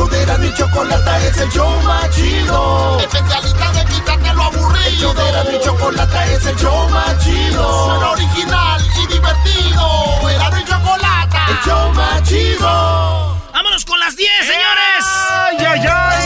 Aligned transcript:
Show 0.00 0.08
de 0.08 0.22
Erasmo 0.22 0.44
y 0.46 0.54
Chocolata 0.54 1.26
es 1.26 1.36
el 1.36 1.50
show 1.50 1.80
más 1.82 2.08
chido. 2.10 2.98
Especialista 3.00 3.72
de 3.72 3.84
quitarte 3.84 4.32
lo 4.34 4.44
aburrido. 4.44 4.86
El 4.86 4.96
show 4.96 5.12
de 5.14 5.28
Erasmo 5.28 5.52
y 5.52 5.60
Chocolata 5.60 6.26
es 6.32 6.46
el 6.46 6.56
show 6.56 6.88
más 6.88 7.18
chido. 7.24 7.84
Suena 7.86 8.10
original 8.10 8.82
y 8.96 9.06
divertido. 9.12 10.28
Erasmo 10.30 10.58
y 10.58 10.64
Chocolata, 10.64 11.46
el 11.48 11.56
show 11.68 11.92
más 11.92 12.22
chido. 12.22 13.36
¡Vámonos 13.52 13.84
con 13.84 14.00
las 14.00 14.16
10, 14.16 14.30
señores! 14.40 15.04
¡Ay, 15.30 15.56
ay, 15.68 15.86
ay! 15.86 16.24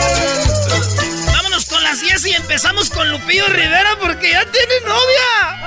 Vámonos 1.34 1.66
con 1.66 1.82
las 1.82 2.00
10 2.00 2.26
y 2.26 2.34
empezamos 2.34 2.90
con 2.90 3.10
Lupillo 3.10 3.48
Rivera 3.48 3.96
porque 4.00 4.30
ya 4.30 4.44
tiene 4.52 4.74
novia. 4.86 5.64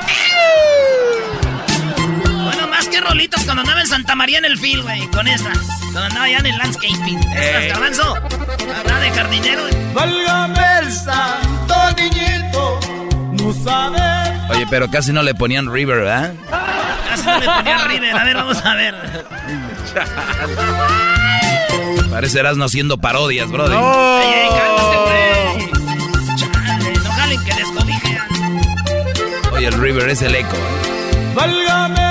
Que 2.97 3.01
rolitos 3.01 3.43
cuando 3.43 3.61
andaba 3.61 3.81
en 3.81 3.85
Santa 3.85 4.15
María 4.15 4.39
en 4.39 4.45
el 4.45 4.57
field, 4.57 4.81
güey, 4.81 5.05
con 5.11 5.27
esa. 5.27 5.51
Cuando 5.81 6.01
andaba 6.01 6.27
ya 6.29 6.39
en 6.39 6.47
el 6.47 6.57
landscaping. 6.57 7.19
Estas, 7.19 7.61
Ey. 7.61 7.69
garbanzo. 7.69 8.15
De 8.15 9.11
jardinero. 9.11 9.61
Válgame 9.93 10.79
el 10.79 10.91
santo 10.91 11.75
niñito, 11.95 12.79
no 13.33 13.53
sabe. 13.53 13.99
Oye, 14.49 14.65
pero 14.71 14.89
casi 14.89 15.13
no 15.13 15.21
le 15.21 15.35
ponían 15.35 15.71
River, 15.71 15.97
¿verdad? 15.97 16.33
Casi 17.07 17.23
no 17.27 17.37
le 17.39 17.45
ponía 17.45 17.77
River. 17.85 18.17
A 18.17 18.23
ver, 18.23 18.35
vamos 18.35 18.65
a 18.65 18.73
ver. 18.73 18.95
Parecerás 22.09 22.57
no 22.57 22.65
haciendo 22.65 22.97
parodias, 22.97 23.47
brody. 23.51 23.75
Ey, 23.75 24.33
ey, 24.33 24.49
cálmate, 24.49 24.97
güey. 24.97 25.69
Chale, 26.35 26.93
no 27.03 27.11
jalen 27.11 27.45
que 27.45 27.53
descobijean. 27.53 28.27
Oye, 29.51 29.67
el 29.67 29.73
River 29.79 30.09
es 30.09 30.23
el 30.23 30.33
eco. 30.33 30.57
Válgame 31.35 32.06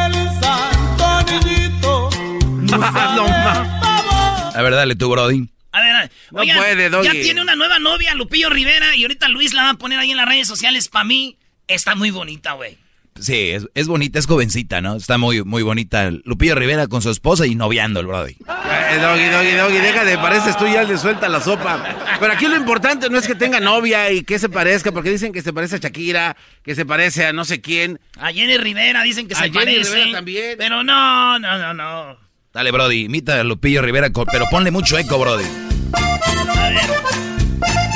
A 2.83 4.63
ver, 4.63 4.73
dale 4.75 4.97
tú, 4.97 5.09
brody. 5.11 5.49
A 5.73 5.81
ver, 5.81 5.93
a 5.95 6.01
ver. 6.01 6.11
No 6.31 6.41
Oigan, 6.41 6.57
puede, 6.59 6.89
Doggy. 6.89 7.07
Ya 7.07 7.13
tiene 7.13 7.43
una 7.43 7.55
nueva 7.57 7.79
novia, 7.79 8.15
Lupillo 8.15 8.49
Rivera, 8.49 8.97
y 8.97 9.03
ahorita 9.03 9.29
Luis 9.29 9.53
la 9.53 9.65
va 9.65 9.71
a 9.71 9.75
poner 9.75 9.99
ahí 9.99 10.11
en 10.11 10.17
las 10.17 10.27
redes 10.29 10.49
sociales. 10.49 10.89
Para 10.89 11.05
mí, 11.05 11.37
está 11.69 11.95
muy 11.95 12.11
bonita, 12.11 12.53
güey. 12.53 12.79
Sí, 13.19 13.51
es, 13.51 13.67
es 13.75 13.87
bonita, 13.87 14.19
es 14.19 14.27
jovencita, 14.27 14.83
¿no? 14.83 14.97
Está 14.97 15.17
muy, 15.17 15.43
muy 15.43 15.63
bonita. 15.63 16.11
Lupillo 16.25 16.55
Rivera 16.55 16.87
con 16.87 17.01
su 17.01 17.11
esposa 17.11 17.47
y 17.47 17.55
noviando 17.55 18.01
el 18.01 18.07
brody. 18.07 18.33
Eh, 18.33 18.99
doggy, 19.01 19.25
doggy, 19.31 19.53
doggy, 19.53 19.79
déjate, 19.79 20.19
pareces 20.19 20.57
tú 20.59 20.67
ya 20.67 20.83
le 20.83 20.99
suelta 20.99 21.27
la 21.29 21.41
sopa. 21.41 21.83
Pero 22.21 22.33
aquí 22.33 22.47
lo 22.47 22.57
importante 22.57 23.09
no 23.09 23.17
es 23.19 23.27
que 23.27 23.35
tenga 23.35 23.59
novia 23.59 24.11
y 24.13 24.23
que 24.23 24.39
se 24.39 24.51
parezca, 24.51 24.93
porque 24.93 25.11
dicen 25.11 25.33
que 25.33 25.41
se 25.41 25.55
parece 25.55 25.77
a 25.77 25.79
Shakira, 25.79 26.37
que 26.63 26.75
se 26.75 26.85
parece 26.85 27.25
a 27.27 27.33
no 27.33 27.47
sé 27.47 27.63
quién. 27.63 28.01
A 28.19 28.33
Jenny 28.33 28.59
Rivera 28.59 29.03
dicen 29.03 29.29
que 29.29 29.35
A 29.35 29.39
se 29.39 29.45
Jenny 29.45 29.55
parece. 29.57 29.95
Rivera 29.95 30.13
también. 30.13 30.55
Pero 30.59 30.85
no, 30.85 31.39
no, 31.39 31.59
no, 31.59 31.73
no. 31.75 32.26
Dale, 32.57 32.71
brody, 32.71 33.05
imita 33.05 33.39
a 33.39 33.45
Lupillo 33.45 33.83
Rivera, 33.83 34.09
pero 34.33 34.47
ponle 34.51 34.71
mucho 34.71 34.97
eco, 34.97 35.19
brody. 35.19 35.45
A 35.93 36.71
ver. 36.71 36.91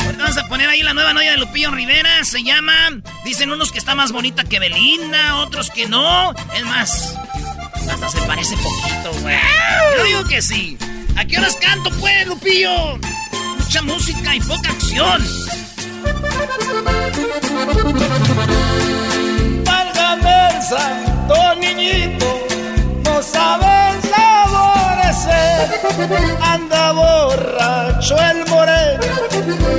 Ahorita 0.04 0.22
Vamos 0.22 0.36
a 0.36 0.48
poner 0.48 0.68
ahí 0.68 0.82
la 0.82 0.92
nueva 0.92 1.14
novia 1.14 1.30
de 1.30 1.38
Lupillo 1.38 1.70
Rivera. 1.70 2.22
Se 2.24 2.42
llama. 2.42 3.00
Dicen 3.24 3.50
unos 3.50 3.72
que 3.72 3.78
está 3.78 3.94
más 3.94 4.12
bonita 4.12 4.44
que 4.44 4.58
Belinda, 4.58 5.36
otros 5.36 5.70
que 5.70 5.88
no. 5.88 6.34
Es 6.54 6.62
más, 6.66 7.16
hasta 7.90 8.10
se 8.10 8.20
parece 8.26 8.54
poquito, 8.58 9.12
güey. 9.22 9.38
Yo 9.96 10.04
digo 10.04 10.24
que 10.24 10.42
sí. 10.42 10.76
¿A 11.16 11.24
qué 11.24 11.38
horas 11.38 11.56
canto, 11.58 11.88
pues, 11.98 12.26
Lupillo? 12.26 12.98
Mucha 13.60 13.80
música 13.80 14.36
y 14.36 14.40
poca 14.40 14.72
acción. 14.72 15.24
Válgame 19.64 20.48
el 20.48 20.62
santo 20.62 21.54
niñito, 21.54 22.46
no 23.06 23.22
sabe 23.22 23.80
Anda 26.40 26.92
borracho 26.92 28.16
el 28.30 28.46
moreno, 28.48 29.02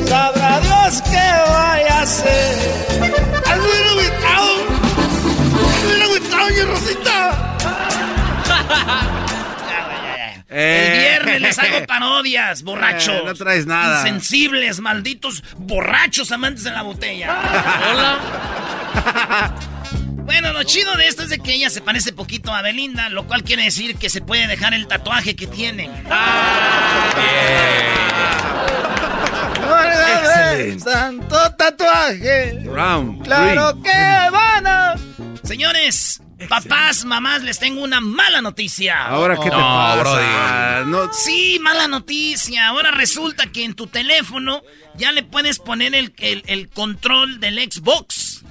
sabrá 0.06 0.60
Dios 0.60 1.02
qué 1.10 1.32
vaya 1.50 2.00
a 2.00 2.02
hacer. 2.02 2.58
Ando 3.50 3.66
bien 3.66 3.88
agüitado, 3.92 4.52
ando 5.74 5.88
bien 5.88 6.02
agüitado, 6.02 6.44
doña 6.50 6.66
Rosita. 6.66 7.18
El 10.50 10.58
Eh. 10.60 11.00
viernes 11.24 11.42
les 11.42 11.60
hago 11.60 11.86
parodias, 11.88 12.62
borrachos. 12.64 13.16
Eh, 13.16 13.24
no 13.26 13.34
traes 13.34 13.66
nada. 13.66 14.00
Insensibles, 14.02 14.82
malditos, 14.82 15.46
borrachos 15.56 16.30
amantes 16.34 16.66
de 16.66 16.72
la 16.72 16.82
botella. 16.82 17.38
Bueno, 20.26 20.54
lo 20.54 20.64
chido 20.64 20.96
de 20.96 21.08
esto 21.08 21.24
es 21.24 21.30
de 21.30 21.40
que 21.40 21.54
ella 21.54 21.70
se 21.70 21.82
parece 21.82 22.14
poquito 22.14 22.54
a 22.54 22.62
Belinda, 22.62 23.10
lo 23.10 23.26
cual 23.28 23.44
quiere 23.44 23.64
decir 23.64 23.96
que 23.98 24.10
se 24.10 24.22
puede 24.22 24.48
dejar 24.48 24.74
el 24.74 24.88
tatuaje 24.88 25.36
que 25.36 25.48
tiene. 25.48 25.90
Válgame 29.60 30.62
el 30.72 30.82
santo 30.82 31.38
tatuaje, 31.58 32.62
Round 32.66 33.24
claro 33.24 33.74
three. 33.74 33.84
que 33.84 34.30
van 34.32 34.68
a... 34.68 34.96
Señores, 35.44 36.22
papás, 36.50 37.04
mamás, 37.06 37.42
les 37.44 37.60
tengo 37.60 37.82
una 37.84 38.00
mala 38.02 38.42
noticia. 38.42 39.06
Ahora, 39.06 39.36
¿qué 39.38 39.50
te 39.50 39.56
No, 39.56 39.58
pasa? 39.58 40.84
No, 40.86 41.12
Sí, 41.14 41.60
mala 41.62 41.88
noticia. 41.88 42.68
Ahora 42.68 42.92
resulta 42.92 43.48
que 43.48 43.64
en 43.66 43.74
tu 43.74 43.88
teléfono 43.88 44.62
ya 44.96 45.12
le 45.12 45.24
puedes 45.24 45.60
poner 45.60 45.94
el, 45.96 46.14
el- 46.20 46.44
el 46.48 46.70
control 46.70 47.40
del 47.40 47.60
Xbox. 47.60 48.44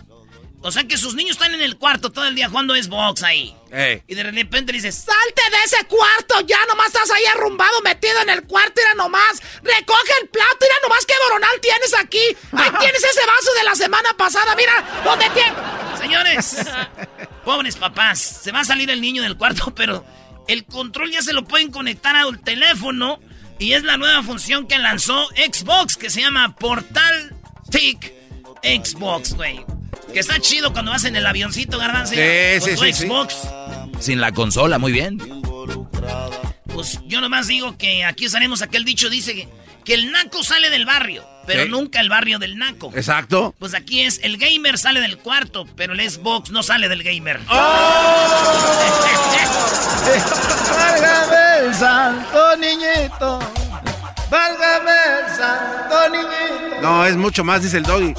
O 0.63 0.71
sea 0.71 0.85
que 0.85 0.99
sus 0.99 1.15
niños 1.15 1.33
están 1.33 1.55
en 1.55 1.63
el 1.63 1.79
cuarto 1.79 2.13
todo 2.13 2.27
el 2.27 2.35
día 2.35 2.51
jugando 2.51 2.75
Xbox 2.75 3.23
ahí. 3.23 3.57
Ey. 3.73 4.03
Y 4.07 4.15
de 4.15 4.25
repente 4.25 4.73
dices, 4.73 4.95
salte 4.95 5.43
de 5.51 5.57
ese 5.65 5.87
cuarto, 5.87 6.41
ya 6.47 6.59
nomás 6.69 6.89
estás 6.89 7.11
ahí 7.11 7.25
arrumbado, 7.35 7.81
metido 7.83 8.21
en 8.21 8.29
el 8.29 8.43
cuarto, 8.45 8.75
mira 8.77 8.95
nomás, 8.95 9.41
recoge 9.63 10.13
el 10.21 10.29
plato, 10.29 10.57
mira 10.61 10.75
nomás 10.83 11.07
qué 11.07 11.15
boronal 11.23 11.61
tienes 11.63 11.95
aquí. 11.95 12.37
Ahí 12.53 12.71
tienes 12.79 13.03
ese 13.03 13.27
vaso 13.27 13.55
de 13.57 13.65
la 13.65 13.75
semana 13.75 14.13
pasada, 14.19 14.55
mira, 14.55 15.03
¿dónde 15.03 15.31
tienes? 15.31 15.55
Señores, 15.99 16.57
pobres 17.45 17.77
papás, 17.77 18.19
se 18.19 18.53
va 18.53 18.61
a 18.61 18.65
salir 18.65 18.91
el 18.91 19.01
niño 19.01 19.23
del 19.23 19.39
cuarto, 19.39 19.73
pero 19.75 20.05
el 20.47 20.67
control 20.67 21.11
ya 21.11 21.23
se 21.23 21.33
lo 21.33 21.45
pueden 21.45 21.71
conectar 21.71 22.17
al 22.17 22.39
teléfono 22.41 23.19
y 23.59 23.73
es 23.73 23.83
la 23.85 23.97
nueva 23.97 24.23
función 24.23 24.67
que 24.67 24.79
lanzó 24.79 25.27
Xbox 25.29 25.97
que 25.97 26.11
se 26.11 26.21
llama 26.21 26.55
Portal 26.57 27.35
Tick 27.71 28.13
Xbox, 28.63 29.35
güey. 29.35 29.65
Que 30.13 30.21
está 30.21 30.41
chido 30.41 30.73
cuando 30.73 30.91
vas 30.91 31.05
en 31.05 31.17
el 31.17 31.27
avioncito, 31.27 31.79
garbanzo. 31.79 32.15
Sí, 32.15 32.21
con 32.61 32.69
sí, 32.69 32.75
tu 32.77 32.85
sí, 32.85 32.93
sí. 32.93 33.07
Xbox. 33.07 33.37
Sin 34.01 34.21
la 34.21 34.33
consola, 34.33 34.79
muy 34.79 34.93
bien. 34.93 35.19
Pues 36.73 37.01
yo 37.07 37.21
nomás 37.21 37.47
digo 37.47 37.77
que 37.77 38.05
aquí 38.05 38.27
usaremos 38.27 38.63
aquel 38.63 38.85
dicho, 38.85 39.11
dice 39.11 39.35
que, 39.35 39.49
que 39.85 39.95
el 39.95 40.11
naco 40.11 40.43
sale 40.43 40.71
del 40.71 40.87
barrio, 40.87 41.25
pero 41.47 41.67
nunca 41.67 42.01
el 42.01 42.09
barrio 42.09 42.39
del 42.39 42.57
naco. 42.57 42.91
Exacto. 42.95 43.55
Pues 43.59 43.75
aquí 43.75 44.01
es, 44.01 44.21
el 44.23 44.37
gamer 44.39 44.79
sale 44.79 45.01
del 45.01 45.19
cuarto, 45.19 45.67
pero 45.77 45.93
el 45.93 46.11
Xbox 46.11 46.51
no 46.51 46.63
sale 46.63 46.89
del 46.89 47.03
gamer. 47.03 47.41
Válgame 50.71 51.67
el 51.67 51.75
santo 51.75 52.57
niñito. 52.57 53.39
Válgame 54.31 54.93
santo 55.37 56.09
niñito. 56.11 56.81
No, 56.83 57.05
es 57.05 57.17
mucho 57.17 57.45
más, 57.45 57.63
dice 57.63 57.79
el 57.79 57.85
doggy. 57.85 58.15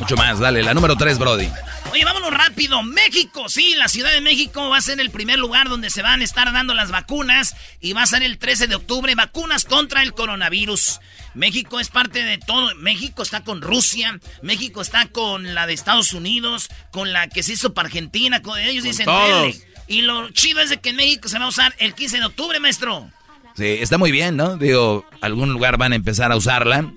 Mucho 0.00 0.16
más, 0.16 0.38
dale, 0.38 0.62
la 0.62 0.72
número 0.72 0.96
3, 0.96 1.18
Brody. 1.18 1.48
Oye, 1.92 2.04
vámonos 2.04 2.32
rápido. 2.32 2.82
México, 2.82 3.48
sí, 3.48 3.74
la 3.76 3.88
Ciudad 3.88 4.12
de 4.12 4.22
México 4.22 4.70
va 4.70 4.78
a 4.78 4.80
ser 4.80 4.98
el 4.98 5.10
primer 5.10 5.38
lugar 5.38 5.68
donde 5.68 5.90
se 5.90 6.00
van 6.00 6.22
a 6.22 6.24
estar 6.24 6.50
dando 6.52 6.72
las 6.72 6.90
vacunas 6.90 7.54
y 7.80 7.92
va 7.92 8.02
a 8.02 8.06
ser 8.06 8.22
el 8.22 8.38
13 8.38 8.66
de 8.66 8.76
octubre, 8.76 9.14
vacunas 9.14 9.64
contra 9.64 10.02
el 10.02 10.14
coronavirus. 10.14 11.00
México 11.34 11.80
es 11.80 11.90
parte 11.90 12.24
de 12.24 12.38
todo. 12.38 12.74
México 12.76 13.22
está 13.22 13.44
con 13.44 13.60
Rusia, 13.60 14.18
México 14.42 14.80
está 14.80 15.06
con 15.06 15.54
la 15.54 15.66
de 15.66 15.74
Estados 15.74 16.14
Unidos, 16.14 16.68
con 16.90 17.12
la 17.12 17.28
que 17.28 17.42
se 17.42 17.52
hizo 17.52 17.74
para 17.74 17.86
Argentina, 17.86 18.40
con 18.40 18.58
ellos 18.58 18.84
dicen 18.84 19.04
todos. 19.04 19.56
Y 19.86 20.02
lo 20.02 20.30
chido 20.30 20.60
es 20.60 20.70
de 20.70 20.78
que 20.78 20.90
en 20.90 20.96
México 20.96 21.28
se 21.28 21.38
va 21.38 21.44
a 21.44 21.48
usar 21.48 21.74
el 21.78 21.94
15 21.94 22.18
de 22.18 22.24
octubre, 22.24 22.58
maestro. 22.58 23.10
Sí, 23.54 23.66
está 23.66 23.98
muy 23.98 24.12
bien, 24.12 24.36
¿no? 24.36 24.56
Digo, 24.56 25.04
algún 25.20 25.52
lugar 25.52 25.76
van 25.76 25.92
a 25.92 25.96
empezar 25.96 26.32
a 26.32 26.36
usarla. 26.36 26.90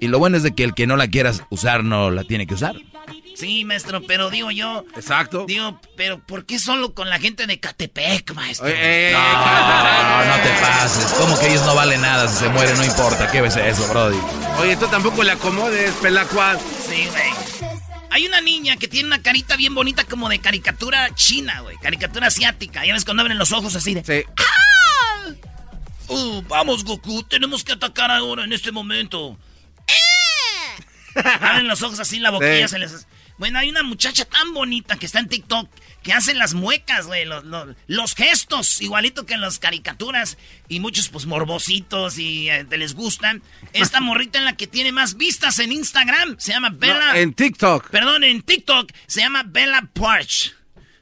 Y 0.00 0.08
lo 0.08 0.18
bueno 0.18 0.36
es 0.38 0.42
de 0.42 0.54
que 0.54 0.64
el 0.64 0.74
que 0.74 0.86
no 0.86 0.96
la 0.96 1.08
quieras 1.08 1.42
usar 1.50 1.84
no 1.84 2.10
la 2.10 2.24
tiene 2.24 2.46
que 2.46 2.54
usar. 2.54 2.76
Sí, 3.36 3.64
maestro, 3.64 4.02
pero 4.02 4.28
digo 4.28 4.50
yo. 4.50 4.84
Exacto. 4.96 5.44
Digo, 5.46 5.80
pero 5.96 6.18
¿por 6.18 6.44
qué 6.44 6.58
solo 6.58 6.94
con 6.94 7.08
la 7.08 7.18
gente 7.18 7.46
de 7.46 7.60
Catepec, 7.60 8.34
maestro? 8.34 8.66
Oye, 8.66 8.74
eh, 8.78 9.12
No, 9.12 9.20
no, 9.20 10.36
no 10.36 10.42
te 10.42 10.50
pases. 10.60 11.04
Como 11.12 11.38
que 11.38 11.48
ellos 11.48 11.64
no 11.64 11.74
valen 11.74 12.00
nada. 12.02 12.28
Si 12.28 12.36
se 12.38 12.48
mueren, 12.48 12.76
no 12.76 12.84
importa. 12.84 13.30
¿Qué 13.30 13.40
ves 13.40 13.56
eso, 13.56 13.88
Brody? 13.88 14.18
Oye, 14.60 14.76
tú 14.76 14.86
tampoco 14.88 15.22
le 15.22 15.32
acomodes, 15.32 15.92
pelacuas. 15.96 16.60
Sí, 16.88 17.06
güey. 17.10 17.70
Hay 18.10 18.26
una 18.26 18.40
niña 18.40 18.76
que 18.76 18.88
tiene 18.88 19.06
una 19.06 19.22
carita 19.22 19.56
bien 19.56 19.74
bonita 19.74 20.04
como 20.04 20.28
de 20.28 20.40
caricatura 20.40 21.14
china, 21.14 21.60
güey. 21.60 21.76
Caricatura 21.78 22.26
asiática. 22.26 22.84
Ya 22.84 22.92
ves 22.92 23.04
cuando 23.04 23.22
abren 23.22 23.38
los 23.38 23.52
ojos 23.52 23.76
así 23.76 23.94
de... 23.94 24.04
Sí. 24.04 24.24
Uh, 26.08 26.42
vamos, 26.48 26.84
Goku, 26.84 27.22
tenemos 27.22 27.62
que 27.62 27.72
atacar 27.72 28.10
ahora 28.10 28.44
en 28.44 28.52
este 28.52 28.72
momento. 28.72 29.38
Abren 31.40 31.66
los 31.68 31.82
ojos 31.82 31.98
así, 32.00 32.18
la 32.18 32.30
boquilla 32.30 32.68
Sí. 32.68 32.72
se 32.72 32.78
les... 32.78 33.06
Bueno, 33.38 33.58
hay 33.58 33.70
una 33.70 33.82
muchacha 33.82 34.26
tan 34.26 34.52
bonita 34.52 34.96
que 34.98 35.06
está 35.06 35.18
en 35.18 35.28
TikTok 35.28 35.70
que 36.02 36.12
hace 36.12 36.34
las 36.34 36.52
muecas, 36.52 37.06
güey, 37.06 37.24
los, 37.24 37.42
los- 37.44 37.74
los 37.86 38.14
gestos, 38.14 38.82
igualito 38.82 39.24
que 39.24 39.32
en 39.34 39.40
las 39.40 39.58
caricaturas. 39.58 40.36
Y 40.68 40.78
muchos, 40.80 41.08
pues, 41.08 41.24
morbositos 41.24 42.18
y 42.18 42.50
eh, 42.50 42.64
te 42.68 42.76
les 42.76 42.94
gustan. 42.94 43.42
Esta 43.72 44.00
morrita 44.02 44.38
en 44.38 44.44
la 44.44 44.56
que 44.56 44.66
tiene 44.66 44.92
más 44.92 45.16
vistas 45.16 45.58
en 45.58 45.72
Instagram 45.72 46.36
se 46.38 46.52
llama 46.52 46.68
Bella... 46.70 47.12
No, 47.12 47.14
en 47.14 47.32
TikTok. 47.32 47.88
Perdón, 47.88 48.24
en 48.24 48.42
TikTok 48.42 48.92
se 49.06 49.20
llama 49.22 49.42
Bella 49.46 49.88
Parch. 49.94 50.54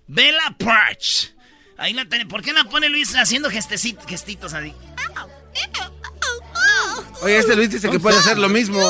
Bella 0.06 0.54
Parch. 0.58 1.32
Ahí 1.76 1.92
la 1.92 2.04
tiene. 2.08 2.26
¿Por 2.26 2.42
qué 2.42 2.52
la 2.52 2.64
pone 2.64 2.88
Luis 2.88 3.14
haciendo 3.16 3.50
gestecit- 3.50 4.04
gestitos 4.06 4.54
así? 4.54 4.72
Oye, 7.22 7.38
este 7.38 7.56
Luis 7.56 7.70
dice 7.70 7.90
que 7.90 7.98
puede 7.98 8.16
hacer 8.18 8.38
lo 8.38 8.48
mismo. 8.48 8.80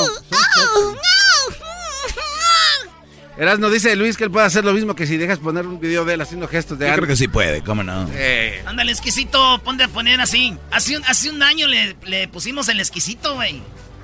Erasno 3.39 3.71
dice 3.71 3.95
Luis 3.95 4.17
que 4.17 4.25
él 4.25 4.31
puede 4.33 4.47
hacer 4.47 4.65
lo 4.65 4.73
mismo 4.73 4.97
que 4.97 5.07
si 5.07 5.17
dejas 5.17 5.39
poner 5.39 5.65
un 5.67 5.79
video 5.79 6.05
de 6.05 6.15
él 6.15 6.21
haciendo 6.21 6.49
gestos 6.49 6.77
de 6.79 6.87
Yo 6.87 6.93
creo 6.93 7.05
algo. 7.05 7.07
que 7.07 7.17
sí 7.17 7.29
puede, 7.29 7.63
¿cómo 7.63 7.85
no? 7.85 8.09
Eh, 8.15 8.63
Ándale, 8.67 8.91
exquisito, 8.91 9.61
ponte 9.65 9.85
a 9.85 9.89
poner 9.89 10.21
así. 10.21 10.57
Hace 10.73 10.97
un, 10.97 11.05
hace 11.05 11.31
un 11.31 11.41
año 11.43 11.69
le, 11.69 11.95
le 12.07 12.27
pusimos 12.27 12.69
el 12.69 12.81
exquisito, 12.81 13.35
güey. 13.37 13.63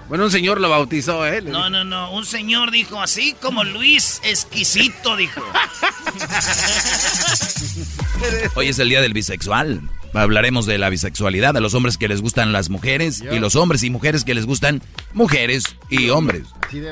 bueno, 0.09 0.25
un 0.25 0.31
señor 0.31 0.61
lo 0.61 0.69
bautizó, 0.69 1.27
¿eh? 1.27 1.43
Le 1.43 1.51
No, 1.51 1.69
no, 1.69 1.83
no. 1.83 2.13
Un 2.13 2.25
señor 2.25 2.71
dijo 2.71 3.01
así 3.03 3.35
como 3.43 3.65
Luis 3.65 4.21
exquisito, 4.23 5.17
dijo. 5.17 5.43
Hoy 8.55 8.69
es 8.69 8.79
el 8.79 8.89
día 8.89 9.01
del 9.03 9.15
bisexual. 9.15 9.81
Hablaremos 10.13 10.65
de 10.67 10.79
la 10.79 10.91
bisexualidad, 10.91 11.55
de 11.55 11.61
los 11.61 11.75
hombres 11.75 11.99
que 11.99 12.07
les 12.07 12.23
gustan 12.23 12.53
las 12.53 12.71
mujeres 12.71 13.21
y 13.33 13.41
los 13.41 13.57
hombres 13.57 13.83
y 13.83 13.91
mujeres 13.91 14.23
que 14.23 14.35
les 14.35 14.47
gustan 14.47 14.81
mujeres 15.13 15.65
y 15.91 16.09
hombres. 16.11 16.43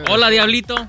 Hola, 0.09 0.29
Diablito. 0.29 0.89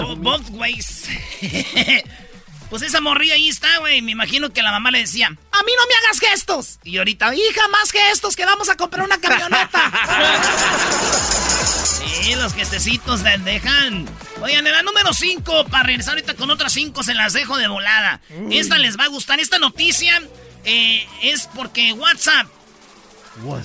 Bo- 0.00 0.16
both 0.16 0.48
ways. 0.50 1.04
pues 2.70 2.82
esa 2.82 3.00
morrilla 3.00 3.34
ahí 3.34 3.48
está, 3.48 3.78
güey. 3.78 4.02
Me 4.02 4.12
imagino 4.12 4.52
que 4.52 4.62
la 4.62 4.70
mamá 4.72 4.90
le 4.90 5.00
decía, 5.00 5.26
A 5.26 5.30
mí 5.62 5.72
no 5.76 5.86
me 5.86 5.94
hagas 6.06 6.20
gestos. 6.20 6.78
y 6.84 6.98
ahorita, 6.98 7.34
Hija, 7.34 7.68
más 7.68 7.90
gestos 7.90 8.36
que 8.36 8.44
vamos 8.44 8.68
a 8.68 8.76
comprar 8.76 9.04
una 9.04 9.18
camioneta. 9.20 9.92
Sí, 12.22 12.34
los 12.36 12.54
gestecitos 12.54 13.22
te 13.22 13.36
dejan. 13.38 14.06
Oigan, 14.40 14.66
en 14.66 14.72
la 14.72 14.82
número 14.82 15.12
5, 15.12 15.66
para 15.66 15.84
regresar 15.84 16.14
ahorita 16.14 16.34
con 16.34 16.50
otras 16.50 16.72
5, 16.72 17.02
se 17.02 17.12
las 17.14 17.32
dejo 17.34 17.56
de 17.58 17.68
volada. 17.68 18.20
Esta 18.50 18.78
les 18.78 18.98
va 18.98 19.04
a 19.04 19.08
gustar. 19.08 19.40
Esta 19.40 19.58
noticia 19.58 20.22
eh, 20.64 21.06
es 21.22 21.48
porque 21.54 21.92
WhatsApp. 21.92 22.46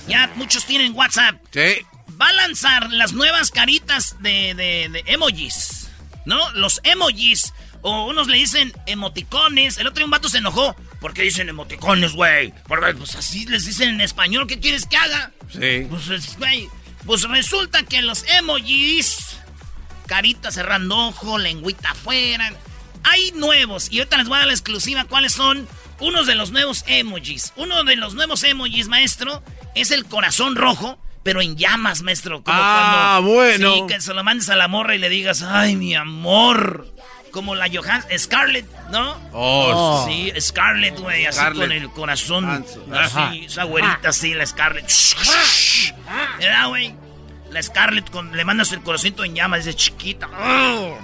Ya 0.08 0.30
muchos 0.36 0.64
tienen 0.66 0.94
WhatsApp. 0.94 1.36
Sí. 1.52 1.86
Va 2.20 2.28
a 2.28 2.32
lanzar 2.32 2.90
las 2.92 3.12
nuevas 3.12 3.50
caritas 3.50 4.16
de, 4.20 4.54
de- 4.54 4.88
de 4.90 5.04
emojis. 5.06 5.88
¿No? 6.26 6.50
Los 6.52 6.80
emojis. 6.84 7.52
O 7.82 8.06
unos 8.06 8.28
le 8.28 8.36
dicen 8.36 8.72
emoticones. 8.86 9.78
El 9.78 9.86
otro 9.86 9.96
día 10.00 10.04
un 10.04 10.10
vato 10.10 10.28
se 10.28 10.38
enojó. 10.38 10.76
¿Por 11.00 11.14
qué 11.14 11.22
dicen 11.22 11.48
emoticones, 11.48 12.12
güey? 12.12 12.52
Porque 12.68 12.92
pues 12.94 13.14
así 13.14 13.46
les 13.46 13.64
dicen 13.64 13.88
en 13.88 14.00
español. 14.02 14.46
¿Qué 14.46 14.60
quieres 14.60 14.84
que 14.86 14.96
haga? 14.98 15.32
Sí. 15.50 15.86
Pues, 15.88 16.08
es- 16.10 16.36
güey, 16.36 16.68
pues 17.06 17.22
resulta 17.22 17.82
que 17.84 18.02
los 18.02 18.24
emojis, 18.38 19.36
carita 20.06 20.50
cerrando 20.52 20.96
ojo, 21.08 21.38
lengüita 21.38 21.92
afuera, 21.92 22.52
hay 23.04 23.32
nuevos. 23.32 23.90
Y 23.90 23.98
ahorita 24.00 24.18
les 24.18 24.28
voy 24.28 24.36
a 24.36 24.38
dar 24.40 24.48
la 24.48 24.52
exclusiva 24.52 25.04
cuáles 25.04 25.32
son 25.32 25.66
unos 26.00 26.26
de 26.26 26.34
los 26.34 26.50
nuevos 26.50 26.84
emojis. 26.86 27.54
Uno 27.56 27.82
de 27.84 27.96
los 27.96 28.12
nuevos 28.14 28.42
emojis, 28.44 28.88
maestro, 28.88 29.42
es 29.74 29.90
el 29.90 30.04
corazón 30.04 30.54
rojo, 30.56 30.98
pero 31.22 31.40
en 31.42 31.56
llamas, 31.56 32.02
maestro. 32.02 32.42
Como 32.42 32.56
Ah, 32.60 33.18
cuando, 33.20 33.32
bueno. 33.34 33.74
Sí, 33.74 33.82
que 33.88 34.00
se 34.00 34.14
lo 34.14 34.24
mandes 34.24 34.48
a 34.50 34.56
la 34.56 34.68
morra 34.68 34.94
y 34.94 34.98
le 34.98 35.08
digas, 35.08 35.42
ay, 35.42 35.76
mi 35.76 35.94
amor. 35.94 36.86
Como 37.30 37.54
la 37.54 37.68
Johan 37.72 38.04
Scarlett, 38.18 38.66
¿no? 38.90 39.16
Oh, 39.32 40.04
Sí, 40.08 40.32
Scarlett, 40.40 40.98
güey, 40.98 41.26
así 41.26 41.38
Scarlett 41.38 41.60
con 41.68 41.72
el 41.72 41.90
corazón. 41.90 42.64
Así, 42.92 43.44
esa 43.44 43.62
güerita 43.64 44.08
así, 44.08 44.34
la 44.34 44.44
Scarlett. 44.46 44.90
¿Verdad, 46.40 46.68
güey? 46.68 46.94
La 47.50 47.62
Scarlett 47.62 48.10
con, 48.10 48.36
le 48.36 48.44
mandas 48.44 48.72
el 48.72 48.80
corazoncito 48.82 49.22
en 49.24 49.34
llamas, 49.36 49.64
dice 49.64 49.76
chiquita. 49.76 50.28
¡Oh! 50.40 50.98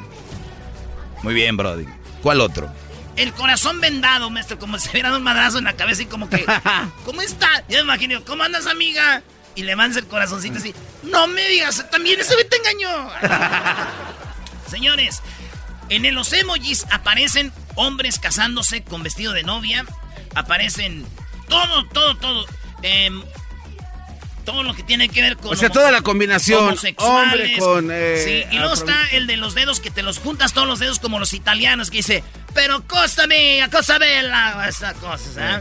Muy 1.22 1.34
bien, 1.34 1.56
Brody. 1.56 1.86
¿Cuál 2.22 2.40
otro? 2.40 2.70
El 3.16 3.32
corazón 3.32 3.80
vendado, 3.80 4.28
maestro, 4.30 4.58
como 4.58 4.78
si 4.78 4.88
hubiera 4.90 5.08
dado 5.08 5.18
un 5.18 5.24
madrazo 5.24 5.58
en 5.58 5.64
la 5.64 5.72
cabeza 5.74 6.02
y 6.02 6.06
como 6.06 6.28
que, 6.28 6.44
¿cómo 7.04 7.22
está? 7.22 7.48
Ya 7.68 7.78
me 7.78 7.84
imagino, 7.84 8.24
¿cómo 8.24 8.42
andas, 8.42 8.66
amiga? 8.66 9.22
Y 9.56 9.62
le 9.62 9.74
mandas 9.74 9.96
el 10.02 10.06
corazoncito 10.06 10.58
así. 10.58 10.74
No 11.02 11.26
me 11.26 11.46
digas, 11.48 11.84
también 11.90 12.20
ese 12.20 12.34
güey 12.34 12.48
te 12.48 12.56
engañó. 12.56 13.10
Señores, 14.70 15.22
en 15.88 16.14
los 16.14 16.32
emojis 16.32 16.86
aparecen 16.90 17.52
hombres 17.74 18.18
casándose 18.18 18.82
con 18.84 19.02
vestido 19.02 19.32
de 19.32 19.42
novia. 19.42 19.84
Aparecen 20.34 21.06
todo, 21.48 21.86
todo, 21.86 22.16
todo. 22.16 22.46
Em, 22.82 23.22
todo 24.46 24.62
lo 24.62 24.74
que 24.74 24.82
tiene 24.82 25.08
que 25.08 25.20
ver 25.20 25.36
con. 25.36 25.52
O 25.52 25.56
sea, 25.56 25.68
toda 25.68 25.90
la 25.90 26.00
combinación, 26.00 26.76
hombre 26.98 27.56
con, 27.58 27.90
eh, 27.92 28.22
sí, 28.24 28.54
y 28.54 28.58
luego 28.58 28.74
está 28.74 28.96
el 29.10 29.26
de 29.26 29.36
los 29.36 29.54
dedos 29.54 29.80
que 29.80 29.90
te 29.90 30.02
los 30.02 30.18
juntas 30.18 30.52
todos 30.52 30.68
los 30.68 30.78
dedos 30.78 31.00
como 31.00 31.18
los 31.18 31.34
italianos 31.34 31.90
que 31.90 31.98
dice, 31.98 32.22
pero 32.54 32.82
mía, 33.28 33.68
cosa 33.68 33.98
bella, 33.98 34.68
esas 34.68 34.94
cosas, 34.94 35.36
¿ah? 35.38 35.60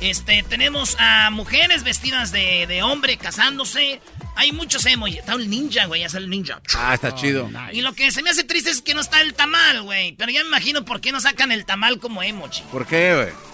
Este, 0.00 0.42
tenemos 0.42 0.96
a 0.98 1.30
mujeres 1.30 1.82
vestidas 1.82 2.30
de, 2.32 2.66
de 2.66 2.82
hombre 2.82 3.16
casándose. 3.16 4.00
Hay 4.34 4.52
muchos 4.52 4.84
emojis. 4.84 5.18
Está 5.18 5.32
el 5.32 5.48
ninja, 5.48 5.86
güey, 5.86 6.00
ya 6.00 6.06
está 6.06 6.18
el 6.18 6.28
ninja. 6.28 6.60
Ah, 6.76 6.94
está 6.94 7.14
chido. 7.14 7.48
Y 7.72 7.80
lo 7.80 7.94
que 7.94 8.10
se 8.10 8.22
me 8.22 8.30
hace 8.30 8.44
triste 8.44 8.70
es 8.70 8.82
que 8.82 8.94
no 8.94 9.00
está 9.00 9.22
el 9.22 9.34
tamal, 9.34 9.82
güey. 9.82 10.12
Pero 10.12 10.30
ya 10.30 10.42
me 10.42 10.48
imagino 10.48 10.84
por 10.84 11.00
qué 11.00 11.12
no 11.12 11.20
sacan 11.20 11.50
el 11.50 11.64
tamal 11.64 11.98
como 11.98 12.22
emoji. 12.22 12.62
¿Por 12.70 12.86
qué, 12.86 13.14
güey? 13.14 13.46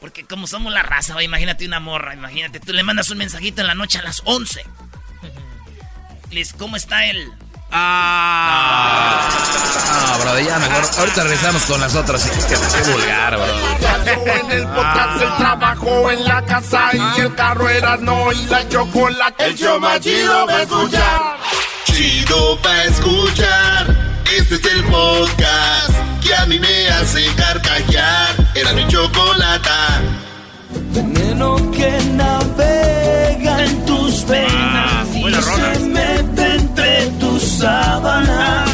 Porque 0.00 0.24
como 0.24 0.46
somos 0.46 0.72
la 0.72 0.82
raza, 0.82 1.14
güey, 1.14 1.26
imagínate 1.26 1.64
una 1.64 1.80
morra, 1.80 2.12
imagínate, 2.12 2.60
tú 2.60 2.74
le 2.74 2.82
mandas 2.82 3.08
un 3.08 3.16
mensajito 3.16 3.62
en 3.62 3.68
la 3.68 3.74
noche 3.74 3.98
a 3.98 4.02
las 4.02 4.20
11. 4.26 4.62
Les, 6.30 6.52
¿cómo 6.52 6.76
está 6.76 7.06
él? 7.06 7.32
Ah. 7.76 9.28
No, 10.06 10.18
Brody, 10.22 10.44
ya 10.44 10.58
mejor. 10.58 10.84
Ahorita 10.98 11.22
regresamos 11.24 11.62
con 11.64 11.80
las 11.80 11.94
otras. 11.96 12.24
Que 12.24 12.54
qué 12.54 12.90
vulgar, 12.92 13.36
bro. 13.36 13.44
En 14.32 14.50
el 14.52 14.66
podcast, 14.68 15.22
el 15.22 15.36
trabajo 15.36 16.10
en 16.10 16.24
la 16.24 16.42
casa 16.44 16.90
y 16.92 17.20
el 17.20 17.34
carro 17.34 17.68
era 17.68 17.96
no 17.96 18.32
y 18.32 18.46
la 18.46 18.68
chocolate. 18.68 19.46
El 19.46 19.56
show 19.56 19.80
más 19.80 20.00
chido 20.00 20.46
va 20.46 20.56
a 20.56 20.62
escuchar. 20.62 21.36
Chido 21.84 22.58
pa' 22.62 22.84
escuchar. 22.84 24.14
Este 24.36 24.54
es 24.56 24.64
el 24.64 24.84
podcast 24.84 25.92
que 26.22 26.34
a 26.34 26.46
mí 26.46 26.58
me 26.58 26.88
hace 26.88 27.26
carcajear. 27.34 28.34
Era 28.54 28.72
mi 28.72 28.86
chocolata. 28.88 30.00
Veneno 30.92 31.56
que 31.70 31.90
navega 32.12 33.64
en 33.64 33.84
tus 33.86 34.26
venas 34.26 35.08
y 35.14 35.20
buena 35.22 35.40
rola. 35.40 35.74
se 35.74 35.80
mete 35.80 36.53
entre 36.53 36.53
tus 37.64 37.70
sábanas. 37.70 38.70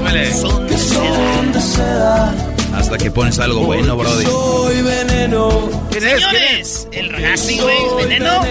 Duele. 0.00 0.32
Son 0.34 0.66
Que 0.66 0.78
son 0.78 1.52
de 1.52 1.60
seda. 1.60 2.34
Hasta 2.74 2.98
que 2.98 3.10
pones 3.10 3.38
algo 3.38 3.64
bueno, 3.64 3.96
Brody. 3.96 4.24
Soy 4.24 4.82
veneno. 4.82 5.70
¿Quién 5.90 6.04
es? 6.06 6.26
¿Quién 6.26 6.42
es? 6.42 6.88
Señores, 6.90 7.16
el 7.18 7.24
así, 7.26 7.58
güey, 7.58 7.76
veneno. 7.98 8.42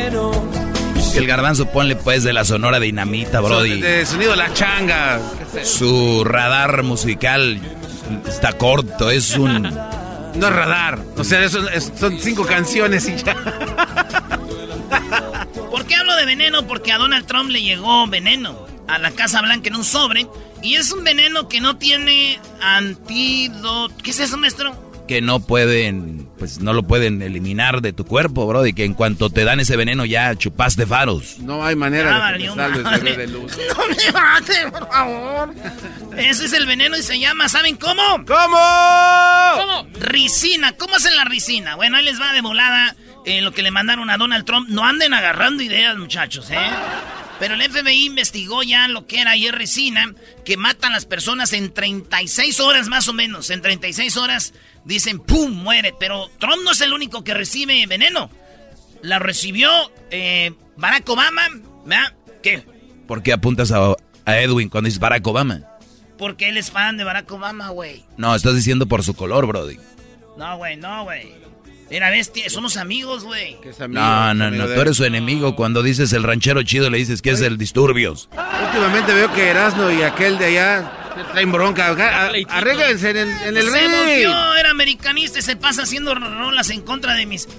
El 1.16 1.28
garbanzo 1.28 1.66
ponle 1.66 1.96
pues 1.98 2.24
de 2.24 2.32
la 2.32 2.46
sonora 2.46 2.80
dinamita, 2.80 3.42
brody. 3.42 3.82
De, 3.82 4.06
sonido 4.06 4.36
la 4.36 4.54
changa. 4.54 5.20
Su 5.63 6.24
radar 6.24 6.84
musical 6.84 7.60
está 8.28 8.54
corto, 8.54 9.10
es 9.10 9.36
un... 9.38 9.63
No 9.63 10.48
es 10.48 10.54
radar, 10.54 11.00
o 11.18 11.25
sea, 11.25 11.50
son 11.50 11.68
cinco 12.18 12.46
canciones 12.46 13.06
y 13.10 13.18
ya. 13.18 13.36
¿Por 15.70 15.86
qué 15.86 15.96
hablo 15.96 16.16
de 16.16 16.25
veneno? 16.25 16.66
Porque 16.66 16.94
a 16.94 16.98
Donald 16.98 17.25
Trump 17.25 17.50
le 17.50 17.62
llegó 17.62 18.08
veneno 18.08 18.71
a 18.91 19.00
la 19.00 19.12
Casa 19.12 19.41
Blanca 19.41 19.69
en 19.69 19.75
un 19.75 19.83
sobre. 19.83 20.27
Y 20.62 20.75
es 20.75 20.91
un 20.91 21.03
veneno 21.03 21.48
que 21.48 21.62
no 21.62 21.77
tiene 21.77 22.39
antídoto. 22.62 23.95
¿Qué 24.03 24.12
es 24.12 24.19
eso, 24.19 24.38
maestro? 24.38 24.91
que 25.12 25.21
no 25.21 25.41
pueden, 25.41 26.29
pues 26.39 26.62
no 26.62 26.71
lo 26.71 26.83
pueden 26.83 27.21
eliminar 27.21 27.81
de 27.81 27.91
tu 27.91 28.05
cuerpo, 28.05 28.48
bro, 28.48 28.65
y 28.65 28.71
que 28.71 28.86
en 28.86 28.93
cuanto 28.93 29.29
te 29.29 29.43
dan 29.43 29.60
ese 29.60 29.75
veneno 29.75 30.05
ya 30.05 30.33
chupaste 30.36 30.86
faros. 30.88 31.38
No 31.39 31.65
hay 31.65 31.75
manera 31.75 32.31
de 32.31 33.01
que 33.01 33.17
de 33.17 33.27
luz. 33.27 33.51
No 33.77 33.88
me 33.89 34.12
mate, 34.13 34.71
por 34.71 34.89
favor. 34.89 35.53
Ese 36.15 36.45
es 36.45 36.53
el 36.53 36.65
veneno 36.65 36.95
y 36.95 37.03
se 37.03 37.19
llama, 37.19 37.50
¿saben 37.50 37.75
cómo? 37.75 38.24
¿Cómo? 38.25 38.57
¿Cómo? 39.57 39.88
Ricina. 40.00 40.71
¿Cómo 40.77 40.95
hacen 40.95 41.13
la 41.17 41.25
ricina? 41.25 41.75
Bueno, 41.75 41.98
ahí 41.98 42.05
les 42.05 42.17
va 42.21 42.31
de 42.31 42.39
volada 42.39 42.95
en 43.25 43.43
lo 43.43 43.51
que 43.51 43.63
le 43.63 43.71
mandaron 43.71 44.10
a 44.10 44.15
Donald 44.15 44.45
Trump. 44.45 44.69
No 44.69 44.86
anden 44.86 45.13
agarrando 45.13 45.62
ideas, 45.62 45.98
muchachos, 45.98 46.50
¿eh? 46.51 46.69
Pero 47.41 47.55
el 47.55 47.63
FBI 47.63 48.05
investigó 48.05 48.62
ya 48.62 48.88
lo 48.88 49.07
que 49.07 49.19
era 49.19 49.31
ayer 49.31 49.55
ricina, 49.55 50.13
que 50.45 50.57
matan 50.57 50.91
a 50.91 50.93
las 50.98 51.07
personas 51.07 51.53
en 51.53 51.74
36 51.74 52.60
horas 52.60 52.88
más 52.88 53.07
o 53.07 53.13
menos. 53.13 53.50
En 53.50 53.63
36 53.63 54.15
horas 54.17 54.53
dicen, 54.86 55.17
¡pum! 55.17 55.51
muere. 55.51 55.91
Pero 56.00 56.29
Trump 56.38 56.62
no 56.63 56.71
es 56.71 56.81
el 56.81 56.93
único 56.93 57.24
que 57.24 57.33
recibe 57.33 57.83
veneno. 57.88 58.29
La 59.01 59.17
recibió 59.17 59.71
eh, 60.12 60.53
Barack 60.77 61.10
Obama. 61.10 61.41
¿verdad? 61.83 62.13
¿Qué? 62.43 62.63
¿Por 63.07 63.24
qué 63.24 63.33
apuntas 63.33 63.71
a, 63.71 63.95
Edwin 64.27 64.69
cuando 64.69 64.86
dices 64.86 65.00
Barack 65.00 65.25
Obama? 65.25 65.63
Porque 66.19 66.48
él 66.48 66.57
es 66.57 66.69
fan 66.69 66.98
de 66.98 67.05
Barack 67.05 67.31
Obama, 67.31 67.69
güey. 67.69 68.05
No, 68.17 68.36
estás 68.36 68.53
diciendo 68.53 68.86
por 68.86 69.01
su 69.01 69.15
color, 69.15 69.48
Brody. 69.48 69.79
No, 70.38 70.57
güey, 70.57 70.77
no, 70.77 71.05
güey. 71.05 71.33
Mira, 71.91 72.10
bestia, 72.10 72.50
somos 72.50 72.77
amigos, 72.77 73.25
güey. 73.25 73.57
No, 73.89 74.33
no, 74.33 74.50
no, 74.50 74.65
tú 74.65 74.79
eres 74.79 74.95
su 74.95 75.03
enemigo. 75.03 75.57
Cuando 75.57 75.83
dices 75.83 76.13
el 76.13 76.24
ranchero 76.24 76.63
chido, 76.63 76.89
le 76.89 76.98
dices 76.98 77.21
que 77.21 77.31
es 77.31 77.41
el 77.41 77.57
disturbios. 77.57 78.29
Últimamente 78.65 79.13
veo 79.13 79.33
que 79.33 79.50
Erasmo 79.50 79.91
y 79.91 80.01
aquel 80.01 80.38
de 80.38 80.45
allá 80.45 80.89
traen 81.33 81.51
bronca. 81.51 81.89
Arréglense 82.48 83.10
en 83.10 83.17
el, 83.17 83.29
en 83.29 83.57
el 83.57 83.63
Se 83.69 83.88
volvió, 83.88 84.55
era 84.55 84.69
americanista 84.69 85.39
y 85.39 85.41
se 85.41 85.57
pasa 85.57 85.83
haciendo 85.83 86.15
rolas 86.15 86.69
en 86.69 86.79
contra 86.79 87.13
de 87.13 87.25
mis 87.25 87.50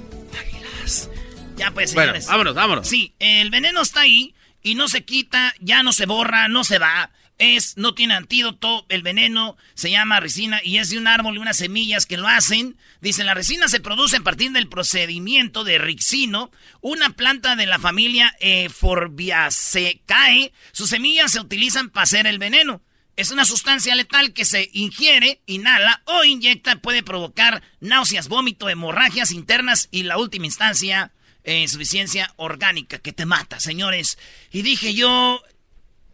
águilas. 0.40 1.10
Ya 1.58 1.70
pues, 1.72 1.90
señores. 1.90 2.24
Bueno, 2.24 2.30
vámonos, 2.30 2.54
vámonos. 2.54 2.88
Sí, 2.88 3.12
el 3.18 3.50
veneno 3.50 3.82
está 3.82 4.00
ahí 4.00 4.34
y 4.62 4.76
no 4.76 4.88
se 4.88 5.04
quita, 5.04 5.54
ya 5.60 5.82
no 5.82 5.92
se 5.92 6.06
borra, 6.06 6.48
no 6.48 6.64
se 6.64 6.78
va 6.78 7.10
es, 7.42 7.76
no 7.76 7.92
tiene 7.92 8.14
antídoto, 8.14 8.86
el 8.88 9.02
veneno 9.02 9.56
se 9.74 9.90
llama 9.90 10.20
resina 10.20 10.60
y 10.62 10.78
es 10.78 10.90
de 10.90 10.98
un 10.98 11.08
árbol 11.08 11.34
y 11.34 11.38
unas 11.38 11.56
semillas 11.56 12.06
que 12.06 12.16
lo 12.16 12.28
hacen. 12.28 12.76
Dice, 13.00 13.24
la 13.24 13.34
resina 13.34 13.66
se 13.66 13.80
produce 13.80 14.18
a 14.18 14.20
partir 14.20 14.52
del 14.52 14.68
procedimiento 14.68 15.64
de 15.64 15.78
rixino, 15.78 16.52
una 16.80 17.10
planta 17.10 17.56
de 17.56 17.66
la 17.66 17.80
familia 17.80 18.36
eh, 18.38 18.68
Forbiaceae. 18.68 20.52
Sus 20.70 20.90
semillas 20.90 21.32
se 21.32 21.40
utilizan 21.40 21.90
para 21.90 22.04
hacer 22.04 22.28
el 22.28 22.38
veneno. 22.38 22.80
Es 23.16 23.32
una 23.32 23.44
sustancia 23.44 23.96
letal 23.96 24.32
que 24.32 24.44
se 24.44 24.70
ingiere, 24.72 25.40
inhala 25.46 26.00
o 26.06 26.22
inyecta, 26.22 26.76
puede 26.76 27.02
provocar 27.02 27.62
náuseas, 27.80 28.28
vómito, 28.28 28.68
hemorragias 28.68 29.32
internas 29.32 29.88
y 29.90 30.04
la 30.04 30.16
última 30.16 30.46
instancia, 30.46 31.12
eh, 31.42 31.58
insuficiencia 31.58 32.32
orgánica 32.36 33.00
que 33.00 33.12
te 33.12 33.26
mata, 33.26 33.58
señores. 33.58 34.16
Y 34.52 34.62
dije 34.62 34.94
yo, 34.94 35.42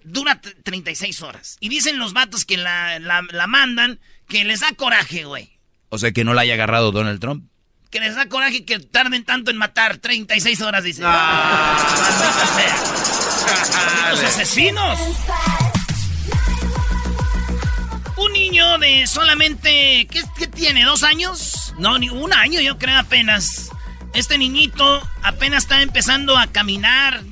dura 0.08 0.40
36 0.40 1.22
horas. 1.22 1.56
Y 1.60 1.68
dicen 1.68 1.98
los 1.98 2.12
vatos 2.12 2.44
que 2.44 2.56
la, 2.56 3.00
mandan 3.46 4.00
que 4.28 4.44
les 4.44 4.60
da 4.60 4.72
coraje, 4.72 5.24
güey. 5.24 5.58
O 5.88 5.98
sea, 5.98 6.12
que 6.12 6.24
no 6.24 6.34
la 6.34 6.42
haya 6.42 6.54
agarrado 6.54 6.92
Donald 6.92 7.20
Trump. 7.20 7.48
Que 7.90 8.00
les 8.00 8.14
da 8.14 8.28
coraje 8.28 8.64
que 8.64 8.78
tarden 8.78 9.24
tanto 9.24 9.50
en 9.50 9.56
matar. 9.56 9.96
36 9.96 10.60
horas, 10.60 10.84
dicen. 10.84 11.04
Ah, 11.06 11.78
¡Los 14.10 14.20
asesinos! 14.20 14.98
Un 18.16 18.32
niño 18.32 18.78
de 18.78 19.06
solamente... 19.06 20.06
¿qué, 20.10 20.22
¿Qué 20.36 20.46
tiene? 20.48 20.84
¿Dos 20.84 21.02
años? 21.02 21.72
No, 21.78 21.98
ni 21.98 22.10
un 22.10 22.32
año 22.34 22.60
yo 22.60 22.76
creo 22.76 22.98
apenas. 22.98 23.70
Este 24.12 24.36
niñito 24.36 25.02
apenas 25.22 25.62
está 25.64 25.80
empezando 25.80 26.36
a 26.36 26.48
caminar. 26.48 27.22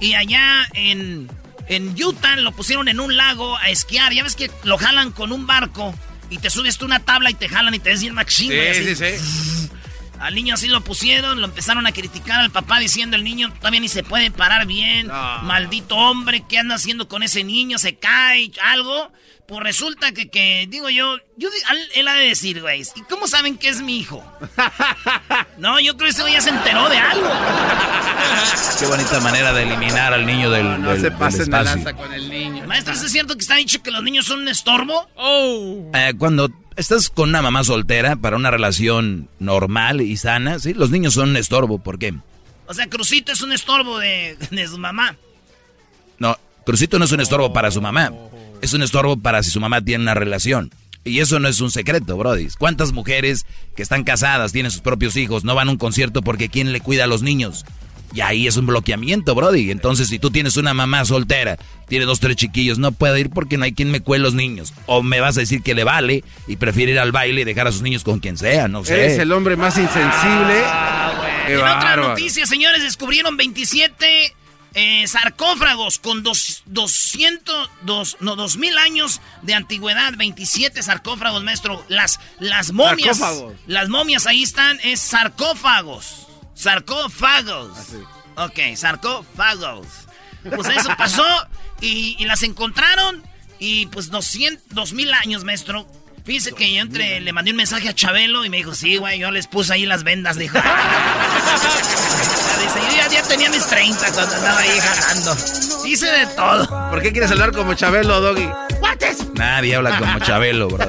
Y 0.00 0.14
allá 0.14 0.66
en 0.72 1.28
en 1.70 1.94
Utah 2.02 2.36
lo 2.36 2.52
pusieron 2.52 2.88
en 2.88 3.00
un 3.00 3.16
lago 3.16 3.56
a 3.56 3.70
esquiar. 3.70 4.12
Ya 4.12 4.24
ves 4.24 4.34
que 4.34 4.50
lo 4.64 4.76
jalan 4.76 5.12
con 5.12 5.32
un 5.32 5.46
barco 5.46 5.94
y 6.28 6.38
te 6.38 6.50
subes 6.50 6.78
tú 6.78 6.84
una 6.84 7.00
tabla 7.00 7.30
y 7.30 7.34
te 7.34 7.48
jalan 7.48 7.72
y 7.74 7.78
te 7.78 7.90
ves 7.90 8.00
bien 8.00 8.14
machín. 8.14 8.50
Sí, 8.50 8.94
sí, 8.94 8.96
sí. 8.96 9.70
Al 10.18 10.34
niño 10.34 10.54
así 10.54 10.68
lo 10.68 10.82
pusieron, 10.82 11.40
lo 11.40 11.46
empezaron 11.46 11.86
a 11.86 11.92
criticar 11.92 12.40
al 12.40 12.50
papá 12.50 12.78
diciendo 12.78 13.16
el 13.16 13.24
niño 13.24 13.50
todavía 13.54 13.80
ni 13.80 13.88
se 13.88 14.02
puede 14.02 14.30
parar 14.30 14.66
bien. 14.66 15.06
Maldito 15.06 15.96
hombre, 15.96 16.44
¿qué 16.46 16.58
anda 16.58 16.74
haciendo 16.74 17.08
con 17.08 17.22
ese 17.22 17.42
niño? 17.42 17.78
Se 17.78 17.96
cae, 17.96 18.52
algo. 18.62 19.10
Pues 19.50 19.64
resulta 19.64 20.12
que, 20.12 20.30
que 20.30 20.68
digo 20.68 20.90
yo, 20.90 21.16
yo, 21.36 21.48
él 21.96 22.06
ha 22.06 22.14
de 22.14 22.26
decir, 22.26 22.60
güey, 22.60 22.82
¿y 22.94 23.00
cómo 23.10 23.26
saben 23.26 23.58
que 23.58 23.68
es 23.68 23.82
mi 23.82 23.98
hijo? 23.98 24.24
no, 25.58 25.80
yo 25.80 25.96
creo 25.96 26.06
que 26.06 26.10
ese 26.10 26.22
güey 26.22 26.34
ya 26.34 26.40
se 26.40 26.50
enteró 26.50 26.88
de 26.88 26.96
algo. 26.96 27.28
Qué 28.78 28.86
bonita 28.86 29.18
manera 29.18 29.52
de 29.52 29.64
eliminar 29.64 30.14
al 30.14 30.24
niño 30.24 30.50
del, 30.50 30.80
no, 30.80 30.94
no 30.94 30.96
se 30.96 31.10
pasen 31.10 31.46
de 31.50 31.64
lanza 31.64 31.94
con 31.94 32.12
el 32.12 32.30
niño. 32.30 32.64
Maestro, 32.68 32.94
¿es 32.94 33.00
cierto 33.10 33.34
que 33.34 33.40
está 33.40 33.56
dicho 33.56 33.82
que 33.82 33.90
los 33.90 34.04
niños 34.04 34.26
son 34.26 34.38
un 34.38 34.46
estorbo? 34.46 35.08
Oh. 35.16 35.90
Eh, 35.94 36.14
cuando 36.16 36.48
estás 36.76 37.10
con 37.10 37.30
una 37.30 37.42
mamá 37.42 37.64
soltera 37.64 38.14
para 38.14 38.36
una 38.36 38.52
relación 38.52 39.28
normal 39.40 40.00
y 40.00 40.16
sana, 40.16 40.60
sí, 40.60 40.74
los 40.74 40.92
niños 40.92 41.14
son 41.14 41.30
un 41.30 41.36
estorbo, 41.36 41.80
¿por 41.80 41.98
qué? 41.98 42.14
O 42.68 42.74
sea, 42.74 42.86
Crucito 42.86 43.32
es 43.32 43.42
un 43.42 43.50
estorbo 43.50 43.98
de, 43.98 44.38
de 44.52 44.68
su 44.68 44.78
mamá. 44.78 45.16
No, 46.20 46.38
Crucito 46.64 47.00
no 47.00 47.04
es 47.04 47.10
un 47.10 47.20
estorbo 47.20 47.52
para 47.52 47.72
su 47.72 47.82
mamá 47.82 48.12
es 48.62 48.72
un 48.72 48.82
estorbo 48.82 49.16
para 49.16 49.42
si 49.42 49.50
su 49.50 49.60
mamá 49.60 49.82
tiene 49.82 50.02
una 50.02 50.14
relación. 50.14 50.70
Y 51.04 51.20
eso 51.20 51.38
no 51.38 51.48
es 51.48 51.60
un 51.60 51.70
secreto, 51.70 52.16
Brody. 52.16 52.48
¿Cuántas 52.58 52.92
mujeres 52.92 53.46
que 53.74 53.82
están 53.82 54.04
casadas, 54.04 54.52
tienen 54.52 54.70
sus 54.70 54.82
propios 54.82 55.16
hijos, 55.16 55.44
no 55.44 55.54
van 55.54 55.68
a 55.68 55.70
un 55.70 55.78
concierto 55.78 56.20
porque 56.20 56.50
quién 56.50 56.72
le 56.72 56.80
cuida 56.80 57.04
a 57.04 57.06
los 57.06 57.22
niños? 57.22 57.64
Y 58.12 58.20
ahí 58.20 58.46
es 58.46 58.56
un 58.56 58.66
bloqueamiento, 58.66 59.34
Brody. 59.34 59.70
Entonces, 59.70 60.08
si 60.08 60.18
tú 60.18 60.30
tienes 60.30 60.56
una 60.56 60.74
mamá 60.74 61.04
soltera, 61.04 61.56
tiene 61.88 62.04
dos, 62.04 62.20
tres 62.20 62.36
chiquillos, 62.36 62.78
no 62.78 62.92
puede 62.92 63.20
ir 63.20 63.30
porque 63.30 63.56
no 63.56 63.64
hay 63.64 63.72
quien 63.72 63.90
me 63.90 64.00
cuele 64.00 64.24
los 64.24 64.34
niños. 64.34 64.74
O 64.86 65.02
me 65.02 65.20
vas 65.20 65.36
a 65.36 65.40
decir 65.40 65.62
que 65.62 65.74
le 65.74 65.84
vale 65.84 66.24
y 66.46 66.56
prefiere 66.56 66.92
ir 66.92 66.98
al 66.98 67.12
baile 67.12 67.42
y 67.42 67.44
dejar 67.44 67.68
a 67.68 67.72
sus 67.72 67.82
niños 67.82 68.02
con 68.02 68.18
quien 68.18 68.36
sea, 68.36 68.68
no 68.68 68.84
sé. 68.84 69.06
Es 69.06 69.18
el 69.18 69.32
hombre 69.32 69.56
más 69.56 69.78
insensible. 69.78 70.62
Ah, 70.64 71.46
en 71.48 71.56
otra 71.56 71.96
noticia, 71.96 72.46
señores, 72.46 72.82
descubrieron 72.82 73.36
27 73.36 74.34
eh, 74.74 75.06
sarcófagos 75.08 75.98
con 75.98 76.22
dos, 76.22 76.62
200, 76.66 77.70
dos, 77.82 78.16
no, 78.20 78.36
2000 78.36 78.78
años 78.78 79.20
de 79.42 79.54
antigüedad, 79.54 80.12
27 80.16 80.82
sarcófagos, 80.82 81.42
maestro. 81.42 81.84
Las, 81.88 82.20
las 82.38 82.72
momias. 82.72 83.20
Las 83.66 83.88
momias 83.88 84.26
ahí 84.26 84.42
están, 84.42 84.78
es 84.82 85.00
sarcófagos. 85.00 86.28
Sarcófagos. 86.54 87.76
Ah, 88.36 88.46
ok, 88.46 88.76
sarcófagos. 88.76 89.86
Pues 90.54 90.68
eso 90.68 90.90
pasó 90.96 91.26
y, 91.80 92.16
y 92.18 92.24
las 92.24 92.42
encontraron 92.42 93.22
y 93.58 93.86
pues 93.86 94.10
200, 94.10 94.74
2000 94.74 95.14
años, 95.14 95.44
maestro. 95.44 95.86
Fíjese 96.24 96.52
que 96.52 96.72
yo 96.72 96.82
entre, 96.82 97.20
le 97.20 97.32
mandé 97.32 97.50
un 97.50 97.56
mensaje 97.56 97.88
a 97.88 97.94
Chabelo 97.94 98.44
y 98.44 98.50
me 98.50 98.58
dijo, 98.58 98.74
sí, 98.74 98.96
güey, 98.96 99.18
yo 99.18 99.30
les 99.30 99.46
puse 99.46 99.72
ahí 99.72 99.86
las 99.86 100.04
vendas, 100.04 100.36
dijo. 100.36 100.58
Dice, 102.60 102.78
yo 102.80 103.10
ya, 103.10 103.22
tenía 103.22 103.48
mis 103.48 103.66
30 103.66 104.12
cuando 104.12 104.34
andaba 104.34 104.58
ahí 104.60 104.78
jalando. 104.80 105.36
Hice 105.86 106.06
de 106.06 106.26
todo. 106.26 106.90
¿Por 106.90 107.02
qué 107.02 107.10
quieres 107.10 107.30
hablar 107.30 107.52
como 107.52 107.74
Chabelo, 107.74 108.20
Doggy? 108.20 108.48
¿Cuates? 108.78 109.32
Nadie 109.34 109.76
habla 109.76 109.98
como 109.98 110.18
Chabelo, 110.20 110.68
bro. 110.68 110.86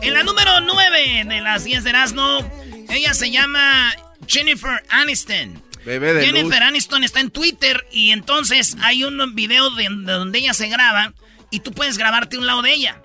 en 0.00 0.12
la 0.14 0.22
número 0.22 0.60
9 0.62 1.24
de 1.26 1.40
las 1.42 1.64
10 1.64 1.84
de 1.84 1.90
Erasmo, 1.90 2.50
ella 2.88 3.12
se 3.12 3.30
llama 3.30 3.94
Jennifer 4.26 4.82
Aniston. 4.88 5.62
Bebé 5.84 6.14
de 6.14 6.26
Jennifer 6.26 6.62
Aniston 6.62 7.04
está 7.04 7.20
en 7.20 7.30
Twitter 7.30 7.86
y 7.92 8.10
entonces 8.10 8.76
hay 8.82 9.04
un 9.04 9.34
video 9.34 9.70
de 9.70 9.88
donde 9.88 10.38
ella 10.38 10.54
se 10.54 10.68
graba 10.68 11.12
y 11.50 11.60
tú 11.60 11.72
puedes 11.72 11.98
grabarte 11.98 12.38
un 12.38 12.46
lado 12.46 12.62
de 12.62 12.72
ella. 12.72 13.00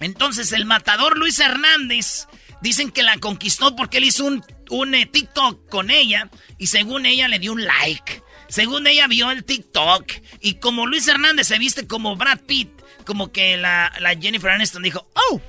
Entonces 0.00 0.52
el 0.52 0.64
matador 0.64 1.18
Luis 1.18 1.38
Hernández 1.38 2.26
dicen 2.60 2.90
que 2.90 3.02
la 3.02 3.18
conquistó 3.18 3.76
porque 3.76 3.98
él 3.98 4.04
hizo 4.04 4.24
un, 4.24 4.44
un 4.70 4.94
eh, 4.94 5.06
TikTok 5.06 5.68
con 5.68 5.90
ella 5.90 6.30
y 6.58 6.68
según 6.68 7.06
ella 7.06 7.28
le 7.28 7.38
dio 7.38 7.52
un 7.52 7.64
like. 7.64 8.22
Según 8.48 8.86
ella 8.86 9.08
vio 9.08 9.30
el 9.30 9.44
TikTok 9.44 10.04
y 10.40 10.54
como 10.54 10.86
Luis 10.86 11.08
Hernández 11.08 11.48
se 11.48 11.58
viste 11.58 11.86
como 11.86 12.16
Brad 12.16 12.40
Pitt, 12.40 12.70
como 13.04 13.32
que 13.32 13.56
la, 13.56 13.92
la 13.98 14.16
Jennifer 14.16 14.50
Aniston 14.50 14.82
dijo, 14.82 15.08
oh, 15.14 15.40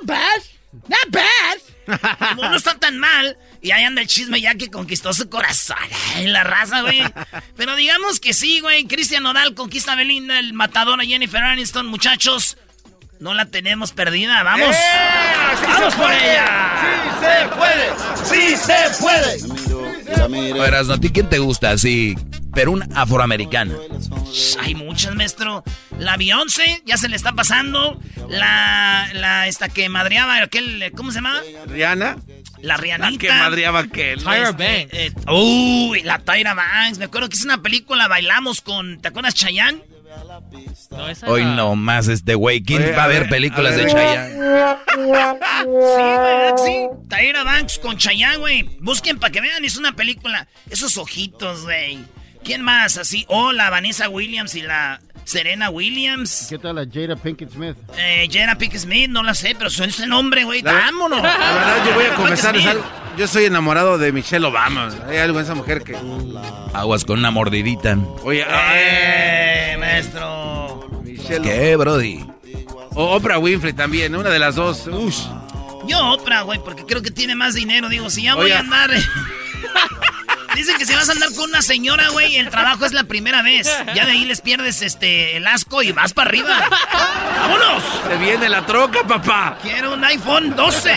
not 0.00 0.06
bad, 0.06 0.42
Not 0.72 1.10
bad. 1.10 2.36
No, 2.36 2.48
no 2.48 2.56
está 2.56 2.78
tan 2.78 2.98
mal. 2.98 3.36
Y 3.60 3.72
ahí 3.72 3.84
anda 3.84 4.00
el 4.00 4.08
chisme 4.08 4.40
ya 4.40 4.54
que 4.54 4.70
conquistó 4.70 5.12
su 5.12 5.28
corazón. 5.28 5.76
En 6.16 6.32
la 6.32 6.44
raza, 6.44 6.80
güey. 6.80 7.02
Pero 7.56 7.76
digamos 7.76 8.20
que 8.20 8.32
sí, 8.32 8.60
güey. 8.60 8.86
Cristian 8.86 9.22
Nodal 9.22 9.54
conquista 9.54 9.92
a 9.92 9.96
Belinda, 9.96 10.38
el 10.38 10.54
matador 10.54 11.00
a 11.00 11.04
Jennifer 11.04 11.42
Aniston. 11.42 11.86
Muchachos, 11.86 12.56
no 13.22 13.34
la 13.34 13.46
tenemos 13.46 13.92
perdida. 13.92 14.42
¡Vamos! 14.42 14.74
¡Eh! 14.74 15.66
¡Vamos 15.66 15.94
por 15.94 16.10
ella! 16.12 16.74
¡Sí 17.20 17.20
se 17.20 17.48
puede! 17.56 17.88
¡Sí 18.24 18.56
se 18.56 19.00
puede! 19.00 20.52
Verás, 20.52 20.88
¿no? 20.88 20.94
¿A 20.94 20.98
ti 20.98 21.10
quién 21.10 21.28
te 21.28 21.38
gusta? 21.38 21.78
Sí, 21.78 22.16
pero 22.52 22.72
un 22.72 22.82
afroamericano. 22.96 23.74
Hay 24.60 24.74
muchas, 24.74 25.14
maestro. 25.14 25.62
La 25.98 26.16
Beyoncé, 26.16 26.82
ya 26.84 26.96
se 26.96 27.08
le 27.08 27.14
está 27.16 27.32
pasando. 27.32 28.00
La, 28.28 29.08
la, 29.12 29.46
esta 29.46 29.68
que 29.68 29.88
madreaba, 29.88 30.42
aquel, 30.42 30.92
¿cómo 30.96 31.12
se 31.12 31.18
llama? 31.18 31.40
Rihanna. 31.66 32.16
La 32.60 32.76
Rihanita. 32.76 33.18
que 33.18 33.28
madreaba 33.28 33.80
aquel. 33.80 34.18
Tyra 34.18 34.52
Banks. 34.52 34.92
Eh, 34.92 35.12
uy, 35.28 36.02
la 36.02 36.18
Tyra 36.18 36.54
Banks. 36.54 36.98
Me 36.98 37.04
acuerdo 37.04 37.28
que 37.28 37.36
es 37.36 37.44
una 37.44 37.62
película, 37.62 38.08
bailamos 38.08 38.60
con, 38.60 39.00
¿te 39.00 39.08
acuerdas, 39.08 39.34
Chayanne? 39.34 39.82
Hoy 41.26 41.44
no 41.44 41.76
más 41.76 42.08
este 42.08 42.34
güey. 42.34 42.62
¿Quién 42.62 42.82
Oye, 42.82 42.92
va 42.92 43.04
a 43.04 43.08
ver 43.08 43.22
ver, 43.22 43.30
películas 43.30 43.74
a 43.74 43.76
de. 43.76 43.90
Chayanne? 43.90 44.32
Sí, 44.34 45.00
¿verdad? 45.10 46.56
Sí. 46.64 46.86
Tyra 47.08 47.44
Banks 47.44 47.78
con 47.78 47.96
Chayanne, 47.96 48.38
güey. 48.38 48.62
Busquen 48.80 49.18
para 49.18 49.30
que 49.30 49.40
vean, 49.40 49.64
es 49.64 49.76
una 49.76 49.94
película. 49.94 50.48
Esos 50.70 50.96
ojitos, 50.96 51.62
güey. 51.62 51.98
¿Quién 52.42 52.62
más 52.62 52.98
así? 52.98 53.24
Oh, 53.28 53.52
la 53.52 53.70
Vanessa 53.70 54.08
Williams 54.08 54.54
y 54.54 54.62
la 54.62 55.00
Serena 55.24 55.70
Williams. 55.70 56.46
¿Qué 56.48 56.58
tal 56.58 56.76
la 56.76 56.84
Jada 56.92 57.16
Pinkett 57.16 57.50
Smith? 57.52 57.76
Eh, 57.96 58.28
Jada 58.30 58.56
Pinkett 58.56 58.80
Smith, 58.80 59.08
no 59.08 59.22
la 59.22 59.34
sé, 59.34 59.54
pero 59.56 59.70
son 59.70 59.88
ese 59.88 60.06
nombre, 60.06 60.44
güey. 60.44 60.62
Vámonos. 60.62 61.22
La 61.22 61.28
verdad, 61.36 61.84
yo 61.86 61.94
voy 61.94 62.04
a 62.04 62.68
algo- 62.70 62.84
yo 63.16 63.26
soy 63.28 63.44
enamorado 63.44 63.98
de 63.98 64.10
Michelle 64.12 64.44
Obama. 64.46 64.90
Hay 65.08 65.18
algo 65.18 65.38
en 65.38 65.44
esa 65.44 65.54
mujer 65.54 65.82
que... 65.82 65.96
Aguas 66.74 67.04
con 67.04 67.18
una 67.18 67.30
mordidita. 67.30 67.96
Oye, 68.24 68.44
Eh, 68.74 69.76
maestro. 69.78 70.88
Michelle 71.04 71.42
¿Qué, 71.42 71.76
Brody? 71.76 72.24
O 72.94 73.16
Oprah 73.16 73.38
Winfrey 73.38 73.72
también, 73.74 74.14
una 74.16 74.30
de 74.30 74.38
las 74.38 74.54
dos. 74.56 74.86
Ush. 74.86 75.20
Yo 75.86 75.98
Oprah, 76.12 76.42
güey, 76.42 76.58
porque 76.64 76.84
creo 76.84 77.02
que 77.02 77.10
tiene 77.10 77.34
más 77.34 77.54
dinero. 77.54 77.88
Digo, 77.88 78.08
si 78.10 78.22
ya 78.22 78.34
voy 78.34 78.50
a 78.52 78.60
andar... 78.60 78.90
Dicen 80.54 80.76
que 80.78 80.84
si 80.86 80.94
vas 80.94 81.08
a 81.08 81.12
andar 81.12 81.32
con 81.34 81.48
una 81.50 81.62
señora, 81.62 82.08
güey, 82.10 82.36
el 82.36 82.50
trabajo 82.50 82.84
es 82.84 82.92
la 82.92 83.04
primera 83.04 83.42
vez. 83.42 83.68
Ya 83.94 84.04
de 84.06 84.12
ahí 84.12 84.24
les 84.24 84.40
pierdes 84.40 84.82
este 84.82 85.36
el 85.36 85.46
asco 85.46 85.82
y 85.82 85.92
vas 85.92 86.12
para 86.12 86.28
arriba. 86.28 86.68
¡Vámonos! 87.38 87.82
Te 88.08 88.16
viene 88.18 88.48
la 88.48 88.64
troca, 88.66 89.06
papá. 89.06 89.58
Quiero 89.62 89.94
un 89.94 90.04
iPhone 90.04 90.54
12. 90.56 90.90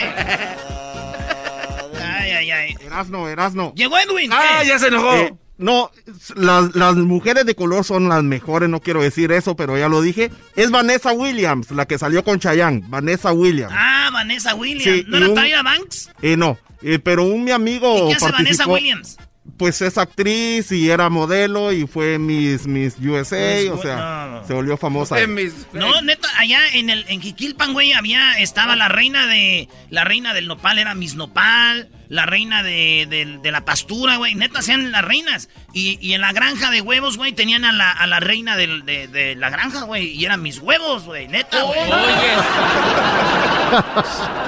Ay, 2.04 2.32
ay, 2.32 2.52
ay. 2.52 2.76
Erasno, 2.86 3.28
Erasno. 3.28 3.74
Llegó 3.76 3.98
Edwin. 3.98 4.32
Ah, 4.34 4.60
¿qué? 4.62 4.68
ya 4.68 4.80
se 4.80 4.88
enojó. 4.88 5.16
Eh, 5.16 5.34
no, 5.58 5.90
las, 6.36 6.76
las 6.76 6.96
mujeres 6.96 7.46
de 7.46 7.56
color 7.56 7.86
son 7.86 8.10
las 8.10 8.24
mejores, 8.24 8.68
no 8.68 8.82
quiero 8.82 9.02
decir 9.02 9.32
eso, 9.32 9.56
pero 9.56 9.78
ya 9.78 9.88
lo 9.88 10.02
dije. 10.02 10.30
Es 10.56 10.70
Vanessa 10.70 11.14
Williams, 11.14 11.72
la 11.72 11.86
que 11.86 11.98
salió 11.98 12.24
con 12.26 12.40
Chayanne. 12.40 12.84
Vanessa 12.88 13.32
Williams. 13.32 13.74
Ah, 13.76 14.10
Vanessa 14.12 14.54
Williams. 14.54 14.84
Sí, 14.84 15.06
¿No 15.08 15.18
era 15.18 15.30
un- 15.30 15.36
Tyra 15.36 15.64
Banks? 15.64 16.10
Eh, 16.22 16.36
no, 16.36 16.58
eh, 16.82 17.00
pero 17.00 17.24
un 17.24 17.46
mi 17.46 17.52
amigo 17.52 18.06
¿Y 18.06 18.10
qué 18.10 18.16
hace 18.16 18.32
Vanessa 18.32 18.68
Williams? 18.68 19.18
Pues 19.58 19.82
es 19.82 19.98
actriz 19.98 20.70
y 20.74 20.90
era 20.90 21.10
modelo 21.10 21.72
y 21.72 21.88
fue 21.88 22.20
Miss, 22.20 22.68
Miss 22.68 22.96
USA, 23.00 23.72
o 23.72 23.82
sea, 23.82 23.96
no, 23.96 24.28
no. 24.42 24.48
se 24.48 24.54
volvió 24.54 24.75
famosa. 24.75 25.16
No, 25.72 26.02
neta, 26.02 26.28
allá 26.38 26.60
en 26.74 26.90
el 26.90 27.06
en 27.08 27.22
Jiquilpan, 27.22 27.72
güey, 27.72 27.94
había 27.94 28.38
estaba 28.40 28.75
la 28.75 28.90
reina 28.90 29.28
de 29.28 29.70
la 29.92 30.04
reina 30.04 30.34
del 30.34 30.48
nopal 30.48 30.78
era 30.80 30.94
Miss 30.94 31.16
Nopal, 31.16 31.88
la 32.10 32.25
reina 32.25 32.64
de, 32.64 33.08
de- 33.10 33.40
de 33.42 33.52
la 33.52 33.64
pastura, 33.64 34.18
güey, 34.18 34.36
neta 34.36 34.60
hacían 34.60 34.92
las 34.92 35.06
reinas 35.06 35.48
y, 35.74 35.98
y 36.02 36.14
en 36.16 36.22
la 36.22 36.34
granja 36.34 36.70
de 36.70 36.82
huevos, 36.82 37.16
güey, 37.16 37.32
tenían 37.32 37.64
a 37.66 37.72
la, 37.72 37.92
a 37.92 38.08
la 38.08 38.20
reina 38.20 38.58
del- 38.58 38.84
de, 38.84 39.08
de 39.08 39.36
la 39.36 39.50
granja, 39.52 39.84
güey, 39.84 40.08
y 40.08 40.25
eran 40.25 40.41
mis 40.41 40.58
huevos, 40.60 41.06
güey, 41.06 41.28
neta, 41.30 41.62
güey. 41.63 41.80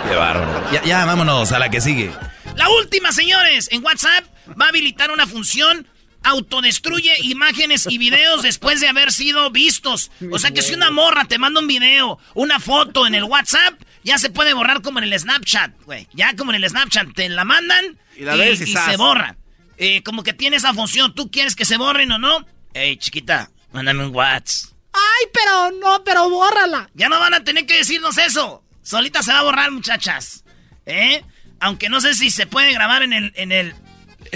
Qué 0.09 0.15
bárbaro. 0.15 0.71
Ya, 0.71 0.83
ya, 0.83 1.05
vámonos 1.05 1.51
a 1.51 1.59
la 1.59 1.69
que 1.69 1.81
sigue. 1.81 2.11
La 2.57 2.69
última, 2.69 3.11
señores, 3.11 3.69
en 3.71 3.85
WhatsApp 3.85 4.25
va 4.59 4.65
a 4.65 4.69
habilitar 4.69 5.11
una 5.11 5.27
función 5.27 5.87
autodestruye 6.23 7.13
imágenes 7.21 7.85
y 7.87 7.99
videos 7.99 8.41
después 8.41 8.81
de 8.81 8.87
haber 8.87 9.11
sido 9.11 9.51
vistos. 9.51 10.11
O 10.31 10.39
sea 10.39 10.51
que 10.51 10.63
si 10.63 10.73
una 10.73 10.89
morra 10.89 11.25
te 11.25 11.37
manda 11.37 11.61
un 11.61 11.67
video, 11.67 12.19
una 12.33 12.59
foto 12.59 13.05
en 13.05 13.13
el 13.13 13.23
WhatsApp, 13.23 13.79
ya 14.03 14.17
se 14.17 14.31
puede 14.31 14.53
borrar 14.53 14.81
como 14.81 14.97
en 14.99 15.05
el 15.05 15.19
Snapchat, 15.19 15.83
güey. 15.83 16.07
Ya 16.13 16.35
como 16.35 16.51
en 16.51 16.63
el 16.63 16.69
Snapchat 16.69 17.13
te 17.13 17.29
la 17.29 17.45
mandan 17.45 17.97
Y 18.17 18.23
la 18.23 18.35
ves 18.35 18.59
y 18.61 18.63
y 18.63 18.73
se 18.73 18.97
borra. 18.97 19.37
Eh, 19.77 20.01
como 20.01 20.23
que 20.23 20.33
tiene 20.33 20.57
esa 20.57 20.73
función. 20.73 21.13
¿Tú 21.13 21.29
quieres 21.29 21.55
que 21.55 21.63
se 21.65 21.77
borren 21.77 22.11
o 22.11 22.17
no? 22.17 22.45
Ey, 22.73 22.97
chiquita, 22.97 23.51
mándame 23.71 24.05
un 24.05 24.15
WhatsApp. 24.15 24.73
Ay, 24.93 25.27
pero 25.31 25.71
no, 25.79 26.03
pero 26.03 26.27
bórrala. 26.29 26.89
Ya 26.95 27.07
no 27.07 27.19
van 27.19 27.35
a 27.35 27.43
tener 27.43 27.67
que 27.67 27.77
decirnos 27.77 28.17
eso. 28.17 28.63
Solita 28.81 29.21
se 29.21 29.31
va 29.31 29.39
a 29.39 29.43
borrar, 29.43 29.69
muchachas. 29.69 30.43
¿Eh? 30.87 31.23
Aunque 31.59 31.89
no 31.89 32.01
sé 32.01 32.13
si 32.13 32.29
se 32.29 32.45
puede 32.47 32.71
grabar 32.73 33.03
en 33.03 33.13
el, 33.13 33.31
en 33.35 33.51
el 33.51 33.73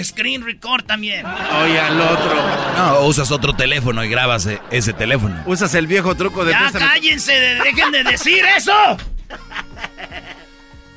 screen 0.03 0.43
record 0.45 0.83
también. 0.85 1.25
Oye, 1.25 1.79
al 1.79 1.99
otro. 1.99 2.35
No, 2.77 2.99
usas 3.01 3.31
otro 3.31 3.53
teléfono 3.55 4.03
y 4.03 4.09
grabas 4.09 4.45
eh, 4.47 4.59
ese 4.71 4.93
teléfono. 4.93 5.41
Usas 5.45 5.73
el 5.75 5.87
viejo 5.87 6.15
truco 6.15 6.45
de 6.45 6.53
Ya 6.53 6.61
préstame- 6.69 6.79
cállense, 6.87 7.33
de- 7.33 7.55
dejen 7.55 7.91
de 7.91 8.03
decir 8.03 8.43
eso. 8.57 8.97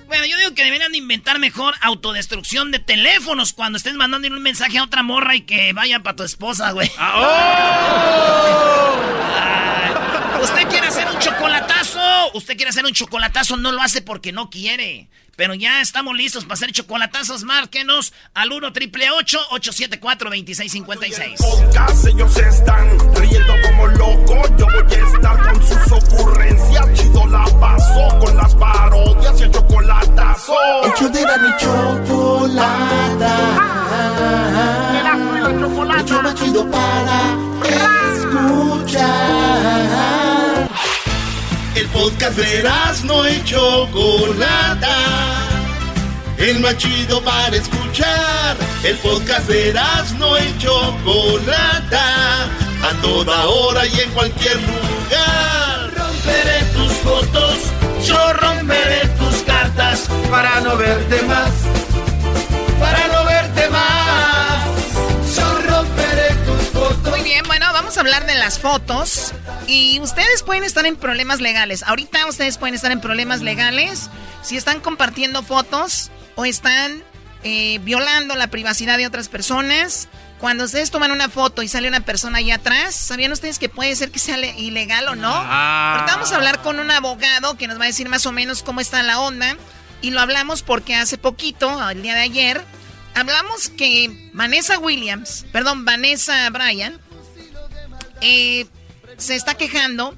Bueno, 0.06 0.26
yo 0.26 0.36
digo 0.38 0.54
que 0.54 0.62
deberían 0.64 0.92
de 0.92 0.98
inventar 0.98 1.40
mejor 1.40 1.74
autodestrucción 1.80 2.70
de 2.70 2.78
teléfonos 2.78 3.52
cuando 3.52 3.78
estés 3.78 3.94
mandando 3.94 4.28
un 4.28 4.42
mensaje 4.42 4.78
a 4.78 4.84
otra 4.84 5.02
morra 5.02 5.34
y 5.34 5.40
que 5.40 5.72
vaya 5.72 6.00
para 6.00 6.14
tu 6.14 6.22
esposa, 6.22 6.70
güey. 6.70 6.88
Ay, 6.98 7.24
Usted 10.42 10.68
quiere 10.68 10.83
usted 12.32 12.56
quiere 12.56 12.70
hacer 12.70 12.84
un 12.84 12.92
chocolatazo, 12.92 13.56
no 13.56 13.72
lo 13.72 13.82
hace 13.82 14.02
porque 14.02 14.32
no 14.32 14.50
quiere. 14.50 15.08
Pero 15.36 15.54
ya 15.54 15.80
estamos 15.80 16.16
listos 16.16 16.44
para 16.44 16.54
hacer 16.54 16.70
chocolatazos, 16.72 17.42
márquenos 17.42 18.12
al 18.34 18.52
1 18.52 18.72
triple 18.72 19.10
874 19.10 20.30
2656 20.30 21.40
Podcast, 21.40 22.06
ellos 22.06 22.36
están 22.36 22.88
riendo 23.16 23.52
como 23.62 23.88
locos. 23.88 24.48
Yo 24.56 24.66
voy 24.66 24.94
a 24.94 25.06
estar 25.06 25.52
con 25.52 25.66
sus 25.66 25.90
ocurrencias. 25.92 26.86
Chido 26.94 27.26
la 27.26 27.44
paso 27.58 28.16
con 28.20 28.36
las 28.36 28.54
parodias 28.54 29.40
y 29.40 29.42
el 29.44 29.50
chocolatazo. 29.50 30.54
Hecho 30.84 31.08
de 31.08 31.22
la 31.22 31.36
mi 31.38 31.48
chocolata. 31.58 33.34
El 35.94 36.04
show 36.06 36.22
más 36.22 36.34
chido 36.34 36.68
para 36.70 37.36
escuchar. 38.14 40.23
El 41.74 41.88
podcast 41.88 42.36
de 42.36 42.62
no 43.04 43.28
y 43.28 43.42
Chocolata. 43.42 44.96
El 46.38 46.60
más 46.60 46.76
chido 46.78 47.20
para 47.22 47.56
escuchar. 47.56 48.56
El 48.84 48.96
podcast 48.98 49.48
de 49.48 49.74
no 50.18 50.38
y 50.38 50.58
Chocolata. 50.58 52.44
A 52.44 52.92
toda 53.02 53.46
hora 53.46 53.86
y 53.86 54.00
en 54.00 54.10
cualquier 54.10 54.56
lugar. 54.56 55.90
Romperé 55.96 56.62
tus 56.74 56.92
fotos, 56.98 57.58
yo 58.06 58.32
romperé 58.34 59.08
tus 59.18 59.42
cartas 59.42 60.08
Para 60.30 60.60
no 60.60 60.76
verte 60.76 61.22
más. 61.22 61.63
Hablar 68.04 68.26
de 68.26 68.34
las 68.34 68.58
fotos. 68.58 69.32
Y 69.66 69.98
ustedes 70.00 70.42
pueden 70.42 70.62
estar 70.64 70.84
en 70.86 70.96
problemas 70.96 71.40
legales. 71.40 71.82
Ahorita 71.84 72.26
ustedes 72.26 72.58
pueden 72.58 72.74
estar 72.74 72.92
en 72.92 73.00
problemas 73.00 73.40
legales 73.40 74.10
si 74.42 74.56
están 74.58 74.80
compartiendo 74.80 75.42
fotos 75.42 76.10
o 76.34 76.44
están 76.44 77.02
eh, 77.44 77.78
violando 77.82 78.34
la 78.36 78.48
privacidad 78.48 78.98
de 78.98 79.06
otras 79.06 79.28
personas. 79.28 80.08
Cuando 80.38 80.64
ustedes 80.64 80.90
toman 80.90 81.12
una 81.12 81.30
foto 81.30 81.62
y 81.62 81.68
sale 81.68 81.88
una 81.88 82.00
persona 82.00 82.38
allá 82.38 82.56
atrás, 82.56 82.94
¿sabían 82.94 83.32
ustedes 83.32 83.58
que 83.58 83.70
puede 83.70 83.96
ser 83.96 84.10
que 84.10 84.18
sea 84.18 84.36
le- 84.36 84.58
ilegal 84.60 85.08
o 85.08 85.14
no? 85.14 85.32
Ah. 85.32 85.94
Ahorita 85.94 86.14
vamos 86.16 86.32
a 86.32 86.36
hablar 86.36 86.60
con 86.60 86.78
un 86.80 86.90
abogado 86.90 87.56
que 87.56 87.66
nos 87.68 87.78
va 87.80 87.84
a 87.84 87.86
decir 87.86 88.10
más 88.10 88.26
o 88.26 88.32
menos 88.32 88.62
cómo 88.62 88.80
está 88.80 89.02
la 89.02 89.20
onda. 89.20 89.56
Y 90.02 90.10
lo 90.10 90.20
hablamos 90.20 90.62
porque 90.62 90.94
hace 90.94 91.16
poquito, 91.16 91.88
el 91.88 92.02
día 92.02 92.14
de 92.14 92.20
ayer, 92.20 92.62
hablamos 93.14 93.70
que 93.70 94.30
Vanessa 94.34 94.78
Williams, 94.78 95.46
perdón, 95.50 95.86
Vanessa 95.86 96.50
Bryan, 96.50 97.00
eh, 98.24 98.66
se 99.18 99.34
está 99.34 99.54
quejando 99.54 100.14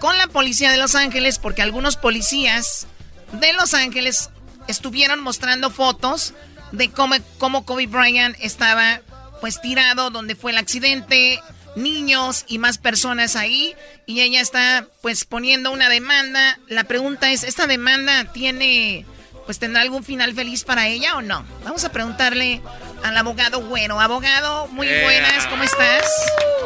con 0.00 0.18
la 0.18 0.26
policía 0.26 0.72
de 0.72 0.76
Los 0.76 0.96
Ángeles 0.96 1.38
porque 1.38 1.62
algunos 1.62 1.96
policías 1.96 2.88
de 3.32 3.52
Los 3.52 3.74
Ángeles 3.74 4.30
estuvieron 4.66 5.20
mostrando 5.20 5.70
fotos 5.70 6.34
de 6.72 6.90
cómo, 6.90 7.14
cómo 7.38 7.64
Kobe 7.64 7.86
Bryant 7.86 8.36
estaba 8.40 9.00
pues 9.40 9.60
tirado 9.60 10.10
donde 10.10 10.34
fue 10.34 10.50
el 10.50 10.58
accidente, 10.58 11.40
niños 11.76 12.44
y 12.48 12.58
más 12.58 12.78
personas 12.78 13.36
ahí 13.36 13.76
y 14.04 14.22
ella 14.22 14.40
está 14.40 14.88
pues 15.00 15.24
poniendo 15.24 15.70
una 15.70 15.88
demanda. 15.88 16.58
La 16.66 16.84
pregunta 16.84 17.30
es, 17.30 17.44
¿esta 17.44 17.68
demanda 17.68 18.24
tiene 18.32 19.06
pues 19.46 19.58
tendrá 19.58 19.82
algún 19.82 20.04
final 20.04 20.34
feliz 20.34 20.64
para 20.64 20.88
ella 20.88 21.16
o 21.16 21.22
no. 21.22 21.44
Vamos 21.64 21.84
a 21.84 21.92
preguntarle 21.92 22.62
al 23.04 23.16
abogado 23.18 23.60
Güero. 23.60 24.00
Abogado, 24.00 24.66
muy 24.68 24.88
eh. 24.88 25.04
buenas, 25.04 25.46
¿cómo 25.46 25.62
estás? 25.62 26.04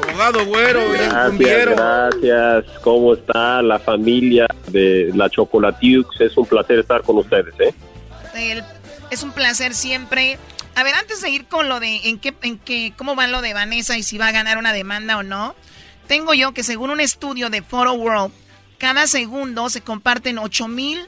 Abogado 0.09 0.47
Güero, 0.47 0.81
gracias, 0.93 1.67
gracias. 1.67 2.65
¿Cómo 2.83 3.15
está 3.15 3.61
la 3.61 3.79
familia 3.81 4.47
de 4.69 5.11
la 5.15 5.29
Chocolatiux? 5.29 6.21
Es 6.21 6.37
un 6.37 6.47
placer 6.47 6.79
estar 6.79 7.03
con 7.03 7.19
ustedes, 7.19 7.55
¿eh? 7.59 7.75
es 9.11 9.23
un 9.25 9.33
placer 9.33 9.75
siempre. 9.75 10.39
A 10.77 10.85
ver, 10.85 10.95
antes 10.95 11.21
de 11.21 11.31
ir 11.31 11.47
con 11.47 11.69
lo 11.69 11.81
de 11.81 12.09
en 12.09 12.21
qué, 12.21 12.33
en 12.43 12.59
qué, 12.59 12.93
cómo 12.97 13.17
va 13.17 13.27
lo 13.27 13.43
de 13.43 13.53
Vanessa 13.53 13.99
y 13.99 14.05
si 14.05 14.17
va 14.17 14.29
a 14.29 14.33
ganar 14.33 14.59
una 14.59 14.73
demanda 14.73 15.17
o 15.17 15.25
no, 15.25 15.57
tengo 16.07 16.35
yo 16.35 16.55
que 16.55 16.63
según 16.63 16.91
un 16.91 17.01
estudio 17.01 17.51
de 17.51 17.63
Photo 17.63 17.95
World, 17.95 18.33
cada 18.79 19.09
segundo 19.09 19.71
se 19.71 19.81
comparten 19.81 20.39
8 20.39 20.69
mil, 20.69 21.05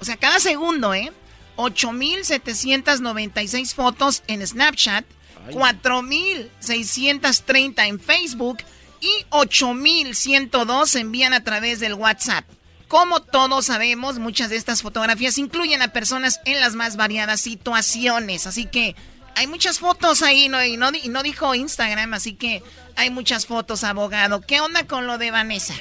o 0.00 0.04
sea, 0.04 0.16
cada 0.16 0.40
segundo, 0.40 0.92
¿eh? 0.92 1.12
8.796 1.56 3.74
fotos 3.74 4.22
en 4.26 4.46
Snapchat, 4.46 5.06
4.630 5.50 7.86
en 7.86 7.98
Facebook 8.00 8.58
y 9.00 9.24
8.102 9.30 10.98
envían 10.98 11.32
a 11.32 11.44
través 11.44 11.78
del 11.80 11.94
WhatsApp. 11.94 12.44
Como 12.88 13.20
todos 13.20 13.66
sabemos, 13.66 14.18
muchas 14.18 14.50
de 14.50 14.56
estas 14.56 14.82
fotografías 14.82 15.38
incluyen 15.38 15.82
a 15.82 15.92
personas 15.92 16.40
en 16.44 16.60
las 16.60 16.74
más 16.74 16.96
variadas 16.96 17.40
situaciones. 17.40 18.46
Así 18.46 18.66
que 18.66 18.94
hay 19.34 19.48
muchas 19.48 19.80
fotos 19.80 20.22
ahí, 20.22 20.48
¿no? 20.48 20.64
Y, 20.64 20.76
no, 20.76 20.90
y 20.90 21.08
no 21.08 21.22
dijo 21.22 21.54
Instagram, 21.54 22.14
así 22.14 22.34
que 22.34 22.62
hay 22.94 23.10
muchas 23.10 23.46
fotos, 23.46 23.84
abogado. 23.84 24.40
¿Qué 24.40 24.60
onda 24.60 24.86
con 24.86 25.06
lo 25.06 25.18
de 25.18 25.30
Vanessa? 25.30 25.74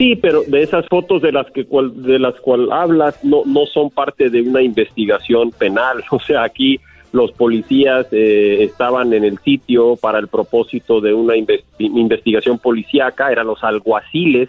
Sí, 0.00 0.16
pero 0.16 0.44
de 0.46 0.62
esas 0.62 0.86
fotos 0.88 1.20
de 1.20 1.30
las 1.30 1.50
que 1.50 1.66
de 1.68 2.18
las 2.18 2.34
cual 2.40 2.72
hablas 2.72 3.22
no 3.22 3.42
no 3.44 3.66
son 3.66 3.90
parte 3.90 4.30
de 4.30 4.40
una 4.40 4.62
investigación 4.62 5.50
penal. 5.50 6.02
O 6.10 6.18
sea, 6.18 6.42
aquí 6.42 6.80
los 7.12 7.32
policías 7.32 8.06
eh, 8.10 8.64
estaban 8.64 9.12
en 9.12 9.24
el 9.24 9.38
sitio 9.40 9.96
para 9.96 10.18
el 10.18 10.28
propósito 10.28 11.02
de 11.02 11.12
una 11.12 11.34
investigación 11.36 12.58
policíaca, 12.58 13.30
eran 13.30 13.48
los 13.48 13.62
alguaciles 13.62 14.48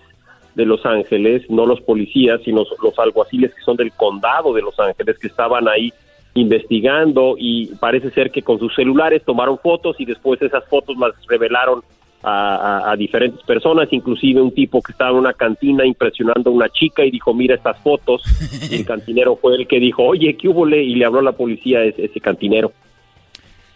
de 0.55 0.65
Los 0.65 0.85
Ángeles, 0.85 1.43
no 1.49 1.65
los 1.65 1.81
policías, 1.81 2.39
sino 2.45 2.63
los 2.81 2.97
alguaciles 2.97 3.53
que 3.53 3.61
son 3.61 3.75
del 3.75 3.91
condado 3.91 4.53
de 4.53 4.61
Los 4.61 4.79
Ángeles 4.79 5.19
que 5.19 5.27
estaban 5.27 5.67
ahí 5.67 5.91
investigando 6.33 7.35
y 7.37 7.75
parece 7.77 8.09
ser 8.11 8.31
que 8.31 8.41
con 8.41 8.57
sus 8.57 8.73
celulares 8.73 9.21
tomaron 9.25 9.57
fotos 9.57 9.99
y 9.99 10.05
después 10.05 10.41
esas 10.41 10.63
fotos 10.69 10.95
las 10.97 11.11
revelaron 11.27 11.81
a, 12.23 12.95
diferentes 12.97 13.41
personas, 13.43 13.87
inclusive 13.91 14.41
un 14.41 14.53
tipo 14.53 14.81
que 14.81 14.91
estaba 14.91 15.11
en 15.11 15.17
una 15.17 15.33
cantina 15.33 15.85
impresionando 15.85 16.49
a 16.49 16.53
una 16.53 16.69
chica 16.69 17.03
y 17.03 17.11
dijo, 17.11 17.33
mira 17.33 17.55
estas 17.55 17.79
fotos, 17.79 18.21
y 18.69 18.75
el 18.75 18.85
cantinero 18.85 19.35
fue 19.35 19.55
el 19.55 19.67
que 19.67 19.79
dijo, 19.79 20.03
oye, 20.03 20.35
¿qué 20.37 20.47
hubo? 20.47 20.67
Y 20.67 20.95
le 20.95 21.05
habló 21.05 21.19
a 21.19 21.23
la 21.23 21.31
policía 21.31 21.79
a 21.79 21.85
ese, 21.85 22.19
cantinero. 22.19 22.71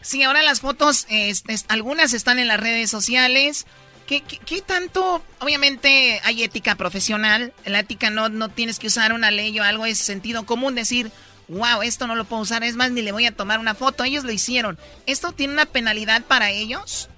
Sí, 0.01 0.21
ahora 0.21 0.43
las 0.43 0.62
fotos, 0.62 1.08
este, 1.10 1.55
algunas 1.69 2.13
están 2.13 2.38
en 2.38 2.47
las 2.47 2.60
redes 2.60 2.91
sociales. 2.91 3.65
¿Qué, 4.05 4.21
¿Qué, 4.21 4.62
tanto? 4.62 5.23
Obviamente 5.39 6.19
hay 6.23 6.43
ética 6.43 6.75
profesional. 6.75 7.53
La 7.65 7.79
ética 7.79 8.12
no, 8.12 8.29
no 8.29 8.49
tienes 8.49 8.77
que 8.77 8.86
usar 8.86 9.13
una 9.13 9.31
ley 9.31 9.60
o 9.60 9.63
algo, 9.63 9.88
es 9.88 9.97
sentido 9.97 10.45
común 10.45 10.75
decir, 10.75 11.10
wow, 11.47 11.81
esto 11.81 12.05
no 12.05 12.15
lo 12.15 12.25
puedo 12.25 12.43
usar, 12.43 12.63
es 12.63 12.75
más, 12.75 12.91
ni 12.91 13.01
le 13.01 13.12
voy 13.12 13.25
a 13.25 13.36
tomar 13.36 13.60
una 13.60 13.73
foto. 13.73 14.03
Ellos 14.03 14.23
lo 14.23 14.31
hicieron. 14.31 14.77
¿Esto 15.08 15.31
tiene 15.31 15.53
una 15.53 15.65
penalidad 15.65 16.23
para 16.23 16.51
ellos? 16.51 17.10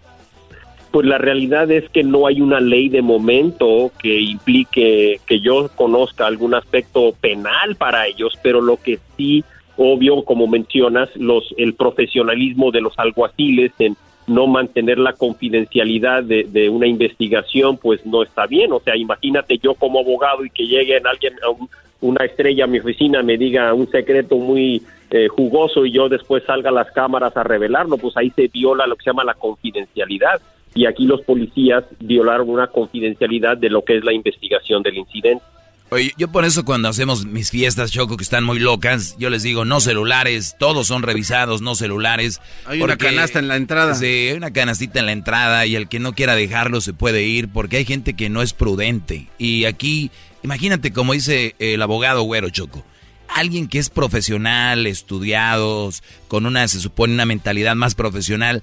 Pues 0.91 1.05
la 1.05 1.17
realidad 1.17 1.69
es 1.69 1.89
que 1.89 2.03
no 2.03 2.27
hay 2.27 2.41
una 2.41 2.59
ley 2.59 2.89
de 2.89 3.01
momento 3.01 3.91
que 4.01 4.19
implique 4.19 5.19
que 5.25 5.39
yo 5.41 5.69
conozca 5.75 6.25
algún 6.25 6.55
aspecto 6.55 7.13
penal 7.19 7.75
para 7.75 8.07
ellos, 8.07 8.33
pero 8.41 8.61
lo 8.61 8.77
que 8.77 8.99
sí, 9.17 9.43
obvio, 9.75 10.23
como 10.23 10.47
mencionas, 10.47 11.09
los 11.15 11.53
el 11.57 11.73
profesionalismo 11.73 12.71
de 12.71 12.81
los 12.81 12.97
alguaciles 12.97 13.71
en 13.79 13.97
no 14.27 14.47
mantener 14.47 14.97
la 14.97 15.13
confidencialidad 15.13 16.23
de, 16.23 16.69
una 16.69 16.87
investigación, 16.87 17.77
pues 17.77 18.05
no 18.05 18.23
está 18.23 18.45
bien. 18.45 18.71
O 18.73 18.79
sea, 18.79 18.95
imagínate 18.95 19.57
yo 19.57 19.73
como 19.73 19.99
abogado 19.99 20.43
y 20.43 20.49
que 20.49 20.67
llegue 20.67 20.97
alguien, 20.97 21.33
a 21.35 21.65
una 22.01 22.25
estrella 22.25 22.65
a 22.65 22.67
mi 22.67 22.79
oficina, 22.79 23.23
me 23.23 23.37
diga 23.37 23.73
un 23.73 23.89
secreto 23.89 24.37
muy 24.37 24.81
eh, 25.11 25.27
jugoso 25.29 25.85
y 25.85 25.91
yo 25.91 26.09
después 26.09 26.43
salga 26.43 26.69
a 26.69 26.73
las 26.73 26.91
cámaras 26.91 27.35
a 27.37 27.43
revelarlo, 27.43 27.97
pues 27.97 28.17
ahí 28.17 28.29
se 28.31 28.47
viola 28.47 28.85
lo 28.85 28.95
que 28.97 29.03
se 29.03 29.09
llama 29.11 29.23
la 29.23 29.33
confidencialidad 29.33 30.41
y 30.77 30.85
aquí 30.85 31.07
los 31.07 31.21
policías 31.21 31.83
violaron 31.99 32.49
una 32.49 32.67
confidencialidad 32.67 33.57
de 33.57 33.71
lo 33.71 33.83
que 33.83 33.97
es 33.97 34.03
la 34.03 34.13
investigación 34.13 34.83
del 34.83 34.97
incidente. 34.97 35.43
Oye, 35.89 36.11
yo 36.17 36.27
por 36.27 36.45
eso 36.45 36.65
cuando 36.65 36.87
hacemos 36.87 37.25
mis 37.25 37.49
fiestas, 37.49 37.91
Choco, 37.91 38.15
que 38.15 38.23
están 38.23 38.43
muy 38.43 38.59
locas, 38.59 39.15
yo 39.17 39.31
les 39.31 39.41
digo, 39.41 39.65
no 39.65 39.79
celulares, 39.79 40.55
todos 40.59 40.85
son 40.85 41.01
revisados, 41.01 41.63
no 41.63 41.73
celulares. 41.73 42.41
Hay 42.65 42.79
una 42.79 42.95
canasta 42.95 43.39
en 43.39 43.47
la 43.47 43.55
entrada. 43.55 43.95
Sí, 43.95 44.05
hay 44.05 44.33
una 44.33 44.51
canastita 44.51 44.99
en 44.99 45.07
la 45.07 45.13
entrada 45.13 45.65
y 45.65 45.75
el 45.75 45.87
que 45.87 45.99
no 45.99 46.13
quiera 46.13 46.35
dejarlo 46.35 46.79
se 46.79 46.93
puede 46.93 47.23
ir 47.23 47.47
porque 47.47 47.77
hay 47.77 47.85
gente 47.85 48.13
que 48.13 48.29
no 48.29 48.43
es 48.43 48.53
prudente. 48.53 49.29
Y 49.39 49.65
aquí, 49.65 50.11
imagínate 50.43 50.93
como 50.93 51.13
dice 51.13 51.55
el 51.57 51.81
abogado 51.81 52.21
Güero 52.21 52.51
Choco, 52.51 52.85
alguien 53.29 53.67
que 53.67 53.79
es 53.79 53.89
profesional, 53.89 54.85
estudiados, 54.85 56.03
con 56.27 56.45
una, 56.45 56.67
se 56.67 56.81
supone, 56.81 57.15
una 57.15 57.25
mentalidad 57.25 57.75
más 57.75 57.95
profesional, 57.95 58.61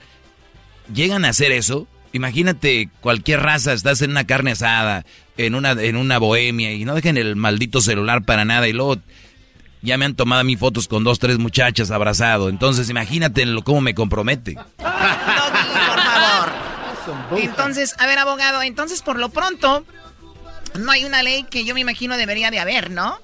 llegan 0.94 1.24
a 1.24 1.31
hacer 1.31 1.50
eso 1.50 1.88
Imagínate 2.14 2.88
cualquier 3.00 3.40
raza, 3.40 3.72
estás 3.72 4.00
en 4.00 4.12
una 4.12 4.24
carne 4.24 4.53
asada, 4.53 5.05
en 5.37 5.57
una, 5.57 5.72
en 5.72 5.96
una 5.96 6.18
bohemia 6.18 6.72
y 6.72 6.85
no 6.85 6.94
dejen 6.94 7.16
el 7.16 7.35
maldito 7.35 7.81
celular 7.81 8.22
para 8.22 8.44
nada 8.44 8.68
y 8.68 8.72
luego 8.72 8.98
ya 9.83 9.98
me 9.98 10.05
han 10.05 10.14
tomado 10.14 10.42
a 10.42 10.44
mí 10.44 10.55
fotos 10.55 10.87
con 10.87 11.03
dos, 11.03 11.18
tres 11.18 11.38
muchachas 11.38 11.90
abrazado. 11.90 12.48
Entonces 12.48 12.88
imagínate 12.88 13.44
lo, 13.46 13.62
cómo 13.62 13.81
me 13.81 13.96
compromete. 13.96 14.55
por 14.77 14.87
favor. 15.98 16.53
Entonces, 17.37 17.96
a 17.98 18.07
ver, 18.07 18.20
abogado, 18.20 18.62
entonces 18.62 19.03
por 19.03 19.18
lo 19.18 19.31
pronto 19.31 19.85
no 20.79 20.92
hay 20.92 21.05
una 21.05 21.24
ley 21.24 21.42
que 21.50 21.64
yo 21.64 21.74
me 21.74 21.81
imagino 21.81 22.16
debería 22.16 22.53
de 22.53 22.61
haber, 22.61 22.92
¿no? 22.92 23.18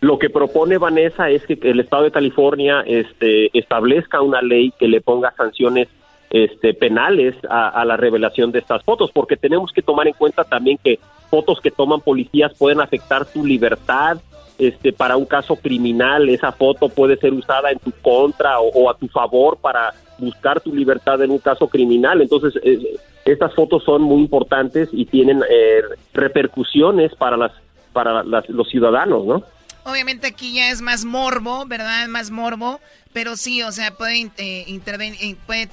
Lo 0.00 0.18
que 0.18 0.28
propone 0.28 0.76
Vanessa 0.76 1.30
es 1.30 1.42
que 1.46 1.58
el 1.62 1.80
Estado 1.80 2.02
de 2.02 2.10
California 2.10 2.84
este, 2.86 3.56
establezca 3.58 4.20
una 4.20 4.42
ley 4.42 4.74
que 4.78 4.88
le 4.88 5.00
ponga 5.00 5.32
sanciones 5.38 5.88
este, 6.32 6.72
penales 6.72 7.36
a, 7.48 7.84
la 7.84 7.96
revelación 7.96 8.52
de 8.52 8.60
estas 8.60 8.82
fotos, 8.82 9.10
porque 9.12 9.36
tenemos 9.36 9.70
que 9.70 9.82
tomar 9.82 10.08
en 10.08 10.14
cuenta 10.14 10.44
también 10.44 10.78
que 10.82 10.98
fotos 11.30 11.60
que 11.60 11.70
toman 11.70 12.00
policías 12.00 12.52
pueden 12.58 12.80
afectar 12.80 13.26
tu 13.26 13.44
libertad. 13.44 14.18
Este, 14.58 14.92
para 14.92 15.16
un 15.16 15.26
caso 15.26 15.56
criminal, 15.56 16.28
esa 16.28 16.52
foto 16.52 16.88
puede 16.88 17.16
ser 17.16 17.32
usada 17.32 17.70
en 17.70 17.78
tu 17.78 17.90
contra 18.02 18.60
o, 18.60 18.88
a 18.88 18.96
tu 18.96 19.08
favor 19.08 19.58
para 19.58 19.92
buscar 20.18 20.60
tu 20.60 20.74
libertad 20.74 21.20
en 21.22 21.30
un 21.30 21.38
caso 21.38 21.68
criminal. 21.68 22.22
Entonces, 22.22 22.54
eh, 22.62 22.96
estas 23.24 23.54
fotos 23.54 23.84
son 23.84 24.02
muy 24.02 24.20
importantes 24.20 24.88
y 24.92 25.04
tienen 25.04 25.42
eh, 25.48 25.82
repercusiones 26.14 27.14
para 27.14 27.36
las 27.36 27.52
para 27.92 28.22
los 28.22 28.68
ciudadanos, 28.68 29.26
¿no? 29.26 29.42
Obviamente 29.84 30.28
aquí 30.28 30.54
ya 30.54 30.70
es 30.70 30.80
más 30.80 31.04
morbo, 31.04 31.66
¿verdad? 31.66 32.06
Más 32.08 32.30
morbo, 32.30 32.80
pero 33.12 33.36
sí, 33.36 33.62
o 33.62 33.72
sea, 33.72 33.90
puede 33.92 34.30
eh, 34.38 34.64
intervenir, 34.68 35.18
eh, 35.20 35.36
puede 35.46 35.68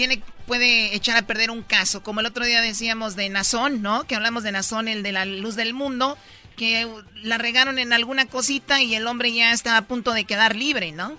tiene, 0.00 0.22
puede 0.46 0.96
echar 0.96 1.18
a 1.18 1.26
perder 1.26 1.50
un 1.50 1.60
caso, 1.60 2.02
como 2.02 2.20
el 2.20 2.26
otro 2.26 2.46
día 2.46 2.62
decíamos 2.62 3.16
de 3.16 3.28
Nazón, 3.28 3.82
¿no? 3.82 4.04
Que 4.04 4.14
hablamos 4.14 4.42
de 4.42 4.50
Nazón, 4.50 4.88
el 4.88 5.02
de 5.02 5.12
la 5.12 5.26
luz 5.26 5.56
del 5.56 5.74
mundo, 5.74 6.16
que 6.56 6.88
la 7.22 7.36
regaron 7.36 7.78
en 7.78 7.92
alguna 7.92 8.24
cosita 8.24 8.80
y 8.80 8.94
el 8.94 9.06
hombre 9.06 9.30
ya 9.30 9.52
estaba 9.52 9.76
a 9.76 9.82
punto 9.82 10.14
de 10.14 10.24
quedar 10.24 10.56
libre, 10.56 10.92
¿no? 10.92 11.18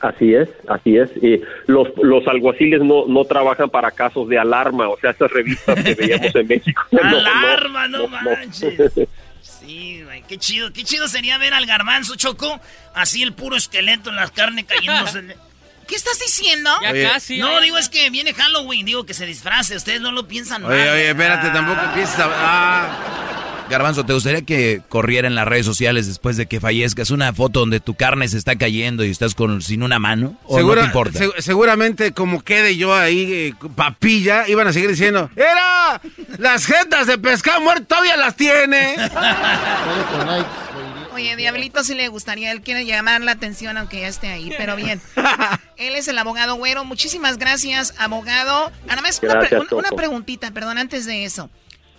Así 0.00 0.34
es, 0.34 0.50
así 0.68 0.98
es. 0.98 1.08
Los, 1.66 1.88
los 2.02 2.28
alguaciles 2.28 2.82
no, 2.82 3.06
no 3.06 3.24
trabajan 3.24 3.70
para 3.70 3.90
casos 3.92 4.28
de 4.28 4.38
alarma, 4.38 4.90
o 4.90 4.98
sea, 4.98 5.12
esas 5.12 5.30
revistas 5.30 5.82
que 5.82 5.94
veíamos 5.94 6.34
en 6.34 6.46
México. 6.46 6.82
¡Alarma, 7.02 7.88
no, 7.88 8.08
manches! 8.08 8.92
Sí, 9.40 10.02
güey, 10.04 10.22
qué 10.28 10.36
chido, 10.36 10.70
qué 10.70 10.84
chido 10.84 11.08
sería 11.08 11.38
ver 11.38 11.54
al 11.54 11.64
garbanzo, 11.64 12.14
Choco, 12.16 12.60
así 12.94 13.22
el 13.22 13.32
puro 13.32 13.56
esqueleto 13.56 14.10
en 14.10 14.16
la 14.16 14.28
carne 14.28 14.66
cayéndose. 14.66 15.34
¿Qué 15.86 15.94
estás 15.94 16.18
diciendo? 16.18 16.70
Ya 16.82 17.12
casi. 17.12 17.38
No, 17.38 17.60
digo, 17.60 17.78
es 17.78 17.88
que 17.88 18.10
viene 18.10 18.34
Halloween, 18.34 18.86
digo 18.86 19.06
que 19.06 19.14
se 19.14 19.26
disfrace, 19.26 19.76
ustedes 19.76 20.00
no 20.00 20.12
lo 20.12 20.26
piensan 20.26 20.64
Oye, 20.64 20.90
oye, 20.90 21.10
espérate, 21.10 21.50
tampoco 21.50 21.80
piensas 21.94 22.20
a... 22.20 22.30
Ah. 22.32 23.24
Garbanzo, 23.68 24.04
¿te 24.04 24.12
gustaría 24.12 24.42
que 24.42 24.82
corriera 24.88 25.26
en 25.26 25.34
las 25.34 25.48
redes 25.48 25.64
sociales 25.64 26.06
después 26.06 26.36
de 26.36 26.46
que 26.46 26.60
fallezcas 26.60 27.10
una 27.10 27.32
foto 27.32 27.60
donde 27.60 27.80
tu 27.80 27.94
carne 27.94 28.28
se 28.28 28.36
está 28.36 28.56
cayendo 28.56 29.04
y 29.04 29.10
estás 29.10 29.34
con 29.34 29.62
sin 29.62 29.82
una 29.82 29.98
mano? 29.98 30.38
¿O 30.44 30.60
no 30.60 30.74
te 30.74 30.84
importa? 30.84 31.18
seguramente 31.38 32.12
como 32.12 32.42
quede 32.42 32.76
yo 32.76 32.94
ahí 32.94 33.32
eh, 33.32 33.54
papilla, 33.74 34.46
iban 34.48 34.66
a 34.66 34.72
seguir 34.72 34.90
diciendo, 34.90 35.30
¡Era! 35.34 36.00
Las 36.38 36.66
jetas 36.66 37.06
de 37.06 37.16
pescado 37.18 37.60
muerto 37.62 37.86
todavía 37.86 38.16
las 38.16 38.36
tiene. 38.36 38.96
Oye, 41.14 41.36
Diablito 41.36 41.84
sí 41.84 41.94
le 41.94 42.08
gustaría, 42.08 42.50
él 42.50 42.60
quiere 42.60 42.84
llamar 42.84 43.20
la 43.20 43.32
atención 43.32 43.76
aunque 43.76 44.00
ya 44.00 44.08
esté 44.08 44.28
ahí, 44.28 44.52
pero 44.58 44.74
bien. 44.74 45.00
Él 45.76 45.94
es 45.94 46.08
el 46.08 46.18
abogado 46.18 46.56
güero. 46.56 46.84
Muchísimas 46.84 47.38
gracias, 47.38 47.94
abogado. 47.98 48.72
Nada 48.86 49.00
más 49.00 49.20
una, 49.22 49.90
preguntita, 49.90 50.50
perdón, 50.50 50.78
antes 50.78 51.06
de 51.06 51.24
eso. 51.24 51.50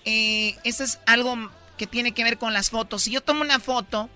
Eh, 0.03 0.57
esto 0.65 0.83
es 0.83 0.99
algo 1.05 1.49
que 1.77 1.87
tiene 1.87 2.13
que 2.13 2.25
ver 2.25 2.37
con 2.37 2.53
las 2.53 2.69
fotos. 2.69 3.03
Si 3.03 3.11
yo 3.11 3.21
tomo 3.21 3.39
una 3.41 3.59
foto 3.59 4.09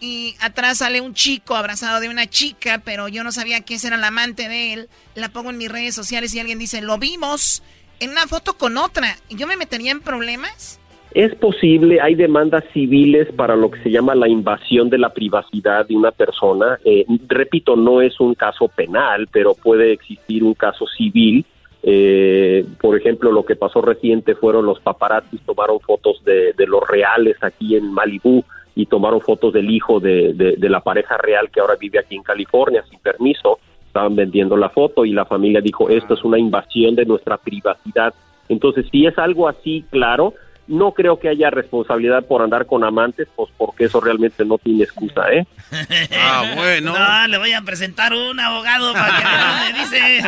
y 0.00 0.34
atrás 0.40 0.78
sale 0.78 1.02
un 1.02 1.12
chico 1.12 1.54
abrazado 1.54 2.00
de 2.00 2.08
una 2.08 2.26
chica, 2.26 2.80
pero 2.84 3.08
yo 3.08 3.24
no 3.24 3.32
sabía 3.32 3.60
que 3.60 3.74
ese 3.74 3.88
era 3.88 3.96
el 3.96 4.04
amante 4.04 4.48
de 4.48 4.72
él. 4.72 4.88
La 5.14 5.28
pongo 5.28 5.50
en 5.50 5.58
mis 5.58 5.70
redes 5.70 5.94
sociales 5.94 6.34
y 6.34 6.40
alguien 6.40 6.58
dice, 6.58 6.80
lo 6.80 6.96
vimos 6.96 7.62
en 8.00 8.10
una 8.10 8.26
foto 8.26 8.56
con 8.56 8.78
otra. 8.78 9.16
¿Y 9.28 9.36
yo 9.36 9.46
me 9.46 9.56
metería 9.58 9.92
en 9.92 10.00
problemas? 10.00 10.80
Es 11.14 11.34
posible, 11.34 12.00
hay 12.00 12.14
demandas 12.14 12.64
civiles 12.72 13.28
para 13.36 13.54
lo 13.54 13.70
que 13.70 13.82
se 13.82 13.90
llama 13.90 14.14
la 14.14 14.28
invasión 14.28 14.88
de 14.88 14.96
la 14.96 15.10
privacidad 15.10 15.86
de 15.86 15.94
una 15.94 16.10
persona. 16.10 16.78
Eh, 16.84 17.04
repito, 17.28 17.76
no 17.76 18.00
es 18.00 18.18
un 18.18 18.34
caso 18.34 18.68
penal, 18.68 19.28
pero 19.30 19.54
puede 19.54 19.92
existir 19.92 20.42
un 20.42 20.54
caso 20.54 20.86
civil. 20.86 21.44
Eh, 21.82 22.64
por 22.80 22.96
ejemplo, 22.96 23.30
lo 23.30 23.44
que 23.44 23.56
pasó 23.56 23.82
reciente 23.82 24.34
fueron 24.34 24.64
los 24.64 24.80
paparazzis 24.80 25.40
tomaron 25.42 25.80
fotos 25.80 26.22
de, 26.24 26.54
los 26.66 26.86
reales 26.88 27.36
aquí 27.42 27.76
en 27.76 27.92
Malibú 27.92 28.44
y 28.74 28.86
tomaron 28.86 29.20
fotos 29.20 29.52
del 29.52 29.70
hijo 29.70 30.00
de, 30.00 30.32
de 30.32 30.68
la 30.70 30.80
pareja 30.80 31.18
real 31.18 31.50
que 31.50 31.60
ahora 31.60 31.74
vive 31.78 31.98
aquí 31.98 32.14
en 32.14 32.22
California 32.22 32.84
sin 32.88 33.00
permiso. 33.00 33.58
Estaban 33.86 34.16
vendiendo 34.16 34.56
la 34.56 34.70
foto 34.70 35.04
y 35.04 35.12
la 35.12 35.26
familia 35.26 35.60
dijo, 35.60 35.90
esto 35.90 36.14
es 36.14 36.24
una 36.24 36.38
invasión 36.38 36.94
de 36.94 37.04
nuestra 37.04 37.36
privacidad. 37.36 38.14
Entonces, 38.48 38.86
si 38.90 39.04
es 39.04 39.18
algo 39.18 39.46
así, 39.46 39.84
claro, 39.90 40.32
no 40.66 40.92
creo 40.92 41.18
que 41.18 41.28
haya 41.28 41.50
responsabilidad 41.50 42.24
por 42.24 42.42
andar 42.42 42.66
con 42.66 42.84
amantes, 42.84 43.28
pues 43.34 43.50
porque 43.56 43.84
eso 43.84 44.00
realmente 44.00 44.44
no 44.44 44.58
tiene 44.58 44.84
excusa, 44.84 45.30
¿eh? 45.32 45.46
Ah, 46.14 46.52
bueno. 46.54 46.96
No, 46.96 47.26
le 47.28 47.38
voy 47.38 47.52
a 47.52 47.62
presentar 47.62 48.12
un 48.12 48.38
abogado 48.38 48.92
para 48.92 49.18
que 49.18 49.72
me 49.72 49.78
dice. 49.80 50.24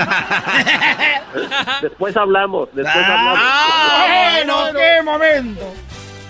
después 1.83 2.17
hablamos, 2.17 2.69
después 2.75 3.05
ah, 3.07 3.19
hablamos. 3.19 3.41
Ah, 3.43 4.07
bueno, 4.35 4.79
qué 4.79 5.03
momento. 5.03 5.73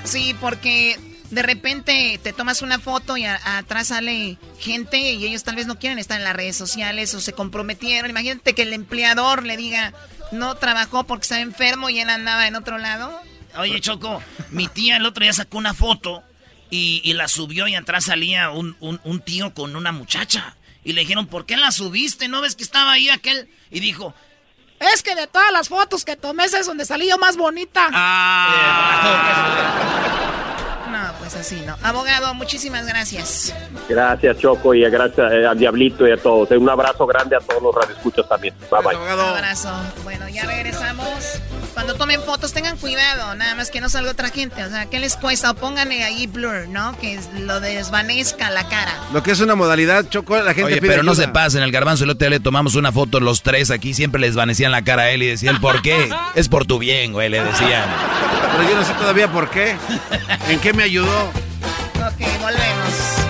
Sí, 0.04 0.36
porque 0.40 0.96
de 1.30 1.42
repente 1.42 2.20
te 2.22 2.32
tomas 2.32 2.62
una 2.62 2.78
foto 2.78 3.16
y 3.16 3.24
atrás 3.24 3.88
sale 3.88 4.38
gente 4.58 4.98
y 4.98 5.24
ellos 5.24 5.42
tal 5.44 5.56
vez 5.56 5.66
no 5.66 5.78
quieren 5.78 5.98
estar 5.98 6.18
en 6.18 6.24
las 6.24 6.36
redes 6.36 6.56
sociales 6.56 7.14
o 7.14 7.20
se 7.20 7.32
comprometieron. 7.32 8.10
Imagínate 8.10 8.54
que 8.54 8.62
el 8.62 8.72
empleador 8.72 9.44
le 9.44 9.56
diga, 9.56 9.92
no 10.30 10.54
trabajó 10.56 11.04
porque 11.04 11.22
estaba 11.22 11.40
enfermo 11.40 11.88
y 11.90 12.00
él 12.00 12.10
andaba 12.10 12.46
en 12.46 12.56
otro 12.56 12.78
lado. 12.78 13.10
Oye, 13.56 13.80
Choco, 13.80 14.22
mi 14.50 14.68
tía 14.68 14.96
el 14.96 15.06
otro 15.06 15.22
día 15.22 15.32
sacó 15.32 15.58
una 15.58 15.74
foto 15.74 16.22
y, 16.70 17.12
la 17.12 17.28
subió 17.28 17.68
y 17.68 17.74
atrás 17.76 18.04
salía 18.04 18.50
un, 18.50 19.22
tío 19.24 19.54
con 19.54 19.76
una 19.76 19.92
muchacha. 19.92 20.56
Y 20.82 20.92
le 20.92 21.02
dijeron, 21.02 21.26
¿por 21.26 21.46
qué 21.46 21.56
la 21.56 21.70
subiste? 21.70 22.28
¿No 22.28 22.40
ves 22.40 22.56
que 22.56 22.64
estaba 22.64 22.92
ahí 22.92 23.08
aquel? 23.08 23.48
Y 23.70 23.80
dijo, 23.80 24.12
es 24.80 25.02
que 25.02 25.14
de 25.14 25.26
todas 25.26 25.52
las 25.52 25.68
fotos 25.68 26.04
que 26.04 26.16
tomé, 26.16 26.44
esa 26.44 26.58
es 26.58 26.66
donde 26.66 26.84
salí 26.84 27.08
yo 27.08 27.16
más 27.18 27.36
bonita. 27.36 27.88
Ah. 27.92 29.20
No, 30.94 31.12
pues 31.18 31.34
así 31.34 31.60
no. 31.66 31.76
Abogado, 31.82 32.32
muchísimas 32.34 32.86
gracias. 32.86 33.52
Gracias, 33.88 34.38
Choco, 34.38 34.74
y 34.74 34.82
gracias 34.82 35.32
eh, 35.32 35.44
al 35.44 35.58
Diablito 35.58 36.06
y 36.06 36.12
a 36.12 36.16
todos. 36.16 36.48
Un 36.52 36.70
abrazo 36.70 37.04
grande 37.04 37.34
a 37.34 37.40
todos 37.40 37.60
los 37.60 37.74
radioescuchos 37.74 38.28
también. 38.28 38.54
Bye, 38.70 38.80
bye. 38.80 38.96
Un 38.96 39.08
abrazo. 39.20 39.72
Bueno, 40.04 40.28
ya 40.28 40.44
regresamos. 40.44 41.40
Cuando 41.74 41.94
tomen 41.94 42.22
fotos, 42.22 42.52
tengan 42.52 42.76
cuidado, 42.76 43.34
nada 43.34 43.54
más 43.56 43.70
que 43.70 43.80
no 43.80 43.88
salga 43.88 44.12
otra 44.12 44.30
gente. 44.30 44.62
O 44.64 44.68
sea, 44.68 44.86
¿qué 44.86 45.00
les 45.00 45.16
cuesta? 45.16 45.50
O 45.50 45.54
pónganle 45.54 46.04
ahí 46.04 46.26
blur, 46.26 46.68
¿no? 46.68 46.96
Que 46.98 47.18
lo 47.40 47.60
desvanezca 47.60 48.50
la 48.50 48.68
cara. 48.68 48.94
Lo 49.12 49.22
que 49.22 49.32
es 49.32 49.40
una 49.40 49.56
modalidad, 49.56 50.08
Choco, 50.08 50.36
la 50.36 50.54
gente 50.54 50.74
Oye, 50.74 50.80
pero 50.80 51.02
no 51.02 51.14
se 51.14 51.28
pasen, 51.28 51.62
el 51.62 51.72
garbanzo 51.72 52.04
el 52.04 52.10
otro 52.10 52.28
día 52.28 52.38
le 52.38 52.40
tomamos 52.40 52.76
una 52.76 52.92
foto 52.92 53.18
los 53.20 53.42
tres 53.42 53.70
aquí, 53.70 53.92
siempre 53.92 54.20
les 54.20 54.30
desvanecían 54.30 54.70
la 54.70 54.82
cara 54.82 55.02
a 55.02 55.10
él 55.10 55.22
y 55.24 55.26
decían, 55.26 55.60
¿por 55.60 55.82
qué? 55.82 56.08
es 56.34 56.48
por 56.48 56.64
tu 56.64 56.78
bien, 56.78 57.12
güey, 57.12 57.28
le 57.28 57.42
decían. 57.42 57.84
Pero 58.52 58.70
yo 58.70 58.76
no 58.76 58.84
sé 58.84 58.92
todavía 58.94 59.30
por 59.30 59.50
qué. 59.50 59.76
¿En 60.48 60.60
qué 60.60 60.72
me 60.72 60.84
ayudó? 60.84 61.24
Ok, 61.96 62.20
volvemos. 62.40 63.24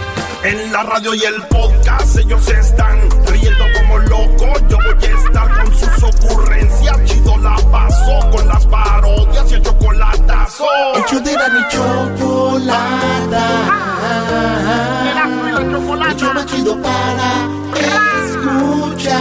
En 0.45 0.71
la 0.71 0.83
radio 0.83 1.15
y 1.15 1.25
el 1.25 1.41
podcast 1.49 2.19
ellos 2.19 2.47
están 2.49 3.01
riendo 3.27 3.65
como 3.79 3.99
locos. 4.01 4.63
Yo 4.69 4.77
voy 4.77 5.05
a 5.05 5.27
estar 5.27 5.65
con 5.65 5.75
sus 5.75 6.03
ocurrencias. 6.03 6.84
Chido 7.25 7.39
la 7.39 7.57
paso 7.73 8.31
con 8.31 8.47
las 8.47 8.67
parodias 8.67 9.51
y 9.51 9.55
el 9.55 9.63
chocolatazo. 9.63 10.67
Hecho 10.97 11.21
de 11.21 11.33
la 11.33 11.49
ni 11.49 11.69
chocolata. 11.71 13.45
Más 16.35 16.47
chido 16.47 16.81
para 16.83 17.49
escuchar. 18.29 19.21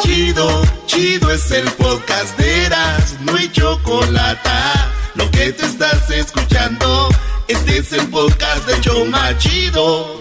Chido, 0.00 0.62
chido 0.86 1.30
es 1.30 1.50
el 1.50 1.70
podcast 1.72 2.38
de 2.38 2.66
Eras. 2.66 3.16
No 3.20 3.34
hay 3.36 3.50
chocolata 3.50 4.90
lo 5.14 5.30
que 5.30 5.52
te 5.52 5.66
estás 5.66 6.10
escuchando, 6.10 7.08
este 7.48 7.78
es 7.78 7.92
el 7.92 8.08
podcast 8.08 8.66
de 8.66 8.80
Choma 8.80 9.36
Chido. 9.38 10.20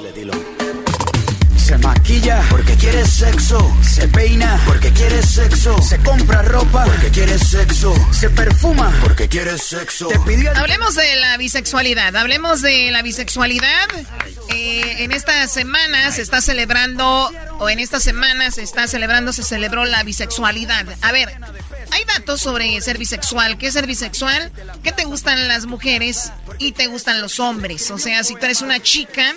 Se 1.71 1.77
maquilla 1.77 2.43
porque 2.49 2.75
quiere 2.75 3.05
sexo. 3.05 3.77
Se 3.81 4.05
peina 4.09 4.61
porque 4.65 4.91
quiere 4.91 5.23
sexo. 5.23 5.81
Se 5.81 5.97
compra 5.99 6.41
ropa 6.41 6.83
porque 6.83 7.09
quiere 7.11 7.39
sexo. 7.39 7.93
Se 8.11 8.29
perfuma 8.29 8.93
porque 9.01 9.29
quiere 9.29 9.57
sexo. 9.57 10.09
Hablemos 10.57 10.95
de 10.95 11.15
la 11.15 11.37
bisexualidad. 11.37 12.13
Hablemos 12.17 12.61
de 12.61 12.91
la 12.91 13.01
bisexualidad. 13.03 13.87
Eh, 14.49 15.03
en 15.05 15.13
esta 15.13 15.47
semana 15.47 16.11
se 16.11 16.23
está 16.23 16.41
celebrando, 16.41 17.31
o 17.59 17.69
en 17.69 17.79
esta 17.79 18.01
semana 18.01 18.51
se 18.51 18.63
está 18.63 18.89
celebrando, 18.89 19.31
se 19.31 19.43
celebró 19.43 19.85
la 19.85 20.03
bisexualidad. 20.03 20.85
A 21.01 21.13
ver, 21.13 21.29
hay 21.91 22.03
datos 22.03 22.41
sobre 22.41 22.81
ser 22.81 22.97
bisexual. 22.97 23.57
¿Qué 23.57 23.67
es 23.67 23.73
ser 23.75 23.87
bisexual? 23.87 24.51
Que 24.83 24.91
te 24.91 25.05
gustan 25.05 25.47
las 25.47 25.67
mujeres 25.67 26.33
y 26.59 26.73
te 26.73 26.87
gustan 26.87 27.21
los 27.21 27.39
hombres. 27.39 27.91
O 27.91 27.97
sea, 27.97 28.25
si 28.25 28.35
tú 28.35 28.43
eres 28.43 28.61
una 28.61 28.81
chica 28.81 29.35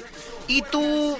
y 0.48 0.62
tú 0.62 1.18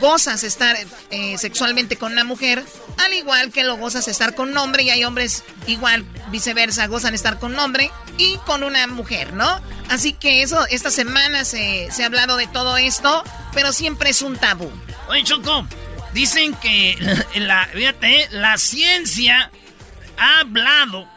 gozas 0.00 0.44
estar 0.44 0.76
eh, 1.10 1.38
sexualmente 1.38 1.96
con 1.96 2.12
una 2.12 2.24
mujer, 2.24 2.64
al 3.04 3.12
igual 3.12 3.50
que 3.52 3.64
lo 3.64 3.76
gozas 3.76 4.08
estar 4.08 4.34
con 4.34 4.50
un 4.50 4.58
hombre, 4.58 4.84
y 4.84 4.90
hay 4.90 5.04
hombres 5.04 5.44
igual, 5.66 6.04
viceversa, 6.30 6.86
gozan 6.86 7.14
estar 7.14 7.38
con 7.38 7.52
un 7.52 7.58
hombre 7.58 7.90
y 8.18 8.36
con 8.46 8.62
una 8.62 8.86
mujer, 8.86 9.32
¿no? 9.34 9.60
Así 9.90 10.12
que 10.12 10.42
eso, 10.42 10.66
esta 10.68 10.90
semana 10.90 11.44
se, 11.44 11.88
se 11.90 12.02
ha 12.02 12.06
hablado 12.06 12.36
de 12.36 12.46
todo 12.46 12.76
esto, 12.76 13.22
pero 13.52 13.72
siempre 13.72 14.10
es 14.10 14.22
un 14.22 14.36
tabú. 14.36 14.70
Oye, 15.08 15.22
Choco, 15.24 15.66
dicen 16.12 16.54
que 16.54 16.96
la, 17.36 17.66
fíjate, 17.72 18.28
la 18.30 18.56
ciencia 18.58 19.50
ha 20.18 20.40
hablado. 20.40 21.08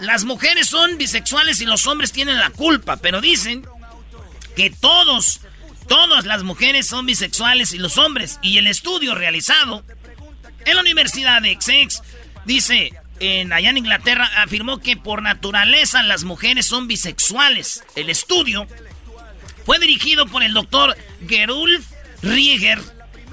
Las 0.00 0.24
mujeres 0.24 0.68
son 0.68 0.98
bisexuales 0.98 1.60
y 1.60 1.66
los 1.66 1.86
hombres 1.86 2.12
tienen 2.12 2.38
la 2.38 2.50
culpa, 2.50 2.96
pero 2.96 3.20
dicen 3.20 3.66
que 4.56 4.70
todos, 4.70 5.40
todas 5.88 6.24
las 6.24 6.42
mujeres 6.42 6.86
son 6.86 7.06
bisexuales 7.06 7.72
y 7.72 7.78
los 7.78 7.98
hombres. 7.98 8.38
Y 8.42 8.58
el 8.58 8.66
estudio 8.66 9.14
realizado 9.14 9.84
en 10.64 10.74
la 10.74 10.80
Universidad 10.80 11.42
de 11.42 11.52
Essex 11.52 12.02
dice, 12.44 12.92
en, 13.20 13.52
allá 13.52 13.70
en 13.70 13.78
Inglaterra, 13.78 14.30
afirmó 14.36 14.78
que 14.78 14.96
por 14.96 15.22
naturaleza 15.22 16.02
las 16.02 16.24
mujeres 16.24 16.66
son 16.66 16.88
bisexuales. 16.88 17.84
El 17.96 18.10
estudio 18.10 18.66
fue 19.64 19.78
dirigido 19.78 20.26
por 20.26 20.42
el 20.42 20.54
doctor 20.54 20.96
Gerulf 21.26 21.86
Rieger 22.22 22.80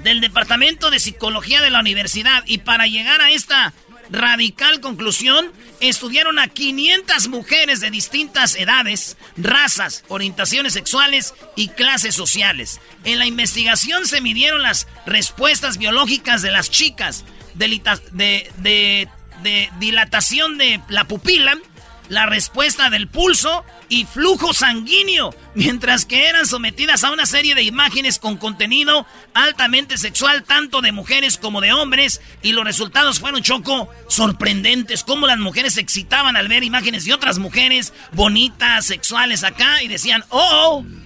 del 0.02 0.20
Departamento 0.20 0.90
de 0.90 0.98
Psicología 0.98 1.60
de 1.60 1.70
la 1.70 1.80
Universidad 1.80 2.42
y 2.46 2.58
para 2.58 2.86
llegar 2.86 3.20
a 3.20 3.30
esta 3.30 3.72
radical 4.12 4.80
conclusión, 4.80 5.50
estudiaron 5.80 6.38
a 6.38 6.48
500 6.48 7.28
mujeres 7.28 7.80
de 7.80 7.90
distintas 7.90 8.54
edades, 8.54 9.16
razas, 9.36 10.04
orientaciones 10.08 10.74
sexuales 10.74 11.34
y 11.56 11.68
clases 11.68 12.14
sociales. 12.14 12.80
En 13.04 13.18
la 13.18 13.26
investigación 13.26 14.06
se 14.06 14.20
midieron 14.20 14.62
las 14.62 14.86
respuestas 15.06 15.78
biológicas 15.78 16.42
de 16.42 16.50
las 16.50 16.70
chicas, 16.70 17.24
de, 17.54 19.08
de 19.42 19.70
dilatación 19.78 20.58
de 20.58 20.80
la 20.88 21.04
pupila, 21.04 21.58
la 22.08 22.26
respuesta 22.26 22.90
del 22.90 23.08
pulso 23.08 23.64
y 23.88 24.04
flujo 24.04 24.52
sanguíneo, 24.52 25.34
mientras 25.54 26.04
que 26.04 26.28
eran 26.28 26.46
sometidas 26.46 27.04
a 27.04 27.10
una 27.10 27.26
serie 27.26 27.54
de 27.54 27.62
imágenes 27.62 28.18
con 28.18 28.36
contenido 28.36 29.06
altamente 29.34 29.98
sexual, 29.98 30.44
tanto 30.44 30.80
de 30.80 30.92
mujeres 30.92 31.38
como 31.38 31.60
de 31.60 31.72
hombres, 31.72 32.20
y 32.42 32.52
los 32.52 32.64
resultados 32.64 33.20
fueron 33.20 33.42
choco 33.42 33.88
sorprendentes, 34.08 35.04
como 35.04 35.26
las 35.26 35.38
mujeres 35.38 35.74
se 35.74 35.80
excitaban 35.80 36.36
al 36.36 36.48
ver 36.48 36.64
imágenes 36.64 37.04
de 37.04 37.14
otras 37.14 37.38
mujeres 37.38 37.92
bonitas, 38.12 38.84
sexuales 38.86 39.44
acá, 39.44 39.82
y 39.82 39.88
decían, 39.88 40.24
oh, 40.28 40.82
oh". 40.84 41.02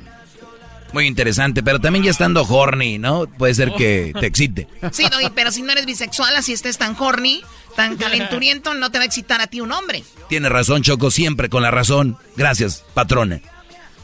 Muy 0.93 1.07
interesante, 1.07 1.63
pero 1.63 1.81
también 1.81 2.05
ya 2.05 2.11
estando 2.11 2.43
horny, 2.43 2.99
¿no? 2.99 3.27
Puede 3.27 3.55
ser 3.55 3.73
que 3.73 4.13
te 4.19 4.27
excite. 4.27 4.69
Sí, 4.93 5.05
pero 5.35 5.51
si 5.51 5.63
no 5.63 5.73
eres 5.73 5.85
bisexual, 5.85 6.35
así 6.37 6.53
estés 6.53 6.79
tan 6.79 6.97
horny, 6.99 7.43
tan 7.77 7.97
calenturiento, 7.99 8.75
no 8.75 8.91
te 8.91 8.99
va 8.99 9.05
a 9.05 9.07
excitar 9.07 9.41
a 9.41 9.47
ti 9.47 9.61
un 9.61 9.71
hombre. 9.71 10.03
Tiene 10.29 10.49
razón, 10.49 10.83
Choco, 10.83 11.11
siempre 11.11 11.49
con 11.49 11.63
la 11.63 11.71
razón. 11.71 12.17
Gracias, 12.37 12.85
patrona. 12.95 13.41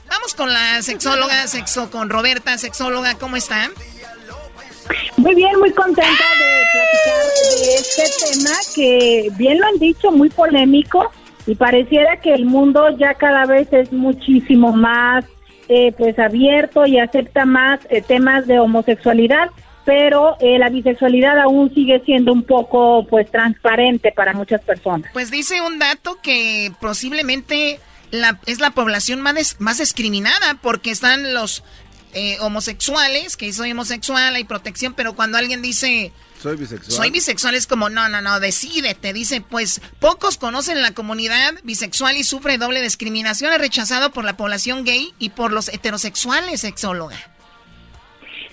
Vamos 0.08 0.35
con 0.35 0.52
la 0.52 0.82
sexóloga, 0.82 1.46
sexo 1.48 1.90
con 1.90 2.11
Roberta, 2.11 2.58
sexóloga, 2.58 3.14
¿cómo 3.14 3.37
está? 3.37 3.70
Muy 5.16 5.35
bien, 5.35 5.58
muy 5.58 5.72
contenta 5.72 6.11
de 6.11 6.64
platicar 6.72 7.24
de 7.61 7.74
este 7.74 8.26
tema 8.26 8.50
que, 8.74 9.28
bien 9.37 9.58
lo 9.58 9.66
han 9.66 9.78
dicho, 9.78 10.11
muy 10.11 10.28
polémico 10.28 11.11
y 11.46 11.54
pareciera 11.54 12.18
que 12.18 12.35
el 12.35 12.44
mundo 12.44 12.96
ya 12.98 13.14
cada 13.14 13.46
vez 13.46 13.72
es 13.72 13.92
muchísimo 13.92 14.72
más 14.72 15.24
eh, 15.68 15.92
pues 15.96 16.18
abierto 16.18 16.87
y 16.87 16.98
acepta 16.98 17.44
más 17.44 17.80
eh, 17.88 18.02
temas 18.02 18.46
de 18.46 18.58
homosexualidad, 18.58 19.48
pero 19.85 20.37
eh, 20.40 20.59
la 20.59 20.68
bisexualidad 20.68 21.38
aún 21.38 21.73
sigue 21.75 22.01
siendo 22.05 22.33
un 22.33 22.42
poco 22.42 23.07
pues 23.09 23.31
transparente 23.31 24.12
para 24.12 24.33
muchas 24.33 24.61
personas. 24.62 25.11
Pues 25.12 25.31
dice 25.31 25.61
un 25.61 25.79
dato 25.79 26.18
que 26.23 26.73
posiblemente 26.81 27.81
la, 28.11 28.38
es 28.47 28.61
la 28.61 28.71
población 28.71 29.21
más, 29.21 29.57
más 29.59 29.79
discriminada 29.79 30.59
porque 30.62 30.90
están 30.90 31.35
los 31.35 31.64
homosexuales, 32.40 33.38
que 33.38 33.51
soy 33.55 33.73
homosexual, 33.73 34.35
hay 34.35 34.45
protección, 34.45 34.92
pero 34.92 35.14
cuando 35.14 35.38
alguien 35.38 35.62
dice 35.62 36.12
soy 36.42 36.57
bisexual. 36.57 36.97
Soy 36.97 37.11
bisexual 37.11 37.55
es 37.55 37.66
como, 37.68 37.88
no, 37.88 38.09
no, 38.09 38.21
no, 38.21 38.40
decídete. 38.40 39.12
Dice, 39.12 39.40
pues 39.40 39.81
pocos 40.01 40.38
conocen 40.38 40.83
la 40.83 40.92
comunidad 40.92 41.55
bisexual 41.62 42.16
y 42.16 42.25
sufre 42.25 42.59
doble 42.59 42.83
discriminación. 42.83 43.53
Es 43.53 43.61
rechazado 43.61 44.11
por 44.12 44.25
la 44.25 44.37
población 44.37 44.85
gay 44.85 45.14
y 45.21 45.31
por 45.31 45.53
los 45.53 45.68
heterosexuales, 45.68 46.62
sexóloga. 46.62 47.16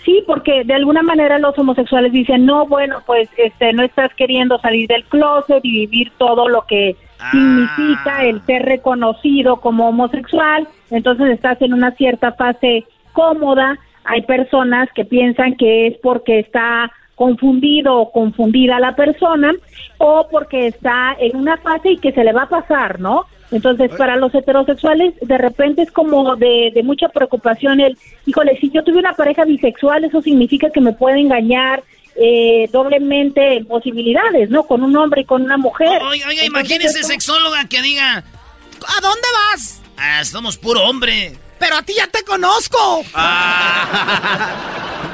Sí, 0.04 0.24
porque 0.26 0.64
de 0.64 0.74
alguna 0.74 1.02
manera 1.02 1.40
los 1.40 1.58
homosexuales 1.58 2.12
dicen, 2.12 2.46
no, 2.46 2.66
bueno, 2.66 3.02
pues 3.06 3.30
este, 3.38 3.74
no 3.74 3.84
estás 3.84 4.14
queriendo 4.16 4.58
salir 4.60 4.88
del 4.88 5.04
closet 5.06 5.60
y 5.64 5.88
vivir 5.88 6.12
todo 6.18 6.48
lo 6.48 6.66
que 6.66 6.96
ah. 7.20 7.32
significa 7.32 8.24
el 8.26 8.42
ser 8.46 8.64
reconocido 8.64 9.58
como 9.58 9.90
homosexual. 9.90 10.68
Entonces 10.90 11.32
estás 11.32 11.62
en 11.62 11.74
una 11.74 11.92
cierta 11.92 12.32
fase 12.34 12.86
cómoda. 13.14 13.78
Hay 14.06 14.22
personas 14.22 14.90
que 14.96 15.06
piensan 15.06 15.56
que 15.56 15.88
es 15.88 15.98
porque 15.98 16.40
está 16.40 16.92
confundido 17.16 17.98
o 17.98 18.12
confundida 18.14 18.80
la 18.80 18.96
persona 18.96 19.52
o 19.98 20.28
porque 20.32 20.68
está 20.68 21.18
en 21.20 21.36
una 21.36 21.58
fase 21.58 21.92
y 21.92 21.98
que 21.98 22.14
se 22.14 22.24
le 22.24 22.32
va 22.32 22.44
a 22.44 22.50
pasar, 22.50 23.02
¿no? 23.02 23.26
Entonces, 23.52 23.92
para 23.98 24.16
los 24.16 24.34
heterosexuales, 24.34 25.14
de 25.22 25.38
repente 25.38 25.82
es 25.82 25.92
como 25.92 26.36
de, 26.36 26.72
mucha 26.84 27.10
preocupación 27.10 27.80
el, 27.80 27.98
híjole, 28.26 28.58
si 28.60 28.70
yo 28.70 28.84
tuve 28.84 29.00
una 29.00 29.14
pareja 29.14 29.44
bisexual, 29.44 30.04
eso 30.04 30.22
significa 30.22 30.70
que 30.72 30.82
me 30.82 30.94
puede 30.94 31.20
engañar 31.20 31.84
eh, 32.16 32.70
doblemente 32.72 33.58
en 33.58 33.66
posibilidades, 33.66 34.50
¿no? 34.50 34.64
Con 34.64 34.84
un 34.84 34.96
hombre 34.96 35.22
y 35.22 35.26
con 35.26 35.42
una 35.42 35.58
mujer. 35.58 36.02
Oiga, 36.04 36.28
oiga 36.28 36.46
imagínese 36.46 37.04
sexóloga 37.04 37.68
que 37.68 37.82
diga, 37.82 38.18
¿a 38.18 39.02
dónde 39.02 39.28
vas? 39.52 39.82
Ah, 39.98 40.24
somos 40.24 40.58
puro 40.58 40.84
hombre. 40.84 41.36
Pero 41.60 41.76
a 41.76 41.82
ti 41.82 41.94
ya 41.96 42.08
te 42.08 42.24
conozco. 42.24 43.04
Ah. 43.14 44.56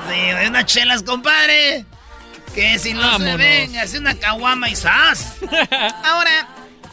sí, 0.10 0.48
unas 0.48 0.65
chelas, 0.65 1.04
compadre. 1.04 1.86
Que 2.54 2.80
si 2.80 2.93
no 2.93 3.17
se 3.17 3.36
ven, 3.36 3.76
hace 3.78 3.98
una 4.00 4.17
caguama 4.17 4.69
y 4.69 4.76
¡zas! 4.76 5.36
Ahora, 6.04 6.48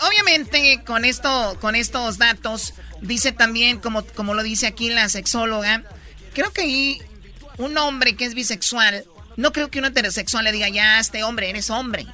obviamente, 0.07 0.83
con 0.85 1.05
esto, 1.05 1.57
con 1.61 1.75
estos 1.75 2.19
datos, 2.19 2.75
dice 3.01 3.33
también, 3.33 3.79
como, 3.79 4.05
como 4.05 4.35
lo 4.35 4.43
dice 4.43 4.67
aquí 4.67 4.91
la 4.91 5.09
sexóloga, 5.09 5.83
creo 6.35 6.53
que 6.53 6.99
un 7.59 7.77
hombre 7.79 8.17
que 8.17 8.25
es 8.25 8.35
bisexual, 8.35 9.05
no 9.37 9.53
creo 9.53 9.71
que 9.71 9.79
un 9.79 9.87
heterosexual 9.87 10.45
le 10.45 10.53
diga, 10.53 10.69
ya, 10.69 10.99
este 10.99 11.25
hombre, 11.25 11.51
eres 11.51 11.71
hombre. 11.71 12.07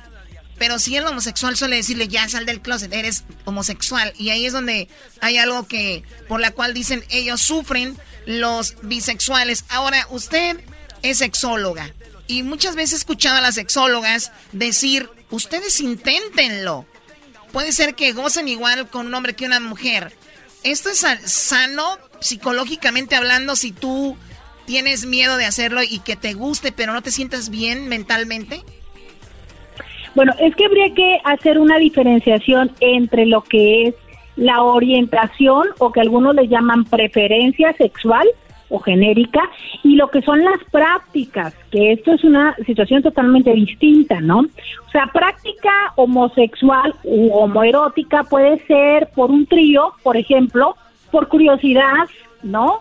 Pero 0.59 0.79
si 0.79 0.96
el 0.96 1.07
homosexual 1.07 1.57
suele 1.57 1.77
decirle, 1.77 2.09
ya 2.09 2.29
sal 2.29 2.44
del 2.44 2.61
closet, 2.61 2.92
eres 2.92 3.24
homosexual. 3.44 4.12
Y 4.18 4.31
ahí 4.31 4.44
es 4.44 4.53
donde 4.53 4.88
hay 5.20 5.38
algo 5.38 5.68
que, 5.68 6.03
por 6.27 6.40
la 6.40 6.51
cual 6.51 6.74
dicen, 6.74 7.05
ellos 7.11 7.40
sufren 7.40 7.96
los 8.27 8.74
bisexuales. 8.83 9.64
Ahora, 9.68 10.07
usted 10.11 10.59
es 11.03 11.18
sexóloga. 11.18 11.92
Y 12.27 12.42
muchas 12.42 12.74
veces 12.74 12.94
he 12.94 12.96
escuchado 12.96 13.38
a 13.38 13.40
las 13.40 13.55
sexólogas 13.55 14.33
decir, 14.53 15.09
ustedes 15.31 15.79
inténtenlo. 15.81 16.87
Puede 17.52 17.72
ser 17.72 17.94
que 17.94 18.12
gocen 18.12 18.48
igual 18.48 18.88
con 18.88 19.06
un 19.06 19.14
hombre 19.14 19.34
que 19.34 19.46
una 19.46 19.61
mujer. 19.61 20.12
¿Esto 20.64 20.90
es 20.90 21.06
sano 21.24 21.98
psicológicamente 22.20 23.16
hablando 23.16 23.56
si 23.56 23.72
tú 23.72 24.16
tienes 24.66 25.06
miedo 25.06 25.37
de 25.37 25.46
hacerlo 25.46 25.82
y 25.82 26.00
que 26.00 26.16
te 26.16 26.34
guste 26.34 26.72
pero 26.72 26.92
no 26.92 27.02
te 27.02 27.11
sientas 27.11 27.48
bien 27.48 27.88
mentalmente? 27.88 28.61
Bueno, 30.14 30.32
es 30.40 30.54
que 30.56 30.66
habría 30.66 30.92
que 30.94 31.18
hacer 31.24 31.58
una 31.58 31.78
diferenciación 31.78 32.72
entre 32.80 33.24
lo 33.24 33.42
que 33.42 33.88
es 33.88 33.94
la 34.37 34.62
orientación 34.62 35.68
o 35.78 35.92
que 35.92 36.00
algunos 36.00 36.34
le 36.34 36.48
llaman 36.48 36.84
preferencia 36.84 37.72
sexual 37.74 38.26
o 38.70 38.78
genérica 38.78 39.42
y 39.83 39.96
lo 39.96 40.09
que 40.09 40.22
son 40.22 40.44
las 40.44 40.59
prácticas, 40.70 41.54
que 41.70 41.92
esto 41.92 42.12
es 42.12 42.24
una 42.24 42.54
situación 42.66 43.02
totalmente 43.02 43.52
distinta, 43.52 44.20
¿no? 44.20 44.40
O 44.40 44.90
sea, 44.90 45.07
práctica 45.12 45.70
homosexual 45.96 46.94
u 47.04 47.33
homoerótica 47.33 48.24
puede 48.24 48.59
ser 48.66 49.09
por 49.14 49.31
un 49.31 49.46
trío, 49.46 49.92
por 50.02 50.16
ejemplo, 50.16 50.76
por 51.11 51.28
curiosidad, 51.28 52.09
¿no? 52.42 52.81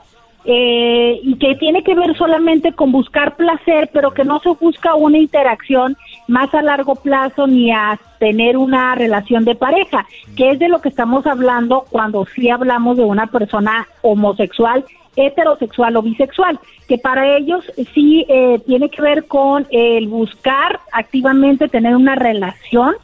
Eh, 0.50 1.20
y 1.24 1.36
que 1.40 1.56
tiene 1.56 1.84
que 1.84 1.94
ver 1.94 2.16
solamente 2.16 2.72
con 2.72 2.94
buscar 2.94 3.36
placer, 3.36 3.90
pero 3.92 4.12
que 4.12 4.24
no 4.24 4.40
se 4.40 4.50
busca 4.52 4.96
una 4.96 5.18
interacción 5.18 5.98
más 6.30 6.54
a 6.54 6.62
largo 6.62 6.96
plazo 6.96 7.48
ni 7.48 7.70
a 7.72 8.00
tener 8.18 8.56
una 8.56 8.96
relación 8.96 9.44
de 9.44 9.56
pareja, 9.56 10.06
que 10.38 10.52
es 10.52 10.60
de 10.60 10.70
lo 10.70 10.80
que 10.80 10.88
estamos 10.88 11.28
hablando 11.28 11.84
cuando 11.90 12.26
sí 12.34 12.50
hablamos 12.50 12.96
de 12.96 13.04
una 13.04 13.28
persona 13.28 13.90
homosexual 14.02 14.86
heterosexual 15.18 15.98
o 15.98 16.02
bisexual, 16.02 16.60
que 16.88 16.98
para 16.98 17.36
ellos 17.36 17.66
sí 17.94 18.26
eh, 18.30 18.60
tiene 18.66 18.90
que 18.90 19.02
ver 19.02 19.26
con 19.26 19.68
el 19.72 20.08
buscar 20.08 20.80
activamente 20.94 21.68
tener 21.68 21.96
una 21.96 22.16
relación 22.16 22.96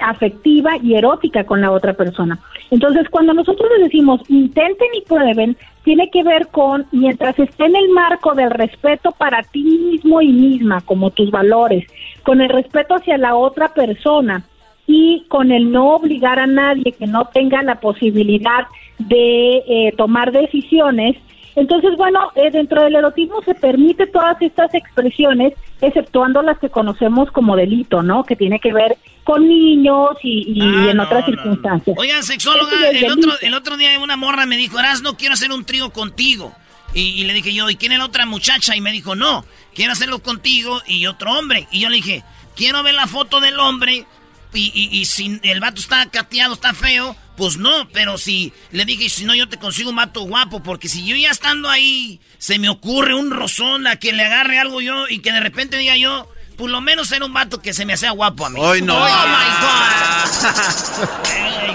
afectiva 0.00 0.76
y 0.82 0.94
erótica 0.94 1.44
con 1.44 1.60
la 1.60 1.70
otra 1.70 1.94
persona. 1.94 2.38
Entonces, 2.70 3.08
cuando 3.08 3.32
nosotros 3.32 3.70
les 3.76 3.86
decimos 3.86 4.20
intenten 4.28 4.88
y 4.94 5.02
prueben, 5.02 5.56
tiene 5.84 6.10
que 6.10 6.22
ver 6.22 6.48
con 6.48 6.86
mientras 6.90 7.38
esté 7.38 7.66
en 7.66 7.76
el 7.76 7.88
marco 7.90 8.34
del 8.34 8.50
respeto 8.50 9.12
para 9.12 9.42
ti 9.42 9.62
mismo 9.62 10.20
y 10.20 10.32
misma, 10.32 10.80
como 10.80 11.10
tus 11.10 11.30
valores, 11.30 11.86
con 12.24 12.40
el 12.40 12.48
respeto 12.48 12.96
hacia 12.96 13.16
la 13.16 13.36
otra 13.36 13.68
persona 13.68 14.44
y 14.86 15.24
con 15.28 15.52
el 15.52 15.70
no 15.70 15.94
obligar 15.94 16.38
a 16.38 16.46
nadie 16.46 16.92
que 16.92 17.06
no 17.06 17.26
tenga 17.26 17.62
la 17.62 17.80
posibilidad 17.80 18.66
de 18.98 19.56
eh, 19.58 19.94
tomar 19.96 20.32
decisiones, 20.32 21.16
entonces, 21.56 21.96
bueno, 21.96 22.30
eh, 22.34 22.50
dentro 22.50 22.82
del 22.84 22.96
erotismo 22.96 23.40
se 23.42 23.54
permite 23.54 24.06
todas 24.06 24.40
estas 24.42 24.72
expresiones, 24.74 25.54
exceptuando 25.80 26.42
las 26.42 26.58
que 26.58 26.68
conocemos 26.68 27.30
como 27.30 27.56
delito, 27.56 28.02
¿no? 28.02 28.24
Que 28.24 28.36
tiene 28.36 28.60
que 28.60 28.74
ver 28.74 28.98
con 29.24 29.48
niños 29.48 30.10
y, 30.22 30.60
ah, 30.60 30.90
en 30.90 31.00
otras 31.00 31.24
circunstancias. 31.24 31.96
Oigan, 31.98 32.22
sexóloga, 32.22 32.90
el 32.90 33.10
otro, 33.10 33.32
el 33.40 33.54
otro 33.54 33.76
día 33.78 33.98
una 33.98 34.16
morra 34.16 34.44
me 34.44 34.58
dijo, 34.58 34.78
Eras, 34.78 35.00
no 35.00 35.16
quiero 35.16 35.32
hacer 35.32 35.50
un 35.50 35.64
trío 35.64 35.90
contigo. 35.90 36.52
Y, 36.92 37.24
le 37.24 37.32
dije 37.34 37.52
yo, 37.52 37.68
¿y 37.68 37.76
quién 37.76 37.92
es 37.92 37.98
la 37.98 38.06
otra 38.06 38.24
muchacha? 38.24 38.76
Y 38.76 38.80
me 38.80 38.92
dijo, 38.92 39.14
no, 39.14 39.44
quiero 39.74 39.92
hacerlo 39.92 40.20
contigo 40.20 40.80
y 40.86 41.06
otro 41.06 41.32
hombre. 41.38 41.66
Y 41.70 41.80
yo 41.80 41.88
le 41.90 41.96
dije, 41.96 42.22
quiero 42.54 42.82
ver 42.82 42.94
la 42.94 43.06
foto 43.06 43.40
del 43.40 43.58
hombre 43.58 44.06
y, 44.54 44.72
y, 44.74 44.98
y 44.98 45.04
si 45.04 45.38
el 45.42 45.60
vato 45.60 45.80
está 45.80 46.06
cateado, 46.06 46.54
está 46.54 46.72
feo, 46.72 47.14
pues 47.36 47.58
no, 47.58 47.88
pero 47.92 48.18
si 48.18 48.52
le 48.70 48.84
dije, 48.84 49.08
si 49.08 49.24
no, 49.24 49.34
yo 49.34 49.48
te 49.48 49.58
consigo 49.58 49.90
un 49.90 49.96
vato 49.96 50.22
guapo, 50.22 50.62
porque 50.62 50.88
si 50.88 51.04
yo 51.06 51.16
ya 51.16 51.30
estando 51.30 51.68
ahí, 51.68 52.20
se 52.38 52.58
me 52.58 52.68
ocurre 52.68 53.14
un 53.14 53.30
rozón 53.30 53.86
a 53.86 53.96
que 53.96 54.12
le 54.12 54.24
agarre 54.24 54.58
algo 54.58 54.80
yo 54.80 55.08
y 55.08 55.20
que 55.20 55.32
de 55.32 55.40
repente 55.40 55.76
diga 55.76 55.96
yo, 55.96 56.28
por 56.56 56.70
lo 56.70 56.80
menos 56.80 57.12
era 57.12 57.24
un 57.24 57.32
vato 57.32 57.60
que 57.60 57.72
se 57.72 57.84
me 57.84 57.92
hacía 57.92 58.10
guapo 58.12 58.46
a 58.46 58.50
mí. 58.50 58.58
Hoy 58.60 58.82
no. 58.82 58.96
Oh 58.96 59.04
my 59.04 59.50
God. 59.60 60.26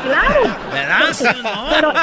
claro. 0.04 0.58
¿Verdad? 0.72 1.00
no. 1.44 1.68
Pero, 1.70 1.94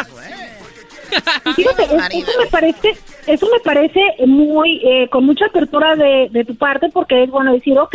fíjate, 1.56 1.84
eso 1.84 2.32
me 2.38 2.46
parece, 2.46 2.96
eso 3.26 3.48
me 3.52 3.60
parece 3.60 4.00
muy, 4.26 4.80
eh, 4.84 5.08
con 5.10 5.24
mucha 5.24 5.46
apertura 5.46 5.96
de, 5.96 6.28
de, 6.30 6.44
tu 6.44 6.54
parte, 6.56 6.88
porque 6.92 7.24
es 7.24 7.30
bueno 7.30 7.52
decir, 7.52 7.78
ok, 7.78 7.94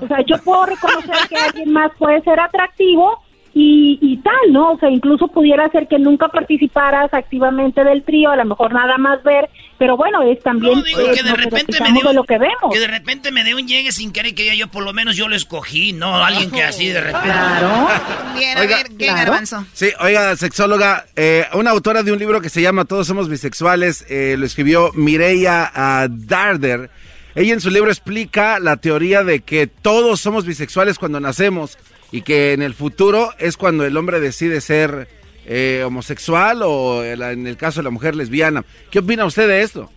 o 0.00 0.06
sea, 0.06 0.20
yo 0.26 0.36
puedo 0.38 0.66
reconocer 0.66 1.14
que 1.28 1.36
alguien 1.36 1.72
más 1.72 1.92
puede 1.98 2.20
ser 2.22 2.38
atractivo 2.40 3.22
y, 3.60 4.16
tal, 4.18 4.52
¿no? 4.52 4.72
O 4.72 4.78
sea, 4.78 4.88
incluso 4.88 5.26
pudiera 5.28 5.68
ser 5.70 5.88
que 5.88 5.98
nunca 5.98 6.28
participaras 6.28 7.12
activamente 7.12 7.82
del 7.82 8.04
trío, 8.04 8.30
a 8.30 8.36
lo 8.36 8.44
mejor 8.44 8.72
nada 8.72 8.98
más 8.98 9.22
ver, 9.24 9.48
pero 9.78 9.96
bueno, 9.96 10.22
es 10.22 10.40
también 10.42 10.78
no, 10.78 10.82
digo, 10.82 11.10
que 11.12 11.22
de 11.22 11.34
repente 11.34 11.78
me 11.82 11.92
dio, 11.92 12.12
lo 12.12 12.22
que 12.22 12.38
vemos. 12.38 12.72
Que 12.72 12.78
de 12.78 12.86
repente 12.86 13.32
me 13.32 13.42
dé 13.42 13.54
un 13.54 13.66
llegue 13.66 13.90
sin 13.90 14.12
querer 14.12 14.34
que 14.34 14.56
yo 14.56 14.68
por 14.68 14.84
lo 14.84 14.92
menos 14.92 15.16
yo 15.16 15.28
lo 15.28 15.34
escogí, 15.34 15.92
no 15.92 16.22
alguien 16.24 16.50
que 16.50 16.62
así 16.62 16.88
de 16.88 17.00
repente. 17.00 17.28
Claro. 17.28 17.88
Bien, 18.38 18.58
a 18.58 18.60
ver, 18.60 18.86
¿qué 18.96 19.06
garbanzo? 19.06 19.64
Sí, 19.72 19.90
oiga, 20.00 20.36
sexóloga, 20.36 21.06
eh, 21.16 21.46
una 21.54 21.70
autora 21.70 22.02
de 22.02 22.12
un 22.12 22.18
libro 22.18 22.40
que 22.40 22.50
se 22.50 22.62
llama 22.62 22.84
Todos 22.84 23.08
somos 23.08 23.28
bisexuales, 23.28 24.06
eh, 24.08 24.36
lo 24.38 24.46
escribió 24.46 24.92
Mireia 24.94 25.72
uh, 25.74 26.08
Darder. 26.08 26.90
Ella 27.34 27.54
en 27.54 27.60
su 27.60 27.70
libro 27.70 27.90
explica 27.90 28.58
la 28.58 28.76
teoría 28.78 29.22
de 29.22 29.40
que 29.40 29.66
todos 29.66 30.20
somos 30.20 30.44
bisexuales 30.44 30.98
cuando 30.98 31.20
nacemos 31.20 31.78
y 32.12 32.22
que 32.22 32.52
en 32.52 32.62
el 32.62 32.74
futuro 32.74 33.30
es 33.38 33.56
cuando 33.56 33.84
el 33.84 33.96
hombre 33.96 34.20
decide 34.20 34.60
ser 34.60 35.08
eh, 35.46 35.82
homosexual 35.84 36.62
o 36.62 37.04
en 37.04 37.46
el 37.46 37.56
caso 37.56 37.80
de 37.80 37.84
la 37.84 37.90
mujer 37.90 38.14
lesbiana. 38.14 38.64
¿Qué 38.90 38.98
opina 38.98 39.24
usted 39.24 39.48
de 39.48 39.62
esto? 39.62 39.90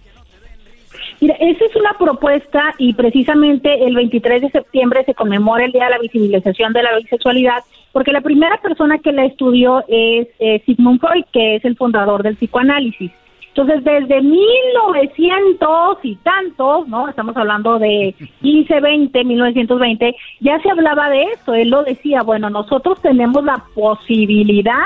Mira, 1.20 1.36
esa 1.36 1.66
es 1.66 1.76
una 1.76 1.94
propuesta 2.00 2.74
y 2.80 2.94
precisamente 2.94 3.86
el 3.86 3.96
23 3.96 4.42
de 4.42 4.50
septiembre 4.50 5.04
se 5.06 5.14
conmemora 5.14 5.66
el 5.66 5.72
Día 5.72 5.86
de 5.86 5.92
la 5.92 6.00
Visibilización 6.00 6.74
de 6.74 6.82
la 6.82 6.98
Bisexualidad 6.98 7.64
porque 7.92 8.12
la 8.12 8.22
primera 8.22 8.58
persona 8.58 8.98
que 8.98 9.12
la 9.12 9.26
estudió 9.26 9.84
es 9.88 10.28
eh, 10.40 10.62
Sigmund 10.66 11.00
Freud, 11.00 11.26
que 11.32 11.58
es 11.58 11.66
el 11.66 11.76
fundador 11.76 12.24
del 12.24 12.38
psicoanálisis. 12.38 13.12
Entonces, 13.54 13.84
desde 13.84 14.22
1900 14.22 15.98
y 16.04 16.16
tantos, 16.18 16.88
¿no? 16.88 17.10
Estamos 17.10 17.36
hablando 17.36 17.80
de 17.80 18.16
15, 18.42 18.80
20, 18.80 19.26
1920, 19.26 20.16
ya 20.40 20.58
se 20.62 20.70
hablaba 20.72 21.10
de 21.10 21.24
esto. 21.24 21.54
Él 21.54 21.70
lo 21.70 21.84
decía, 21.84 22.22
bueno, 22.22 22.50
nosotros 22.50 23.02
tenemos 23.02 23.44
la 23.44 23.62
posibilidad 23.76 24.78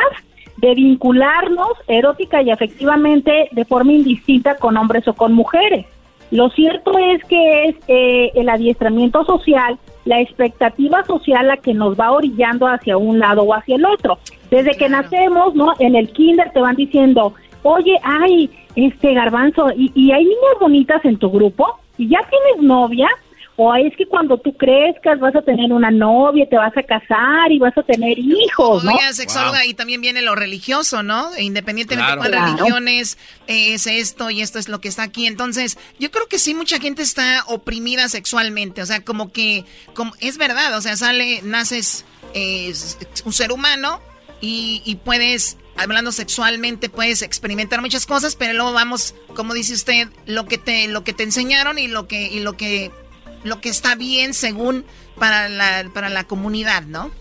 de 0.57 0.73
vincularnos 0.73 1.73
erótica 1.87 2.41
y 2.41 2.49
afectivamente 2.49 3.49
de 3.51 3.65
forma 3.65 3.91
indistinta 3.93 4.55
con 4.55 4.77
hombres 4.77 5.07
o 5.07 5.13
con 5.13 5.33
mujeres. 5.33 5.85
Lo 6.31 6.49
cierto 6.49 6.97
es 6.97 7.23
que 7.25 7.65
es 7.65 7.75
eh, 7.87 8.31
el 8.33 8.49
adiestramiento 8.49 9.23
social, 9.25 9.77
la 10.05 10.21
expectativa 10.21 11.03
social 11.05 11.47
la 11.47 11.57
que 11.57 11.75
nos 11.75 11.99
va 11.99 12.11
orillando 12.11 12.67
hacia 12.67 12.97
un 12.97 13.19
lado 13.19 13.43
o 13.43 13.53
hacia 13.53 13.75
el 13.75 13.85
otro. 13.85 14.17
Desde 14.49 14.71
que 14.71 14.89
nacemos, 14.89 15.53
¿no? 15.55 15.73
En 15.79 15.95
el 15.95 16.09
kinder 16.11 16.51
te 16.51 16.61
van 16.61 16.75
diciendo, 16.75 17.33
oye, 17.65 17.99
ay, 18.03 18.49
este 18.75 19.13
garbanzo, 19.13 19.71
¿y, 19.75 19.91
y 19.95 20.11
hay 20.11 20.23
niñas 20.23 20.59
bonitas 20.59 21.03
en 21.03 21.17
tu 21.17 21.29
grupo? 21.29 21.79
¿Y 21.97 22.09
ya 22.09 22.19
tienes 22.29 22.63
novia? 22.63 23.09
o 23.57 23.73
es 23.73 23.95
que 23.95 24.05
cuando 24.05 24.37
tú 24.37 24.53
crezcas 24.57 25.19
vas 25.19 25.33
a 25.35 25.41
tener 25.41 25.71
una 25.71 25.89
novia, 25.89 26.45
te 26.49 26.57
vas 26.57 26.75
a 26.75 26.83
casar 26.83 27.51
y 27.51 27.57
vas 27.57 27.77
a 27.77 27.83
tener 27.83 28.19
hijos, 28.19 28.83
¿no? 28.83 28.91
Oiga, 28.91 29.13
sexóloga, 29.13 29.65
y 29.65 29.73
también 29.73 30.01
viene 30.01 30.21
lo 30.21 30.35
religioso, 30.35 31.03
¿no? 31.03 31.33
E 31.35 31.43
independientemente 31.43 32.11
de 32.11 32.17
cuál 32.17 32.33
religión 32.33 32.87
es, 32.89 33.17
es 33.47 33.87
esto 33.87 34.29
y 34.29 34.41
esto 34.41 34.59
es 34.59 34.67
lo 34.67 34.81
que 34.81 34.89
está 34.89 35.03
aquí. 35.03 35.25
Entonces, 35.25 35.77
yo 35.99 36.11
creo 36.11 36.27
que 36.27 36.37
sí, 36.37 36.53
mucha 36.53 36.79
gente 36.79 37.01
está 37.01 37.45
oprimida 37.47 38.09
sexualmente, 38.09 38.81
o 38.81 38.85
sea, 38.85 39.05
como 39.05 39.31
que, 39.31 39.63
como, 39.93 40.11
es 40.19 40.37
verdad, 40.37 40.77
o 40.77 40.81
sea, 40.81 40.97
sale, 40.97 41.41
naces 41.43 42.05
un 43.23 43.31
ser 43.31 43.53
humano 43.53 44.01
y, 44.41 44.81
y 44.83 44.95
puedes 44.95 45.57
hablando 45.77 46.11
sexualmente 46.11 46.89
puedes 46.89 47.21
experimentar 47.21 47.81
muchas 47.81 48.05
cosas, 48.05 48.35
pero 48.35 48.53
luego 48.53 48.73
vamos, 48.73 49.15
como 49.35 49.53
dice 49.53 49.73
usted, 49.73 50.07
lo 50.25 50.45
que 50.45 50.57
te 50.57 50.87
lo 50.87 51.03
que 51.03 51.13
te 51.13 51.23
enseñaron 51.23 51.77
y 51.79 51.87
lo 51.87 52.07
que 52.07 52.27
y 52.27 52.39
lo 52.39 52.53
que 52.53 52.91
lo 53.43 53.61
que 53.61 53.69
está 53.69 53.95
bien 53.95 54.33
según 54.33 54.85
para 55.17 55.49
la, 55.49 55.85
para 55.93 56.09
la 56.09 56.23
comunidad, 56.25 56.83
¿no? 56.83 57.11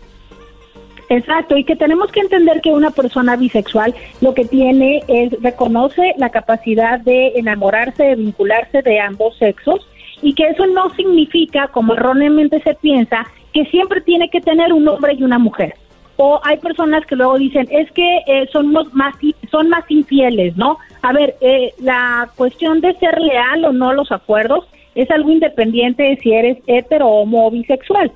Exacto, 1.11 1.57
y 1.57 1.65
que 1.65 1.77
tenemos 1.77 2.11
que 2.11 2.21
entender 2.21 2.61
que 2.63 2.71
una 2.71 2.91
persona 2.91 3.37
bisexual 3.37 3.95
lo 4.21 4.35
que 4.35 4.47
tiene 4.47 5.03
es, 5.07 5.33
reconoce 5.43 6.15
la 6.17 6.31
capacidad 6.31 6.99
de 7.01 7.33
enamorarse, 7.37 8.03
de 8.03 8.15
vincularse 8.17 8.83
de 8.83 9.01
ambos 9.01 9.37
sexos, 9.37 9.87
y 10.23 10.35
que 10.35 10.49
eso 10.49 10.67
no 10.67 10.95
significa, 10.95 11.69
como 11.69 11.93
erróneamente 11.93 12.61
se 12.63 12.75
piensa, 12.75 13.27
que 13.53 13.67
siempre 13.67 14.01
tiene 14.01 14.31
que 14.31 14.41
tener 14.41 14.73
un 14.73 14.89
hombre 14.89 15.15
y 15.15 15.23
una 15.23 15.39
mujer. 15.39 15.75
O 16.17 16.41
hay 16.45 16.59
personas 16.59 17.05
que 17.07 17.17
luego 17.17 17.39
dicen, 17.39 17.67
es 17.71 17.91
que 17.93 18.19
eh, 18.27 18.49
son, 18.53 18.73
más, 18.73 19.15
son 19.51 19.69
más 19.69 19.85
infieles, 19.89 20.57
¿no? 20.57 20.79
A 21.03 21.13
ver, 21.13 21.37
eh, 21.41 21.73
la 21.81 22.31
cuestión 22.37 22.81
de 22.81 22.95
ser 22.95 23.21
leal 23.21 23.65
o 23.65 23.73
no 23.73 23.93
los 23.93 24.13
acuerdos 24.13 24.67
es 24.95 25.11
algo 25.11 25.31
independiente 25.31 26.03
de 26.03 26.17
si 26.19 26.33
eres 26.33 26.59
hetero, 26.67 27.09
homo 27.09 27.47
o 27.47 27.51
bisexual. 27.51 28.13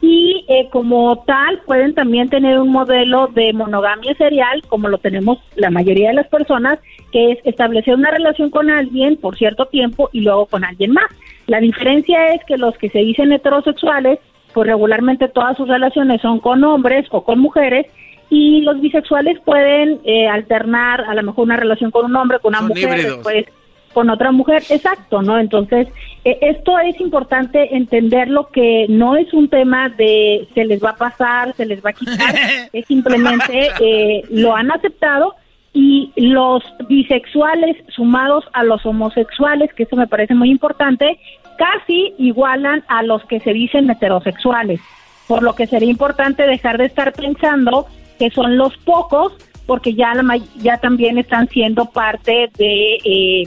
Y 0.00 0.44
eh, 0.48 0.68
como 0.70 1.22
tal, 1.26 1.60
pueden 1.64 1.94
también 1.94 2.28
tener 2.28 2.58
un 2.58 2.70
modelo 2.70 3.28
de 3.28 3.52
monogamia 3.52 4.14
serial, 4.16 4.62
como 4.66 4.88
lo 4.88 4.98
tenemos 4.98 5.38
la 5.54 5.70
mayoría 5.70 6.08
de 6.08 6.14
las 6.14 6.26
personas, 6.26 6.80
que 7.12 7.32
es 7.32 7.38
establecer 7.44 7.94
una 7.94 8.10
relación 8.10 8.50
con 8.50 8.68
alguien 8.68 9.16
por 9.16 9.36
cierto 9.36 9.66
tiempo 9.66 10.08
y 10.12 10.22
luego 10.22 10.46
con 10.46 10.64
alguien 10.64 10.92
más. 10.92 11.06
La 11.46 11.60
diferencia 11.60 12.34
es 12.34 12.44
que 12.44 12.56
los 12.56 12.76
que 12.78 12.90
se 12.90 12.98
dicen 12.98 13.32
heterosexuales, 13.32 14.18
pues 14.52 14.68
regularmente 14.68 15.28
todas 15.28 15.56
sus 15.56 15.68
relaciones 15.68 16.20
son 16.20 16.40
con 16.40 16.62
hombres 16.64 17.06
o 17.10 17.24
con 17.24 17.38
mujeres, 17.38 17.86
y 18.30 18.62
los 18.62 18.80
bisexuales 18.80 19.38
pueden 19.44 20.00
eh, 20.04 20.26
alternar 20.26 21.02
a 21.02 21.14
lo 21.14 21.22
mejor 21.22 21.44
una 21.44 21.56
relación 21.56 21.90
con 21.90 22.06
un 22.06 22.16
hombre, 22.16 22.38
con 22.38 22.54
una 22.54 22.62
mujer, 22.62 23.02
después 23.02 23.44
con 23.92 24.10
otra 24.10 24.32
mujer, 24.32 24.62
exacto, 24.70 25.22
¿no? 25.22 25.38
Entonces, 25.38 25.88
eh, 26.24 26.38
esto 26.40 26.78
es 26.78 26.98
importante 27.00 27.76
entenderlo 27.76 28.48
que 28.48 28.86
no 28.88 29.16
es 29.16 29.32
un 29.34 29.48
tema 29.48 29.90
de 29.90 30.48
se 30.54 30.64
les 30.64 30.82
va 30.82 30.90
a 30.90 30.96
pasar, 30.96 31.54
se 31.56 31.66
les 31.66 31.84
va 31.84 31.90
a 31.90 31.92
quitar, 31.92 32.34
es 32.72 32.86
simplemente 32.86 33.70
eh, 33.80 34.24
lo 34.30 34.56
han 34.56 34.70
aceptado 34.70 35.34
y 35.74 36.12
los 36.16 36.62
bisexuales 36.88 37.76
sumados 37.88 38.44
a 38.52 38.62
los 38.62 38.84
homosexuales, 38.84 39.72
que 39.74 39.84
eso 39.84 39.96
me 39.96 40.06
parece 40.06 40.34
muy 40.34 40.50
importante, 40.50 41.18
casi 41.62 42.12
igualan 42.18 42.84
a 42.88 43.04
los 43.04 43.24
que 43.26 43.38
se 43.38 43.52
dicen 43.52 43.88
heterosexuales, 43.88 44.80
por 45.28 45.44
lo 45.44 45.54
que 45.54 45.68
sería 45.68 45.90
importante 45.90 46.42
dejar 46.42 46.76
de 46.76 46.86
estar 46.86 47.12
pensando 47.12 47.86
que 48.18 48.30
son 48.30 48.56
los 48.56 48.76
pocos, 48.78 49.32
porque 49.66 49.94
ya, 49.94 50.12
la, 50.14 50.38
ya 50.56 50.78
también 50.78 51.18
están 51.18 51.48
siendo 51.48 51.86
parte 51.86 52.50
de... 52.58 52.98
Eh, 53.04 53.44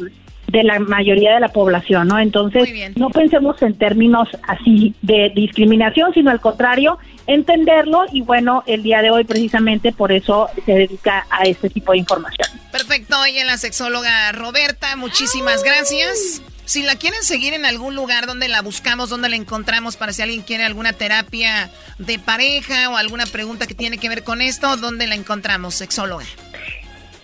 de 0.48 0.64
la 0.64 0.80
mayoría 0.80 1.34
de 1.34 1.40
la 1.40 1.50
población, 1.50 2.08
¿no? 2.08 2.20
Entonces, 2.20 2.70
no 2.96 3.10
pensemos 3.10 3.60
en 3.64 3.74
términos 3.78 4.30
así 4.48 4.94
de 5.02 5.32
discriminación, 5.36 6.14
sino 6.14 6.30
al 6.30 6.40
contrario, 6.40 7.00
entenderlo 7.26 8.06
y 8.14 8.22
bueno, 8.22 8.64
el 8.68 8.84
día 8.84 9.02
de 9.02 9.10
hoy 9.10 9.24
precisamente 9.24 9.92
por 9.92 10.12
eso 10.12 10.48
se 10.66 10.74
dedica 10.74 11.26
a 11.32 11.44
este 11.44 11.70
tipo 11.72 11.94
de 11.94 11.98
información. 11.98 12.48
Perfecto, 12.72 13.20
hoy 13.20 13.40
en 13.40 13.48
la 13.48 13.58
sexóloga 13.58 14.32
Roberta, 14.34 14.96
muchísimas 14.96 15.64
gracias. 15.64 16.44
Si 16.66 16.82
la 16.82 16.96
quieren 16.96 17.22
seguir 17.22 17.54
en 17.54 17.66
algún 17.66 17.96
lugar 17.96 18.26
donde 18.26 18.48
la 18.48 18.62
buscamos, 18.62 19.10
donde 19.10 19.30
la 19.30 19.36
encontramos 19.36 19.98
para 19.98 20.14
si 20.14 20.24
alguien 20.24 20.42
quiere 20.42 20.64
alguna 20.64 20.94
terapia 20.94 21.70
de 22.00 22.18
pareja 22.18 22.90
o 22.90 22.98
alguna 22.98 23.26
pregunta 23.28 23.68
que 23.68 23.76
tiene 23.76 24.00
que 24.00 24.10
ver 24.10 24.24
con 24.24 24.42
esto, 24.42 24.76
¿dónde 24.78 25.06
la 25.06 25.14
encontramos, 25.14 25.76
sexóloga? 25.76 26.26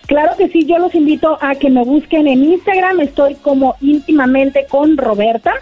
Claro 0.06 0.36
que 0.38 0.50
sí, 0.50 0.66
yo 0.66 0.78
los 0.78 0.94
invito 0.94 1.38
a 1.42 1.56
que 1.56 1.70
me 1.70 1.84
busquen 1.84 2.28
en 2.28 2.44
Instagram, 2.44 3.00
estoy 3.00 3.36
como 3.36 3.78
íntimamente 3.82 4.68
con 4.70 4.98
Roberta. 4.98 5.54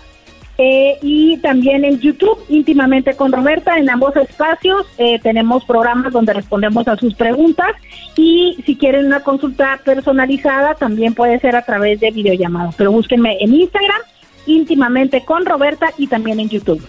Eh, 0.62 0.98
y 1.02 1.38
también 1.38 1.86
en 1.86 2.02
YouTube, 2.02 2.38
íntimamente 2.50 3.14
con 3.14 3.32
Roberta, 3.32 3.78
en 3.78 3.90
ambos 3.90 4.14
espacios 4.18 4.86
eh, 4.98 5.18
tenemos 5.20 5.64
programas 5.64 6.12
donde 6.12 6.34
respondemos 6.34 6.86
a 6.90 6.98
sus 6.98 7.14
preguntas 7.14 7.70
y 8.18 8.62
si 8.66 8.76
quieren 8.76 9.06
una 9.06 9.22
consulta 9.22 9.80
personalizada 9.86 10.76
también 10.76 11.14
puede 11.14 11.40
ser 11.40 11.56
a 11.56 11.62
través 11.62 12.02
de 12.02 12.12
videollamadas, 12.12 12.76
pero 12.76 12.92
búsquenme 12.92 13.38
en 13.40 13.56
Instagram, 13.56 14.02
íntimamente 14.48 15.24
con 15.24 15.46
Roberta 15.46 15.94
y 15.98 16.08
también 16.08 16.42
en 16.42 16.50
YouTube. 16.50 16.86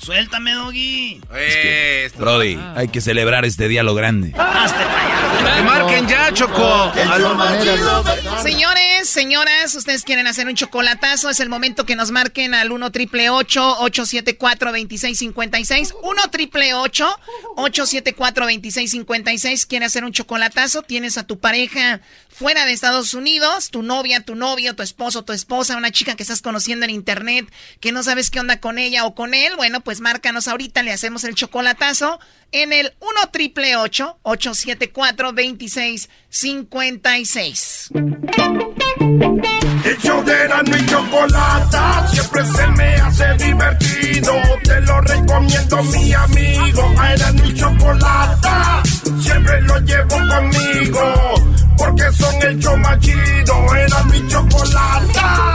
Suéltame, 0.00 0.52
Doggy. 0.54 1.20
Brody, 2.16 2.58
hay 2.74 2.88
que 2.88 3.00
celebrar 3.00 3.44
este 3.44 3.68
día 3.68 3.82
lo 3.82 3.94
grande. 3.94 4.32
Que 4.32 5.62
marquen 5.62 6.08
ya, 6.08 6.32
Choco. 6.32 6.92
Señores, 8.42 9.08
señoras, 9.08 9.74
ustedes 9.74 10.02
quieren 10.04 10.26
hacer 10.26 10.46
un 10.46 10.54
chocolatazo, 10.54 11.28
es 11.28 11.40
el 11.40 11.48
momento 11.48 11.84
que 11.84 11.96
nos 11.96 12.10
marquen 12.10 12.54
al 12.54 12.72
1 12.72 12.90
triple 12.92 13.30
874 13.30 14.70
2656 14.72 15.94
1 16.02 16.22
triple 16.30 16.74
874 16.74 18.44
2656 18.44 19.66
Quiere 19.66 19.84
hacer 19.84 20.04
un 20.04 20.12
chocolatazo, 20.12 20.82
tienes 20.82 21.18
a 21.18 21.26
tu 21.26 21.38
pareja 21.38 22.00
fuera 22.40 22.64
de 22.64 22.72
Estados 22.72 23.12
Unidos, 23.12 23.68
tu 23.70 23.82
novia, 23.82 24.24
tu 24.24 24.34
novio, 24.34 24.74
tu 24.74 24.82
esposo, 24.82 25.26
tu 25.26 25.34
esposa, 25.34 25.76
una 25.76 25.90
chica 25.90 26.16
que 26.16 26.22
estás 26.22 26.40
conociendo 26.40 26.86
en 26.86 26.90
internet, 26.90 27.46
que 27.80 27.92
no 27.92 28.02
sabes 28.02 28.30
qué 28.30 28.40
onda 28.40 28.60
con 28.60 28.78
ella 28.78 29.04
o 29.04 29.14
con 29.14 29.34
él, 29.34 29.56
bueno, 29.56 29.82
pues 29.82 30.00
márcanos 30.00 30.48
ahorita, 30.48 30.82
le 30.82 30.90
hacemos 30.90 31.24
el 31.24 31.34
chocolatazo 31.34 32.18
en 32.52 32.72
el 32.72 32.94
1 33.00 33.10
triple 33.30 33.76
874 33.76 35.32
2656. 35.32 37.90
El 39.84 39.98
show 39.98 40.24
de 40.24 40.48
la 40.48 40.62
y 40.64 40.86
chocolata 40.86 42.08
siempre 42.08 42.44
se 42.44 42.66
me 42.68 42.94
hace 42.96 43.34
divertido. 43.34 44.32
Te 44.62 44.80
lo 44.82 45.00
recomiendo, 45.00 45.82
mi 45.84 46.12
amigo. 46.12 46.94
A 46.98 47.14
mi 47.32 47.54
chocolata 47.54 48.82
siempre 49.20 49.62
lo 49.62 49.78
llevo 49.80 50.18
conmigo 50.28 51.14
porque 51.78 52.12
son 52.12 52.34
el 52.42 52.58
show 52.58 52.76
más 52.76 52.98
chido. 53.00 53.66
Mi 54.10 54.28
chocolata. 54.28 55.54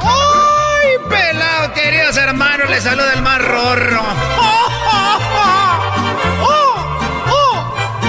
¡Ay, 0.00 0.88
pelado, 1.08 1.72
queridos 1.74 2.16
hermanos! 2.16 2.70
Les 2.70 2.82
saluda 2.82 3.12
el 3.14 3.22
más 3.22 3.42
rorro. 3.42 4.02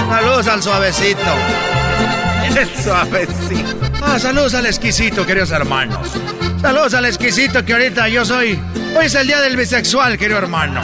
Saludos 0.08 0.48
al 0.48 0.62
suavecito. 0.62 1.20
El 2.56 2.68
suavecito. 2.82 3.76
Ah, 4.02 4.18
saludos 4.18 4.54
al 4.54 4.66
exquisito, 4.66 5.24
queridos 5.26 5.50
hermanos. 5.50 6.12
Saludos 6.60 6.94
al 6.94 7.04
exquisito 7.04 7.64
que 7.64 7.72
ahorita 7.72 8.08
yo 8.08 8.24
soy. 8.24 8.60
Hoy 8.96 9.06
es 9.06 9.14
el 9.14 9.26
día 9.26 9.40
del 9.40 9.56
bisexual, 9.56 10.18
querido 10.18 10.38
hermano. 10.38 10.80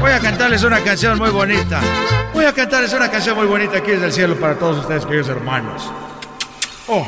Voy 0.00 0.12
a 0.12 0.20
cantarles 0.20 0.62
una 0.62 0.80
canción 0.80 1.18
muy 1.18 1.30
bonita. 1.30 1.80
Voy 2.32 2.44
a 2.44 2.52
cantarles 2.52 2.92
una 2.92 3.10
canción 3.10 3.36
muy 3.36 3.46
bonita 3.46 3.78
aquí 3.78 3.90
desde 3.90 4.06
el 4.06 4.12
cielo 4.12 4.36
para 4.36 4.54
todos 4.54 4.78
ustedes, 4.78 5.04
queridos 5.04 5.28
hermanos. 5.28 5.90
Oh. 6.88 7.06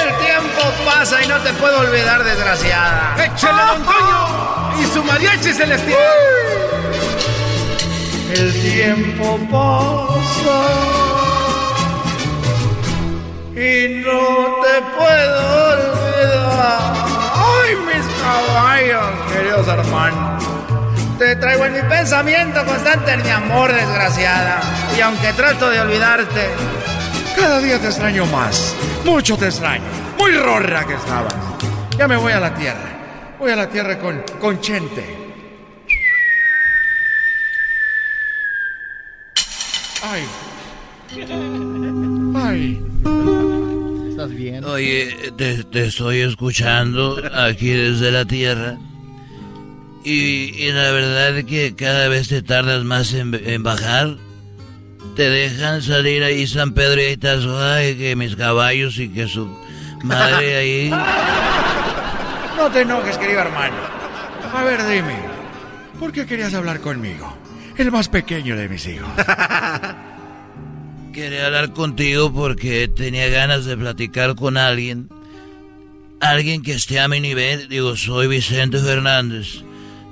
El 0.00 0.16
tiempo 0.24 0.62
pasa 0.84 1.22
y 1.22 1.26
no 1.26 1.36
te 1.40 1.52
puedo 1.54 1.80
olvidar, 1.80 2.22
desgraciada. 2.22 3.16
¡Échale, 3.24 3.62
don 3.62 3.82
Toño! 3.84 4.80
¡Y 4.80 4.86
su 4.86 5.02
mariachi 5.02 5.52
celestial! 5.52 5.98
El 8.30 8.52
tiempo 8.62 9.38
pasa 9.50 10.60
y 13.56 14.02
no 14.04 14.60
te 14.62 14.82
puedo 14.96 15.72
olvidar. 15.72 16.94
¡Ay, 17.34 17.74
mis 17.86 18.06
caballos, 18.22 19.32
queridos 19.32 19.66
hermanos! 19.66 20.37
Te 21.18 21.34
traigo 21.34 21.64
en 21.64 21.72
mi 21.72 21.82
pensamiento 21.82 22.64
constante 22.64 23.16
mi 23.16 23.28
amor, 23.28 23.72
desgraciada. 23.72 24.60
Y 24.96 25.00
aunque 25.00 25.32
trato 25.32 25.68
de 25.68 25.80
olvidarte, 25.80 26.46
cada 27.34 27.58
día 27.58 27.80
te 27.80 27.88
extraño 27.88 28.24
más. 28.26 28.76
Mucho 29.04 29.36
te 29.36 29.46
extraño. 29.46 29.82
Muy 30.16 30.30
rorra 30.36 30.86
que 30.86 30.94
estabas. 30.94 31.34
Ya 31.98 32.06
me 32.06 32.16
voy 32.16 32.32
a 32.32 32.38
la 32.38 32.54
tierra. 32.54 33.36
Voy 33.36 33.50
a 33.50 33.56
la 33.56 33.68
tierra 33.68 33.98
con, 33.98 34.22
con 34.40 34.60
Chente. 34.60 35.04
Ay. 40.04 40.24
Ay. 42.36 42.82
¿Estás 44.10 44.30
bien? 44.30 44.64
Oye, 44.64 45.32
te, 45.36 45.64
te 45.64 45.86
estoy 45.86 46.20
escuchando 46.20 47.20
aquí 47.34 47.70
desde 47.70 48.12
la 48.12 48.24
tierra. 48.24 48.78
Y, 50.04 50.54
y 50.56 50.72
la 50.72 50.90
verdad 50.92 51.44
que 51.44 51.74
cada 51.74 52.08
vez 52.08 52.28
te 52.28 52.42
tardas 52.42 52.84
más 52.84 53.12
en, 53.12 53.34
en 53.34 53.62
bajar. 53.62 54.16
Te 55.16 55.28
dejan 55.28 55.82
salir 55.82 56.22
ahí 56.22 56.46
San 56.46 56.72
Pedro 56.72 57.00
y 57.00 57.04
ahí 57.04 57.12
estás, 57.12 57.44
ay, 57.46 57.96
que 57.96 58.14
mis 58.16 58.36
caballos 58.36 58.98
y 58.98 59.08
que 59.08 59.26
su 59.26 59.48
madre 60.04 60.56
ahí. 60.58 60.90
No 62.56 62.70
te 62.70 62.82
enojes, 62.82 63.18
querido 63.18 63.40
hermano. 63.40 63.76
A 64.52 64.62
ver, 64.64 64.86
dime, 64.86 65.16
¿por 65.98 66.12
qué 66.12 66.26
querías 66.26 66.54
hablar 66.54 66.80
conmigo? 66.80 67.36
El 67.76 67.92
más 67.92 68.08
pequeño 68.08 68.56
de 68.56 68.68
mis 68.68 68.86
hijos. 68.86 69.08
Quería 71.12 71.46
hablar 71.46 71.72
contigo 71.72 72.32
porque 72.32 72.86
tenía 72.88 73.28
ganas 73.28 73.64
de 73.64 73.76
platicar 73.76 74.34
con 74.36 74.56
alguien. 74.56 75.08
Alguien 76.20 76.62
que 76.62 76.74
esté 76.74 77.00
a 77.00 77.08
mi 77.08 77.20
nivel. 77.20 77.68
Digo, 77.68 77.96
soy 77.96 78.28
Vicente 78.28 78.78
Fernández. 78.78 79.64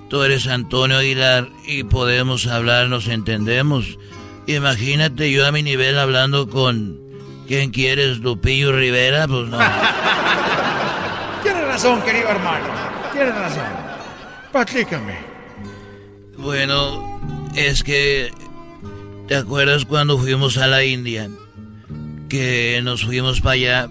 Tú 0.09 0.23
eres 0.23 0.47
Antonio 0.47 0.99
Aguilar 0.99 1.49
y 1.67 1.83
podemos 1.83 2.47
hablar, 2.47 2.89
nos 2.89 3.09
entendemos. 3.09 3.99
Imagínate 4.47 5.33
yo 5.33 5.47
a 5.47 5.53
mi 5.53 5.63
nivel 5.63 5.99
hablando 5.99 6.49
con... 6.49 7.01
¿Quién 7.49 7.71
quieres? 7.71 8.19
Lupillo 8.19 8.73
Rivera? 8.73 9.27
Pues 9.27 9.49
no. 9.49 9.59
Tienes 11.43 11.65
razón, 11.67 12.03
querido 12.03 12.29
hermano. 12.29 12.67
Tienes 13.13 13.35
razón. 13.35 13.65
Platícame. 14.53 15.17
Bueno, 16.39 17.21
es 17.55 17.83
que... 17.83 18.31
¿Te 19.27 19.35
acuerdas 19.35 19.85
cuando 19.85 20.19
fuimos 20.19 20.57
a 20.57 20.69
la 20.69 20.85
India? 20.85 21.29
Que 22.29 22.81
nos 22.85 23.05
fuimos 23.05 23.41
para 23.41 23.53
allá. 23.55 23.89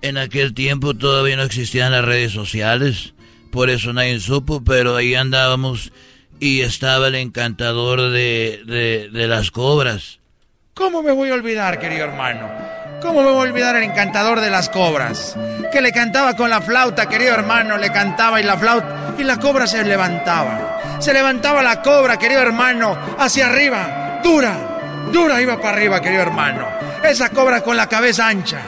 En 0.00 0.16
aquel 0.16 0.54
tiempo 0.54 0.94
todavía 0.94 1.36
no 1.36 1.42
existían 1.42 1.92
las 1.92 2.04
redes 2.04 2.32
sociales. 2.32 3.12
Por 3.50 3.68
eso 3.68 3.92
nadie 3.92 4.20
supo, 4.20 4.62
pero 4.62 4.96
ahí 4.96 5.14
andábamos 5.14 5.92
y 6.38 6.62
estaba 6.62 7.08
el 7.08 7.16
encantador 7.16 8.10
de, 8.10 8.62
de, 9.12 9.26
las 9.26 9.50
cobras. 9.50 10.20
¿Cómo 10.74 11.02
me 11.02 11.12
voy 11.12 11.30
a 11.30 11.34
olvidar, 11.34 11.78
querido 11.78 12.04
hermano? 12.04 12.48
¿Cómo 13.02 13.22
me 13.22 13.30
voy 13.30 13.46
a 13.46 13.50
olvidar 13.50 13.76
el 13.76 13.82
encantador 13.82 14.40
de 14.40 14.50
las 14.50 14.68
cobras? 14.68 15.36
Que 15.72 15.80
le 15.80 15.92
cantaba 15.92 16.36
con 16.36 16.48
la 16.48 16.60
flauta, 16.60 17.08
querido 17.08 17.34
hermano, 17.34 17.76
le 17.76 17.90
cantaba 17.90 18.40
y 18.40 18.44
la 18.44 18.56
flauta 18.56 19.14
y 19.18 19.24
la 19.24 19.38
cobra 19.38 19.66
se 19.66 19.84
levantaba. 19.84 20.98
Se 21.00 21.12
levantaba 21.12 21.62
la 21.62 21.82
cobra, 21.82 22.18
querido 22.18 22.40
hermano, 22.40 22.96
hacia 23.18 23.46
arriba, 23.46 24.20
dura, 24.22 25.08
dura 25.12 25.42
iba 25.42 25.60
para 25.60 25.76
arriba, 25.76 26.00
querido 26.00 26.22
hermano. 26.22 26.66
Esa 27.02 27.30
cobra 27.30 27.62
con 27.62 27.76
la 27.76 27.88
cabeza 27.88 28.28
ancha, 28.28 28.60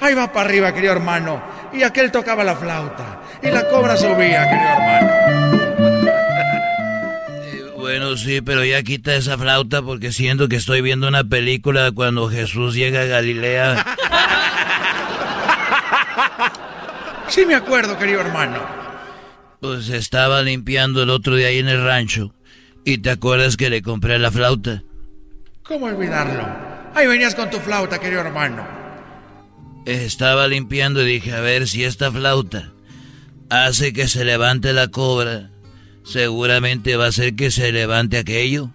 ahí 0.00 0.14
va 0.14 0.32
para 0.32 0.48
arriba, 0.48 0.72
querido 0.72 0.92
hermano. 0.92 1.42
Y 1.72 1.82
aquel 1.82 2.10
tocaba 2.10 2.42
la 2.42 2.56
flauta 2.56 3.19
y 3.42 3.50
la 3.50 3.68
cobra 3.68 3.96
subía, 3.96 4.48
querido 4.48 4.70
hermano. 4.70 5.10
Bueno, 7.76 8.16
sí, 8.16 8.40
pero 8.40 8.64
ya 8.64 8.82
quita 8.84 9.16
esa 9.16 9.36
flauta 9.36 9.82
porque 9.82 10.12
siento 10.12 10.48
que 10.48 10.56
estoy 10.56 10.80
viendo 10.80 11.08
una 11.08 11.24
película 11.24 11.90
cuando 11.90 12.28
Jesús 12.28 12.74
llega 12.74 13.00
a 13.02 13.06
Galilea. 13.06 13.84
Sí 17.30 17.46
me 17.46 17.54
acuerdo, 17.54 17.96
querido 17.96 18.20
hermano. 18.20 18.58
Pues 19.60 19.88
estaba 19.88 20.42
limpiando 20.42 21.04
el 21.04 21.10
otro 21.10 21.36
día 21.36 21.46
ahí 21.46 21.60
en 21.60 21.68
el 21.68 21.84
rancho. 21.84 22.34
¿Y 22.84 22.98
te 22.98 23.10
acuerdas 23.10 23.56
que 23.56 23.70
le 23.70 23.82
compré 23.82 24.18
la 24.18 24.32
flauta? 24.32 24.82
¿Cómo 25.62 25.86
olvidarlo? 25.86 26.44
Ahí 26.92 27.06
venías 27.06 27.36
con 27.36 27.48
tu 27.48 27.58
flauta, 27.58 28.00
querido 28.00 28.22
hermano. 28.22 28.66
Estaba 29.86 30.48
limpiando 30.48 31.02
y 31.02 31.06
dije, 31.12 31.32
a 31.32 31.40
ver 31.40 31.68
si 31.68 31.84
esta 31.84 32.10
flauta 32.10 32.72
hace 33.50 33.92
que 33.92 34.08
se 34.08 34.24
levante 34.24 34.72
la 34.72 34.88
cobra 34.88 35.50
seguramente 36.04 36.96
va 36.96 37.06
a 37.06 37.12
ser 37.12 37.34
que 37.36 37.50
se 37.50 37.72
levante 37.72 38.18
aquello. 38.18 38.70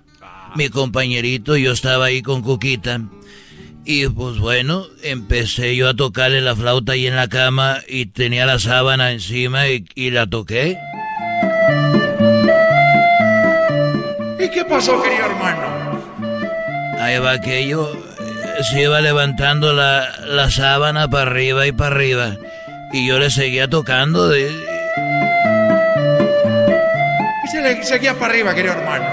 Mi 0.56 0.70
compañerito, 0.70 1.58
yo 1.58 1.74
estaba 1.74 2.06
ahí 2.06 2.22
con 2.22 2.42
Cuquita. 2.42 3.02
Y 3.84 4.08
pues 4.08 4.40
bueno, 4.40 4.86
empecé 5.04 5.76
yo 5.76 5.90
a 5.90 5.94
tocarle 5.94 6.42
la 6.42 6.56
flauta 6.56 6.94
ahí 6.94 7.06
en 7.06 7.16
la 7.16 7.28
cama 7.28 7.82
y 7.88 8.08
tenía 8.08 8.46
la 8.46 8.58
sábana 8.58 9.12
encima 9.12 9.68
y, 9.68 9.86
y 9.94 10.10
la 10.10 10.26
toqué. 10.26 10.78
¿Y 14.40 14.50
qué 14.50 14.66
pasó, 14.66 15.02
querido 15.04 15.26
hermano? 15.26 16.02
Ahí 17.00 17.20
va 17.20 17.34
aquello, 17.34 17.92
se 18.72 18.82
iba 18.82 19.02
levantando 19.02 19.74
la, 19.74 20.08
la 20.26 20.50
sábana 20.50 21.08
para 21.08 21.30
arriba 21.30 21.68
y 21.68 21.72
para 21.72 21.96
arriba. 21.96 22.38
Y 22.94 23.08
yo 23.08 23.20
le 23.20 23.30
seguía 23.30 23.68
tocando 23.68 24.30
de, 24.30 24.50
y 27.44 27.48
se 27.48 27.62
le 27.62 27.84
seguía 27.84 28.14
para 28.14 28.34
arriba, 28.34 28.56
querido 28.56 28.74
hermano. 28.74 29.06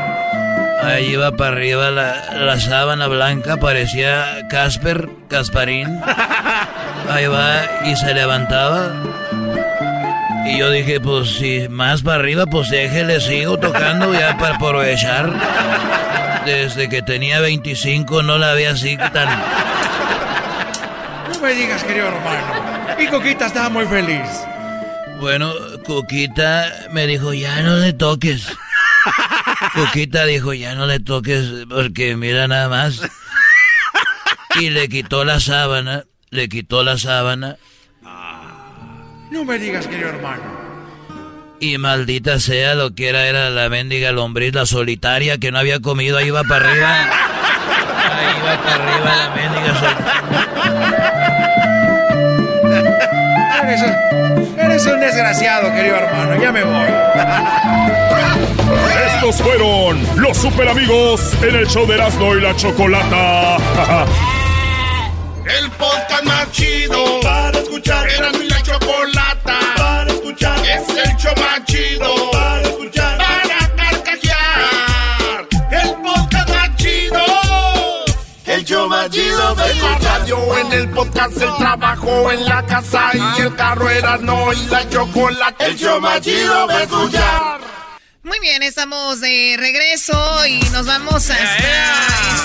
Ahí 0.82 1.12
iba 1.12 1.30
para 1.32 1.52
arriba 1.52 1.90
la, 1.90 2.34
la 2.34 2.58
sábana 2.58 3.06
blanca, 3.06 3.56
parecía 3.58 4.46
Casper, 4.48 5.08
Casparín. 5.28 6.00
Ahí 7.10 7.26
va 7.26 7.62
y 7.84 7.94
se 7.96 8.14
levantaba. 8.14 8.92
Y 10.46 10.58
yo 10.58 10.70
dije, 10.70 10.98
pues 11.00 11.30
si 11.30 11.68
más 11.68 12.02
para 12.02 12.16
arriba, 12.16 12.46
pues 12.46 12.68
déjele, 12.70 13.20
sigo 13.20 13.58
tocando 13.58 14.12
ya 14.12 14.36
para 14.38 14.56
aprovechar. 14.56 15.32
Desde 16.46 16.88
que 16.88 17.02
tenía 17.02 17.40
25 17.40 18.22
no 18.22 18.38
la 18.38 18.52
había 18.52 18.70
así 18.72 18.96
tan... 18.96 19.28
No 21.42 21.48
me 21.48 21.54
digas, 21.56 21.82
querido 21.82 22.06
hermano. 22.06 23.02
Y 23.02 23.08
Coquita 23.08 23.46
estaba 23.46 23.68
muy 23.68 23.84
feliz. 23.86 24.30
Bueno, 25.18 25.52
Coquita 25.84 26.72
me 26.92 27.08
dijo, 27.08 27.34
ya 27.34 27.62
no 27.62 27.78
le 27.78 27.92
toques. 27.92 28.46
Coquita 29.74 30.24
dijo, 30.24 30.54
ya 30.54 30.76
no 30.76 30.86
le 30.86 31.00
toques 31.00 31.66
porque 31.68 32.14
mira 32.14 32.46
nada 32.46 32.68
más. 32.68 33.00
Y 34.60 34.70
le 34.70 34.88
quitó 34.88 35.24
la 35.24 35.40
sábana, 35.40 36.04
le 36.30 36.48
quitó 36.48 36.84
la 36.84 36.96
sábana. 36.96 37.56
No 39.32 39.44
me 39.44 39.58
digas, 39.58 39.88
querido 39.88 40.10
hermano. 40.10 40.44
Y 41.58 41.76
maldita 41.76 42.38
sea 42.38 42.76
lo 42.76 42.94
que 42.94 43.08
era, 43.08 43.26
era 43.26 43.50
la 43.50 43.68
mendiga 43.68 44.12
lombriz, 44.12 44.54
la 44.54 44.64
solitaria 44.64 45.38
que 45.38 45.50
no 45.50 45.58
había 45.58 45.80
comido, 45.80 46.18
ahí 46.18 46.30
va 46.30 46.44
para 46.44 46.70
arriba. 46.70 47.10
Ahí 48.18 48.36
va 48.44 48.54
para 48.62 48.74
arriba 48.76 49.10
la 49.16 49.28
mendiga 49.34 49.72
solitaria. 49.80 51.32
Eres 53.62 53.82
un, 53.82 54.60
eres 54.60 54.86
un 54.86 55.00
desgraciado, 55.00 55.72
querido 55.72 55.96
hermano. 55.96 56.40
Ya 56.40 56.52
me 56.52 56.62
voy. 56.64 56.86
Estos 59.14 59.36
fueron 59.42 60.04
los 60.16 60.36
super 60.36 60.68
amigos 60.68 61.32
en 61.42 61.54
el 61.56 61.66
show 61.68 61.86
de 61.86 61.94
Erasmo 61.94 62.34
y 62.34 62.40
la 62.40 62.54
Chocolata. 62.56 63.56
El 65.44 65.70
podcast 65.72 66.24
más 66.24 66.50
chido 66.52 67.20
para 67.20 67.58
escuchar. 67.58 68.08
Erasmo 68.08 68.42
y 68.42 68.48
la 68.48 68.62
Chocolata 68.62 69.58
para 69.76 70.10
escuchar. 70.10 70.58
Es 70.60 70.88
el 70.88 71.16
show 71.16 71.34
más 71.36 71.64
días 79.74 81.42
el 81.42 81.56
trabajo 81.56 82.30
en 82.30 82.44
la 82.46 82.64
casa 82.66 83.10
y 83.14 83.42
el 83.42 83.54
carro 83.54 83.88
era 83.88 84.16
no 84.18 84.52
y 84.52 84.66
la 84.66 84.88
chocolate. 84.88 85.66
El 85.66 85.78
show 85.78 86.00
más 86.00 86.20
chido 86.20 86.66
va 86.66 86.78
a 86.78 86.82
escuchar. 86.82 87.60
Muy 88.22 88.38
bien, 88.40 88.62
estamos 88.62 89.20
de 89.20 89.56
regreso 89.58 90.46
y 90.46 90.60
nos 90.70 90.86
vamos 90.86 91.30
hasta 91.30 91.44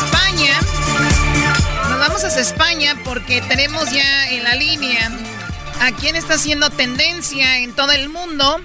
España. 0.06 0.60
Nos 1.90 2.00
vamos 2.00 2.24
hasta 2.24 2.42
España 2.42 2.96
porque 3.04 3.42
tenemos 3.42 3.92
ya 3.92 4.30
en 4.30 4.44
la 4.44 4.56
línea 4.56 5.12
a 5.82 5.92
quien 5.92 6.16
está 6.16 6.36
haciendo 6.36 6.70
tendencia 6.70 7.60
en 7.60 7.74
todo 7.74 7.92
el 7.92 8.10
mundo 8.10 8.60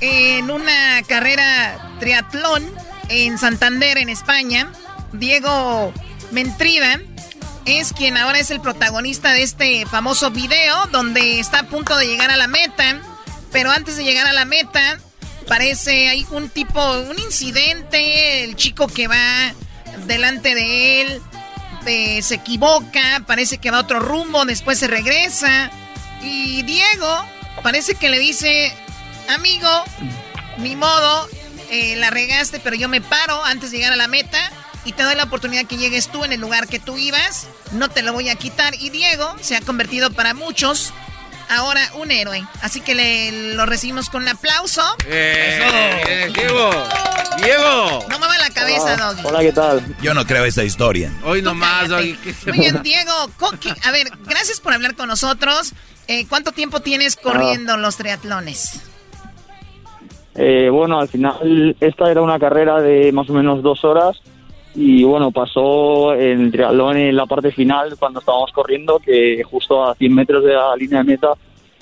en 0.00 0.50
una 0.50 1.02
carrera 1.06 1.96
triatlón 2.00 2.64
en 3.08 3.38
Santander, 3.38 3.98
en 3.98 4.08
España. 4.08 4.70
Diego 5.12 5.92
Mentrida 6.30 7.00
es 7.68 7.92
quien 7.92 8.16
ahora 8.16 8.38
es 8.38 8.50
el 8.50 8.60
protagonista 8.60 9.32
de 9.32 9.42
este 9.42 9.84
famoso 9.86 10.30
video 10.30 10.86
donde 10.86 11.38
está 11.38 11.60
a 11.60 11.62
punto 11.64 11.96
de 11.96 12.06
llegar 12.06 12.30
a 12.30 12.36
la 12.36 12.46
meta. 12.46 13.00
Pero 13.52 13.70
antes 13.70 13.96
de 13.96 14.04
llegar 14.04 14.26
a 14.26 14.32
la 14.32 14.44
meta, 14.44 14.98
parece 15.46 16.08
hay 16.08 16.26
un 16.30 16.48
tipo, 16.48 16.80
un 17.00 17.18
incidente. 17.18 18.44
El 18.44 18.56
chico 18.56 18.86
que 18.88 19.06
va 19.06 19.54
delante 20.06 20.54
de 20.54 21.02
él 21.02 21.22
eh, 21.86 22.22
se 22.22 22.36
equivoca, 22.36 23.22
parece 23.26 23.58
que 23.58 23.70
va 23.70 23.78
a 23.78 23.80
otro 23.80 24.00
rumbo, 24.00 24.44
después 24.44 24.78
se 24.78 24.88
regresa. 24.88 25.70
Y 26.22 26.62
Diego 26.62 27.24
parece 27.62 27.94
que 27.94 28.08
le 28.08 28.18
dice, 28.18 28.72
amigo, 29.28 29.68
ni 30.58 30.74
modo, 30.74 31.28
eh, 31.70 31.96
la 31.96 32.10
regaste, 32.10 32.60
pero 32.60 32.76
yo 32.76 32.88
me 32.88 33.00
paro 33.00 33.44
antes 33.44 33.70
de 33.70 33.78
llegar 33.78 33.92
a 33.92 33.96
la 33.96 34.08
meta 34.08 34.38
y 34.88 34.92
te 34.92 35.02
doy 35.02 35.14
la 35.16 35.24
oportunidad 35.24 35.66
que 35.66 35.76
llegues 35.76 36.08
tú 36.08 36.24
en 36.24 36.32
el 36.32 36.40
lugar 36.40 36.66
que 36.66 36.78
tú 36.78 36.96
ibas. 36.96 37.46
No 37.72 37.90
te 37.90 38.00
lo 38.00 38.14
voy 38.14 38.30
a 38.30 38.36
quitar. 38.36 38.74
Y 38.74 38.88
Diego 38.88 39.34
se 39.38 39.54
ha 39.54 39.60
convertido 39.60 40.10
para 40.10 40.32
muchos 40.32 40.94
ahora 41.50 41.82
un 42.00 42.10
héroe. 42.10 42.42
Así 42.62 42.80
que 42.80 42.94
le, 42.94 43.54
lo 43.54 43.66
recibimos 43.66 44.08
con 44.08 44.22
un 44.22 44.28
aplauso. 44.28 44.80
Eh, 45.06 46.32
Diego, 46.34 46.70
Diego. 47.36 48.06
No 48.08 48.18
mueva 48.18 48.38
la 48.38 48.48
cabeza, 48.48 48.96
Doggy. 48.96 49.26
Hola, 49.26 49.40
¿qué 49.40 49.52
tal? 49.52 49.96
Yo 50.00 50.14
no 50.14 50.24
creo 50.24 50.46
esta 50.46 50.64
historia. 50.64 51.12
Hoy 51.22 51.42
nomás, 51.42 51.90
Doggy. 51.90 52.18
Muy 52.46 52.58
bien, 52.58 52.82
Diego. 52.82 53.12
A 53.84 53.90
ver, 53.90 54.10
gracias 54.24 54.58
por 54.58 54.72
hablar 54.72 54.94
con 54.94 55.08
nosotros. 55.08 55.74
Eh, 56.06 56.24
¿Cuánto 56.30 56.52
tiempo 56.52 56.80
tienes 56.80 57.16
corriendo 57.16 57.76
los 57.76 57.98
triatlones? 57.98 58.80
Eh, 60.34 60.70
bueno, 60.70 60.98
al 60.98 61.08
final 61.08 61.76
esta 61.78 62.10
era 62.10 62.22
una 62.22 62.38
carrera 62.38 62.80
de 62.80 63.12
más 63.12 63.28
o 63.28 63.34
menos 63.34 63.62
dos 63.62 63.84
horas 63.84 64.16
y 64.74 65.02
bueno, 65.04 65.30
pasó 65.30 66.12
el 66.12 66.50
triatlón 66.52 66.96
en 66.96 67.16
la 67.16 67.26
parte 67.26 67.50
final 67.52 67.96
cuando 67.98 68.20
estábamos 68.20 68.52
corriendo 68.52 68.98
que 68.98 69.42
justo 69.42 69.84
a 69.84 69.94
100 69.94 70.14
metros 70.14 70.44
de 70.44 70.52
la 70.54 70.76
línea 70.76 70.98
de 70.98 71.04
meta 71.04 71.32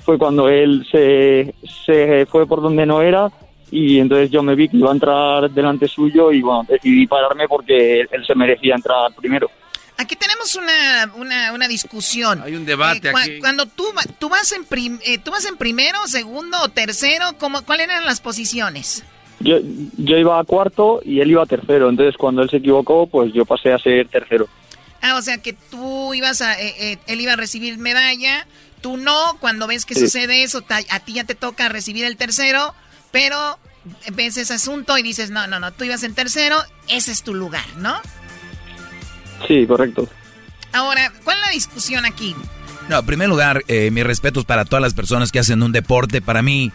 fue 0.05 0.17
cuando 0.19 0.49
él 0.49 0.87
se, 0.91 1.55
se 1.85 2.27
fue 2.27 2.47
por 2.47 2.63
donde 2.63 2.87
no 2.87 3.03
era 3.03 3.29
y 3.71 3.99
entonces 3.99 4.31
yo 4.31 4.43
me 4.43 4.55
vi 4.55 4.69
que 4.69 4.77
iba 4.77 4.91
a 4.91 4.95
entrar 4.95 5.51
delante 5.51 5.89
suyo 5.89 6.31
y 6.33 6.41
bueno, 6.41 6.65
decidí 6.69 7.07
pararme 7.07 7.49
porque 7.49 8.01
él 8.03 8.25
se 8.27 8.35
merecía 8.35 8.77
entrar 8.77 9.13
primero. 9.15 9.51
Aquí 9.99 10.15
tenemos 10.15 10.55
una, 10.57 11.11
una, 11.17 11.53
una 11.53 11.67
discusión. 11.67 12.43
Hay 12.45 12.55
un 12.55 12.67
debate 12.67 13.09
Eh, 13.09 13.13
cua- 13.13 13.23
aquí. 13.23 13.41
Cuando 13.41 13.65
tú, 13.67 13.85
tú, 14.19 14.29
vas 14.29 14.53
en 14.53 14.65
prim- 14.65 15.01
eh, 15.05 15.19
tú 15.19 15.31
vas 15.31 15.45
en 15.47 15.57
primero, 15.57 15.99
segundo 16.07 16.59
o 16.63 16.69
tercero, 16.69 17.25
¿cómo, 17.41 17.63
¿cuáles 17.63 17.89
eran 17.89 18.05
las 18.05 18.21
posiciones? 18.21 19.05
Yo, 19.41 19.59
yo 19.99 20.17
iba 20.17 20.41
a 20.41 20.45
cuarto 20.45 21.01
y 21.05 21.21
él 21.21 21.31
iba 21.31 21.43
a 21.43 21.47
tercero, 21.47 21.89
entonces 21.91 22.17
cuando 22.17 22.43
él 22.43 22.49
se 22.51 22.57
equivocó, 22.57 23.07
pues 23.07 23.33
yo 23.35 23.45
pasé 23.45 23.73
a 23.73 23.79
ser 23.79 24.09
tercero. 24.09 24.49
Ah, 25.03 25.17
o 25.17 25.23
sea 25.23 25.39
que 25.39 25.53
tú 25.53 26.15
ibas 26.15 26.41
a, 26.41 26.55
eh, 26.61 26.75
eh, 26.93 26.99
él 27.07 27.21
iba 27.21 27.35
a 27.35 27.37
recibir 27.37 27.77
medalla, 27.79 28.47
tú 28.81 28.97
no, 28.97 29.37
cuando 29.41 29.67
ves 29.67 29.85
que 29.85 29.95
Sí. 29.95 30.01
sucede 30.01 30.43
eso, 30.43 30.63
ta- 30.63 30.81
a 30.91 31.01
ti 31.01 31.13
ya 31.13 31.25
te 31.25 31.35
toca 31.35 31.69
recibir 31.69 32.05
el 32.07 32.17
tercero, 32.17 32.75
pero 33.13 33.37
ves 34.15 34.37
ese 34.39 34.55
asunto 34.55 34.97
y 34.97 35.03
dices, 35.03 35.31
no, 35.31 35.47
no, 35.47 35.61
no, 35.61 35.71
tú 35.73 35.85
ibas 35.85 36.03
en 36.03 36.15
tercero, 36.15 36.57
ese 36.89 37.13
es 37.13 37.23
tu 37.23 37.35
lugar, 37.35 37.65
¿no? 37.77 37.95
Sí, 39.47 39.67
correcto. 39.67 40.09
Ahora, 40.73 41.13
¿cuál 41.25 41.37
es 41.39 41.43
la 41.47 41.51
discusión 41.53 42.05
aquí? 42.05 42.35
No, 42.89 42.99
en 43.01 43.07
primer 43.07 43.29
lugar, 43.29 43.63
eh, 43.69 43.91
mis 43.91 44.05
respetos 44.05 44.45
para 44.45 44.65
todas 44.65 44.83
las 44.83 44.95
personas 44.95 45.31
que 45.31 45.39
hacen 45.39 45.63
un 45.63 45.73
deporte. 45.73 46.23
Para 46.23 46.43
mí, 46.43 46.73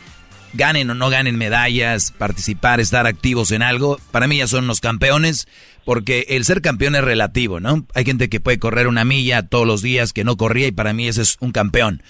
ganen 0.53 0.89
o 0.89 0.95
no 0.95 1.09
ganen 1.09 1.37
medallas, 1.37 2.11
participar, 2.17 2.79
estar 2.79 3.07
activos 3.07 3.51
en 3.51 3.61
algo, 3.61 3.99
para 4.11 4.27
mí 4.27 4.37
ya 4.37 4.47
son 4.47 4.67
los 4.67 4.81
campeones, 4.81 5.47
porque 5.85 6.25
el 6.29 6.45
ser 6.45 6.61
campeón 6.61 6.95
es 6.95 7.03
relativo, 7.03 7.59
¿no? 7.59 7.85
Hay 7.93 8.05
gente 8.05 8.29
que 8.29 8.39
puede 8.39 8.59
correr 8.59 8.87
una 8.87 9.05
milla 9.05 9.43
todos 9.43 9.65
los 9.65 9.81
días 9.81 10.13
que 10.13 10.23
no 10.23 10.37
corría 10.37 10.67
y 10.67 10.71
para 10.71 10.93
mí 10.93 11.07
ese 11.07 11.21
es 11.23 11.37
un 11.39 11.51
campeón. 11.51 12.03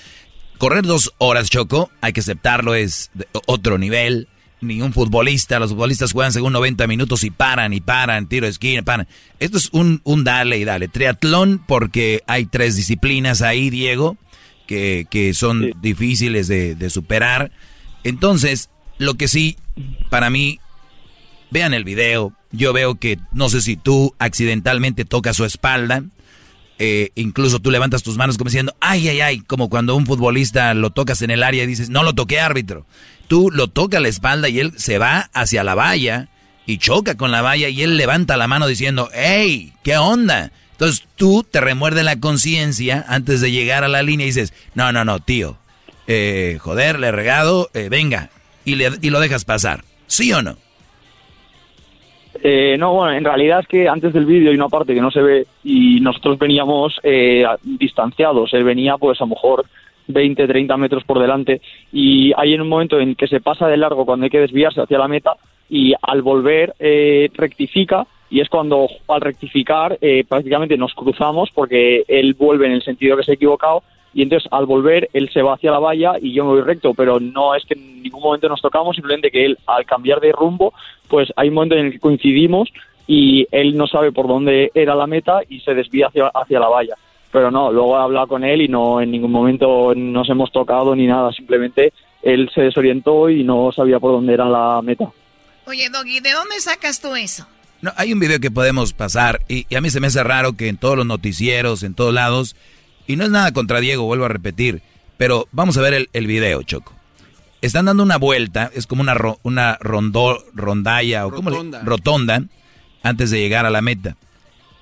Correr 0.57 0.85
dos 0.85 1.13
horas, 1.17 1.49
Choco, 1.49 1.89
hay 2.01 2.13
que 2.13 2.19
aceptarlo, 2.19 2.75
es 2.75 3.09
de 3.13 3.27
otro 3.47 3.77
nivel. 3.77 4.27
Ni 4.63 4.79
un 4.79 4.93
futbolista, 4.93 5.57
los 5.59 5.71
futbolistas 5.71 6.11
juegan 6.11 6.31
según 6.31 6.53
90 6.53 6.85
minutos 6.85 7.23
y 7.23 7.31
paran 7.31 7.73
y 7.73 7.81
paran, 7.81 8.27
tiro 8.27 8.45
de 8.45 8.51
esquina, 8.51 8.83
paran. 8.83 9.07
Esto 9.39 9.57
es 9.57 9.69
un, 9.71 10.01
un 10.03 10.23
dale 10.23 10.59
y 10.59 10.65
dale. 10.65 10.87
Triatlón 10.87 11.63
porque 11.67 12.21
hay 12.27 12.45
tres 12.45 12.75
disciplinas 12.75 13.41
ahí, 13.41 13.71
Diego, 13.71 14.17
que, 14.67 15.07
que 15.09 15.33
son 15.33 15.73
difíciles 15.81 16.47
de, 16.47 16.75
de 16.75 16.89
superar. 16.91 17.51
Entonces, 18.03 18.69
lo 18.97 19.15
que 19.15 19.27
sí, 19.27 19.57
para 20.09 20.29
mí, 20.29 20.59
vean 21.51 21.73
el 21.73 21.83
video. 21.83 22.33
Yo 22.51 22.73
veo 22.73 22.95
que, 22.95 23.19
no 23.31 23.49
sé 23.49 23.61
si 23.61 23.75
tú 23.77 24.15
accidentalmente 24.19 25.05
tocas 25.05 25.37
su 25.37 25.45
espalda. 25.45 26.03
eh, 26.83 27.11
incluso 27.13 27.59
tú 27.59 27.69
levantas 27.69 28.01
tus 28.01 28.17
manos 28.17 28.37
como 28.39 28.49
diciendo, 28.49 28.75
ay, 28.79 29.07
ay, 29.07 29.21
ay, 29.21 29.39
como 29.41 29.69
cuando 29.69 29.95
un 29.95 30.07
futbolista 30.07 30.73
lo 30.73 30.89
tocas 30.89 31.21
en 31.21 31.29
el 31.29 31.43
área 31.43 31.63
y 31.63 31.67
dices, 31.67 31.89
no 31.89 32.01
lo 32.01 32.13
toqué 32.13 32.39
árbitro. 32.39 32.87
Tú 33.27 33.51
lo 33.51 33.67
tocas 33.67 34.01
la 34.01 34.07
espalda 34.07 34.49
y 34.49 34.59
él 34.59 34.73
se 34.77 34.97
va 34.97 35.29
hacia 35.33 35.63
la 35.63 35.75
valla 35.75 36.29
y 36.65 36.79
choca 36.79 37.17
con 37.17 37.31
la 37.31 37.43
valla 37.43 37.69
y 37.69 37.83
él 37.83 37.97
levanta 37.97 38.35
la 38.35 38.47
mano 38.47 38.65
diciendo, 38.65 39.09
hey, 39.13 39.73
¿qué 39.83 39.97
onda? 39.97 40.51
Entonces 40.71 41.07
tú 41.15 41.43
te 41.43 41.61
remuerde 41.61 42.01
la 42.01 42.19
conciencia 42.19 43.05
antes 43.07 43.41
de 43.41 43.51
llegar 43.51 43.83
a 43.83 43.87
la 43.87 44.01
línea 44.01 44.25
y 44.25 44.29
dices, 44.29 44.51
no, 44.73 44.91
no, 44.91 45.05
no, 45.05 45.19
tío, 45.19 45.59
eh, 46.07 46.57
joder, 46.59 46.99
le 46.99 47.07
he 47.07 47.11
regado, 47.11 47.69
eh, 47.73 47.87
venga, 47.89 48.29
y, 48.65 48.75
le, 48.75 48.89
y 49.01 49.09
lo 49.09 49.19
dejas 49.19 49.45
pasar. 49.45 49.81
¿Sí 50.07 50.31
o 50.33 50.41
no? 50.41 50.55
Eh, 52.43 52.75
no, 52.77 52.93
bueno, 52.93 53.13
en 53.13 53.23
realidad 53.23 53.59
es 53.59 53.67
que 53.67 53.87
antes 53.87 54.13
del 54.13 54.25
vídeo 54.25 54.49
hay 54.49 54.55
una 54.55 54.69
parte 54.69 54.93
que 54.93 55.01
no 55.01 55.11
se 55.11 55.21
ve 55.21 55.47
y 55.63 55.99
nosotros 55.99 56.39
veníamos 56.39 56.99
eh, 57.03 57.45
distanciados. 57.63 58.53
Él 58.53 58.63
venía 58.63 58.97
pues 58.97 59.19
a 59.21 59.25
lo 59.25 59.29
mejor 59.29 59.65
20, 60.07 60.47
30 60.47 60.77
metros 60.77 61.03
por 61.03 61.19
delante 61.19 61.61
y 61.91 62.31
hay 62.35 62.55
un 62.55 62.67
momento 62.67 62.99
en 62.99 63.15
que 63.15 63.27
se 63.27 63.41
pasa 63.41 63.67
de 63.67 63.77
largo 63.77 64.05
cuando 64.05 64.23
hay 64.23 64.29
que 64.29 64.39
desviarse 64.39 64.81
hacia 64.81 64.97
la 64.97 65.07
meta 65.07 65.35
y 65.69 65.93
al 66.01 66.21
volver 66.21 66.73
eh, 66.79 67.29
rectifica 67.33 68.07
y 68.29 68.39
es 68.39 68.49
cuando 68.49 68.87
al 69.07 69.21
rectificar 69.21 69.97
eh, 70.01 70.23
prácticamente 70.27 70.77
nos 70.77 70.93
cruzamos 70.93 71.49
porque 71.53 72.03
él 72.07 72.33
vuelve 72.33 72.65
en 72.65 72.73
el 72.73 72.83
sentido 72.83 73.17
que 73.17 73.23
se 73.23 73.31
ha 73.31 73.35
equivocado 73.35 73.83
y 74.13 74.23
entonces 74.23 74.49
al 74.51 74.65
volver 74.65 75.09
él 75.13 75.29
se 75.31 75.41
va 75.41 75.53
hacia 75.53 75.71
la 75.71 75.79
valla 75.79 76.13
y 76.21 76.33
yo 76.33 76.45
me 76.45 76.51
voy 76.51 76.61
recto, 76.61 76.93
pero 76.93 77.19
no 77.19 77.55
es 77.55 77.63
que 77.65 77.75
en 77.75 78.03
ningún 78.03 78.21
momento 78.21 78.49
nos 78.49 78.61
tocamos, 78.61 78.95
simplemente 78.95 79.31
que 79.31 79.45
él 79.45 79.57
al 79.67 79.85
cambiar 79.85 80.19
de 80.19 80.31
rumbo, 80.31 80.73
pues 81.07 81.29
hay 81.35 81.49
un 81.49 81.55
momento 81.55 81.75
en 81.75 81.87
el 81.87 81.91
que 81.93 81.99
coincidimos 81.99 82.69
y 83.07 83.47
él 83.51 83.75
no 83.75 83.87
sabe 83.87 84.11
por 84.11 84.27
dónde 84.27 84.71
era 84.73 84.95
la 84.95 85.07
meta 85.07 85.41
y 85.49 85.59
se 85.61 85.73
desvía 85.73 86.07
hacia, 86.07 86.27
hacia 86.27 86.59
la 86.59 86.67
valla. 86.67 86.95
Pero 87.31 87.49
no, 87.49 87.71
luego 87.71 87.97
he 87.97 88.01
hablado 88.01 88.27
con 88.27 88.43
él 88.43 88.61
y 88.61 88.67
no 88.67 88.99
en 89.01 89.11
ningún 89.11 89.31
momento 89.31 89.93
nos 89.95 90.29
hemos 90.29 90.51
tocado 90.51 90.95
ni 90.95 91.07
nada, 91.07 91.31
simplemente 91.31 91.93
él 92.21 92.49
se 92.53 92.61
desorientó 92.61 93.29
y 93.29 93.43
no 93.43 93.71
sabía 93.71 93.99
por 93.99 94.11
dónde 94.11 94.33
era 94.33 94.45
la 94.45 94.81
meta. 94.81 95.05
Oye, 95.65 95.89
Doggy, 95.89 96.19
¿de 96.19 96.31
dónde 96.31 96.59
sacas 96.59 96.99
tú 96.99 97.15
eso? 97.15 97.47
No, 97.81 97.91
hay 97.95 98.13
un 98.13 98.19
video 98.19 98.39
que 98.39 98.51
podemos 98.51 98.93
pasar 98.93 99.39
y, 99.47 99.65
y 99.69 99.75
a 99.75 99.81
mí 99.81 99.89
se 99.89 99.99
me 99.99 100.07
hace 100.07 100.23
raro 100.23 100.53
que 100.53 100.67
en 100.67 100.77
todos 100.77 100.97
los 100.97 101.05
noticieros, 101.05 101.83
en 101.83 101.95
todos 101.95 102.13
lados, 102.13 102.55
y 103.07 103.15
no 103.15 103.23
es 103.25 103.29
nada 103.31 103.51
contra 103.51 103.79
Diego, 103.79 104.03
vuelvo 104.05 104.25
a 104.25 104.29
repetir, 104.29 104.81
pero 105.17 105.47
vamos 105.51 105.77
a 105.77 105.81
ver 105.81 105.93
el, 105.93 106.09
el 106.13 106.27
video, 106.27 106.61
Choco. 106.63 106.93
Están 107.61 107.85
dando 107.85 108.01
una 108.03 108.17
vuelta, 108.17 108.71
es 108.73 108.87
como 108.87 109.01
una, 109.01 109.13
ro- 109.13 109.39
una 109.43 109.77
rondo, 109.81 110.43
rondalla 110.53 111.27
o 111.27 111.31
como 111.31 111.49
Rotonda. 111.51 111.81
rotonda 111.83 112.43
antes 113.03 113.29
de 113.29 113.39
llegar 113.39 113.65
a 113.65 113.69
la 113.69 113.81
meta. 113.81 114.17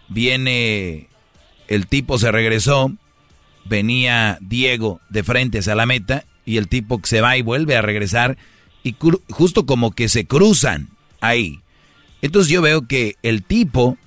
Viene 0.08 1.08
el 1.68 1.88
tipo 1.88 2.18
se 2.18 2.32
regresó, 2.32 2.92
venía 3.66 4.38
Diego 4.42 5.02
de 5.10 5.24
frente 5.24 5.60
hacia 5.60 5.76
la 5.76 5.86
meta 5.86 6.26
y 6.46 6.58
el 6.58 6.68
tipo 6.68 7.00
se 7.04 7.22
va 7.22 7.38
y 7.38 7.42
vuelve 7.42 7.76
a 7.76 7.82
regresar 7.82 8.38
y 8.82 8.96
justo 9.30 9.66
como 9.66 9.92
que 9.92 10.08
se 10.10 10.26
cruzan 10.26 10.90
ahí. 11.22 11.60
Entonces 12.22 12.52
yo 12.52 12.62
veo 12.62 12.88
que 12.88 13.16
el 13.24 13.44
tipo 13.44 13.98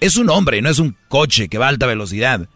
es 0.00 0.16
un 0.16 0.30
hombre, 0.30 0.62
no 0.62 0.70
es 0.70 0.78
un 0.78 0.96
coche 1.08 1.48
que 1.48 1.58
va 1.58 1.66
a 1.66 1.70
alta 1.70 1.86
velocidad. 1.86 2.48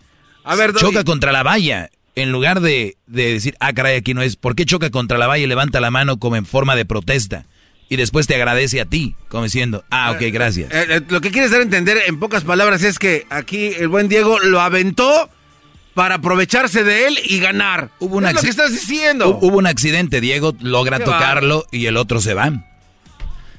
A 0.47 0.55
ver, 0.55 0.73
Doggy. 0.73 0.87
choca 0.87 1.05
contra 1.05 1.33
la 1.33 1.43
valla. 1.43 1.91
En 2.15 2.33
lugar 2.33 2.61
de, 2.61 2.97
de 3.07 3.35
decir, 3.35 3.57
ah, 3.61 3.75
caray, 3.75 3.97
aquí 3.97 4.15
no 4.15 4.23
es, 4.23 4.37
¿por 4.37 4.55
qué 4.57 4.65
choca 4.65 4.89
contra 4.91 5.19
la 5.19 5.27
valla 5.27 5.45
y 5.45 5.47
levanta 5.47 5.81
la 5.81 5.91
mano 5.91 6.19
como 6.19 6.37
en 6.37 6.47
forma 6.47 6.75
de 6.75 6.87
protesta? 6.87 7.45
Y 7.91 7.97
después 7.97 8.27
te 8.27 8.35
agradece 8.35 8.81
a 8.81 8.87
ti, 8.87 9.15
como 9.29 9.45
diciendo, 9.45 9.85
ah, 9.91 10.13
ok, 10.13 10.23
gracias. 10.33 10.73
Eh, 10.73 10.87
eh, 10.89 11.01
lo 11.09 11.21
que 11.21 11.31
quieres 11.31 11.51
dar 11.51 11.61
a 11.61 11.63
entender 11.63 11.99
en 12.07 12.19
pocas 12.19 12.43
palabras 12.43 12.83
es 12.83 12.99
que 12.99 13.27
aquí 13.29 13.67
el 13.79 13.89
buen 13.89 14.09
Diego 14.09 14.39
lo 14.41 14.61
aventó 14.61 15.29
para 15.95 16.17
aprovecharse 16.17 16.85
de 16.85 17.07
él 17.07 17.19
y 17.25 17.39
ganar. 17.39 17.91
Hubo 18.01 18.17
un 18.17 18.27
es 18.27 18.35
lo 18.35 18.41
que 18.41 18.49
estás 18.49 18.73
diciendo. 18.73 19.39
Hubo 19.41 19.59
un 19.59 19.67
accidente, 19.67 20.21
Diego 20.21 20.57
logra 20.61 20.99
tocarlo 20.99 21.67
y 21.71 21.87
el 21.87 21.97
otro 21.97 22.21
se 22.21 22.35
va. 22.35 22.53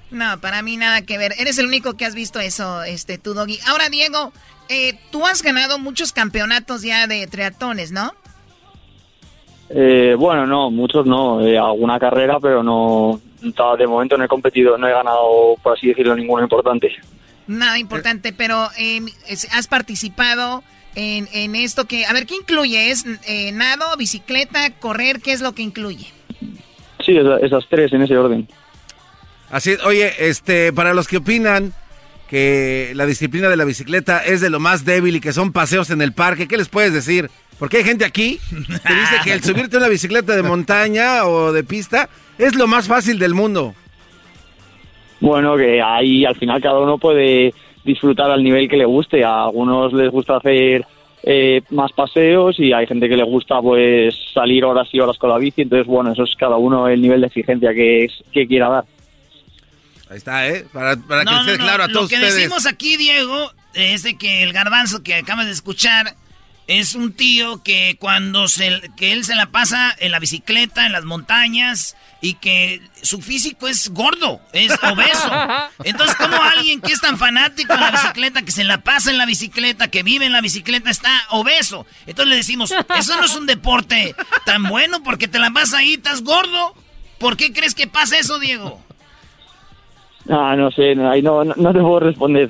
No, 0.09 0.39
para 0.39 0.61
mí 0.61 0.77
nada 0.77 1.01
que 1.01 1.17
ver. 1.17 1.33
Eres 1.37 1.57
el 1.57 1.67
único 1.67 1.95
que 1.95 2.05
has 2.05 2.15
visto 2.15 2.39
eso, 2.39 2.83
este, 2.83 3.17
tú, 3.17 3.33
Doggy. 3.33 3.59
Ahora, 3.65 3.89
Diego, 3.89 4.31
eh, 4.69 4.99
tú 5.11 5.25
has 5.25 5.41
ganado 5.41 5.79
muchos 5.79 6.11
campeonatos 6.11 6.81
ya 6.81 7.07
de 7.07 7.27
triatones, 7.27 7.91
¿no? 7.91 8.13
Eh, 9.69 10.15
bueno, 10.17 10.45
no, 10.45 10.71
muchos 10.71 11.05
no. 11.05 11.41
Eh, 11.41 11.57
alguna 11.57 11.99
carrera, 11.99 12.39
pero 12.39 12.63
no. 12.63 13.19
De 13.77 13.87
momento 13.87 14.17
no 14.17 14.23
he 14.23 14.27
competido, 14.27 14.77
no 14.77 14.87
he 14.87 14.91
ganado, 14.91 15.55
por 15.61 15.77
así 15.77 15.87
decirlo, 15.87 16.15
ninguno 16.15 16.43
importante. 16.43 16.95
Nada 17.47 17.77
importante, 17.77 18.33
pero 18.33 18.67
eh, 18.77 19.01
has 19.53 19.67
participado 19.67 20.63
en, 20.95 21.27
en, 21.33 21.55
esto 21.55 21.85
que. 21.85 22.05
A 22.05 22.13
ver, 22.13 22.25
¿qué 22.25 22.35
incluye? 22.35 22.91
¿Es 22.91 23.05
eh, 23.25 23.51
nado, 23.51 23.85
bicicleta, 23.97 24.71
correr? 24.79 25.21
¿Qué 25.21 25.31
es 25.31 25.41
lo 25.41 25.53
que 25.53 25.61
incluye? 25.61 26.07
Sí, 27.05 27.15
esas, 27.15 27.43
esas 27.43 27.65
tres 27.69 27.93
en 27.93 28.01
ese 28.01 28.17
orden. 28.17 28.47
Así 29.49 29.71
es, 29.71 29.83
oye, 29.85 30.11
este, 30.19 30.73
para 30.73 30.93
los 30.93 31.07
que 31.07 31.17
opinan 31.17 31.73
que 32.27 32.91
la 32.95 33.05
disciplina 33.05 33.49
de 33.49 33.57
la 33.57 33.65
bicicleta 33.65 34.19
es 34.19 34.41
de 34.41 34.49
lo 34.49 34.59
más 34.59 34.85
débil 34.85 35.15
y 35.15 35.19
que 35.19 35.33
son 35.33 35.51
paseos 35.51 35.89
en 35.89 36.01
el 36.01 36.13
parque, 36.13 36.47
¿qué 36.47 36.57
les 36.57 36.69
puedes 36.69 36.93
decir? 36.93 37.29
Porque 37.59 37.77
hay 37.77 37.83
gente 37.83 38.05
aquí 38.05 38.39
que 38.49 38.93
dice 38.93 39.15
que 39.23 39.33
el 39.33 39.43
subirte 39.43 39.77
a 39.77 39.79
una 39.79 39.87
bicicleta 39.87 40.35
de 40.35 40.43
montaña 40.43 41.25
o 41.25 41.51
de 41.51 41.63
pista 41.63 42.09
es 42.37 42.55
lo 42.55 42.67
más 42.67 42.87
fácil 42.87 43.17
del 43.17 43.33
mundo. 43.33 43.73
Bueno, 45.19 45.57
que 45.57 45.81
ahí 45.81 46.25
al 46.25 46.35
final 46.35 46.61
cada 46.61 46.79
uno 46.79 46.97
puede 46.97 47.53
disfrutar 47.83 48.29
al 48.29 48.43
nivel 48.43 48.69
que 48.69 48.77
le 48.77 48.85
guste. 48.85 49.23
A 49.23 49.45
algunos 49.45 49.93
les 49.93 50.11
gusta 50.11 50.37
hacer 50.37 50.85
eh, 51.23 51.61
más 51.71 51.91
paseos 51.93 52.59
y 52.59 52.73
hay 52.73 52.85
gente 52.85 53.09
que 53.09 53.17
le 53.17 53.23
gusta 53.23 53.59
pues 53.61 54.15
salir 54.33 54.63
horas 54.63 54.87
y 54.91 54.99
horas 54.99 55.17
con 55.17 55.31
la 55.31 55.37
bici. 55.37 55.63
Entonces, 55.63 55.87
bueno, 55.87 56.11
eso 56.11 56.23
es 56.23 56.35
cada 56.35 56.57
uno 56.57 56.87
el 56.87 57.01
nivel 57.01 57.21
de 57.21 57.27
exigencia 57.27 57.73
que, 57.73 58.07
que 58.31 58.47
quiera 58.47 58.69
dar. 58.69 58.85
Ahí 60.09 60.17
está, 60.17 60.47
¿eh? 60.47 60.65
Para, 60.71 60.95
para 60.95 61.25
que 61.25 61.51
esté 61.51 61.57
claro 61.57 61.83
a 61.83 61.87
todos 61.87 62.03
Lo 62.03 62.07
que 62.09 62.15
ustedes. 62.15 62.35
decimos 62.35 62.65
aquí, 62.65 62.97
Diego, 62.97 63.51
es 63.73 64.03
de 64.03 64.17
que 64.17 64.43
el 64.43 64.53
garbanzo 64.53 65.03
que 65.03 65.15
acabas 65.15 65.45
de 65.45 65.51
escuchar 65.51 66.15
es 66.67 66.95
un 66.95 67.13
tío 67.13 67.63
que 67.63 67.95
cuando 67.97 68.49
se, 68.49 68.91
que 68.97 69.13
él 69.13 69.23
se 69.23 69.35
la 69.35 69.47
pasa 69.51 69.95
en 69.99 70.11
la 70.11 70.19
bicicleta, 70.19 70.85
en 70.85 70.91
las 70.91 71.05
montañas, 71.05 71.95
y 72.19 72.33
que 72.33 72.81
su 73.01 73.21
físico 73.21 73.69
es 73.69 73.89
gordo, 73.89 74.41
es 74.51 74.73
obeso. 74.83 75.31
Entonces, 75.85 76.15
¿cómo 76.17 76.35
alguien 76.41 76.81
que 76.81 76.91
es 76.91 76.99
tan 76.99 77.17
fanático 77.17 77.73
de 77.73 77.79
la 77.79 77.91
bicicleta, 77.91 78.41
que 78.41 78.51
se 78.51 78.65
la 78.65 78.81
pasa 78.81 79.11
en 79.11 79.17
la 79.17 79.25
bicicleta, 79.25 79.89
que 79.89 80.03
vive 80.03 80.25
en 80.25 80.33
la 80.33 80.41
bicicleta, 80.41 80.89
está 80.89 81.25
obeso? 81.29 81.85
Entonces 82.05 82.29
le 82.29 82.35
decimos, 82.35 82.73
eso 82.97 83.15
no 83.15 83.25
es 83.25 83.35
un 83.35 83.45
deporte 83.45 84.13
tan 84.45 84.63
bueno 84.63 85.03
porque 85.03 85.27
te 85.29 85.39
la 85.39 85.49
vas 85.49 85.73
ahí, 85.73 85.93
estás 85.93 86.21
gordo. 86.21 86.75
¿Por 87.17 87.37
qué 87.37 87.53
crees 87.53 87.75
que 87.75 87.87
pasa 87.87 88.17
eso, 88.17 88.39
Diego? 88.39 88.83
Ah, 90.29 90.55
no 90.57 90.71
sé, 90.71 90.95
ahí 91.09 91.21
no, 91.21 91.43
no, 91.43 91.53
no 91.55 91.73
te 91.73 91.79
puedo 91.79 91.99
responder. 92.01 92.49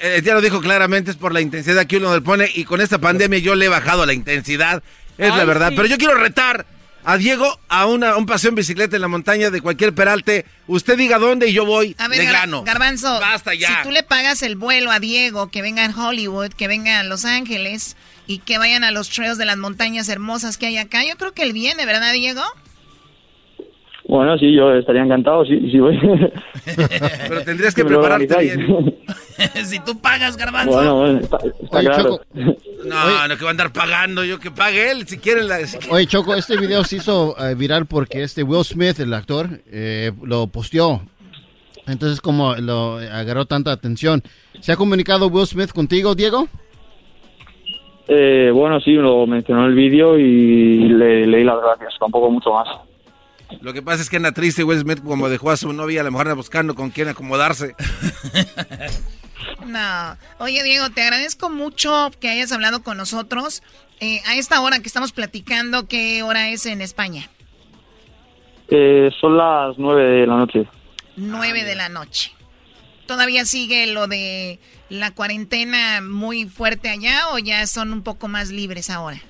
Eh, 0.00 0.22
ya 0.24 0.34
lo 0.34 0.40
dijo 0.40 0.60
claramente, 0.60 1.10
es 1.10 1.16
por 1.16 1.32
la 1.32 1.40
intensidad 1.40 1.86
que 1.86 1.96
uno 1.98 2.14
le 2.14 2.20
pone 2.20 2.48
y 2.54 2.64
con 2.64 2.80
esta 2.80 2.98
pandemia 2.98 3.38
yo 3.38 3.54
le 3.54 3.66
he 3.66 3.68
bajado 3.68 4.06
la 4.06 4.12
intensidad, 4.12 4.82
es 5.18 5.34
la 5.34 5.44
verdad. 5.44 5.70
sí. 5.70 5.74
Pero 5.76 5.88
yo 5.88 5.98
quiero 5.98 6.14
retar 6.14 6.64
a 7.04 7.16
Diego 7.16 7.58
a, 7.68 7.86
una, 7.86 8.10
a 8.10 8.16
un 8.16 8.26
paseo 8.26 8.50
en 8.50 8.54
bicicleta 8.54 8.96
en 8.96 9.02
la 9.02 9.08
montaña 9.08 9.50
de 9.50 9.60
cualquier 9.60 9.94
peralte. 9.94 10.46
Usted 10.68 10.96
diga 10.96 11.18
dónde 11.18 11.48
y 11.48 11.52
yo 11.52 11.66
voy 11.66 11.94
A 11.98 12.06
ver, 12.08 12.18
de 12.18 12.24
Gar- 12.26 12.30
grano. 12.30 12.62
Garbanzo, 12.64 13.18
Basta 13.20 13.54
ya. 13.54 13.68
si 13.68 13.74
tú 13.82 13.90
le 13.90 14.02
pagas 14.04 14.42
el 14.42 14.56
vuelo 14.56 14.90
a 14.90 15.00
Diego, 15.00 15.50
que 15.50 15.60
venga 15.62 15.84
en 15.84 15.94
Hollywood, 15.94 16.50
que 16.50 16.68
venga 16.68 17.00
a 17.00 17.04
Los 17.04 17.24
Ángeles 17.24 17.96
y 18.26 18.38
que 18.38 18.58
vayan 18.58 18.84
a 18.84 18.90
los 18.90 19.10
trails 19.10 19.38
de 19.38 19.44
las 19.44 19.56
montañas 19.56 20.08
hermosas 20.08 20.56
que 20.58 20.66
hay 20.66 20.76
acá, 20.78 21.04
yo 21.04 21.16
creo 21.16 21.32
que 21.32 21.42
él 21.42 21.52
viene, 21.52 21.84
¿verdad, 21.84 22.12
Diego? 22.12 22.42
Bueno, 24.08 24.38
sí, 24.38 24.54
yo 24.54 24.72
estaría 24.72 25.02
encantado, 25.02 25.44
sí, 25.44 25.70
sí 25.70 25.78
voy. 25.78 25.98
Pero 27.28 27.42
tendrías 27.44 27.74
que 27.74 27.84
prepararte 27.84 28.38
bien. 28.38 28.96
si 29.64 29.78
tú 29.80 30.00
pagas, 30.00 30.34
garbanzo. 30.38 30.72
Bueno, 30.72 30.96
bueno, 30.96 31.18
está, 31.18 31.36
está 31.36 31.76
Oye, 31.76 31.86
claro. 31.86 32.02
Choco. 32.04 32.24
No, 32.86 33.28
no, 33.28 33.36
que 33.36 33.44
va 33.44 33.48
a 33.48 33.50
andar 33.50 33.70
pagando 33.70 34.24
yo, 34.24 34.40
que 34.40 34.50
pague 34.50 34.90
él, 34.90 35.06
si 35.06 35.18
quiere. 35.18 35.44
La, 35.44 35.58
si 35.58 35.76
quiere. 35.76 35.94
Oye, 35.94 36.06
Choco, 36.06 36.34
este 36.34 36.56
video 36.56 36.84
se 36.84 36.96
hizo 36.96 37.36
eh, 37.38 37.54
viral 37.54 37.84
porque 37.84 38.22
este 38.22 38.42
Will 38.42 38.64
Smith, 38.64 38.98
el 38.98 39.12
actor, 39.12 39.46
eh, 39.70 40.10
lo 40.22 40.46
posteó. 40.46 41.02
Entonces, 41.86 42.22
como 42.22 42.54
lo 42.54 42.96
agarró 42.96 43.44
tanta 43.44 43.72
atención. 43.72 44.22
¿Se 44.60 44.72
ha 44.72 44.76
comunicado 44.76 45.26
Will 45.26 45.46
Smith 45.46 45.72
contigo, 45.72 46.14
Diego? 46.14 46.48
Eh, 48.08 48.50
bueno, 48.54 48.80
sí, 48.80 48.92
lo 48.92 49.26
mencionó 49.26 49.64
en 49.64 49.68
el 49.68 49.74
vídeo 49.74 50.18
y 50.18 50.88
le 50.88 51.26
leí 51.26 51.44
las 51.44 51.60
gracias, 51.60 51.92
tampoco 52.00 52.30
mucho 52.30 52.52
más. 52.52 52.87
Lo 53.60 53.72
que 53.72 53.82
pasa 53.82 54.02
es 54.02 54.10
que 54.10 54.16
anda 54.16 54.32
triste 54.32 54.64
Will 54.64 54.80
Smith 54.80 55.02
como 55.02 55.28
dejó 55.28 55.50
a 55.50 55.56
su 55.56 55.72
novia, 55.72 56.02
a 56.02 56.04
lo 56.04 56.10
mejor 56.10 56.26
anda 56.26 56.34
buscando 56.34 56.74
con 56.74 56.90
quién 56.90 57.08
acomodarse. 57.08 57.74
No. 59.66 60.16
Oye, 60.38 60.62
Diego, 60.62 60.90
te 60.90 61.02
agradezco 61.02 61.50
mucho 61.50 62.10
que 62.20 62.28
hayas 62.28 62.52
hablado 62.52 62.82
con 62.82 62.96
nosotros. 62.96 63.62
Eh, 64.00 64.20
a 64.26 64.36
esta 64.36 64.60
hora 64.60 64.80
que 64.80 64.86
estamos 64.86 65.12
platicando, 65.12 65.86
¿qué 65.86 66.22
hora 66.22 66.48
es 66.48 66.66
en 66.66 66.80
España? 66.80 67.28
Eh, 68.68 69.10
son 69.20 69.36
las 69.36 69.78
nueve 69.78 70.20
de 70.20 70.26
la 70.26 70.36
noche. 70.36 70.68
Nueve 71.16 71.64
de 71.64 71.74
la 71.74 71.88
noche. 71.88 72.32
¿Todavía 73.06 73.44
sigue 73.44 73.86
lo 73.86 74.06
de 74.06 74.60
la 74.88 75.12
cuarentena 75.12 76.00
muy 76.00 76.46
fuerte 76.46 76.88
allá 76.90 77.30
o 77.32 77.38
ya 77.38 77.66
son 77.66 77.92
un 77.92 78.02
poco 78.02 78.28
más 78.28 78.50
libres 78.50 78.90
ahora? 78.90 79.20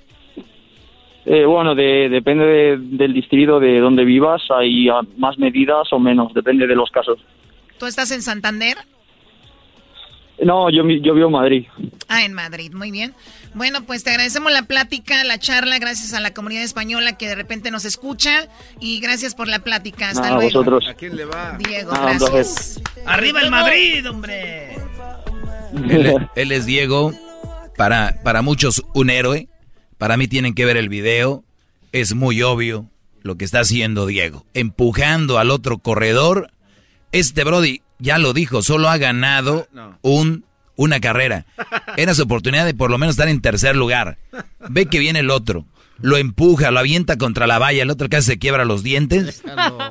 Eh, 1.31 1.45
bueno, 1.45 1.74
de- 1.74 2.09
depende 2.09 2.45
de- 2.47 2.76
del 2.79 3.12
distrito 3.12 3.61
de 3.61 3.81
donde 3.81 4.03
vivas, 4.05 4.41
hay 4.57 4.89
ah, 4.89 5.03
más 5.18 5.37
medidas 5.39 5.93
o 5.93 5.99
menos, 5.99 6.33
depende 6.33 6.66
de 6.66 6.74
los 6.74 6.91
casos. 6.91 7.18
¿Tú 7.79 7.85
estás 7.87 8.11
en 8.12 8.22
Santander? 8.22 8.76
No, 10.43 10.70
yo, 10.70 10.85
mi- 10.85 11.01
yo 11.03 11.14
vivo 11.14 11.26
en 11.26 11.33
Madrid. 11.33 11.66
Ah, 12.09 12.24
en 12.24 12.33
Madrid, 12.33 12.72
muy 12.72 12.91
bien. 12.93 13.12
Bueno, 13.55 13.81
pues 13.85 14.05
te 14.05 14.11
agradecemos 14.11 14.53
la 14.53 14.62
plática, 14.62 15.22
la 15.24 15.39
charla, 15.39 15.79
gracias 15.79 16.14
a 16.14 16.20
la 16.20 16.33
comunidad 16.33 16.62
española 16.62 17.18
que 17.18 17.26
de 17.26 17.35
repente 17.35 17.70
nos 17.72 17.85
escucha 17.85 18.49
y 18.81 19.01
gracias 19.01 19.35
por 19.35 19.49
la 19.49 19.59
plática. 19.59 20.11
Hasta 20.11 20.29
luego. 20.29 20.43
vosotros. 20.45 20.87
¿A 20.89 20.95
quién 20.95 21.16
le 21.16 21.24
va? 21.24 21.59
Diego, 21.59 21.91
un 21.91 22.01
gracias. 22.01 22.81
Arriba 23.05 23.41
el 23.43 23.51
Madrid, 23.51 24.09
hombre. 24.09 24.76
Él, 25.91 26.14
él 26.37 26.53
es 26.53 26.64
Diego, 26.66 27.12
para, 27.76 28.14
para 28.22 28.41
muchos 28.41 28.83
un 28.95 29.11
héroe, 29.11 29.49
para 29.99 30.17
mí 30.17 30.29
tienen 30.29 30.55
que 30.55 30.65
ver 30.65 30.77
el 30.77 30.89
video, 30.89 31.45
es 31.93 32.15
muy 32.15 32.43
obvio 32.43 32.89
lo 33.23 33.37
que 33.37 33.45
está 33.45 33.61
haciendo 33.61 34.07
Diego, 34.07 34.47
empujando 34.55 35.39
al 35.39 35.51
otro 35.51 35.79
corredor. 35.79 36.51
Este 37.13 37.45
Brody 37.45 37.83
ya 37.99 38.19
lo 38.19 38.33
dijo, 38.33 38.63
solo 38.63 38.89
ha 38.89 38.97
ganado 38.97 39.69
un, 40.03 40.45
una 40.77 41.01
carrera. 41.01 41.47
Era 41.97 42.15
su 42.15 42.23
oportunidad 42.23 42.65
de 42.65 42.75
por 42.75 42.91
lo 42.91 42.99
menos 42.99 43.15
estar 43.15 43.29
en 43.29 43.41
tercer 43.41 43.77
lugar. 43.77 44.19
Ve 44.69 44.87
que 44.87 45.01
viene 45.01 45.19
el 45.21 45.31
otro, 45.31 45.67
lo 46.01 46.17
empuja, 46.17 46.71
lo 46.71 46.79
avienta 46.79 47.17
contra 47.17 47.47
la 47.47 47.59
valla, 47.59 47.83
el 47.83 47.91
otro 47.91 48.09
casi 48.09 48.27
se 48.27 48.39
quiebra 48.39 48.65
los 48.65 48.83
dientes. 48.83 49.43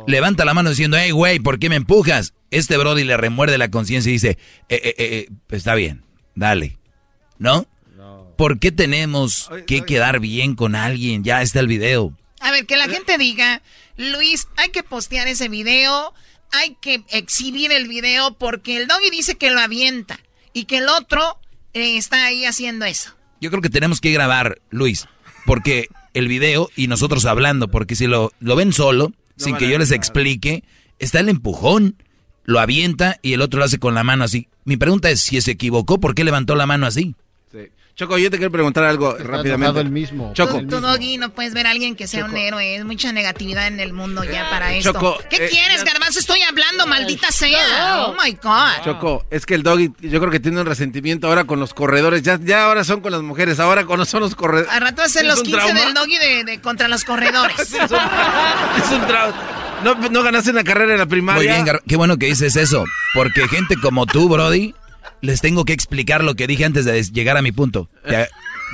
Levanta 0.07 0.45
la 0.45 0.53
mano 0.53 0.69
diciendo, 0.69 0.97
hey, 0.99 1.11
güey, 1.11 1.39
¿por 1.39 1.59
qué 1.59 1.69
me 1.69 1.75
empujas? 1.75 2.33
Este 2.49 2.77
Brody 2.77 3.03
le 3.03 3.17
remuerde 3.17 3.57
la 3.57 3.69
conciencia 3.69 4.09
y 4.09 4.13
dice, 4.13 4.37
eh, 4.69 4.81
eh, 4.83 4.95
eh, 4.97 5.29
está 5.49 5.75
bien, 5.75 6.03
dale. 6.33 6.77
¿No? 7.39 7.67
¿Por 8.37 8.59
qué 8.59 8.71
tenemos 8.71 9.49
que 9.65 9.81
quedar 9.81 10.19
bien 10.19 10.55
con 10.55 10.75
alguien? 10.75 11.23
Ya 11.23 11.41
está 11.41 11.59
el 11.59 11.67
video. 11.67 12.13
A 12.39 12.51
ver, 12.51 12.67
que 12.67 12.77
la 12.77 12.87
gente 12.87 13.17
diga, 13.17 13.63
Luis, 13.97 14.47
hay 14.57 14.69
que 14.69 14.83
postear 14.83 15.27
ese 15.27 15.49
video, 15.49 16.13
hay 16.51 16.77
que 16.79 17.03
exhibir 17.09 17.71
el 17.71 17.87
video 17.87 18.35
porque 18.35 18.77
el 18.77 18.87
doggy 18.87 19.09
dice 19.09 19.35
que 19.35 19.49
lo 19.49 19.59
avienta 19.59 20.19
y 20.53 20.65
que 20.65 20.77
el 20.77 20.87
otro 20.87 21.39
eh, 21.73 21.97
está 21.97 22.25
ahí 22.25 22.45
haciendo 22.45 22.85
eso. 22.85 23.15
Yo 23.41 23.49
creo 23.49 23.63
que 23.63 23.71
tenemos 23.71 24.01
que 24.01 24.11
grabar, 24.11 24.61
Luis, 24.69 25.07
porque 25.47 25.87
el 26.13 26.27
video 26.27 26.69
y 26.75 26.87
nosotros 26.87 27.25
hablando, 27.25 27.69
porque 27.69 27.95
si 27.95 28.05
lo, 28.05 28.31
lo 28.39 28.55
ven 28.55 28.71
solo, 28.71 29.13
sin 29.35 29.57
que 29.57 29.67
yo 29.67 29.79
les 29.79 29.91
explique, 29.91 30.63
está 30.99 31.19
el 31.19 31.29
empujón, 31.29 32.01
lo 32.43 32.59
avienta 32.59 33.17
y 33.23 33.33
el 33.33 33.41
otro 33.41 33.59
lo 33.59 33.65
hace 33.65 33.79
con 33.79 33.95
la 33.95 34.03
mano 34.03 34.23
así. 34.23 34.47
Mi 34.63 34.77
pregunta 34.77 35.09
es, 35.09 35.21
si 35.21 35.41
se 35.41 35.51
equivocó, 35.51 35.99
¿por 35.99 36.13
qué 36.13 36.23
levantó 36.23 36.55
la 36.55 36.67
mano 36.67 36.85
así? 36.85 37.15
Choco, 37.97 38.19
yo 38.19 38.29
te 38.29 38.37
quiero 38.37 38.51
preguntar 38.51 38.83
algo 38.83 39.13
rápidamente. 39.13 39.55
enojado 39.55 39.79
el 39.81 39.89
mismo. 39.89 40.31
Choco, 40.35 40.59
Tú, 40.59 40.67
tú, 40.67 40.81
doggy, 40.81 41.17
no 41.17 41.31
puedes 41.31 41.55
ver 41.55 41.65
a 41.65 41.71
alguien 41.71 41.95
que 41.95 42.05
sea 42.05 42.25
un 42.25 42.37
héroe. 42.37 42.75
Es 42.75 42.85
mucha 42.85 43.11
negatividad 43.11 43.65
en 43.65 43.79
el 43.79 43.91
mundo 43.91 44.23
ya 44.23 44.47
para 44.51 44.71
esto. 44.75 44.93
Choco, 44.93 45.17
¿Qué 45.31 45.37
eh, 45.37 45.49
quieres, 45.49 45.83
Garbanzo? 45.83 46.19
Estoy 46.19 46.43
hablando, 46.43 46.85
maldita 46.85 47.31
sea. 47.31 48.05
Oh 48.05 48.13
my 48.23 48.33
God. 48.33 48.83
Choco, 48.85 49.25
es 49.31 49.47
que 49.47 49.55
el 49.55 49.63
doggy, 49.63 49.91
yo 49.99 50.19
creo 50.19 50.29
que 50.31 50.39
tiene 50.39 50.61
un 50.61 50.67
resentimiento 50.67 51.27
ahora 51.27 51.45
con 51.45 51.59
los 51.59 51.73
corredores. 51.73 52.21
Ya, 52.21 52.37
ya 52.39 52.65
ahora 52.65 52.83
son 52.83 53.01
con 53.01 53.11
las 53.11 53.23
mujeres, 53.23 53.59
ahora 53.59 53.83
con 53.85 54.05
son 54.05 54.19
los 54.21 54.35
corredores. 54.35 54.79
Rato 54.79 55.01
a 55.01 55.09
ser 55.09 55.23
¿Es 55.23 55.29
los 55.29 55.39
un 55.39 55.45
15 55.45 55.59
trauma? 55.59 55.79
del 55.81 55.93
doggy 55.95 56.17
de, 56.19 56.43
de- 56.43 56.61
contra 56.61 56.87
los 56.87 57.03
corredores. 57.03 57.57
Es 57.59 57.71
un, 57.73 57.97
es 58.83 58.91
un 59.01 59.07
trauma. 59.07 59.33
No, 59.83 59.95
no 59.95 60.21
ganaste 60.21 60.51
una 60.51 60.63
carrera 60.63 60.93
en 60.93 60.99
la 60.99 61.05
primaria. 61.07 61.39
Muy 61.41 61.47
bien, 61.47 61.65
Gar- 61.65 61.81
qué 61.87 61.95
bueno 61.95 62.17
que 62.17 62.27
dices 62.27 62.55
eso, 62.57 62.83
porque 63.15 63.47
gente 63.47 63.75
como 63.81 64.05
tú, 64.05 64.29
Brody, 64.29 64.75
les 65.21 65.41
tengo 65.41 65.65
que 65.65 65.73
explicar 65.73 66.23
lo 66.23 66.35
que 66.35 66.47
dije 66.47 66.65
antes 66.65 66.85
de 66.85 67.01
llegar 67.03 67.37
a 67.37 67.41
mi 67.41 67.51
punto. 67.51 67.89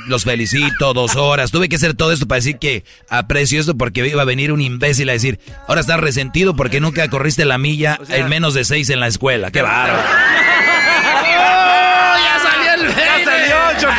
Los 0.08 0.24
felicito, 0.24 0.94
dos 0.94 1.16
horas. 1.16 1.52
Tuve 1.52 1.70
que 1.70 1.76
hacer 1.76 1.94
todo 1.94 2.12
esto 2.12 2.28
para 2.28 2.38
decir 2.38 2.58
que 2.58 2.84
aprecio 3.10 3.60
esto 3.60 3.78
porque 3.78 4.08
iba 4.08 4.22
a 4.22 4.26
venir 4.26 4.52
un 4.52 4.60
imbécil 4.60 5.10
a 5.10 5.14
decir, 5.14 5.39
ahora 5.68 5.82
estás 5.82 6.00
resentido 6.00 6.56
porque 6.56 6.80
nunca 6.80 7.08
corriste 7.10 7.46
la 7.46 7.58
milla 7.58 8.00
en 8.10 8.28
menos 8.28 8.54
de 8.54 8.66
seis 8.66 8.89
en 8.89 9.00
la 9.00 9.08
escuela. 9.08 9.52
¡Qué 9.52 9.62
bárbaro! 9.62 10.02
¡Oh, 11.36 12.16
ya 12.18 12.39
salió 12.41 12.74
el 12.74 12.96
¡Ya 12.96 13.24
salió, 13.24 13.56
Choco! 13.80 13.94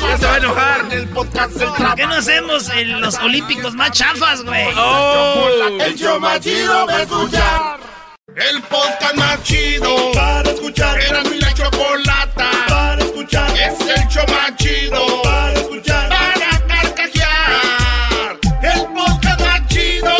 ¡Ya 0.08 0.18
se 0.18 0.26
va 0.26 0.34
a 0.34 0.38
enojar! 0.38 0.88
El 0.90 1.08
podcast 1.08 1.52
¿Por 1.52 1.94
qué 1.94 2.06
no 2.06 2.14
hacemos 2.14 2.68
en 2.70 3.00
los 3.00 3.14
olímpicos 3.18 3.74
más 3.74 3.92
chafas, 3.92 4.42
güey? 4.42 4.66
Oh. 4.76 5.78
El 5.80 5.94
show 5.96 6.20
más 6.20 6.40
chido 6.40 6.86
va 6.86 6.96
a 6.96 7.02
escuchar. 7.02 7.89
El 8.36 8.62
podcast 8.62 9.16
más 9.16 9.42
chido 9.42 10.12
para 10.14 10.48
escuchar. 10.50 11.00
Era 11.00 11.22
mi 11.24 11.40
la 11.40 11.52
chocolata 11.52 12.50
para 12.68 13.02
escuchar. 13.02 13.50
Es 13.50 13.80
el 13.80 14.08
show 14.08 14.24
más 14.28 14.56
chido 14.56 15.22
para 15.22 15.52
escuchar. 15.54 16.08
Para 16.08 16.66
carcajear. 16.66 18.38
El 18.62 18.86
podcast 18.94 19.40
más 19.40 19.66
chido. 19.66 20.10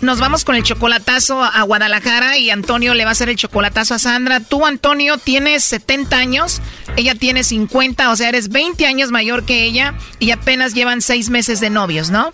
Nos 0.00 0.18
vamos 0.18 0.44
con 0.44 0.56
el 0.56 0.64
chocolatazo 0.64 1.40
a 1.40 1.62
Guadalajara 1.62 2.36
y 2.36 2.50
Antonio 2.50 2.94
le 2.94 3.04
va 3.04 3.10
a 3.10 3.12
hacer 3.12 3.28
el 3.28 3.36
chocolatazo 3.36 3.94
a 3.94 4.00
Sandra. 4.00 4.40
Tú, 4.40 4.66
Antonio, 4.66 5.18
tienes 5.18 5.62
70 5.64 6.16
años, 6.16 6.60
ella 6.96 7.14
tiene 7.14 7.44
50, 7.44 8.10
o 8.10 8.16
sea, 8.16 8.28
eres 8.28 8.48
20 8.48 8.86
años 8.86 9.12
mayor 9.12 9.44
que 9.44 9.64
ella 9.64 9.94
y 10.18 10.32
apenas 10.32 10.74
llevan 10.74 11.00
6 11.00 11.30
meses 11.30 11.60
de 11.60 11.70
novios, 11.70 12.10
¿no? 12.10 12.32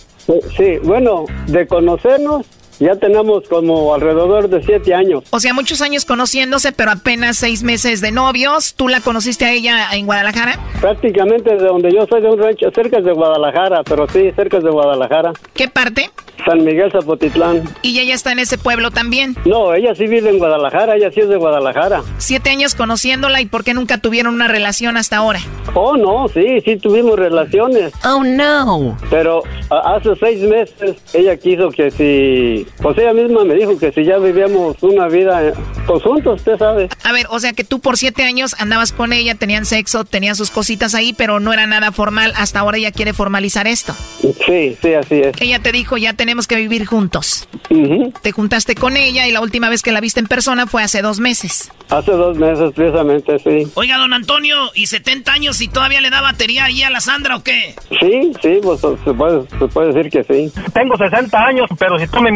Sí, 0.57 0.79
bueno, 0.83 1.27
de 1.49 1.67
conocernos 1.67 2.47
ya 2.81 2.97
tenemos 2.97 3.49
como 3.49 3.95
alrededor 3.95 4.49
de 4.49 4.62
siete 4.62 4.95
años. 4.95 5.25
O 5.31 5.41
sea, 5.41 5.55
muchos 5.55 5.81
años 5.83 6.05
conociéndose, 6.05 6.72
pero 6.72 6.91
apenas 6.93 7.37
seis 7.37 7.62
meses 7.62 8.01
de 8.01 8.11
novios. 8.12 8.75
¿Tú 8.75 8.89
la 8.89 9.01
conociste 9.01 9.45
a 9.45 9.53
ella 9.53 9.93
en 9.93 10.07
Guadalajara? 10.07 10.59
Prácticamente 10.81 11.51
de 11.57 11.64
donde 11.64 11.93
yo 11.93 12.07
soy, 12.07 12.20
de 12.22 12.29
un 12.31 12.39
rancho 12.39 12.70
cerca 12.75 13.01
de 13.01 13.12
Guadalajara, 13.12 13.83
pero 13.85 14.07
sí, 14.09 14.31
cerca 14.37 14.61
de 14.61 14.70
Guadalajara. 14.70 15.33
¿Qué 15.55 15.68
parte? 15.68 16.11
San 16.45 16.62
Miguel 16.62 16.91
Zapotitlán. 16.93 17.62
¿Y 17.81 17.99
ella 18.01 18.14
está 18.14 18.33
en 18.33 18.39
ese 18.41 18.59
pueblo 18.59 18.91
también? 18.91 19.35
No, 19.47 19.72
ella 19.72 19.95
sí 19.95 20.07
vive 20.07 20.29
en 20.29 20.39
Guadalajara, 20.39 20.97
ella 20.97 21.11
sí 21.11 21.20
es 21.20 21.29
de 21.29 21.37
Guadalajara. 21.37 22.03
Siete 22.18 22.51
años 22.51 22.75
conociéndola 22.75 23.41
y 23.41 23.47
¿por 23.47 23.64
qué 23.64 23.72
nunca 23.72 23.99
tuvieron 23.99 24.35
una 24.35 24.47
relación 24.49 24.97
hasta 24.99 25.16
ahora? 25.18 25.41
Oh, 25.75 25.97
no, 25.97 26.29
sí, 26.29 26.61
sí 26.64 26.77
tuvimos 26.77 27.18
relaciones. 27.18 27.93
Oh, 28.05 28.22
no. 28.25 28.97
Pero 29.09 29.43
a- 29.70 29.95
hace 29.97 30.11
seis 30.16 30.41
meses 30.43 30.97
ella 31.14 31.37
quiso 31.39 31.70
que 31.70 31.91
si, 31.91 32.64
pues 32.83 32.99
ella 32.99 33.12
misma 33.12 33.45
me 33.45 33.55
dijo 33.55 33.79
que 33.79 33.93
si 33.93 34.05
ya 34.05 34.19
vivíamos 34.19 34.83
una 34.83 35.09
vida 35.09 35.43
eh, 35.43 35.53
pues 35.87 36.03
juntos, 36.03 36.41
usted 36.41 36.59
sabe. 36.59 36.89
A 37.03 37.12
ver, 37.12 37.27
o 37.31 37.41
sea 37.41 37.53
que 37.53 37.65
tú 37.65 37.81
por 37.81 37.97
siete 37.97 38.25
años 38.25 38.55
andabas 38.59 38.93
con 38.93 39.12
ella, 39.12 39.35
tenían 39.35 39.65
sexo, 39.65 40.05
tenían 40.05 40.37
sus 40.37 40.51
cositas 40.51 40.95
ahí, 40.95 41.12
pero 41.12 41.41
no 41.41 41.53
era 41.53 41.67
nada 41.67 41.93
formal. 41.93 42.33
Hasta 42.37 42.61
ahora 42.61 42.79
ella 42.79 42.93
quiere 42.93 43.12
formalizar 43.12 43.67
esto. 43.67 43.95
Sí, 44.47 44.77
sí, 44.81 44.95
así 44.95 45.17
es. 45.17 45.41
Ella 45.41 45.61
te 45.61 45.73
dijo, 45.73 45.97
ya 45.97 46.15
tenemos 46.15 46.47
que 46.47 46.57
vivir 46.57 46.87
juntos. 46.87 47.49
Ujú. 47.71 48.12
Te 48.23 48.33
juntaste 48.33 48.75
con 48.75 48.97
ella 48.97 49.27
y 49.27 49.33
la 49.33 49.41
última 49.41 49.69
vez 49.69 49.83
que 49.83 49.93
la 49.93 50.01
viste 50.01 50.21
en 50.21 50.27
persona 50.27 50.67
fue 50.67 50.83
hace 50.83 51.03
dos 51.03 51.21
meses. 51.21 51.71
Hace 51.91 52.12
dos 52.12 52.37
meses 52.39 52.73
precisamente, 52.75 53.39
sí. 53.39 53.71
Oiga, 53.75 53.99
don 53.99 54.12
Antonio, 54.12 54.57
¿y 54.75 54.87
70 54.87 55.33
años 55.33 55.61
y 55.61 55.69
todavía 55.69 56.01
le 56.01 56.11
da 56.11 56.21
batería 56.23 56.65
ahí 56.65 56.83
a 56.83 56.91
la 56.91 57.01
Sandra 57.01 57.37
o 57.37 57.43
qué? 57.43 57.75
Sí, 58.01 58.33
sí, 58.43 58.61
pues 58.62 58.81
se 58.81 59.12
puede, 59.12 59.43
se 59.59 59.69
puede 59.69 59.93
decir 59.93 60.11
que 60.11 60.25
sí. 60.25 60.53
Tengo 60.73 60.97
60 60.97 61.39
años, 61.39 61.69
pero 61.79 61.99
si 61.99 62.07
tú 62.07 62.21
me 62.21 62.31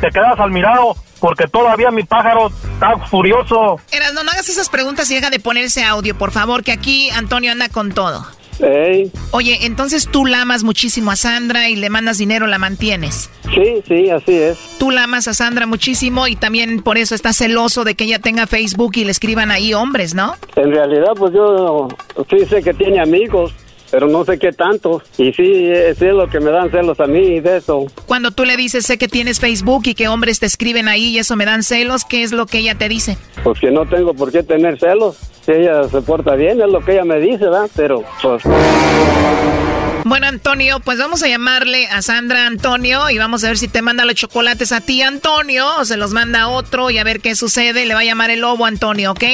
te 0.00 0.08
quedas 0.08 0.38
al 0.38 0.50
mirado, 0.50 0.94
porque 1.20 1.46
todavía 1.46 1.90
mi 1.90 2.02
pájaro 2.04 2.48
está 2.74 2.96
furioso. 3.06 3.80
Eras, 3.92 4.12
no, 4.14 4.22
no 4.24 4.30
hagas 4.30 4.48
esas 4.48 4.68
preguntas 4.68 5.10
y 5.10 5.14
deja 5.14 5.30
de 5.30 5.40
poner 5.40 5.64
ese 5.64 5.84
audio, 5.84 6.16
por 6.16 6.30
favor, 6.30 6.62
que 6.64 6.72
aquí 6.72 7.10
Antonio 7.10 7.52
anda 7.52 7.68
con 7.68 7.92
todo. 7.92 8.26
Ey, 8.62 9.10
Oye, 9.30 9.64
entonces 9.64 10.06
tú 10.06 10.26
la 10.26 10.42
amas 10.42 10.64
muchísimo 10.64 11.10
a 11.10 11.16
Sandra 11.16 11.70
y 11.70 11.76
le 11.76 11.88
mandas 11.88 12.18
dinero, 12.18 12.46
la 12.46 12.58
mantienes. 12.58 13.30
sí, 13.54 13.82
sí, 13.88 14.10
así 14.10 14.34
es. 14.36 14.58
Tú 14.78 14.90
la 14.90 15.04
amas 15.04 15.28
a 15.28 15.32
Sandra 15.34 15.64
muchísimo 15.66 16.26
y 16.26 16.36
también 16.36 16.82
por 16.82 16.98
eso 16.98 17.14
estás 17.14 17.38
celoso 17.38 17.84
de 17.84 17.94
que 17.94 18.04
ella 18.04 18.18
tenga 18.18 18.46
Facebook 18.46 18.92
y 18.96 19.04
le 19.04 19.12
escriban 19.12 19.50
ahí 19.50 19.72
hombres, 19.72 20.14
¿no? 20.14 20.34
En 20.56 20.72
realidad, 20.72 21.12
pues 21.16 21.32
yo 21.32 21.88
sí 22.28 22.44
sé 22.44 22.62
que 22.62 22.74
tiene 22.74 23.00
amigos, 23.00 23.54
pero 23.90 24.06
no 24.06 24.24
sé 24.24 24.38
qué 24.38 24.52
tanto. 24.52 25.02
Y 25.18 25.32
sí, 25.32 25.72
sí 25.98 26.06
es 26.06 26.14
lo 26.14 26.28
que 26.28 26.40
me 26.40 26.50
dan 26.50 26.70
celos 26.70 26.98
a 27.00 27.06
mí 27.06 27.40
de 27.40 27.58
eso. 27.58 27.86
Cuando 28.06 28.30
tú 28.30 28.44
le 28.44 28.56
dices, 28.56 28.86
sé 28.86 28.98
que 28.98 29.08
tienes 29.08 29.40
Facebook 29.40 29.82
y 29.86 29.94
que 29.94 30.08
hombres 30.08 30.40
te 30.40 30.46
escriben 30.46 30.88
ahí 30.88 31.08
y 31.08 31.18
eso 31.18 31.36
me 31.36 31.44
dan 31.44 31.62
celos, 31.62 32.04
¿qué 32.04 32.22
es 32.22 32.32
lo 32.32 32.46
que 32.46 32.58
ella 32.58 32.76
te 32.76 32.88
dice? 32.88 33.16
Pues 33.42 33.60
que 33.60 33.70
no 33.70 33.86
tengo 33.86 34.14
por 34.14 34.32
qué 34.32 34.42
tener 34.42 34.78
celos. 34.78 35.16
Si 35.44 35.52
ella 35.52 35.84
se 35.88 36.02
porta 36.02 36.34
bien, 36.34 36.60
es 36.60 36.68
lo 36.68 36.84
que 36.84 36.92
ella 36.92 37.04
me 37.04 37.18
dice, 37.18 37.44
¿verdad? 37.44 37.70
Pero, 37.74 38.04
pues... 38.22 38.42
Bueno, 40.04 40.26
Antonio, 40.26 40.80
pues 40.80 40.98
vamos 40.98 41.22
a 41.22 41.28
llamarle 41.28 41.86
a 41.86 42.00
Sandra 42.02 42.46
Antonio 42.46 43.10
y 43.10 43.18
vamos 43.18 43.44
a 43.44 43.48
ver 43.48 43.58
si 43.58 43.68
te 43.68 43.82
manda 43.82 44.04
los 44.04 44.14
chocolates 44.14 44.72
a 44.72 44.80
ti, 44.80 45.02
Antonio, 45.02 45.66
o 45.78 45.84
se 45.84 45.96
los 45.96 46.12
manda 46.12 46.42
a 46.42 46.48
otro 46.48 46.90
y 46.90 46.98
a 46.98 47.04
ver 47.04 47.20
qué 47.20 47.34
sucede. 47.34 47.84
Le 47.84 47.94
va 47.94 48.00
a 48.00 48.04
llamar 48.04 48.30
el 48.30 48.40
lobo, 48.40 48.64
Antonio, 48.64 49.12
¿ok? 49.12 49.24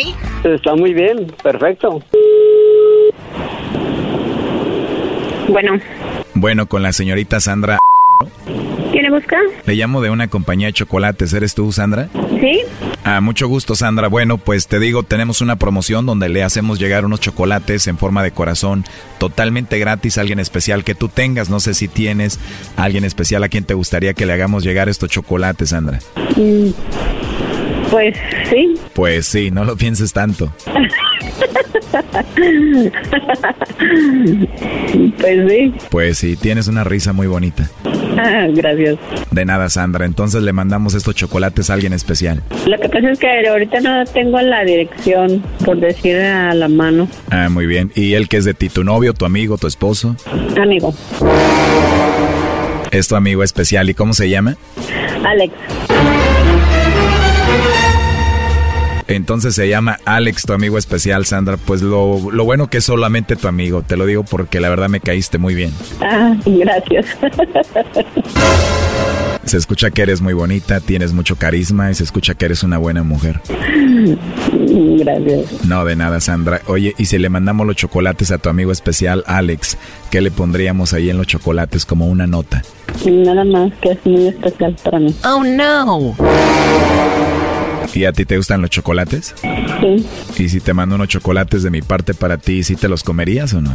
Está 0.45 0.75
muy 0.75 0.93
bien, 0.93 1.33
perfecto. 1.43 2.03
Bueno, 5.49 5.73
Bueno, 6.35 6.67
con 6.67 6.83
la 6.83 6.93
señorita 6.93 7.41
Sandra. 7.41 7.79
¿quién 8.93 9.05
le 9.05 9.11
busca? 9.11 9.37
Le 9.67 9.75
llamo 9.75 10.01
de 10.01 10.09
una 10.09 10.29
compañía 10.29 10.69
de 10.69 10.73
chocolates. 10.73 11.33
¿Eres 11.35 11.55
tú, 11.55 11.71
Sandra? 11.71 12.09
¿Sí? 12.41 12.63
Ah, 13.05 13.21
mucho 13.21 13.47
gusto, 13.47 13.75
Sandra. 13.75 14.09
Bueno, 14.09 14.39
pues 14.39 14.69
te 14.69 14.79
digo, 14.79 15.03
tenemos 15.03 15.43
una 15.43 15.57
promoción 15.57 16.07
donde 16.07 16.31
le 16.31 16.43
hacemos 16.43 16.79
llegar 16.79 17.05
unos 17.05 17.21
chocolates 17.21 17.87
en 17.89 17.99
forma 17.99 18.23
de 18.23 18.31
corazón 18.31 18.85
totalmente 19.19 19.79
gratis 19.79 20.17
a 20.17 20.23
alguien 20.23 20.39
especial 20.39 20.83
que 20.83 20.95
tú 20.95 21.09
tengas. 21.09 21.51
No 21.51 21.61
sé 21.61 21.75
si 21.75 21.89
tienes 21.89 22.41
a 22.77 22.85
alguien 22.85 23.05
especial 23.05 23.45
a 23.45 23.49
quien 23.51 23.65
te 23.65 23.75
gustaría 23.75 24.15
que 24.15 24.25
le 24.25 24.33
hagamos 24.33 24.65
llegar 24.65 24.89
estos 24.89 25.11
chocolates, 25.11 25.69
Sandra. 25.71 25.99
Mm, 26.37 26.71
Pues 27.91 28.17
sí. 28.51 28.75
Pues 28.95 29.27
sí, 29.27 29.51
no 29.51 29.65
lo 29.65 29.77
pienses 29.77 30.13
tanto. 30.13 30.53
pues 35.21 35.49
sí. 35.49 35.75
Pues 35.91 36.19
sí, 36.19 36.37
tienes 36.37 36.69
una 36.69 36.85
risa 36.85 37.13
muy 37.13 37.27
bonita. 37.27 37.69
Ah, 38.19 38.47
gracias. 38.51 38.99
De 39.31 39.45
nada, 39.45 39.69
Sandra. 39.69 40.07
Entonces 40.07 40.43
le 40.43 40.53
mandamos 40.53 40.95
estos 40.95 41.15
chocolates 41.15 41.71
a 41.71 41.75
alguien 41.75 41.93
especial. 41.93 42.43
Lo 42.67 42.79
que 42.79 42.89
pasa 42.89 43.11
es 43.11 43.19
que 43.19 43.49
ahorita 43.49 43.81
no 43.81 44.05
tengo 44.07 44.41
la 44.41 44.65
dirección, 44.65 45.43
por 45.65 45.79
decir 45.79 46.17
a 46.17 46.55
la 46.55 46.69
mano. 46.69 47.09
Ah, 47.31 47.49
muy 47.51 47.67
bien. 47.67 47.91
¿Y 47.95 48.15
él 48.15 48.29
que 48.29 48.39
es 48.39 48.45
de 48.45 48.55
ti? 48.55 48.69
¿Tu 48.69 48.85
novio, 48.85 49.13
tu 49.15 49.25
amigo, 49.27 49.59
tu 49.59 49.67
esposo? 49.67 50.17
Amigo, 50.61 50.95
Es 52.91 53.09
tu 53.09 53.17
amigo 53.17 53.43
especial. 53.43 53.91
¿Y 53.91 53.95
cómo 53.95 54.15
se 54.15 54.29
llama? 54.31 54.57
Alex. 55.25 55.53
Entonces 59.09 59.55
se 59.55 59.69
llama 59.69 59.99
Alex, 60.05 60.43
tu 60.47 60.53
amigo 60.53 60.79
especial, 60.79 61.27
Sandra. 61.27 61.57
Pues 61.57 61.83
lo, 61.83 62.31
lo 62.31 62.45
bueno 62.45 62.69
que 62.69 62.79
es 62.79 62.85
solamente 62.85 63.37
tu 63.37 63.49
amigo. 63.49 63.83
Te 63.83 63.97
lo 63.97 64.07
digo 64.07 64.25
porque 64.25 64.61
la 64.61 64.69
verdad 64.69 64.89
me 64.89 65.01
caíste 65.01 65.39
muy 65.39 65.55
bien. 65.55 65.73
Ah, 66.01 66.35
gracias. 66.45 67.07
Se 69.45 69.57
escucha 69.57 69.93
que 69.93 70.03
eres 70.03 70.21
muy 70.21 70.33
bonita, 70.35 70.81
tienes 70.81 71.13
mucho 71.13 71.37
carisma 71.37 71.89
y 71.91 71.95
se 71.95 72.03
escucha 72.03 72.35
que 72.35 72.47
eres 72.47 72.65
una 72.65 72.79
buena 72.79 73.05
mujer. 73.05 73.41
gracias. 74.53 75.65
No, 75.65 75.85
de 75.85 75.95
nada, 75.95 76.21
Sandra. 76.21 76.63
Oye, 76.67 76.95
y 76.99 77.05
si 77.05 77.19
le 77.19 77.29
mandamos 77.29 77.65
los 77.65 77.77
chocolates 77.77 78.33
a 78.33 78.39
tu 78.39 78.49
amigo 78.49 78.73
especial, 78.73 79.23
Alex, 79.29 79.79
¿qué 80.11 80.21
le 80.21 80.33
pondríamos 80.33 80.93
ahí 80.95 81.11
en 81.11 81.19
los 81.19 81.29
chocolates 81.29 81.87
como 81.87 82.09
una 82.09 82.27
nota? 82.27 82.63
Nada 83.05 83.45
más 83.45 83.73
que 83.81 83.93
es 83.93 84.05
muy 84.05 84.27
especial 84.27 84.77
para 84.83 84.99
mí. 84.99 85.15
Oh, 85.25 85.45
no. 85.45 86.17
¿Y 87.97 88.05
a 88.05 88.13
ti 88.13 88.27
te 88.27 88.37
gustan 88.37 88.61
los 88.61 88.69
chocolates? 88.69 89.35
Sí, 89.81 90.07
¿Y 90.45 90.51
si 90.51 90.61
te 90.61 90.75
mando 90.75 90.97
unos 90.97 91.09
chocolates 91.09 91.63
de 91.63 91.71
mi 91.71 91.81
parte 91.81 92.13
para 92.13 92.37
ti, 92.37 92.63
¿sí 92.63 92.77
te 92.77 92.91
los 92.91 93.03
comerías 93.03 93.55
o 93.55 93.63
no? 93.63 93.75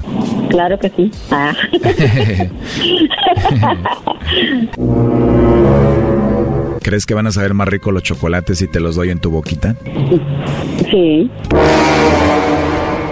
claro 0.49 0.77
que 0.77 0.89
sí. 0.89 1.09
Ah. 1.31 1.55
¿Crees 6.83 7.07
que 7.07 7.15
van 7.15 7.25
a 7.25 7.31
saber 7.31 7.55
más 7.55 7.67
rico 7.67 7.91
los 7.91 8.03
chocolates 8.03 8.59
si 8.59 8.67
te 8.67 8.79
los 8.79 8.95
doy 8.95 9.09
en 9.09 9.17
tu 9.19 9.31
boquita? 9.31 9.75
sí. 10.91 11.31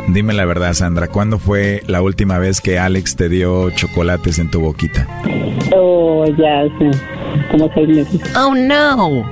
Dime 0.09 0.33
la 0.33 0.45
verdad, 0.45 0.73
Sandra, 0.73 1.07
¿cuándo 1.07 1.39
fue 1.39 1.81
la 1.87 2.03
última 2.03 2.37
vez 2.37 2.61
que 2.61 2.77
Alex 2.77 3.15
te 3.15 3.29
dio 3.29 3.71
chocolates 3.71 4.37
en 4.37 4.51
tu 4.51 4.59
boquita? 4.59 5.07
Oh, 5.75 6.25
ya 6.37 6.65
sé. 6.77 6.91
Como 7.51 7.71
seis 7.73 7.89
meses. 7.89 8.21
Oh, 8.35 8.53
no. 8.53 9.25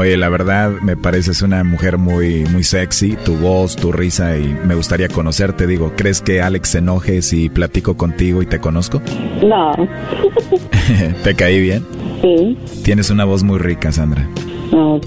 Oye, 0.00 0.16
la 0.16 0.30
verdad 0.30 0.70
me 0.80 0.96
pareces 0.96 1.42
una 1.42 1.62
mujer 1.62 1.98
muy 1.98 2.46
muy 2.46 2.64
sexy, 2.64 3.18
tu 3.22 3.36
voz, 3.36 3.76
tu 3.76 3.92
risa 3.92 4.38
y 4.38 4.56
me 4.64 4.74
gustaría 4.74 5.08
conocerte. 5.08 5.66
Digo, 5.66 5.92
¿crees 5.94 6.22
que 6.22 6.40
Alex 6.40 6.70
se 6.70 6.78
enoje 6.78 7.20
si 7.20 7.50
platico 7.50 7.98
contigo 7.98 8.40
y 8.40 8.46
te 8.46 8.60
conozco? 8.60 9.02
No. 9.42 9.74
¿Te 11.22 11.34
caí 11.34 11.60
bien? 11.60 11.84
Sí. 12.22 12.56
Tienes 12.82 13.10
una 13.10 13.26
voz 13.26 13.42
muy 13.42 13.58
rica, 13.58 13.92
Sandra. 13.92 14.26
Ok. 14.72 15.06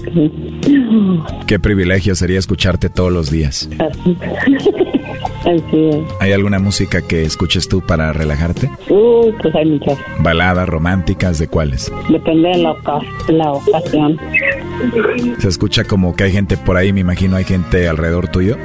Qué 1.48 1.58
privilegio 1.58 2.14
sería 2.14 2.38
escucharte 2.38 2.88
todos 2.88 3.12
los 3.12 3.32
días. 3.32 3.68
Así 5.44 5.88
es. 5.90 5.96
¿Hay 6.20 6.32
alguna 6.32 6.58
música 6.58 7.02
que 7.02 7.22
escuches 7.22 7.68
tú 7.68 7.80
para 7.80 8.12
relajarte? 8.12 8.70
Uh, 8.88 9.30
pues 9.42 9.54
hay 9.54 9.66
muchas. 9.66 9.98
¿Baladas 10.20 10.68
románticas 10.68 11.38
de 11.38 11.48
cuáles? 11.48 11.92
Depende 12.08 12.48
de 12.48 12.58
la, 12.58 12.74
la 13.28 13.52
ocasión. 13.52 14.18
Se 15.38 15.48
escucha 15.48 15.84
como 15.84 16.16
que 16.16 16.24
hay 16.24 16.32
gente 16.32 16.56
por 16.56 16.76
ahí, 16.76 16.92
me 16.92 17.00
imagino 17.00 17.36
hay 17.36 17.44
gente 17.44 17.88
alrededor 17.88 18.28
tuyo. 18.28 18.56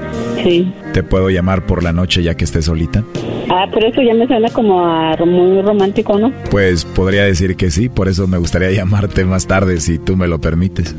Sí. 0.43 0.71
¿Te 0.93 1.03
puedo 1.03 1.30
llamar 1.30 1.65
por 1.65 1.84
la 1.84 1.91
noche 1.91 2.23
ya 2.23 2.36
que 2.36 2.45
estés 2.45 2.65
solita? 2.65 3.03
Ah, 3.49 3.65
pero 3.73 3.88
eso 3.88 4.01
ya 4.01 4.13
me 4.13 4.27
suena 4.27 4.49
como 4.49 4.86
a 4.86 5.15
muy 5.25 5.61
romántico, 5.61 6.17
¿no? 6.17 6.32
Pues 6.49 6.86
podría 6.86 7.23
decir 7.23 7.55
que 7.55 7.71
sí, 7.71 7.89
por 7.89 8.07
eso 8.07 8.27
me 8.27 8.38
gustaría 8.38 8.71
llamarte 8.75 9.25
más 9.25 9.47
tarde 9.47 9.80
si 9.80 9.99
tú 9.99 10.15
me 10.15 10.27
lo 10.27 10.39
permites. 10.39 10.95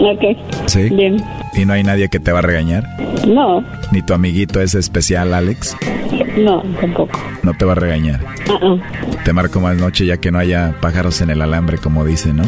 Ok. 0.00 0.36
¿Sí? 0.66 0.88
Bien. 0.90 1.22
¿Y 1.54 1.64
no 1.64 1.72
hay 1.72 1.82
nadie 1.82 2.08
que 2.08 2.20
te 2.20 2.32
va 2.32 2.38
a 2.38 2.42
regañar? 2.42 2.84
No. 3.26 3.64
¿Ni 3.92 4.02
tu 4.02 4.14
amiguito 4.14 4.60
es 4.60 4.74
especial, 4.74 5.34
Alex? 5.34 5.76
No, 6.36 6.62
tampoco. 6.80 7.18
¿No 7.42 7.54
te 7.54 7.64
va 7.64 7.72
a 7.72 7.74
regañar? 7.74 8.20
Uh 8.62 8.78
Te 9.24 9.32
marco 9.32 9.60
más 9.60 9.76
noche 9.76 10.06
ya 10.06 10.16
que 10.18 10.30
no 10.30 10.38
haya 10.38 10.74
pájaros 10.80 11.20
en 11.20 11.30
el 11.30 11.42
alambre, 11.42 11.78
como 11.78 12.04
dice, 12.04 12.32
¿no? 12.32 12.44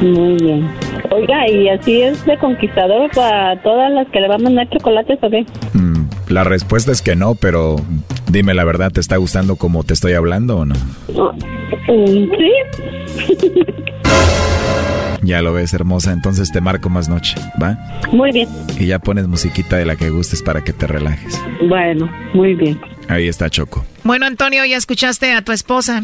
Muy 0.00 0.36
bien. 0.36 0.68
Oiga, 1.10 1.48
¿y 1.48 1.68
así 1.68 2.02
es 2.02 2.24
de 2.26 2.36
conquistador 2.38 3.10
para 3.14 3.60
todas 3.62 3.90
las 3.92 4.08
que 4.08 4.20
le 4.20 4.28
van 4.28 4.40
a 4.40 4.44
mandar 4.44 4.68
chocolates 4.70 5.18
o 5.22 5.30
qué? 5.30 5.46
Mm, 5.74 6.08
la 6.28 6.44
respuesta 6.44 6.92
es 6.92 7.02
que 7.02 7.14
no, 7.16 7.34
pero 7.34 7.76
dime 8.30 8.54
la 8.54 8.64
verdad, 8.64 8.90
¿te 8.92 9.00
está 9.00 9.16
gustando 9.16 9.56
como 9.56 9.84
te 9.84 9.94
estoy 9.94 10.14
hablando 10.14 10.58
o 10.58 10.64
no? 10.64 10.74
Mm, 11.88 12.30
sí. 12.36 12.52
Ya 15.22 15.42
lo 15.42 15.52
ves, 15.52 15.72
hermosa. 15.74 16.12
Entonces 16.12 16.50
te 16.52 16.60
marco 16.60 16.88
más 16.88 17.08
noche, 17.08 17.34
¿va? 17.62 17.78
Muy 18.12 18.32
bien. 18.32 18.48
Y 18.78 18.86
ya 18.86 18.98
pones 18.98 19.26
musiquita 19.26 19.76
de 19.76 19.84
la 19.86 19.96
que 19.96 20.10
gustes 20.10 20.42
para 20.42 20.62
que 20.62 20.72
te 20.72 20.86
relajes. 20.86 21.40
Bueno, 21.68 22.10
muy 22.34 22.54
bien. 22.54 22.80
Ahí 23.08 23.28
está 23.28 23.48
Choco. 23.50 23.84
Bueno, 24.04 24.26
Antonio, 24.26 24.64
ya 24.64 24.76
escuchaste 24.76 25.32
a 25.32 25.42
tu 25.42 25.52
esposa. 25.52 26.02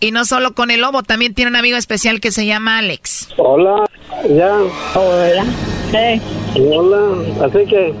Y 0.00 0.10
no 0.10 0.24
solo 0.24 0.52
con 0.54 0.70
el 0.70 0.80
lobo, 0.82 1.02
también 1.02 1.32
tiene 1.34 1.50
un 1.50 1.56
amigo 1.56 1.76
especial 1.76 2.20
que 2.20 2.30
se 2.30 2.44
llama 2.46 2.78
Alex. 2.78 3.30
Hola, 3.38 3.84
ya. 4.28 4.58
Hola. 4.94 5.44
Hey. 5.92 6.20
Hola, 6.56 7.46
así 7.46 7.64
que 7.66 7.94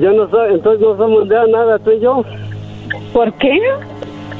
yo 0.00 0.12
no 0.12 0.28
soy, 0.30 0.54
entonces 0.54 0.80
no 0.80 0.96
somos 0.96 1.28
de 1.28 1.36
nada 1.52 1.78
tú 1.78 1.92
y 1.92 2.00
yo. 2.00 2.24
¿Por 3.12 3.32
qué? 3.38 3.58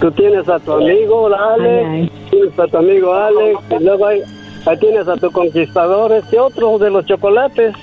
Tú 0.01 0.11
tienes 0.13 0.49
a 0.49 0.59
tu 0.61 0.73
amigo, 0.73 1.29
Alex, 1.35 2.13
tienes 2.31 2.59
a 2.59 2.67
tu 2.67 2.77
amigo 2.77 3.13
Alex, 3.15 3.59
y 3.81 3.83
luego 3.85 4.07
ahí, 4.07 4.21
ahí 4.67 4.77
tienes 4.79 5.09
a 5.09 5.17
tu 5.17 5.31
conquistador, 5.31 6.13
este 6.13 6.39
otro 6.39 6.79
de 6.79 6.91
los 6.91 7.07
chocolates. 7.07 7.75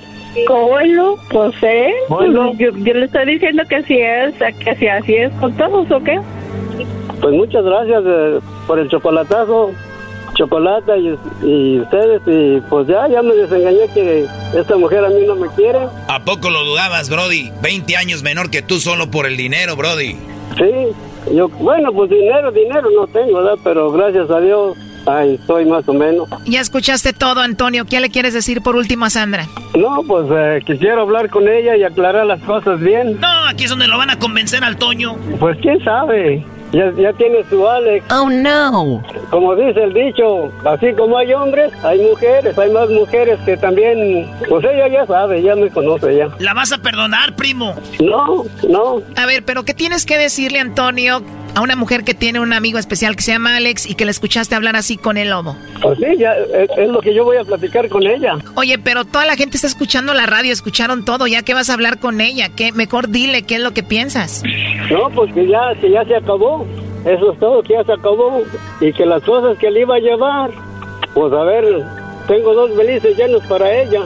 Bueno, 0.48 1.14
pues 1.30 1.54
eh, 1.62 1.92
Bueno. 2.08 2.52
yo, 2.54 2.70
yo 2.72 2.94
le 2.94 3.04
estoy 3.06 3.26
diciendo 3.26 3.62
que 3.68 3.76
así 3.76 3.98
es, 4.00 4.34
que 4.64 4.74
si 4.76 4.86
así 4.88 5.14
es 5.14 5.32
con 5.34 5.56
todos, 5.56 5.90
¿o 5.90 6.00
qué? 6.02 6.20
Pues 7.20 7.34
muchas 7.34 7.64
gracias 7.64 8.02
eh, 8.06 8.40
por 8.66 8.78
el 8.78 8.88
chocolatazo, 8.88 9.70
chocolate 10.34 10.92
y, 10.98 11.18
y 11.44 11.80
ustedes, 11.80 12.20
y 12.26 12.60
pues 12.68 12.86
ya, 12.88 13.06
ya 13.08 13.22
me 13.22 13.34
desengañé 13.34 13.88
que 13.94 14.26
esta 14.56 14.76
mujer 14.76 15.04
a 15.04 15.08
mí 15.08 15.20
no 15.26 15.36
me 15.36 15.48
quiere. 15.48 15.78
¿A 16.08 16.24
poco 16.24 16.50
lo 16.50 16.64
dudabas, 16.64 17.08
Brody? 17.10 17.52
20 17.62 17.96
años 17.96 18.22
menor 18.22 18.50
que 18.50 18.62
tú 18.62 18.78
solo 18.80 19.10
por 19.10 19.26
el 19.26 19.36
dinero, 19.36 19.76
Brody. 19.76 20.16
Sí, 20.58 20.88
yo, 21.32 21.48
bueno, 21.48 21.92
pues 21.92 22.10
dinero, 22.10 22.50
dinero 22.50 22.88
no 22.90 23.06
tengo, 23.06 23.38
¿verdad? 23.38 23.58
Pero 23.62 23.90
gracias 23.92 24.30
a 24.30 24.40
Dios, 24.40 24.76
ahí 25.06 25.34
estoy 25.34 25.64
más 25.66 25.88
o 25.88 25.92
menos. 25.92 26.28
Ya 26.46 26.60
escuchaste 26.60 27.12
todo, 27.12 27.40
Antonio. 27.40 27.84
¿Qué 27.84 28.00
le 28.00 28.10
quieres 28.10 28.34
decir 28.34 28.62
por 28.62 28.76
último 28.76 29.04
a 29.04 29.10
Sandra? 29.10 29.46
No, 29.74 30.02
pues 30.06 30.26
eh, 30.30 30.60
quisiera 30.66 31.00
hablar 31.02 31.30
con 31.30 31.48
ella 31.48 31.76
y 31.76 31.82
aclarar 31.82 32.26
las 32.26 32.40
cosas 32.42 32.80
bien. 32.80 33.20
No, 33.20 33.46
aquí 33.48 33.64
es 33.64 33.70
donde 33.70 33.86
lo 33.86 33.98
van 33.98 34.10
a 34.10 34.18
convencer 34.18 34.64
al 34.64 34.76
Toño. 34.76 35.16
Pues 35.40 35.56
quién 35.60 35.82
sabe. 35.84 36.44
Ya, 36.74 36.90
ya 36.96 37.12
tiene 37.12 37.44
su 37.48 37.68
Alex. 37.68 38.04
Oh, 38.10 38.28
no. 38.28 39.00
Como 39.30 39.54
dice 39.54 39.80
el 39.84 39.94
dicho, 39.94 40.50
así 40.64 40.92
como 40.94 41.16
hay 41.16 41.32
hombres, 41.32 41.72
hay 41.84 42.00
mujeres, 42.00 42.58
hay 42.58 42.70
más 42.72 42.88
mujeres 42.90 43.38
que 43.44 43.56
también, 43.56 44.28
pues 44.48 44.64
ella 44.64 44.88
ya 44.88 45.06
sabe, 45.06 45.40
ya 45.40 45.54
me 45.54 45.70
conoce 45.70 46.16
ya. 46.16 46.28
¿La 46.40 46.52
vas 46.52 46.72
a 46.72 46.78
perdonar, 46.78 47.36
primo? 47.36 47.74
No, 48.00 48.44
no. 48.68 49.02
A 49.14 49.26
ver, 49.26 49.44
pero 49.44 49.62
¿qué 49.64 49.72
tienes 49.72 50.04
que 50.04 50.18
decirle, 50.18 50.58
Antonio, 50.58 51.22
a 51.54 51.60
una 51.60 51.76
mujer 51.76 52.04
que 52.04 52.14
tiene 52.14 52.40
un 52.40 52.52
amigo 52.52 52.78
especial 52.78 53.16
que 53.16 53.22
se 53.22 53.32
llama 53.32 53.56
Alex 53.56 53.88
y 53.88 53.94
que 53.94 54.04
le 54.04 54.10
escuchaste 54.10 54.54
hablar 54.54 54.76
así 54.76 54.96
con 54.96 55.16
el 55.16 55.30
lobo? 55.30 55.56
Pues 55.82 55.98
sí, 55.98 56.16
ya 56.18 56.32
es, 56.34 56.70
es 56.76 56.88
lo 56.88 57.00
que 57.00 57.14
yo 57.14 57.24
voy 57.24 57.36
a 57.36 57.44
platicar 57.44 57.88
con 57.88 58.04
ella. 58.06 58.36
Oye, 58.56 58.78
pero 58.78 59.04
toda 59.04 59.24
la 59.24 59.36
gente 59.36 59.56
está 59.56 59.68
escuchando 59.68 60.14
la 60.14 60.26
radio, 60.26 60.52
escucharon 60.52 61.04
todo, 61.04 61.26
ya 61.26 61.42
que 61.42 61.54
vas 61.54 61.70
a 61.70 61.74
hablar 61.74 61.98
con 61.98 62.20
ella, 62.20 62.48
¿qué? 62.48 62.72
Mejor 62.72 63.08
dile 63.08 63.42
qué 63.42 63.56
es 63.56 63.60
lo 63.60 63.72
que 63.72 63.82
piensas. 63.82 64.42
No, 64.90 65.10
pues 65.10 65.32
que 65.32 65.46
ya, 65.46 65.74
que 65.80 65.90
ya 65.90 66.04
se 66.04 66.16
acabó. 66.16 66.66
Eso 67.04 67.32
es 67.32 67.38
todo, 67.38 67.62
que 67.62 67.74
ya 67.74 67.84
se 67.84 67.92
acabó. 67.92 68.42
Y 68.80 68.92
que 68.92 69.04
las 69.06 69.22
cosas 69.22 69.58
que 69.58 69.70
le 69.70 69.80
iba 69.80 69.96
a 69.96 70.00
llevar, 70.00 70.50
pues 71.14 71.32
a 71.32 71.42
ver, 71.44 71.64
tengo 72.26 72.54
dos 72.54 72.74
belices 72.76 73.16
llenos 73.16 73.44
para 73.46 73.82
ella. 73.82 74.00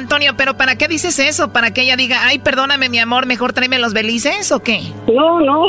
Antonio, 0.00 0.32
pero 0.36 0.56
¿para 0.56 0.76
qué 0.76 0.88
dices 0.88 1.18
eso? 1.18 1.52
¿Para 1.52 1.72
que 1.72 1.82
ella 1.82 1.96
diga, 1.96 2.26
ay, 2.26 2.38
perdóname 2.38 2.88
mi 2.88 2.98
amor, 2.98 3.26
mejor 3.26 3.52
tráeme 3.52 3.78
los 3.78 3.92
belices 3.92 4.50
o 4.50 4.60
qué? 4.60 4.80
No, 5.06 5.40
no, 5.40 5.66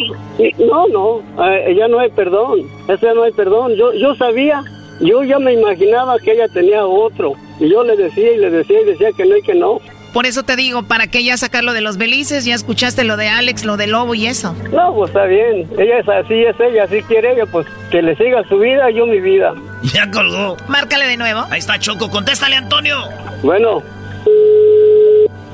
no, 0.58 0.88
no, 0.88 1.46
eh, 1.46 1.76
ya 1.78 1.88
no 1.88 2.00
hay 2.00 2.10
perdón, 2.10 2.62
ese 2.88 3.14
no 3.14 3.24
hay 3.24 3.32
perdón. 3.34 3.76
Yo, 3.76 3.94
yo 3.94 4.16
sabía, 4.16 4.64
yo 5.02 5.24
ya 5.24 5.38
me 5.38 5.54
imaginaba 5.54 6.18
que 6.20 6.32
ella 6.32 6.48
tenía 6.48 6.86
otro. 6.86 7.34
Y 7.60 7.70
yo 7.70 7.84
le 7.84 7.96
decía 7.96 8.32
y 8.32 8.38
le 8.38 8.50
decía 8.50 8.82
y 8.82 8.86
decía 8.86 9.10
que 9.16 9.26
no 9.26 9.38
y 9.38 9.42
que 9.44 9.54
no. 9.54 9.80
Por 10.14 10.26
eso 10.26 10.44
te 10.44 10.56
digo, 10.56 10.84
¿para 10.84 11.08
qué 11.08 11.24
ya 11.24 11.38
sacar 11.38 11.64
lo 11.64 11.74
de 11.74 11.82
los 11.82 11.98
belices? 11.98 12.44
Ya 12.44 12.56
escuchaste 12.56 13.04
lo 13.06 13.16
de 13.16 13.30
Alex, 13.30 13.64
lo 13.64 13.78
del 13.78 13.92
lobo 13.92 14.14
y 14.14 14.28
eso. 14.28 14.54
No, 14.72 14.94
pues 14.94 15.10
está 15.10 15.26
bien, 15.26 15.70
ella 15.78 16.00
es 16.00 16.10
así, 16.10 16.44
es 16.44 16.60
ella, 16.60 16.84
así 16.84 17.02
quiere 17.04 17.34
ella, 17.34 17.46
pues 17.46 17.66
que 17.92 18.02
le 18.02 18.16
siga 18.18 18.44
su 18.50 18.58
vida, 18.58 18.90
yo 18.92 19.06
mi 19.06 19.22
vida. 19.22 19.54
Ya 19.94 20.10
colgó. 20.12 20.58
Márcale 20.68 21.08
de 21.08 21.18
nuevo. 21.18 21.46
Ahí 21.50 21.60
está 21.60 21.80
Choco, 21.80 22.10
contéstale, 22.10 22.56
Antonio. 22.56 22.98
Bueno, 23.42 23.82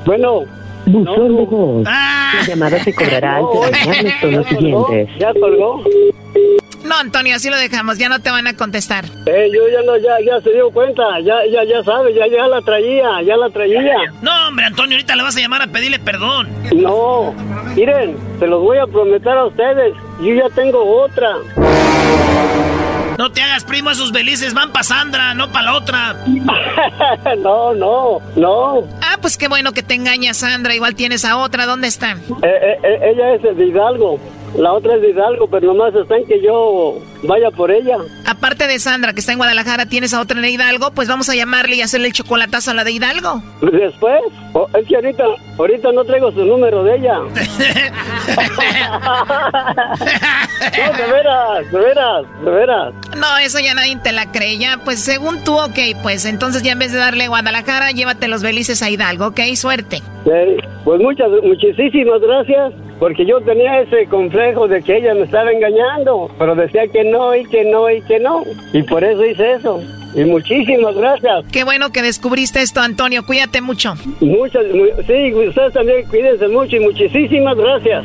bueno. 0.08 0.44
Buzón 0.86 1.36
de 1.36 1.44
voz. 1.44 1.84
La 1.84 2.42
llamada 2.46 2.82
se 2.82 2.94
cobrará 2.94 3.36
al 3.36 3.44
terminar 3.50 4.04
los 4.04 4.20
tonos 4.20 4.46
siguientes. 4.46 5.08
¿Ya 5.18 5.34
colgó? 5.34 5.84
No, 6.84 6.96
Antonio, 6.96 7.36
así 7.36 7.50
lo 7.50 7.58
dejamos, 7.58 7.98
ya 7.98 8.08
no 8.08 8.20
te 8.20 8.30
van 8.30 8.46
a 8.46 8.56
contestar. 8.56 9.04
Eh, 9.26 9.50
yo 9.52 9.68
ya 9.68 9.82
no, 9.84 9.98
ya, 9.98 10.16
ya 10.24 10.40
se 10.40 10.50
dio 10.50 10.70
cuenta, 10.70 11.02
ya, 11.20 11.34
ya, 11.52 11.62
ya 11.64 11.84
sabe, 11.84 12.14
ya, 12.14 12.26
ya 12.26 12.46
la 12.46 12.62
traía, 12.62 13.20
ya 13.22 13.36
la 13.36 13.50
traía. 13.50 13.96
No, 14.22 14.48
hombre, 14.48 14.64
Antonio, 14.64 14.96
ahorita 14.96 15.14
le 15.14 15.22
vas 15.22 15.36
a 15.36 15.40
llamar 15.40 15.60
a 15.60 15.66
pedirle 15.66 15.98
perdón. 15.98 16.48
No, 16.74 17.34
miren, 17.76 18.16
se 18.38 18.46
los 18.46 18.62
voy 18.62 18.78
a 18.78 18.86
prometer 18.86 19.36
a 19.36 19.44
ustedes, 19.44 19.92
yo 20.22 20.32
ya 20.32 20.48
tengo 20.54 21.02
otra. 21.02 21.34
No 23.18 23.32
te 23.32 23.42
hagas 23.42 23.64
primo, 23.64 23.90
esos 23.90 24.12
belices 24.12 24.54
van 24.54 24.70
para 24.70 24.84
Sandra, 24.84 25.34
no 25.34 25.50
para 25.50 25.64
la 25.64 25.74
otra. 25.74 26.24
no, 27.38 27.74
no, 27.74 28.20
no. 28.36 28.84
Ah, 29.02 29.16
pues 29.20 29.36
qué 29.36 29.48
bueno 29.48 29.72
que 29.72 29.82
te 29.82 29.94
engañas, 29.94 30.36
Sandra. 30.36 30.72
Igual 30.72 30.94
tienes 30.94 31.24
a 31.24 31.36
otra. 31.36 31.66
¿Dónde 31.66 31.88
está? 31.88 32.12
Eh, 32.12 32.18
eh, 32.44 33.00
ella 33.02 33.34
es 33.34 33.56
de 33.56 33.66
Hidalgo. 33.66 34.20
La 34.56 34.72
otra 34.72 34.94
es 34.94 35.02
de 35.02 35.10
Hidalgo, 35.10 35.50
pero 35.50 35.74
nomás 35.74 35.96
está 35.96 36.16
en 36.16 36.26
que 36.26 36.40
yo 36.40 37.00
vaya 37.24 37.50
por 37.50 37.72
ella. 37.72 37.96
Aparte 38.24 38.68
de 38.68 38.78
Sandra, 38.78 39.12
que 39.12 39.18
está 39.18 39.32
en 39.32 39.38
Guadalajara, 39.38 39.86
tienes 39.86 40.14
a 40.14 40.20
otra 40.20 40.38
en 40.38 40.44
Hidalgo, 40.44 40.92
pues 40.92 41.08
vamos 41.08 41.28
a 41.28 41.34
llamarle 41.34 41.74
y 41.74 41.82
hacerle 41.82 42.06
el 42.06 42.12
chocolatazo 42.12 42.70
a 42.70 42.74
la 42.74 42.84
de 42.84 42.92
Hidalgo. 42.92 43.42
Después, 43.60 44.20
oh, 44.52 44.68
es 44.78 44.86
que 44.86 44.94
ahorita, 44.94 45.24
ahorita 45.58 45.90
no 45.90 46.04
traigo 46.04 46.30
su 46.30 46.44
número 46.44 46.84
de 46.84 46.96
ella. 46.96 47.18
no, 50.60 50.96
de 50.96 51.12
veras, 51.12 51.72
de 51.72 51.78
veras, 51.78 52.26
de 52.44 52.50
veras. 52.50 52.94
No, 53.16 53.38
eso 53.38 53.58
ya 53.58 53.74
nadie 53.74 53.96
te 54.02 54.12
la 54.12 54.30
cree. 54.30 54.58
Ya, 54.58 54.78
pues 54.84 55.00
según 55.00 55.42
tú, 55.44 55.56
ok, 55.58 55.78
pues 56.02 56.24
entonces 56.24 56.62
ya 56.62 56.72
en 56.72 56.78
vez 56.78 56.92
de 56.92 56.98
darle 56.98 57.28
Guadalajara, 57.28 57.90
llévate 57.92 58.28
los 58.28 58.42
belices 58.42 58.82
a 58.82 58.90
Hidalgo, 58.90 59.28
ok, 59.28 59.40
suerte. 59.54 60.02
Sí, 60.24 60.56
pues 60.84 61.00
muchas, 61.00 61.28
muchísimas 61.42 62.20
gracias. 62.20 62.72
Porque 62.98 63.24
yo 63.24 63.40
tenía 63.42 63.80
ese 63.80 64.06
complejo 64.06 64.66
de 64.66 64.82
que 64.82 64.96
ella 64.96 65.14
me 65.14 65.22
estaba 65.22 65.52
engañando, 65.52 66.30
pero 66.36 66.56
decía 66.56 66.88
que 66.88 67.04
no 67.04 67.34
y 67.34 67.44
que 67.46 67.64
no 67.64 67.88
y 67.88 68.02
que 68.02 68.18
no. 68.18 68.42
Y 68.72 68.82
por 68.82 69.04
eso 69.04 69.24
hice 69.24 69.52
eso. 69.52 69.80
Y 70.14 70.24
muchísimas 70.24 70.96
gracias. 70.96 71.44
Qué 71.52 71.62
bueno 71.64 71.90
que 71.90 72.02
descubriste 72.02 72.60
esto, 72.60 72.80
Antonio. 72.80 73.24
Cuídate 73.24 73.60
mucho. 73.60 73.94
Muchas, 74.20 74.64
muy, 74.74 74.90
sí, 75.06 75.32
ustedes 75.32 75.72
también 75.72 76.06
cuídense 76.08 76.48
mucho 76.48 76.76
y 76.76 76.80
muchísimas 76.80 77.56
gracias. 77.56 78.04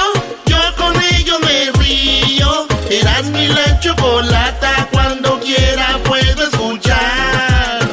Eras 2.93 3.23
mi 3.27 3.47
la 3.47 3.79
chocolata, 3.79 4.89
cuando 4.91 5.39
quiera 5.39 5.97
puedo 6.03 6.43
escuchar. 6.43 7.87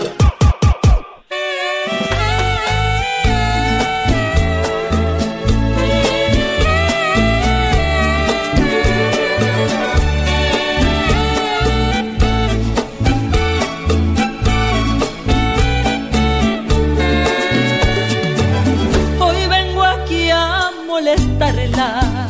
Hoy 19.20 19.46
vengo 19.46 19.84
aquí 19.84 20.28
a 20.30 20.72
molestarla 20.88 22.26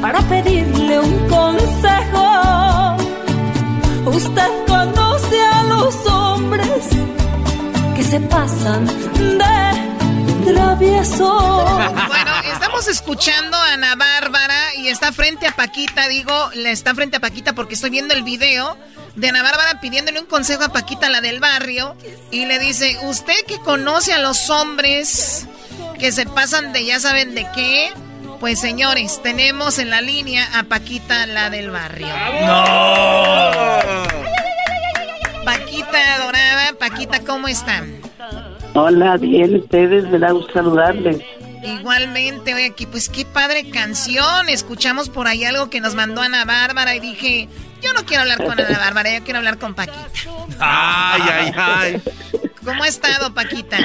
para 0.00 0.20
pedirle 0.22 0.69
se 8.10 8.20
pasan 8.20 8.86
de 8.86 10.52
travieso. 10.52 11.66
Bueno, 12.08 12.32
estamos 12.52 12.88
escuchando 12.88 13.56
a 13.56 13.74
Ana 13.74 13.94
Bárbara 13.94 14.74
y 14.76 14.88
está 14.88 15.12
frente 15.12 15.46
a 15.46 15.52
Paquita, 15.54 16.08
digo, 16.08 16.32
le 16.54 16.72
está 16.72 16.94
frente 16.94 17.18
a 17.18 17.20
Paquita 17.20 17.52
porque 17.52 17.74
estoy 17.74 17.90
viendo 17.90 18.14
el 18.14 18.22
video 18.22 18.76
de 19.14 19.28
Ana 19.28 19.42
Bárbara 19.42 19.80
pidiéndole 19.80 20.18
un 20.18 20.26
consejo 20.26 20.64
a 20.64 20.70
Paquita, 20.70 21.08
la 21.08 21.20
del 21.20 21.38
barrio, 21.38 21.96
y 22.30 22.46
le 22.46 22.58
dice, 22.58 22.98
usted 23.02 23.44
que 23.46 23.58
conoce 23.60 24.12
a 24.12 24.18
los 24.18 24.50
hombres 24.50 25.46
que 25.98 26.10
se 26.10 26.26
pasan 26.26 26.72
de 26.72 26.84
ya 26.84 26.98
saben 26.98 27.34
de 27.34 27.46
qué, 27.54 27.92
pues 28.40 28.60
señores, 28.60 29.22
tenemos 29.22 29.78
en 29.78 29.90
la 29.90 30.00
línea 30.00 30.48
a 30.58 30.64
Paquita, 30.64 31.26
la 31.26 31.50
del 31.50 31.70
barrio. 31.70 32.08
¡No! 32.46 34.39
Paquita 36.78 37.20
¿cómo 37.24 37.48
están? 37.48 38.00
Hola, 38.74 39.16
bien, 39.16 39.56
ustedes, 39.56 40.08
me 40.08 40.18
da 40.18 40.30
gusto 40.30 40.52
saludarles. 40.52 41.18
Igualmente, 41.62 42.54
oye, 42.54 42.66
aquí, 42.66 42.86
pues 42.86 43.08
qué 43.08 43.24
padre 43.24 43.68
canción. 43.70 44.48
Escuchamos 44.48 45.10
por 45.10 45.26
ahí 45.26 45.44
algo 45.44 45.68
que 45.68 45.80
nos 45.80 45.94
mandó 45.94 46.22
Ana 46.22 46.44
Bárbara 46.44 46.94
y 46.94 47.00
dije, 47.00 47.48
yo 47.82 47.92
no 47.92 48.04
quiero 48.06 48.22
hablar 48.22 48.44
con 48.44 48.58
Ana 48.58 48.78
Bárbara, 48.84 49.18
yo 49.18 49.24
quiero 49.24 49.38
hablar 49.38 49.58
con 49.58 49.74
Paquita. 49.74 50.08
Ay, 50.58 51.22
ay, 51.30 51.52
ay. 51.56 52.02
¿Cómo 52.64 52.82
ha 52.82 52.88
estado, 52.88 53.34
Paquita? 53.34 53.78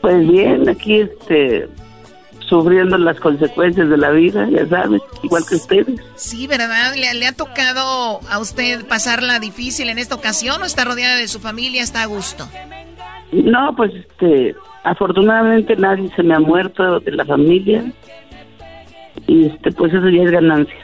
Pues 0.00 0.28
bien, 0.28 0.68
aquí 0.68 1.00
este 1.00 1.68
sufriendo 2.52 2.98
las 2.98 3.18
consecuencias 3.18 3.88
de 3.88 3.96
la 3.96 4.10
vida, 4.10 4.46
ya 4.50 4.66
sabes, 4.66 5.00
igual 5.22 5.42
que 5.48 5.54
ustedes. 5.54 5.98
Sí, 6.16 6.46
¿verdad? 6.46 6.94
¿Le, 6.94 7.14
le 7.14 7.26
ha 7.26 7.32
tocado 7.32 8.20
a 8.28 8.38
usted 8.38 8.86
pasarla 8.86 9.38
difícil 9.38 9.88
en 9.88 9.98
esta 9.98 10.16
ocasión 10.16 10.60
o 10.60 10.66
está 10.66 10.84
rodeada 10.84 11.16
de 11.16 11.28
su 11.28 11.40
familia, 11.40 11.82
está 11.82 12.02
a 12.02 12.06
gusto? 12.06 12.46
No, 13.32 13.74
pues 13.74 13.94
este, 13.94 14.54
afortunadamente 14.84 15.76
nadie 15.76 16.10
se 16.14 16.22
me 16.22 16.34
ha 16.34 16.40
muerto 16.40 17.00
de 17.00 17.12
la 17.12 17.24
familia 17.24 17.90
y 19.26 19.46
este, 19.46 19.72
pues 19.72 19.94
eso 19.94 20.10
ya 20.10 20.22
es 20.22 20.30
ganancia. 20.30 20.76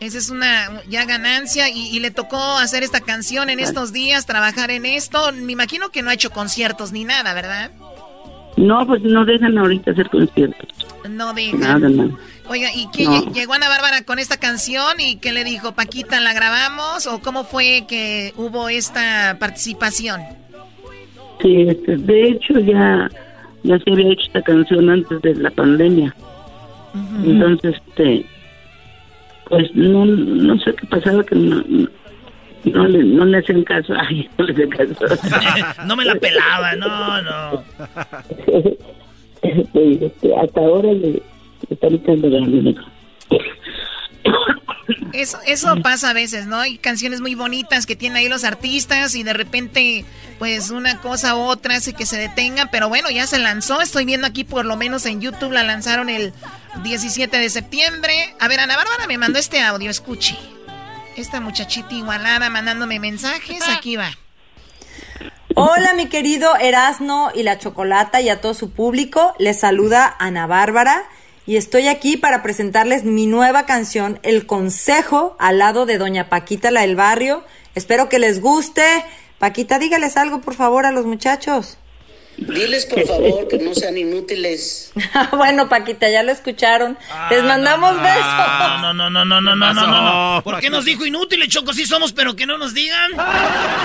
Esa 0.00 0.18
es 0.18 0.28
una 0.28 0.82
ya 0.90 1.06
ganancia 1.06 1.70
y, 1.70 1.86
y 1.86 2.00
le 2.00 2.10
tocó 2.10 2.58
hacer 2.58 2.82
esta 2.82 3.00
canción 3.00 3.48
en 3.48 3.60
estos 3.60 3.94
días, 3.94 4.26
trabajar 4.26 4.70
en 4.70 4.84
esto. 4.84 5.32
Me 5.32 5.52
imagino 5.52 5.88
que 5.88 6.02
no 6.02 6.10
ha 6.10 6.14
hecho 6.14 6.28
conciertos 6.30 6.92
ni 6.92 7.04
nada, 7.04 7.32
¿verdad? 7.32 7.70
No, 8.56 8.86
pues 8.86 9.02
no 9.02 9.24
dejan 9.24 9.58
ahorita 9.58 9.90
hacer 9.90 10.08
conciertos. 10.10 10.68
No 11.10 11.34
diga. 11.34 11.58
Nada, 11.58 11.88
nada. 11.88 12.10
Oiga, 12.48 12.68
¿y 12.74 12.88
qué 12.92 13.04
No. 13.04 13.32
llegó 13.32 13.54
Ana 13.54 13.68
Bárbara 13.68 14.02
con 14.04 14.18
esta 14.18 14.36
canción 14.38 15.00
y 15.00 15.16
qué 15.16 15.32
le 15.32 15.44
dijo? 15.44 15.72
Paquita, 15.72 16.20
¿la 16.20 16.34
grabamos 16.34 17.06
o 17.06 17.20
cómo 17.20 17.44
fue 17.44 17.84
que 17.88 18.32
hubo 18.36 18.68
esta 18.68 19.36
participación? 19.40 20.20
Sí, 21.42 21.62
este, 21.68 21.96
de 21.96 22.28
hecho 22.28 22.58
ya, 22.60 23.10
ya 23.64 23.78
se 23.78 23.90
había 23.90 24.12
hecho 24.12 24.26
esta 24.26 24.42
canción 24.42 24.88
antes 24.90 25.20
de 25.22 25.34
la 25.36 25.50
pandemia. 25.50 26.14
Entonces, 27.24 27.74
este, 27.88 28.24
pues 29.48 29.74
no, 29.74 30.04
no 30.06 30.58
sé 30.60 30.74
qué 30.74 30.86
pasaba 30.86 31.24
que 31.24 31.34
no, 31.34 31.64
no, 32.64 32.86
le, 32.86 33.04
no 33.04 33.24
le 33.24 33.38
hacían 33.38 33.62
caso. 33.64 33.94
Ay, 33.98 34.28
no 34.38 34.44
le 34.46 34.68
caso. 34.68 34.94
no 35.86 35.96
me 35.96 36.04
la 36.04 36.14
pelaba, 36.16 36.74
no, 36.76 37.22
no. 37.22 37.64
Pues, 38.46 38.64
este, 39.42 40.34
hasta 40.36 40.60
ahora 40.60 40.92
le, 40.92 41.10
le 41.10 41.22
están 41.70 41.94
echando 41.94 42.30
ganas. 42.30 42.74
Eso, 45.12 45.38
eso 45.46 45.76
pasa 45.82 46.10
a 46.10 46.12
veces, 46.12 46.46
¿no? 46.46 46.58
Hay 46.58 46.78
canciones 46.78 47.20
muy 47.20 47.34
bonitas 47.34 47.86
que 47.86 47.96
tienen 47.96 48.16
ahí 48.16 48.28
los 48.28 48.44
artistas 48.44 49.14
y 49.14 49.22
de 49.22 49.32
repente, 49.32 50.04
pues 50.38 50.70
una 50.70 51.00
cosa 51.00 51.36
u 51.36 51.40
otra 51.40 51.76
hace 51.76 51.92
que 51.94 52.04
se 52.04 52.18
detenga, 52.18 52.66
pero 52.70 52.88
bueno, 52.88 53.10
ya 53.10 53.26
se 53.26 53.38
lanzó. 53.38 53.80
Estoy 53.80 54.04
viendo 54.04 54.26
aquí, 54.26 54.44
por 54.44 54.64
lo 54.64 54.76
menos 54.76 55.06
en 55.06 55.20
YouTube, 55.20 55.52
la 55.52 55.62
lanzaron 55.62 56.08
el 56.08 56.32
17 56.82 57.36
de 57.36 57.48
septiembre. 57.48 58.34
A 58.40 58.48
ver, 58.48 58.60
Ana 58.60 58.76
Bárbara 58.76 59.06
me 59.06 59.18
mandó 59.18 59.38
este 59.38 59.60
audio, 59.62 59.90
escuche. 59.90 60.36
Esta 61.16 61.40
muchachita 61.40 61.94
igualada 61.94 62.50
mandándome 62.50 62.98
mensajes, 62.98 63.62
aquí 63.68 63.94
va. 63.94 64.10
Hola 65.54 65.94
mi 65.94 66.08
querido 66.08 66.56
Erasno 66.56 67.30
y 67.32 67.44
la 67.44 67.58
Chocolata 67.58 68.20
y 68.20 68.28
a 68.28 68.40
todo 68.40 68.52
su 68.54 68.70
público, 68.72 69.32
les 69.38 69.60
saluda 69.60 70.16
Ana 70.18 70.48
Bárbara 70.48 71.04
y 71.46 71.56
estoy 71.56 71.86
aquí 71.86 72.16
para 72.16 72.42
presentarles 72.42 73.04
mi 73.04 73.26
nueva 73.26 73.64
canción 73.64 74.18
El 74.24 74.46
Consejo 74.46 75.36
al 75.38 75.58
lado 75.58 75.86
de 75.86 75.98
Doña 75.98 76.28
Paquita 76.28 76.72
la 76.72 76.80
del 76.80 76.96
barrio. 76.96 77.44
Espero 77.76 78.08
que 78.08 78.18
les 78.18 78.40
guste. 78.40 79.04
Paquita, 79.38 79.78
dígales 79.78 80.16
algo 80.16 80.40
por 80.40 80.54
favor 80.54 80.84
a 80.84 80.90
los 80.90 81.06
muchachos. 81.06 81.78
Diles 82.36 82.86
por 82.86 83.06
favor 83.06 83.48
que 83.48 83.58
no 83.58 83.74
sean 83.74 83.96
inútiles. 83.96 84.92
bueno, 85.32 85.68
Paquita, 85.68 86.10
ya 86.10 86.22
lo 86.22 86.32
escucharon. 86.32 86.98
Les 87.30 87.40
ah, 87.40 87.46
mandamos 87.46 87.94
no, 87.94 88.02
besos. 88.02 88.20
Ah, 88.22 88.78
no, 88.82 88.92
no, 88.92 89.10
no, 89.10 89.24
no, 89.24 89.40
no, 89.40 89.54
no, 89.54 89.72
no, 89.72 90.34
no, 90.34 90.42
¿Por 90.42 90.60
qué 90.60 90.68
nos 90.68 90.84
dijo 90.84 91.06
inútiles, 91.06 91.48
Choco? 91.48 91.72
Sí 91.72 91.86
somos, 91.86 92.12
pero 92.12 92.34
que 92.34 92.46
no 92.46 92.58
nos 92.58 92.74
digan. 92.74 93.12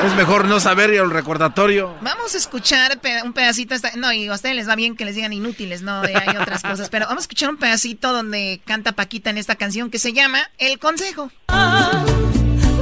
Es 0.06 0.16
mejor 0.16 0.46
no 0.46 0.60
saber 0.60 0.94
y 0.94 0.98
el 0.98 1.12
recordatorio. 1.12 1.96
Vamos 2.02 2.34
a 2.34 2.38
escuchar 2.38 3.00
un 3.24 3.34
pedacito. 3.34 3.76
Hasta... 3.76 3.92
No, 3.96 4.12
y 4.12 4.28
a 4.28 4.34
ustedes 4.34 4.56
les 4.56 4.68
va 4.68 4.76
bien 4.76 4.96
que 4.96 5.06
les 5.06 5.16
digan 5.16 5.32
inútiles, 5.34 5.82
¿no? 5.82 6.02
Hay 6.02 6.38
otras 6.38 6.64
cosas. 6.64 6.90
Pero 6.90 7.06
vamos 7.06 7.22
a 7.22 7.26
escuchar 7.26 7.50
un 7.50 7.58
pedacito 7.58 8.12
donde 8.14 8.62
canta 8.66 8.94
Paquita 8.94 9.30
en 9.30 9.38
esta 9.38 9.56
canción 9.56 9.92
que 9.92 10.00
se 10.00 10.14
llama 10.14 10.50
El 10.58 10.80
Consejo. 10.80 11.32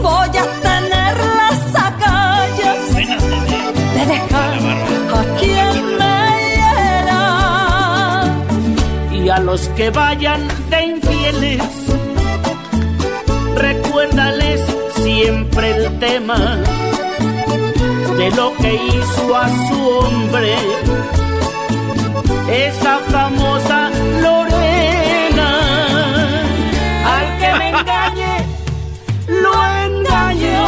Voy 0.02 0.38
a 0.38 0.62
tener 0.62 1.18
las 1.18 1.76
agallas 1.76 2.96
de 2.96 4.06
dejar 4.06 4.97
Los 9.44 9.70
que 9.70 9.90
vayan 9.92 10.46
de 10.70 10.84
infieles, 10.84 11.62
recuérdales 13.56 14.62
siempre 14.96 15.72
el 15.72 16.00
tema 16.00 16.58
de 18.18 18.32
lo 18.32 18.54
que 18.58 18.74
hizo 18.74 19.36
a 19.36 19.48
su 19.48 19.90
hombre 19.90 20.56
esa 22.50 23.00
famosa 23.10 23.90
Lorena. 24.22 25.50
Al 27.06 27.38
que 27.40 27.54
me 27.58 27.70
engañe, 27.70 28.46
lo 29.28 29.54
engaño. 29.86 30.66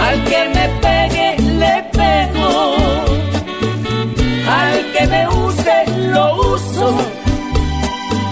Al 0.00 0.24
que 0.24 0.48
me 0.48 0.51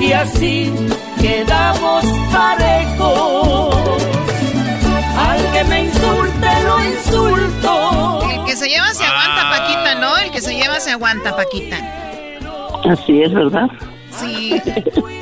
Y 0.01 0.12
así 0.12 0.73
quedamos 1.20 2.05
parejos. 2.32 4.03
Al 5.16 5.53
que 5.53 5.65
me 5.65 5.85
insulte, 5.85 6.49
lo 6.65 6.85
insulto. 6.85 8.31
El 8.31 8.45
que 8.47 8.57
se 8.57 8.69
lleva 8.69 8.93
se 8.95 9.05
aguanta, 9.05 9.51
Paquita, 9.51 9.95
¿no? 9.97 10.16
El 10.19 10.31
que 10.31 10.41
se 10.41 10.55
lleva 10.55 10.81
se 10.81 10.91
aguanta, 10.91 11.37
Paquita. 11.37 11.78
Así 12.91 13.23
es, 13.23 13.32
¿verdad? 13.32 13.69
Sí. 14.19 14.55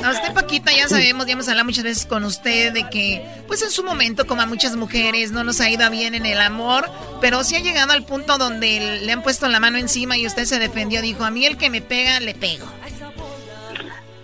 A 0.03 0.11
usted, 0.11 0.33
Paquita, 0.33 0.71
ya 0.71 0.87
sabemos, 0.87 1.25
ya 1.25 1.33
hemos 1.33 1.47
hablado 1.47 1.65
muchas 1.65 1.83
veces 1.83 2.05
con 2.05 2.23
usted 2.23 2.73
de 2.73 2.89
que, 2.89 3.21
pues 3.47 3.61
en 3.61 3.71
su 3.71 3.83
momento, 3.83 4.25
como 4.25 4.41
a 4.41 4.45
muchas 4.45 4.75
mujeres, 4.75 5.31
no 5.31 5.43
nos 5.43 5.59
ha 5.61 5.69
ido 5.69 5.89
bien 5.89 6.15
en 6.15 6.25
el 6.25 6.39
amor, 6.39 6.89
pero 7.21 7.43
sí 7.43 7.55
ha 7.55 7.59
llegado 7.59 7.91
al 7.93 8.03
punto 8.03 8.37
donde 8.37 9.01
le 9.03 9.11
han 9.11 9.21
puesto 9.21 9.47
la 9.47 9.59
mano 9.59 9.77
encima 9.77 10.17
y 10.17 10.25
usted 10.25 10.45
se 10.45 10.57
defendió, 10.57 11.01
dijo, 11.01 11.23
a 11.23 11.31
mí 11.31 11.45
el 11.45 11.57
que 11.57 11.69
me 11.69 11.81
pega, 11.81 12.19
le 12.19 12.33
pego. 12.33 12.65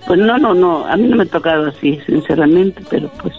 Pues 0.07 0.19
no, 0.19 0.37
no, 0.37 0.53
no, 0.53 0.85
a 0.85 0.95
mí 0.97 1.07
no 1.07 1.15
me 1.17 1.23
ha 1.23 1.27
tocado 1.27 1.67
así, 1.67 1.99
sinceramente, 2.05 2.83
pero 2.89 3.09
pues 3.21 3.33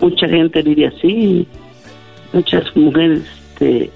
mucha 0.00 0.28
gente 0.28 0.62
vive 0.62 0.86
así, 0.86 1.46
muchas 2.32 2.64
mujeres 2.76 3.22
este, 3.56 3.90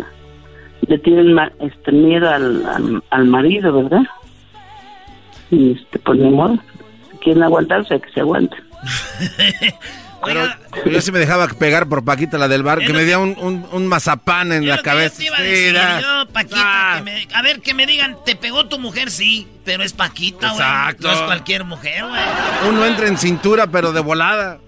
le 0.87 0.99
tienen 0.99 1.39
este, 1.61 1.93
miedo 1.93 2.28
al, 2.28 3.03
al, 3.11 3.24
marido, 3.27 3.73
¿verdad? 3.73 4.03
Y 5.51 5.73
este, 5.73 5.99
pues 5.99 6.19
ni 6.19 6.31
modo, 6.31 6.59
quieren 7.23 7.43
aguantarse, 7.43 8.01
que 8.01 8.11
se 8.11 8.20
aguanten. 8.20 8.61
Pero 10.25 10.47
yo 10.87 11.01
sí 11.01 11.13
me 11.13 11.19
dejaba 11.19 11.49
pegar 11.49 11.89
por 11.89 12.05
Paquita, 12.05 12.39
la 12.39 12.49
del 12.49 12.63
bar, 12.63 12.81
que 12.81 12.93
me 12.93 13.05
dio 13.05 13.21
un, 13.23 13.37
un, 13.39 13.67
un 13.73 13.87
mazapán 13.87 14.53
en 14.53 14.67
la 14.69 14.79
cabeza. 14.83 15.15
Yo 15.15 15.19
te 15.19 15.25
iba 15.27 15.39
a 15.39 15.43
decir, 15.43 15.75
yo, 16.03 16.27
Paquita, 16.33 16.95
que 16.99 17.03
me- 17.03 17.29
a 17.35 17.43
ver, 17.43 17.61
que 17.61 17.75
me 17.75 17.87
digan, 17.87 18.17
te 18.25 18.37
pegó 18.37 18.67
tu 18.67 18.79
mujer, 18.79 19.11
sí, 19.11 19.47
pero 19.65 19.83
es 19.83 19.93
Paquita, 19.93 20.51
güey. 20.51 20.61
Exacto. 20.61 21.09
No 21.09 21.15
es 21.15 21.21
cualquier 21.23 21.65
mujer, 21.65 22.05
güey. 22.07 22.21
Uno 22.69 22.85
entra 22.87 23.09
en 23.09 23.19
cintura, 23.19 23.67
pero 23.69 23.93
de 23.93 24.01
volada. 24.01 24.59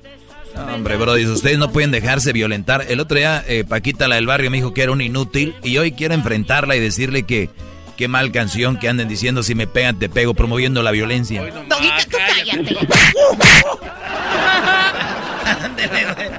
No, 0.55 0.75
hombre, 0.75 0.97
bro, 0.97 1.15
dice, 1.15 1.31
ustedes 1.31 1.59
no 1.59 1.71
pueden 1.73 1.91
dejarse 1.91 2.33
violentar. 2.33 2.85
El 2.89 3.01
otro 3.01 3.17
día, 3.17 3.43
eh, 3.47 3.65
Paquita, 3.67 4.07
la 4.09 4.17
del 4.17 4.27
barrio, 4.27 4.51
me 4.51 4.59
dijo 4.59 4.75
que 4.75 4.83
era 4.83 4.93
un 4.93 5.01
inútil 5.01 5.55
y 5.63 5.79
hoy 5.79 5.93
quiero 5.93 6.15
enfrentarla 6.15 6.77
y 6.77 6.81
decirle 6.81 7.23
que 7.25 7.49
qué 7.97 8.09
mal 8.09 8.33
canción 8.33 8.79
que 8.79 8.89
anden 8.89 9.09
diciendo 9.09 9.43
si 9.43 9.55
me 9.55 9.67
pegan 9.67 9.99
te 9.99 10.09
pego, 10.11 10.35
promoviendo 10.35 10.83
la 10.83 10.91
violencia. 10.91 11.43
Doguita, 11.43 11.97
tú 12.11 12.17
cállate. 12.19 12.77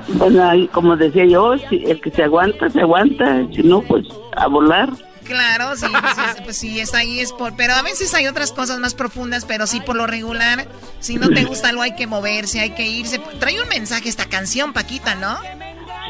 Bueno, 0.10 0.49
ahí, 0.49 0.68
como 0.68 0.95
decía 0.95 1.26
yo, 1.26 1.57
si 1.69 1.84
el 1.85 1.99
que 2.02 2.11
se 2.11 2.23
aguanta, 2.23 2.69
se 2.69 2.81
aguanta. 2.81 3.45
Si 3.53 3.64
no, 3.64 3.81
pues 3.81 4.06
a 4.35 4.48
volar. 4.48 4.90
Claro, 5.23 5.76
sí, 5.76 5.85
pues, 5.90 6.15
sí, 6.15 6.41
pues 6.44 6.57
sí, 6.57 6.80
está 6.80 6.98
ahí 6.99 7.19
es 7.19 7.31
por... 7.31 7.56
Pero 7.56 7.73
a 7.73 7.81
veces 7.81 8.14
hay 8.14 8.27
otras 8.27 8.52
cosas 8.52 8.80
más 8.80 8.94
profundas, 8.94 9.45
pero 9.45 9.68
sí 9.68 9.80
por 9.80 9.95
lo 9.95 10.06
regular, 10.06 10.68
si 10.99 11.15
no 11.15 11.30
te 11.30 11.45
gusta 11.45 11.69
algo 11.69 11.81
hay 11.81 11.95
que 11.95 12.07
moverse, 12.07 12.60
hay 12.60 12.72
que 12.72 12.85
irse. 12.85 13.22
Trae 13.40 13.61
un 13.61 13.69
mensaje 13.69 14.10
esta 14.10 14.26
canción, 14.26 14.73
Paquita, 14.73 15.15
¿no? 15.15 15.38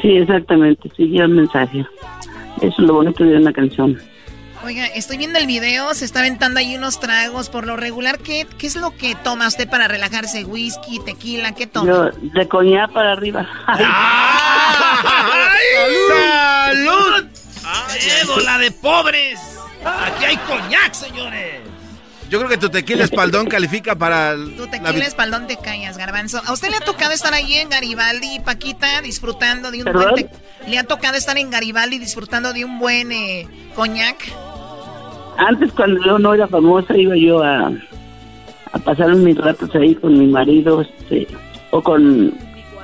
Sí, 0.02 0.16
exactamente. 0.16 0.90
Sigue 0.96 1.20
el 1.20 1.28
mensaje. 1.28 1.86
Eso 2.60 2.74
es 2.76 2.78
lo 2.78 2.94
bonito 2.94 3.24
de 3.24 3.36
una 3.36 3.52
canción. 3.52 3.98
Oiga, 4.64 4.86
estoy 4.86 5.18
viendo 5.18 5.38
el 5.38 5.46
video, 5.46 5.92
se 5.94 6.06
está 6.06 6.20
aventando 6.20 6.58
ahí 6.58 6.74
unos 6.74 6.98
tragos. 6.98 7.50
Por 7.50 7.66
lo 7.66 7.76
regular, 7.76 8.18
¿qué, 8.18 8.46
qué 8.58 8.66
es 8.66 8.76
lo 8.76 8.96
que 8.96 9.14
toma 9.14 9.46
usted 9.46 9.68
para 9.68 9.88
relajarse? 9.88 10.44
¿Whisky, 10.44 11.00
tequila? 11.04 11.52
¿Qué 11.52 11.66
toma? 11.66 11.86
Yo, 11.86 12.10
de 12.10 12.48
coñac 12.48 12.90
para 12.92 13.12
arriba. 13.12 13.46
¡Salud! 16.66 17.26
¡Salud! 17.60 18.42
la 18.44 18.58
de 18.58 18.70
pobres! 18.70 19.38
Aquí 19.84 20.24
hay 20.24 20.36
coñac, 20.38 20.94
señores. 20.94 21.60
Yo 22.30 22.38
creo 22.38 22.48
que 22.48 22.56
tu 22.56 22.70
tequila 22.70 23.04
espaldón 23.04 23.46
califica 23.46 23.94
para... 23.96 24.30
el- 24.32 24.56
Tu 24.56 24.64
la 24.64 24.70
tequila 24.70 25.04
espaldón 25.04 25.46
te 25.46 25.58
callas, 25.58 25.98
garbanzo. 25.98 26.40
¿A 26.46 26.52
usted 26.54 26.70
le 26.70 26.76
ha 26.76 26.80
tocado 26.80 27.12
estar 27.12 27.34
ahí 27.34 27.54
en 27.58 27.68
Garibaldi, 27.68 28.40
Paquita, 28.40 29.02
disfrutando 29.02 29.70
de 29.70 29.78
un 29.80 29.84
¿Perdón? 29.84 30.10
buen... 30.12 30.28
te- 30.28 30.70
¿Le 30.70 30.78
ha 30.78 30.84
tocado 30.84 31.16
estar 31.18 31.36
en 31.36 31.50
Garibaldi 31.50 31.98
disfrutando 31.98 32.54
de 32.54 32.64
un 32.64 32.78
buen 32.78 33.12
eh, 33.12 33.46
coñac? 33.74 34.16
Antes, 35.38 35.72
cuando 35.72 36.04
yo 36.04 36.18
no 36.18 36.34
era 36.34 36.46
famosa, 36.46 36.96
iba 36.96 37.16
yo 37.16 37.42
a, 37.42 37.72
a 38.72 38.78
pasar 38.78 39.14
mis 39.16 39.36
ratos 39.36 39.74
ahí 39.74 39.94
con 39.94 40.18
mi 40.18 40.26
marido 40.26 40.80
este, 40.80 41.26
o 41.70 41.82
con 41.82 42.34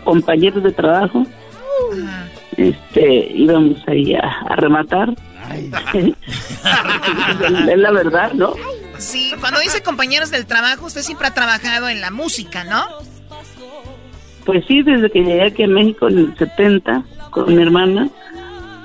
compañeros 0.05 0.63
de 0.63 0.73
trabajo. 0.73 1.27
Este, 2.57 3.33
íbamos 3.35 3.77
ahí 3.87 4.15
a, 4.15 4.29
a 4.49 4.57
rematar. 4.57 5.15
es 5.95 7.79
la 7.79 7.91
verdad, 7.91 8.33
¿no? 8.33 8.55
Sí, 8.99 9.33
cuando 9.41 9.61
dice 9.61 9.83
compañeros 9.83 10.31
del 10.31 10.47
trabajo, 10.47 10.87
usted 10.87 11.01
siempre 11.01 11.27
ha 11.27 11.35
trabajado 11.35 11.89
en 11.89 12.01
la 12.01 12.11
música, 12.11 12.65
¿no? 12.65 12.85
Pues 14.45 14.65
sí, 14.67 14.83
desde 14.83 15.11
que 15.11 15.21
llegué 15.21 15.43
aquí 15.43 15.63
a 15.63 15.69
México 15.69 16.09
en 16.09 16.19
el 16.19 16.37
70 16.37 17.03
con 17.31 17.55
mi 17.55 17.63
hermana, 17.63 18.09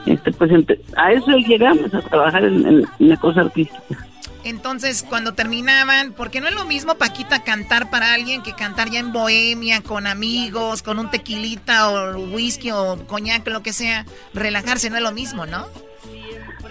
este, 0.05 0.31
pues 0.31 0.51
a 0.97 1.11
eso 1.11 1.31
llegamos, 1.37 1.93
a 1.93 2.01
trabajar 2.01 2.43
en, 2.45 2.65
en 2.65 2.85
una 2.99 3.17
cosa 3.17 3.41
artística. 3.41 4.05
Entonces, 4.45 5.03
cuando 5.09 5.33
terminaban, 5.33 6.13
porque 6.13 6.39
no 6.39 6.47
es 6.47 6.53
lo 6.53 6.65
mismo, 6.65 6.95
Paquita, 6.95 7.43
cantar 7.43 7.89
para 7.89 8.13
alguien 8.13 8.43
que 8.43 8.53
cantar 8.53 8.91
ya 8.91 8.99
en 8.99 9.11
bohemia, 9.11 9.81
con 9.81 10.05
amigos, 10.05 10.83
con 10.83 10.99
un 10.99 11.09
tequilita 11.09 11.89
o 11.89 12.19
whisky 12.19 12.69
o 12.69 12.99
coñac, 13.07 13.47
lo 13.47 13.63
que 13.63 13.73
sea, 13.73 14.05
relajarse 14.35 14.91
no 14.91 14.97
es 14.97 15.01
lo 15.01 15.11
mismo, 15.11 15.47
¿no? 15.47 15.65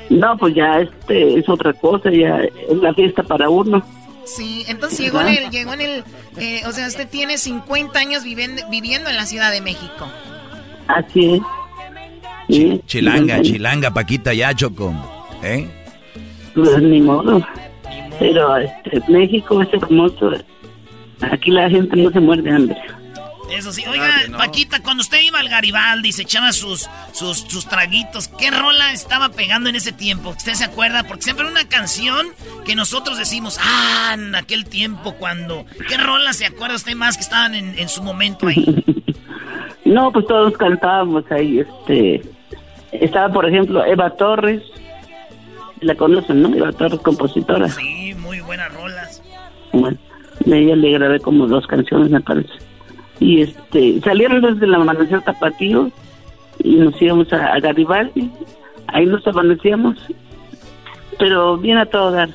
No, 0.08 0.38
pues 0.38 0.54
ya 0.54 0.78
este 0.78 1.40
es 1.40 1.48
otra 1.48 1.72
cosa, 1.72 2.12
ya 2.12 2.38
es 2.42 2.76
la 2.76 2.94
fiesta 2.94 3.24
para 3.24 3.48
uno. 3.48 3.84
Sí, 4.24 4.64
entonces 4.68 5.00
llegó 5.00 5.20
en 5.20 5.28
el, 5.28 5.50
llegó 5.50 5.72
en 5.72 5.80
el, 5.80 6.04
eh, 6.36 6.62
o 6.66 6.70
sea, 6.70 6.86
usted 6.86 7.08
tiene 7.08 7.38
50 7.38 7.98
años 7.98 8.22
viviendo, 8.22 8.62
viviendo 8.70 9.10
en 9.10 9.16
la 9.16 9.26
Ciudad 9.26 9.50
de 9.50 9.60
México. 9.60 10.08
Así 10.86 11.34
es. 11.34 11.40
Chilanga, 12.48 13.42
chilanga, 13.42 13.92
Paquita, 13.92 14.32
ya, 14.34 14.54
Choco. 14.54 14.94
¿Eh? 15.42 15.68
Pues 16.54 16.82
ni 16.82 17.00
modo. 17.00 17.46
Pero 18.18 18.56
este, 18.56 19.00
México 19.08 19.62
es 19.62 19.68
hermoso. 19.72 20.32
Aquí 21.20 21.50
la 21.50 21.68
gente 21.70 21.96
no 21.96 22.10
se 22.10 22.20
muere 22.20 22.42
de 22.42 22.50
hambre. 22.50 22.76
Eso 23.50 23.72
sí, 23.72 23.84
oiga, 23.86 24.10
Paquita, 24.36 24.82
cuando 24.82 25.02
usted 25.02 25.20
iba 25.20 25.38
al 25.38 25.48
Garibaldi 25.48 26.08
y 26.08 26.12
se 26.12 26.22
echaba 26.22 26.52
sus, 26.52 26.88
sus, 27.12 27.38
sus 27.40 27.66
traguitos, 27.66 28.28
¿qué 28.28 28.50
rola 28.50 28.92
estaba 28.92 29.28
pegando 29.28 29.68
en 29.68 29.76
ese 29.76 29.92
tiempo? 29.92 30.30
¿Usted 30.30 30.54
se 30.54 30.64
acuerda? 30.64 31.04
Porque 31.04 31.22
siempre 31.22 31.46
una 31.46 31.68
canción 31.68 32.26
que 32.64 32.74
nosotros 32.74 33.18
decimos, 33.18 33.60
ah, 33.62 34.12
en 34.14 34.34
aquel 34.34 34.64
tiempo 34.64 35.14
cuando... 35.14 35.66
¿Qué 35.88 35.98
rola 35.98 36.32
se 36.32 36.46
acuerda 36.46 36.74
usted 36.74 36.96
más 36.96 37.16
que 37.16 37.22
estaban 37.22 37.54
en, 37.54 37.78
en 37.78 37.88
su 37.88 38.02
momento 38.02 38.48
ahí? 38.48 38.84
No, 39.84 40.10
pues 40.10 40.26
todos 40.26 40.56
cantábamos 40.56 41.24
ahí. 41.30 41.60
Este, 41.60 42.22
estaba, 43.00 43.32
por 43.32 43.46
ejemplo, 43.46 43.84
Eva 43.84 44.10
Torres. 44.10 44.62
La 45.80 45.94
conocen, 45.94 46.42
¿no? 46.42 46.54
Eva 46.54 46.72
Torres, 46.72 47.00
compositora. 47.00 47.68
Sí, 47.68 48.14
muy 48.14 48.40
buenas 48.40 48.72
rolas. 48.74 49.22
Bueno, 49.72 49.98
de 50.44 50.58
ella 50.58 50.76
le 50.76 50.92
grabé 50.92 51.20
como 51.20 51.46
dos 51.46 51.66
canciones, 51.66 52.10
me 52.10 52.20
parece. 52.20 52.52
Y 53.20 53.42
este, 53.42 54.00
salieron 54.00 54.42
desde 54.42 54.66
el 54.66 54.74
amanecer 54.74 55.22
tapatío 55.22 55.90
y 56.62 56.76
nos 56.76 57.00
íbamos 57.00 57.32
a, 57.32 57.54
a 57.54 57.60
Garibaldi. 57.60 58.30
Ahí 58.88 59.06
nos 59.06 59.26
amanecíamos, 59.26 59.96
pero 61.18 61.56
bien 61.56 61.78
a 61.78 61.86
todo 61.86 62.10
dar. 62.12 62.28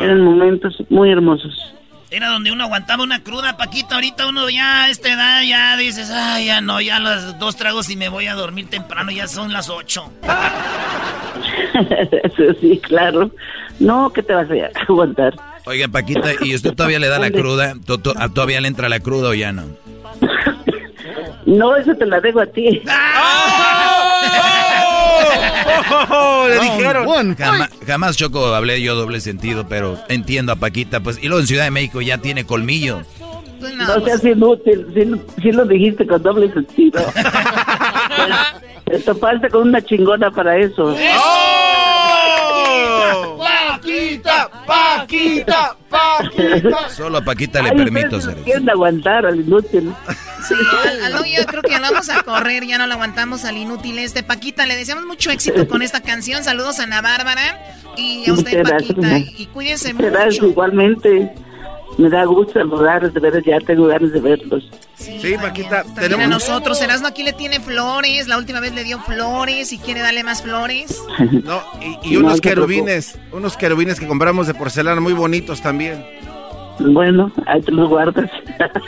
Eran 0.00 0.22
momentos 0.22 0.82
muy 0.90 1.10
hermosos. 1.10 1.74
Era 2.10 2.28
donde 2.30 2.50
uno 2.50 2.64
aguantaba 2.64 3.02
una 3.02 3.22
cruda, 3.22 3.58
Paquita. 3.58 3.96
Ahorita 3.96 4.26
uno 4.28 4.48
ya 4.48 4.84
a 4.84 4.90
esta 4.90 5.12
edad 5.12 5.42
ya 5.42 5.76
dices, 5.76 6.10
ay, 6.10 6.46
ya 6.46 6.60
no, 6.62 6.80
ya 6.80 6.98
los 7.00 7.38
dos 7.38 7.56
tragos 7.56 7.90
y 7.90 7.96
me 7.96 8.08
voy 8.08 8.26
a 8.26 8.34
dormir 8.34 8.70
temprano, 8.70 9.10
ya 9.12 9.28
son 9.28 9.52
las 9.52 9.68
ocho. 9.68 10.10
Eso 12.24 12.54
sí, 12.60 12.80
claro. 12.82 13.30
No, 13.78 14.10
¿qué 14.12 14.22
te 14.22 14.32
vas 14.32 14.46
a 14.50 14.70
aguantar? 14.88 15.34
Oiga, 15.66 15.86
Paquita, 15.88 16.30
¿y 16.40 16.54
usted 16.54 16.72
todavía 16.74 16.98
le 16.98 17.08
da 17.08 17.18
la 17.18 17.30
cruda? 17.30 17.74
¿To- 17.86 17.98
to- 17.98 18.14
a- 18.16 18.30
¿Todavía 18.30 18.60
le 18.62 18.68
entra 18.68 18.88
la 18.88 19.00
cruda 19.00 19.28
o 19.28 19.34
ya 19.34 19.52
no? 19.52 19.64
No, 21.46 21.74
eso 21.76 21.94
te 21.94 22.04
la 22.04 22.20
dejo 22.20 22.40
a 22.40 22.46
ti. 22.46 22.82
le 26.48 26.60
dijeron. 26.60 27.36
Jamás, 27.36 27.70
jamás, 27.86 28.16
Choco, 28.16 28.54
hablé 28.54 28.80
yo 28.82 28.94
doble 28.94 29.20
sentido, 29.20 29.66
pero 29.68 29.98
entiendo 30.08 30.52
a 30.52 30.56
Paquita, 30.56 31.00
pues. 31.00 31.18
Y 31.22 31.28
luego 31.28 31.40
en 31.40 31.46
Ciudad 31.46 31.64
de 31.64 31.70
México 31.70 32.00
ya 32.00 32.18
tiene 32.18 32.44
colmillo. 32.44 33.02
Pues 33.60 33.74
No 33.74 34.04
seas 34.04 34.24
inútil, 34.24 34.86
sí, 34.94 35.42
sí 35.42 35.52
lo 35.52 35.64
dijiste 35.64 36.06
con 36.06 36.22
doble 36.22 36.52
sentido. 36.52 37.00
Te 38.84 38.98
topaste 39.00 39.50
con 39.50 39.68
una 39.68 39.82
chingona 39.82 40.30
para 40.30 40.56
eso. 40.56 40.94
Paquita, 43.88 44.50
Paquita, 44.66 45.76
Paquita. 45.88 46.88
Solo 46.90 47.18
a 47.18 47.22
Paquita 47.22 47.62
le 47.62 47.70
Ay, 47.70 47.76
permito 47.76 48.16
hacer 48.16 48.36
no 48.36 48.44
eso. 48.46 48.70
aguantar 48.70 49.26
al 49.26 49.40
inútil. 49.40 49.92
Sí, 50.46 50.54
al, 50.86 51.14
al- 51.14 51.24
yo 51.24 51.44
creo 51.46 51.62
que 51.62 51.70
ya 51.70 51.80
lo 51.80 51.90
vamos 51.90 52.08
a 52.10 52.22
correr, 52.22 52.64
ya 52.66 52.78
no 52.78 52.86
lo 52.86 52.94
aguantamos 52.94 53.44
al 53.44 53.56
inútil 53.56 53.98
este. 53.98 54.22
Paquita, 54.22 54.66
le 54.66 54.76
deseamos 54.76 55.04
mucho 55.06 55.30
éxito 55.30 55.66
con 55.68 55.82
esta 55.82 56.00
canción. 56.00 56.44
Saludos 56.44 56.80
a 56.80 56.84
Ana 56.84 57.00
Bárbara 57.00 57.58
y 57.96 58.28
a 58.28 58.32
usted, 58.34 58.62
Paquita. 58.62 59.18
Y 59.18 59.46
cuídense 59.52 59.94
Muchas 59.94 60.12
gracias, 60.12 60.34
mucho. 60.36 60.46
igualmente. 60.50 61.32
Me 61.96 62.08
da 62.08 62.24
gusto 62.26 62.52
saludarlos, 62.52 63.12
de 63.14 63.20
veras, 63.20 63.42
ya 63.44 63.58
tengo 63.60 63.86
ganas 63.86 64.12
de 64.12 64.20
verlos. 64.20 64.68
Sí, 64.94 65.34
Paquita, 65.40 65.82
También 65.94 66.22
a 66.22 66.26
nosotros, 66.28 66.80
Erasmo 66.80 67.08
aquí 67.08 67.22
le 67.24 67.32
tiene 67.32 67.58
flores, 67.60 68.28
la 68.28 68.36
última 68.38 68.60
vez 68.60 68.72
le 68.74 68.84
dio 68.84 69.00
flores 69.00 69.72
y 69.72 69.78
quiere 69.78 70.00
darle 70.00 70.22
más 70.22 70.42
flores. 70.42 71.02
No, 71.42 71.62
y, 71.80 72.10
y 72.10 72.14
No, 72.14 72.20
unos 72.26 72.40
querubines, 72.40 73.18
unos 73.32 73.56
querubines 73.56 73.98
que 73.98 74.06
compramos 74.06 74.46
de 74.46 74.54
porcelana 74.54 75.00
muy 75.00 75.12
bonitos 75.12 75.60
también. 75.62 76.04
Bueno, 76.80 77.32
ahí 77.46 77.60
te 77.62 77.72
los 77.72 77.88
guardas. 77.88 78.30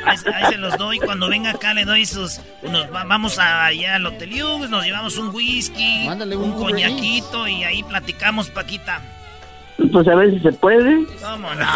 Ahí, 0.05 0.16
ahí 0.32 0.52
se 0.52 0.59
los 0.59 0.77
doy. 0.78 0.98
Cuando 1.01 1.28
venga 1.28 1.51
acá 1.51 1.74
le 1.74 1.85
doy 1.85 2.06
sus... 2.06 2.40
Nos 2.62 2.86
va- 2.94 3.02
vamos 3.05 3.39
a- 3.40 3.66
allá 3.66 3.97
al 3.97 4.06
Hotel 4.06 4.31
Hughes, 4.31 4.70
nos 4.70 4.85
llevamos 4.85 5.16
un 5.18 5.35
whisky, 5.35 6.06
un, 6.09 6.52
coñaquito 6.52 7.48
y 7.48 7.64
ahí 7.64 7.82
platicamos, 7.82 8.48
Paquita. 8.51 9.01
Pues 9.93 10.09
a 10.09 10.15
ver 10.15 10.31
si 10.31 10.40
se 10.40 10.52
puede. 10.52 11.07
¿Cómo 11.23 11.55
no? 11.55 11.66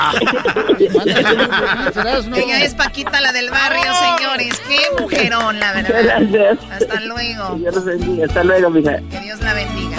Ella 2.36 2.64
es 2.64 2.74
Paquita, 2.74 3.20
la 3.20 3.32
del 3.32 3.51
barrio, 3.51 3.93
señores. 3.94 4.60
Qué 4.68 4.78
mujerón, 5.01 5.59
la 5.59 5.72
verdad. 5.72 6.02
Gracias. 6.02 6.59
Hasta 6.70 7.01
luego. 7.01 7.56
Dios 7.56 7.74
los 7.74 7.85
bendiga. 7.85 8.26
Hasta 8.26 8.44
luego, 8.44 8.70
mija. 8.70 8.98
Que 9.10 9.20
Dios 9.20 9.40
la 9.40 9.55
bendiga. 9.55 9.97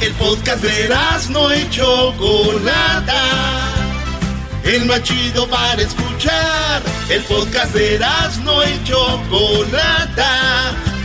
El 0.00 0.14
podcast 0.14 0.62
de 0.62 0.88
no 1.30 1.54
y 1.54 1.68
Chocolata. 1.70 3.22
el 4.64 4.84
más 4.86 5.02
chido 5.02 5.46
para 5.48 5.82
escuchar. 5.82 6.82
El 7.10 7.22
podcast 7.24 7.74
de 7.74 7.96
Erasmo 7.96 8.62
y 8.62 8.84
Chocolata, 8.84 10.72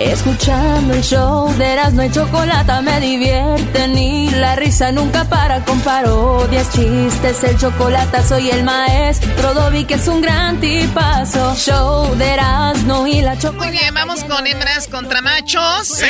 Escuchando 0.00 0.94
el 0.94 1.02
show 1.02 1.52
de 1.58 1.74
Erasmo 1.74 2.02
y 2.02 2.10
Chocolata 2.10 2.80
me 2.80 2.98
divierte 3.00 3.86
ni 3.88 4.30
la 4.30 4.56
risa 4.56 4.90
nunca 4.92 5.26
para 5.26 5.62
con 5.62 5.78
parodias, 5.80 6.72
chistes, 6.72 7.44
el 7.44 7.58
chocolate 7.58 8.22
soy 8.22 8.50
el 8.50 8.64
maestro 8.64 9.52
Dobby 9.52 9.84
que 9.84 9.94
es 9.94 10.08
un 10.08 10.22
gran 10.22 10.58
tipazo. 10.58 11.54
Show 11.54 12.14
de 12.16 12.30
Erasmo 12.30 13.06
y 13.06 13.20
la 13.20 13.36
Chocolata. 13.36 13.66
Muy 13.66 13.78
bien, 13.78 13.92
vamos 13.92 14.24
con 14.24 14.46
hembras 14.46 14.88
contra 14.88 15.20
machos. 15.20 15.88
Sí, 15.88 16.06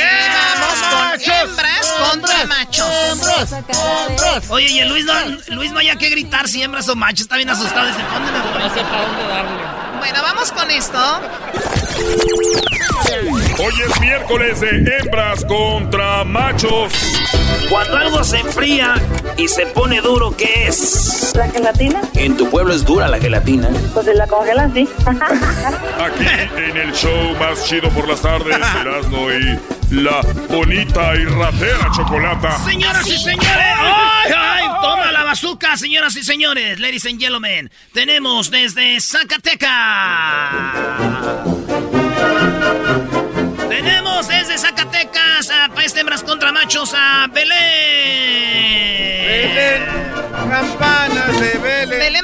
vamos 0.53 0.81
con 0.89 1.19
hembras 1.33 1.93
contra 2.09 2.45
machos. 2.45 2.87
Oye, 4.49 4.69
y 4.69 4.79
el 4.79 4.87
Luis 4.87 5.03
no, 5.03 5.13
Luis 5.49 5.73
no 5.73 5.79
haya 5.79 5.97
que 5.97 6.09
gritar 6.09 6.47
si 6.47 6.63
hembras 6.63 6.87
o 6.87 6.95
machos. 6.95 7.23
Está 7.23 7.35
bien 7.35 7.49
asustado. 7.49 7.87
Dice, 7.87 7.99
¿dónde 8.13 8.31
me 8.31 8.39
voy? 8.39 8.57
No 8.57 8.69
sé 8.73 8.81
para 8.83 9.05
dónde 9.05 9.23
darle. 9.27 9.90
Bueno, 10.01 10.19
vamos 10.23 10.51
con 10.51 10.71
esto. 10.71 10.97
Hoy 13.59 13.73
es 13.87 14.01
miércoles 14.01 14.59
de 14.59 14.97
hembras 14.97 15.45
contra 15.45 16.23
machos. 16.23 16.91
Cuando 17.69 17.97
algo 17.97 18.23
se 18.23 18.39
enfría 18.39 18.95
y 19.37 19.47
se 19.47 19.67
pone 19.67 20.01
duro, 20.01 20.35
¿qué 20.35 20.65
es? 20.67 21.33
¿La 21.35 21.47
gelatina? 21.49 22.01
En 22.15 22.35
tu 22.35 22.49
pueblo 22.49 22.73
es 22.73 22.83
dura 22.83 23.07
la 23.07 23.19
gelatina. 23.19 23.69
Pues 23.93 24.07
si 24.07 24.13
la 24.15 24.25
congelan, 24.25 24.73
sí. 24.73 24.89
Aquí 25.05 26.25
en 26.57 26.77
el 26.77 26.91
show 26.93 27.35
más 27.39 27.63
chido 27.65 27.87
por 27.91 28.07
las 28.07 28.21
tardes, 28.23 28.57
Erasmo 28.81 29.31
y 29.31 29.59
la 29.91 30.21
bonita 30.47 31.15
y 31.15 31.25
ratera 31.25 31.91
chocolata. 31.93 32.57
Señoras 32.59 33.05
y 33.07 33.17
señores, 33.17 33.75
¡ay, 33.77 34.31
ay! 34.35 34.63
Toma 34.81 35.11
la 35.11 35.23
bazuca, 35.23 35.75
señoras 35.77 36.15
y 36.15 36.23
señores, 36.23 36.79
ladies 36.79 37.05
and 37.05 37.19
gentlemen. 37.19 37.69
Tenemos 37.93 38.49
desde 38.49 38.99
Zacatecas. 39.01 39.69
Tenemos 43.69 44.27
desde 44.27 44.57
Zacatecas 44.57 45.51
a 45.51 45.69
País 45.73 45.95
Hembras 45.95 46.23
contra 46.23 46.51
Machos 46.51 46.93
a 46.95 47.27
Belén. 47.27 47.51
Belén, 49.27 49.83
campanas 50.49 51.39
de 51.39 51.57
Belén. 51.57 51.99
Belén 51.99 52.20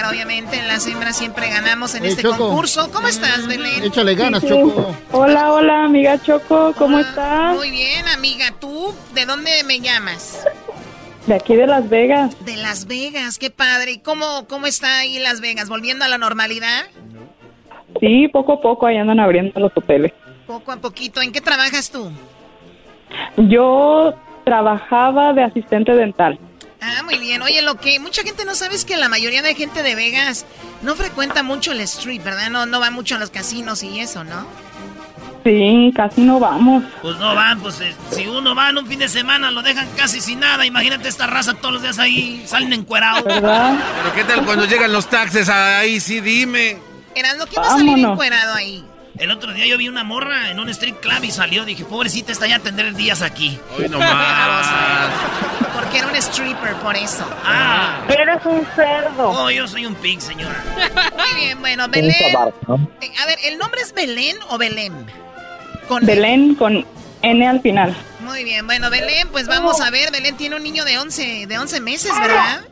ganar, 0.00 0.12
obviamente. 0.12 0.58
En 0.58 0.68
las 0.68 0.86
hembras 0.86 1.16
siempre 1.16 1.48
ganamos 1.48 1.94
en 1.94 2.04
Hey, 2.04 2.10
este 2.10 2.22
Choco. 2.22 2.48
concurso. 2.48 2.90
¿Cómo 2.92 3.08
estás, 3.08 3.46
Belén? 3.46 3.84
Échale 3.84 4.14
ganas, 4.14 4.44
Choco. 4.46 4.94
Hola, 5.12 5.52
hola, 5.52 5.84
amiga 5.84 6.20
Choco, 6.22 6.72
¿cómo 6.76 6.98
estás? 6.98 7.56
Muy 7.56 7.70
bien, 7.70 8.06
amiga. 8.08 8.46
¿Tú 8.60 8.94
de 9.14 9.26
dónde 9.26 9.50
me 9.66 9.80
llamas? 9.80 10.44
De 11.26 11.34
aquí 11.34 11.54
de 11.54 11.66
Las 11.66 11.88
Vegas. 11.88 12.34
De 12.44 12.56
Las 12.56 12.86
Vegas, 12.86 13.38
qué 13.38 13.50
padre. 13.50 13.92
¿Y 13.92 13.98
cómo, 13.98 14.46
cómo 14.48 14.66
está 14.66 14.98
ahí 15.00 15.18
Las 15.18 15.40
Vegas? 15.40 15.68
¿Volviendo 15.68 16.04
a 16.04 16.08
la 16.08 16.18
normalidad? 16.18 16.84
Sí, 18.00 18.28
poco 18.28 18.54
a 18.54 18.60
poco 18.60 18.86
ahí 18.86 18.96
andan 18.96 19.20
abriendo 19.20 19.58
los 19.60 19.72
hoteles. 19.76 20.12
Poco 20.46 20.72
a 20.72 20.76
poquito. 20.76 21.20
¿En 21.20 21.32
qué 21.32 21.40
trabajas 21.40 21.90
tú? 21.90 22.10
Yo 23.36 24.14
trabajaba 24.44 25.32
de 25.32 25.42
asistente 25.44 25.92
dental. 25.92 26.38
Ah, 26.80 27.02
muy 27.04 27.18
bien. 27.18 27.42
Oye, 27.42 27.62
lo 27.62 27.76
que 27.76 27.98
mucha 28.00 28.22
gente 28.22 28.44
no 28.44 28.54
sabe 28.54 28.74
es 28.74 28.84
que 28.84 28.96
la 28.96 29.08
mayoría 29.08 29.42
de 29.42 29.54
gente 29.54 29.82
de 29.82 29.94
Vegas 29.94 30.46
no 30.82 30.94
frecuenta 30.96 31.42
mucho 31.42 31.72
el 31.72 31.80
street, 31.80 32.22
¿verdad? 32.22 32.50
No, 32.50 32.66
no 32.66 32.80
va 32.80 32.90
mucho 32.90 33.16
a 33.16 33.18
los 33.18 33.30
casinos 33.30 33.82
y 33.82 34.00
eso, 34.00 34.24
¿no? 34.24 34.46
Sí, 35.44 35.92
casi 35.94 36.20
no 36.22 36.38
vamos. 36.38 36.84
Pues 37.00 37.16
no 37.18 37.34
van, 37.34 37.60
pues 37.60 37.80
eh, 37.80 37.94
si 38.10 38.26
uno 38.26 38.54
va 38.54 38.70
en 38.70 38.78
un 38.78 38.86
fin 38.86 38.98
de 38.98 39.08
semana 39.08 39.50
lo 39.50 39.62
dejan 39.62 39.88
casi 39.96 40.20
sin 40.20 40.40
nada. 40.40 40.66
Imagínate 40.66 41.08
esta 41.08 41.26
raza 41.26 41.54
todos 41.54 41.74
los 41.74 41.82
días 41.82 41.98
ahí, 41.98 42.42
salen 42.46 42.72
encuerados. 42.72 43.24
¿Verdad? 43.24 43.74
Pero 44.02 44.14
¿qué 44.14 44.24
tal 44.24 44.44
cuando 44.44 44.66
llegan 44.66 44.92
los 44.92 45.08
taxes 45.08 45.48
ahí? 45.48 45.98
Sí, 46.00 46.20
dime. 46.20 46.78
Erasmo, 47.14 47.46
¿quién 47.46 47.62
va 47.62 47.66
a 47.68 47.70
salir 47.70 47.98
encuerado 47.98 48.54
ahí? 48.54 48.84
El 49.20 49.30
otro 49.30 49.52
día 49.52 49.66
yo 49.66 49.76
vi 49.76 49.86
una 49.86 50.02
morra 50.02 50.50
en 50.50 50.58
un 50.58 50.70
street 50.70 50.94
club 51.02 51.22
y 51.22 51.30
salió. 51.30 51.66
Dije, 51.66 51.84
pobrecita, 51.84 52.32
está 52.32 52.46
ya 52.46 52.56
a 52.56 52.60
tener 52.60 52.94
días 52.94 53.20
aquí. 53.20 53.60
Hoy 53.76 53.86
nomás. 53.86 55.10
Porque 55.74 55.98
era 55.98 56.06
un 56.06 56.16
stripper, 56.16 56.72
por 56.76 56.96
eso. 56.96 57.28
Ah. 57.44 58.00
Eres 58.08 58.42
un 58.46 58.64
cerdo. 58.74 59.28
Oh, 59.28 59.50
yo 59.50 59.68
soy 59.68 59.84
un 59.84 59.94
pig, 59.96 60.22
señora. 60.22 60.64
Muy 61.18 61.38
bien, 61.38 61.60
bueno, 61.60 61.86
Belén. 61.88 62.14
Eh, 62.18 62.34
A 62.34 63.26
ver, 63.26 63.38
¿el 63.44 63.58
nombre 63.58 63.82
es 63.82 63.92
Belén 63.92 64.38
o 64.48 64.56
Belén? 64.56 64.94
Con 65.86 66.06
Belén 66.06 66.54
con 66.54 66.86
N 67.20 67.46
al 67.46 67.60
final. 67.60 67.94
Muy 68.20 68.42
bien, 68.42 68.66
bueno, 68.66 68.88
Belén, 68.88 69.28
pues 69.28 69.46
vamos 69.48 69.82
a 69.82 69.90
ver. 69.90 70.10
Belén 70.12 70.34
tiene 70.38 70.56
un 70.56 70.62
niño 70.62 70.86
de 70.86 70.98
11, 70.98 71.46
de 71.46 71.58
11 71.58 71.80
meses, 71.82 72.12
¿verdad? 72.18 72.64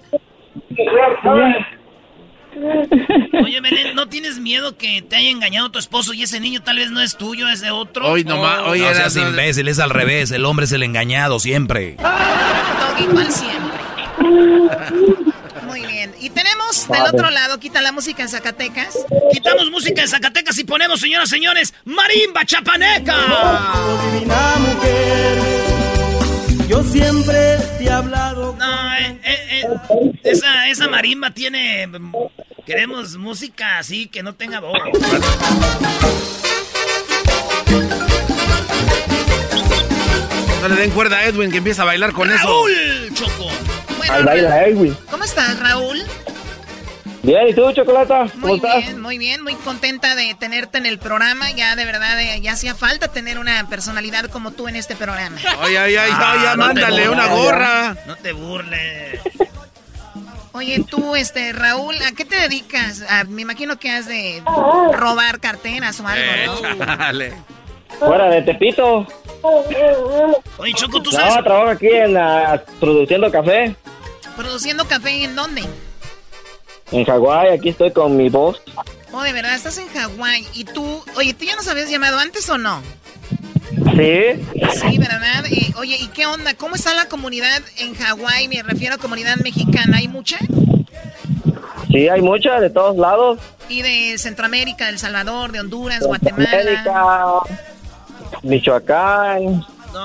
Oye, 3.43 3.61
Belén, 3.61 3.95
¿no 3.95 4.09
tienes 4.09 4.39
miedo 4.39 4.77
que 4.77 5.03
te 5.03 5.17
haya 5.17 5.31
engañado 5.31 5.71
tu 5.71 5.79
esposo 5.79 6.13
y 6.13 6.23
ese 6.23 6.41
niño 6.41 6.63
tal 6.63 6.77
vez 6.77 6.91
no 6.91 7.01
es 7.01 7.17
tuyo, 7.17 7.49
es 7.49 7.61
de 7.61 7.71
otro? 7.71 8.07
Hoy 8.07 8.25
nomás, 8.25 8.59
No 8.59 8.67
oye, 8.71 8.83
seas 8.95 9.17
Erasmo, 9.17 9.29
imbécil, 9.31 9.69
es 9.69 9.79
al 9.79 9.91
revés. 9.91 10.31
El 10.31 10.45
hombre 10.45 10.65
es 10.65 10.73
el 10.73 10.83
engañado 10.83 11.39
siempre. 11.39 11.97
Doggy, 11.97 13.05
igual 13.05 13.31
siempre. 13.31 13.79
Muy 15.67 15.85
bien. 15.87 16.13
Y 16.21 16.31
tenemos 16.31 16.89
del 16.89 17.03
otro 17.03 17.31
lado, 17.31 17.59
quita 17.61 17.81
la 17.81 17.93
música 17.93 18.23
en 18.23 18.29
Zacatecas. 18.29 18.99
Quitamos 19.33 19.71
música 19.71 20.03
de 20.03 20.09
Zacatecas 20.09 20.59
y 20.59 20.65
ponemos, 20.65 21.01
señoras 21.01 21.29
y 21.29 21.35
señores, 21.37 21.75
Marimba 21.85 22.45
Chapaneca. 22.45 23.15
Divina 24.13 24.55
mujer, 24.59 25.39
yo 26.69 26.83
siempre 26.85 27.57
te 27.79 27.85
he 27.85 27.91
hablado. 27.91 28.55
No, 28.59 28.95
eh, 28.95 29.19
eh, 29.25 29.63
eh, 29.63 30.13
esa, 30.23 30.69
esa 30.69 30.89
marimba 30.89 31.31
tiene... 31.31 31.89
Queremos 32.67 33.17
música 33.17 33.79
así 33.79 34.09
que 34.09 34.23
no 34.23 34.35
tenga 34.35 34.61
voz. 34.61 34.75
No 40.61 40.69
le 40.69 40.75
den 40.75 40.91
cuerda 40.91 41.17
a 41.17 41.25
Edwin 41.25 41.51
que 41.51 41.59
empieza 41.59 41.83
a 41.83 41.85
bailar 41.87 42.13
con 42.13 42.31
eso. 42.31 42.47
¡Raúl, 42.47 43.15
Choco! 43.15 43.49
Bueno, 43.97 44.13
Ahí 44.13 44.23
baila 44.25 44.65
Edwin. 44.67 44.97
¿Cómo 45.11 45.25
estás, 45.25 45.59
Raúl? 45.59 46.05
Bien, 47.29 47.47
¿y 47.49 47.53
tú, 47.53 47.71
Chocolata? 47.73 48.27
¿Cómo 48.33 48.47
Muy 48.47 48.57
estás? 48.57 48.77
bien, 48.79 49.01
muy 49.03 49.19
bien, 49.19 49.43
muy 49.43 49.55
contenta 49.57 50.15
de 50.15 50.35
tenerte 50.35 50.79
en 50.79 50.87
el 50.87 50.99
programa. 50.99 51.51
Ya 51.51 51.77
de 51.77 51.85
verdad, 51.85 52.19
eh, 52.23 52.41
ya 52.41 52.53
hacía 52.53 52.75
falta 52.75 53.09
tener 53.09 53.39
una 53.39 53.69
personalidad 53.69 54.31
como 54.31 54.53
tú 54.53 54.67
en 54.67 54.77
este 54.77 54.97
programa. 54.97 55.37
Ay, 55.61 55.77
ay, 55.77 55.97
ay, 55.97 56.11
Ah, 56.11 56.33
ay, 56.35 56.43
ya 56.45 56.57
no 56.57 56.65
mándale 56.65 57.07
burles. 57.07 57.09
una 57.27 57.27
gorra. 57.35 57.97
No 58.07 58.17
te 58.17 58.33
burles. 58.33 59.21
Oye, 60.53 60.83
tú, 60.89 61.15
este, 61.17 61.53
Raúl, 61.53 61.97
¿a 62.03 62.13
qué 62.13 62.25
te 62.25 62.37
dedicas? 62.37 63.05
Ah, 63.11 63.25
me 63.29 63.43
imagino 63.43 63.79
que 63.79 63.91
has 63.91 64.07
de 64.09 64.43
robar 64.93 65.39
carteras 65.39 66.01
o 66.01 66.09
algo, 66.09 66.63
¿no? 66.63 66.85
Échale. 66.85 67.35
Fuera 67.99 68.31
de 68.31 68.41
Tepito. 68.41 69.07
Oye, 70.57 70.73
Choco, 70.73 71.03
¿tú 71.03 71.11
No, 71.13 71.19
sabes? 71.19 71.45
trabajo 71.45 71.69
aquí 71.73 71.89
en 71.89 72.15
la, 72.15 72.65
produciendo 72.81 73.31
café. 73.31 73.77
¿Produciendo 74.35 74.87
café 74.89 75.25
en 75.25 75.37
dónde? 75.37 75.63
En 76.91 77.05
Hawái, 77.05 77.51
aquí 77.51 77.69
estoy 77.69 77.91
con 77.93 78.17
mi 78.17 78.29
voz. 78.29 78.61
Oh, 79.13 79.23
de 79.23 79.33
verdad, 79.33 79.55
estás 79.55 79.79
en 79.79 79.89
Hawái. 79.89 80.47
¿Y 80.55 80.65
tú, 80.65 81.03
oye, 81.17 81.35
tú 81.35 81.45
ya 81.45 81.57
nos 81.57 81.69
habías 81.69 81.91
llamado 81.91 82.19
antes 82.19 82.49
o 82.49 82.59
no? 82.59 82.83
Sí. 83.95 84.47
Sí, 84.81 84.99
¿verdad? 84.99 85.45
Y, 85.51 85.75
oye, 85.77 85.97
¿y 86.01 86.09
qué 86.09 86.27
onda? 86.27 86.55
¿Cómo 86.55 86.77
está 86.77 86.95
la 86.95 87.07
comunidad 87.07 87.63
en 87.79 87.95
Hawái? 87.95 88.49
Me 88.49 88.63
refiero 88.63 88.95
a 88.95 88.99
comunidad 88.99 89.37
mexicana. 89.37 89.99
¿Hay 89.99 90.09
mucha? 90.09 90.39
Sí, 91.89 92.09
hay 92.09 92.21
muchas 92.21 92.61
de 92.61 92.71
todos 92.71 92.97
lados. 92.97 93.39
Y 93.69 93.83
de 93.83 94.17
Centroamérica, 94.19 94.87
de 94.87 94.93
El 94.93 94.99
Salvador, 94.99 95.53
de 95.53 95.61
Honduras, 95.61 96.01
Guatemala. 96.01 96.49
América, 96.51 97.05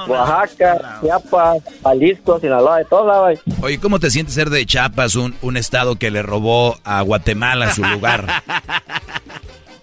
Oaxaca, 0.08 1.00
Chiapas, 1.02 1.58
Jalisco, 1.84 2.40
Sinaloa, 2.40 2.78
de 2.80 2.86
todos 2.86 3.08
lados. 3.08 3.40
Oye, 3.62 3.80
¿cómo 3.80 4.00
te 4.00 4.12
sientes 4.12 4.36
ser 4.36 4.50
de 4.50 4.66
Chiapas, 4.66 5.16
un, 5.16 5.36
un 5.42 5.58
estado 5.58 5.96
que 5.98 6.12
le 6.12 6.22
robó 6.22 6.78
a 6.84 7.02
Guatemala 7.02 7.74
su 7.74 7.84
lugar? 7.84 8.44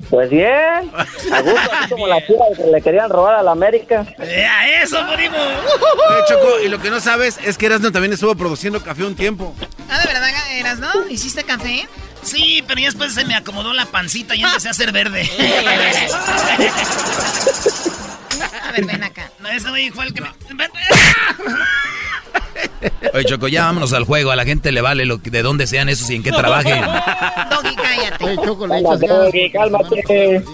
Pues 0.09 0.29
bien, 0.29 0.51
a 0.51 1.41
gusto, 1.41 1.71
así 1.79 1.91
como 1.91 2.09
la 2.09 2.21
chica 2.27 2.43
que 2.57 2.65
le 2.65 2.83
querían 2.83 3.09
robar 3.09 3.37
a 3.37 3.43
la 3.45 3.53
América. 3.53 4.05
Eh, 4.19 4.45
a 4.45 4.83
eso, 4.83 4.97
primo. 5.15 5.37
Oye, 5.37 6.25
Choco, 6.27 6.59
y 6.65 6.69
lo 6.69 6.81
que 6.81 6.91
no 6.91 6.99
sabes 6.99 7.39
es 7.45 7.57
que 7.57 7.67
Erasmo 7.67 7.93
también 7.93 8.13
estuvo 8.13 8.35
produciendo 8.35 8.83
café 8.83 9.05
un 9.05 9.15
tiempo. 9.15 9.55
Ah, 9.89 10.01
de 10.01 10.07
verdad 10.09 10.29
eras, 10.51 10.81
¿no? 10.81 10.89
¿Hiciste 11.09 11.45
café? 11.45 11.87
Sí, 12.23 12.65
pero 12.67 12.81
ya 12.81 12.87
después 12.87 13.15
se 13.15 13.25
me 13.25 13.37
acomodó 13.37 13.73
la 13.73 13.87
pancita 13.87 14.35
y 14.35 14.43
empecé 14.43 14.67
a 14.67 14.71
hacer 14.73 14.91
verde. 14.91 15.23
A 18.41 18.73
ver, 18.73 18.85
ven 18.87 19.03
acá. 19.03 19.31
No, 19.41 19.49
ese 19.49 19.69
güey 19.71 19.91
fue 19.91 20.07
el 20.07 20.15
que 20.15 20.21
me... 20.23 20.29
Oye, 23.15 23.25
Choco, 23.25 23.49
ya 23.49 23.65
vámonos 23.65 23.93
al 23.93 24.05
juego. 24.05 24.31
A 24.31 24.37
la 24.37 24.45
gente 24.45 24.71
le 24.73 24.81
vale 24.81 25.05
lo 25.05 25.21
que- 25.23 25.31
de 25.31 25.43
dónde 25.43 25.67
sean 25.67 25.89
esos 25.89 26.09
y 26.11 26.17
en 26.17 26.23
qué 26.23 26.31
trabajen. 26.33 26.81
Doggy, 27.51 27.77
cállate. 27.77 28.25
Hey, 28.25 28.37
Choco, 28.45 28.67
le 28.67 28.79
echas 28.79 29.01
ganas. 29.01 29.25
Doggy, 29.27 29.51
cálmate. 29.51 30.45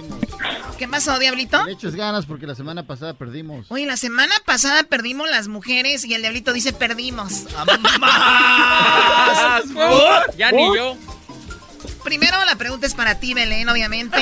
¿Qué 0.79 0.89
pasó, 0.89 1.19
Diablito? 1.19 1.65
Le 1.65 1.73
eches 1.73 1.95
ganas 1.95 2.27
porque 2.27 2.47
la 2.47 2.55
semana 2.55 2.87
pasada 2.87 3.15
perdimos. 3.15 3.67
Oye, 3.71 3.87
la 3.87 3.97
semana 3.97 4.35
pasada 4.45 4.83
perdimos 4.85 5.29
las 5.31 5.49
mujeres 5.49 6.05
y 6.05 6.13
el 6.15 6.21
Diablito 6.21 6.53
dice 6.53 6.73
perdimos. 6.75 7.33
ya 10.37 10.53
ni 10.53 10.77
yo. 10.77 10.97
Primero 12.07 12.45
la 12.45 12.55
pregunta 12.55 12.87
es 12.87 12.95
para 12.95 13.19
ti, 13.19 13.35
Belén, 13.35 13.69
obviamente. 13.69 14.17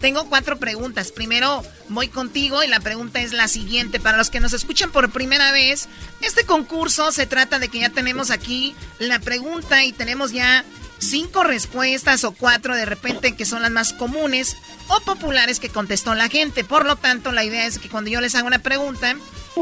Tengo 0.00 0.28
cuatro 0.28 0.58
preguntas. 0.58 1.12
Primero 1.12 1.62
voy 1.88 2.08
contigo 2.08 2.64
y 2.64 2.66
la 2.66 2.80
pregunta 2.80 3.20
es 3.20 3.32
la 3.32 3.46
siguiente. 3.46 4.00
Para 4.00 4.18
los 4.18 4.28
que 4.28 4.40
nos 4.40 4.52
escuchan 4.54 4.90
por 4.90 5.12
primera 5.12 5.52
vez, 5.52 5.88
este 6.20 6.44
concurso 6.44 7.12
se 7.12 7.26
trata 7.26 7.60
de 7.60 7.68
que 7.68 7.78
ya 7.78 7.90
tenemos 7.90 8.32
aquí 8.32 8.74
la 8.98 9.20
pregunta 9.20 9.84
y 9.84 9.92
tenemos 9.92 10.32
ya 10.32 10.64
cinco 10.98 11.44
respuestas 11.44 12.24
o 12.24 12.32
cuatro 12.32 12.74
de 12.74 12.86
repente 12.86 13.36
que 13.36 13.44
son 13.44 13.62
las 13.62 13.70
más 13.70 13.92
comunes 13.92 14.56
o 14.88 14.98
populares 15.02 15.60
que 15.60 15.68
contestó 15.68 16.16
la 16.16 16.28
gente. 16.28 16.64
Por 16.64 16.86
lo 16.86 16.96
tanto, 16.96 17.30
la 17.30 17.44
idea 17.44 17.66
es 17.66 17.78
que 17.78 17.88
cuando 17.88 18.10
yo 18.10 18.20
les 18.20 18.34
haga 18.34 18.48
una 18.48 18.64
pregunta, 18.64 19.14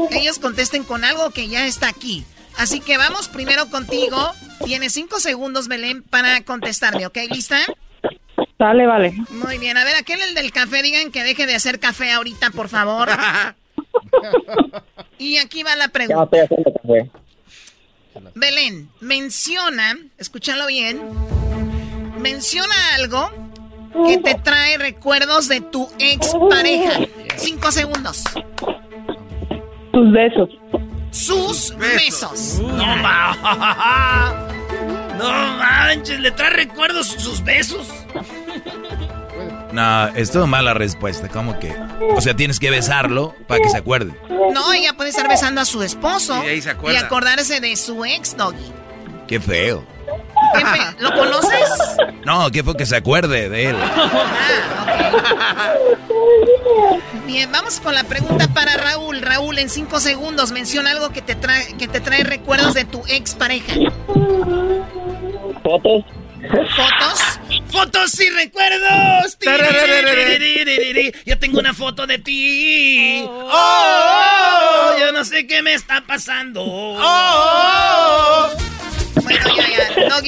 ellos 0.09 0.39
contesten 0.39 0.83
con 0.83 1.03
algo 1.03 1.29
que 1.29 1.47
ya 1.47 1.67
está 1.67 1.89
aquí. 1.89 2.25
Así 2.57 2.79
que 2.79 2.97
vamos 2.97 3.27
primero 3.27 3.69
contigo. 3.69 4.17
Tienes 4.65 4.93
cinco 4.93 5.19
segundos, 5.19 5.67
Belén, 5.67 6.03
para 6.03 6.41
contestarme, 6.41 7.05
¿ok? 7.05 7.17
¿Lista? 7.29 7.59
Dale, 8.57 8.87
vale. 8.87 9.13
Muy 9.29 9.59
bien. 9.59 9.77
A 9.77 9.83
ver, 9.83 9.95
aquel 9.95 10.21
el 10.21 10.33
del 10.33 10.51
café, 10.51 10.81
digan 10.81 11.11
que 11.11 11.23
deje 11.23 11.45
de 11.45 11.55
hacer 11.55 11.79
café 11.79 12.11
ahorita, 12.11 12.49
por 12.51 12.69
favor. 12.69 13.09
y 15.19 15.37
aquí 15.37 15.63
va 15.63 15.75
la 15.75 15.89
pregunta. 15.89 16.23
estoy 16.23 16.39
haciendo 16.39 16.73
café. 16.73 17.11
Belén, 18.33 18.89
menciona, 18.99 19.95
escúchalo 20.17 20.65
bien, 20.65 20.99
menciona 22.19 22.73
algo 22.95 23.29
que 24.07 24.17
te 24.17 24.35
trae 24.35 24.77
recuerdos 24.77 25.47
de 25.47 25.61
tu 25.61 25.87
expareja. 25.99 26.99
Cinco 27.35 27.71
segundos. 27.71 28.23
Tus 29.91 30.11
besos. 30.11 30.49
Sus 31.11 31.75
besos. 31.77 32.59
No, 32.59 32.95
ma- 32.97 34.47
no 35.17 35.57
manches, 35.57 36.19
le 36.19 36.31
trae 36.31 36.49
recuerdos 36.51 37.07
sus 37.07 37.43
besos. 37.43 37.87
No, 39.71 40.07
estuvo 40.09 40.47
mala 40.47 40.73
respuesta. 40.73 41.27
¿Cómo 41.29 41.59
que? 41.59 41.75
O 42.15 42.21
sea, 42.21 42.35
tienes 42.35 42.59
que 42.59 42.69
besarlo 42.71 43.35
para 43.47 43.61
que 43.61 43.69
se 43.69 43.77
acuerde. 43.77 44.13
No, 44.53 44.73
ella 44.73 44.93
puede 44.93 45.09
estar 45.09 45.27
besando 45.27 45.61
a 45.61 45.65
su 45.65 45.83
esposo 45.83 46.41
Y 46.43 46.47
ahí 46.47 46.61
se 46.61 46.69
y 46.69 46.71
acuerda. 46.71 46.99
acordarse 47.01 47.59
de 47.59 47.75
su 47.75 48.03
ex, 48.05 48.35
Doggy. 48.37 48.71
Qué 49.27 49.39
feo. 49.39 49.83
¿Lo 50.99 51.13
conoces? 51.13 51.69
No, 52.25 52.51
que 52.51 52.63
fue 52.63 52.75
que 52.75 52.85
se 52.85 52.95
acuerde 52.97 53.49
de 53.49 53.69
él. 53.69 53.75
Ah, 53.79 55.73
Bien, 57.25 57.51
vamos 57.51 57.79
con 57.79 57.93
la 57.93 58.03
pregunta 58.03 58.47
para 58.53 58.77
Raúl. 58.77 59.21
Raúl, 59.21 59.59
en 59.59 59.69
cinco 59.69 59.99
segundos 59.99 60.51
menciona 60.51 60.91
algo 60.91 61.09
que 61.09 61.21
te 61.21 61.35
trae, 61.35 61.75
que 61.77 61.87
te 61.87 61.99
trae 61.99 62.23
recuerdos 62.23 62.73
de 62.73 62.85
tu 62.85 63.03
ex 63.07 63.35
pareja. 63.35 63.73
Fotos. 65.63 66.05
¿Fotos? 66.41 67.39
¡Fotos 67.71 68.19
y 68.21 68.29
recuerdos! 68.29 69.37
Yo 71.25 71.39
tengo 71.39 71.59
una 71.59 71.73
foto 71.73 72.07
de 72.07 72.19
ti. 72.19 73.23
Oh, 73.27 73.49
oh, 73.51 74.93
oh, 74.93 74.99
yo 74.99 75.11
no 75.11 75.25
sé 75.25 75.45
qué 75.47 75.61
me 75.61 75.73
está 75.73 76.01
pasando. 76.07 76.63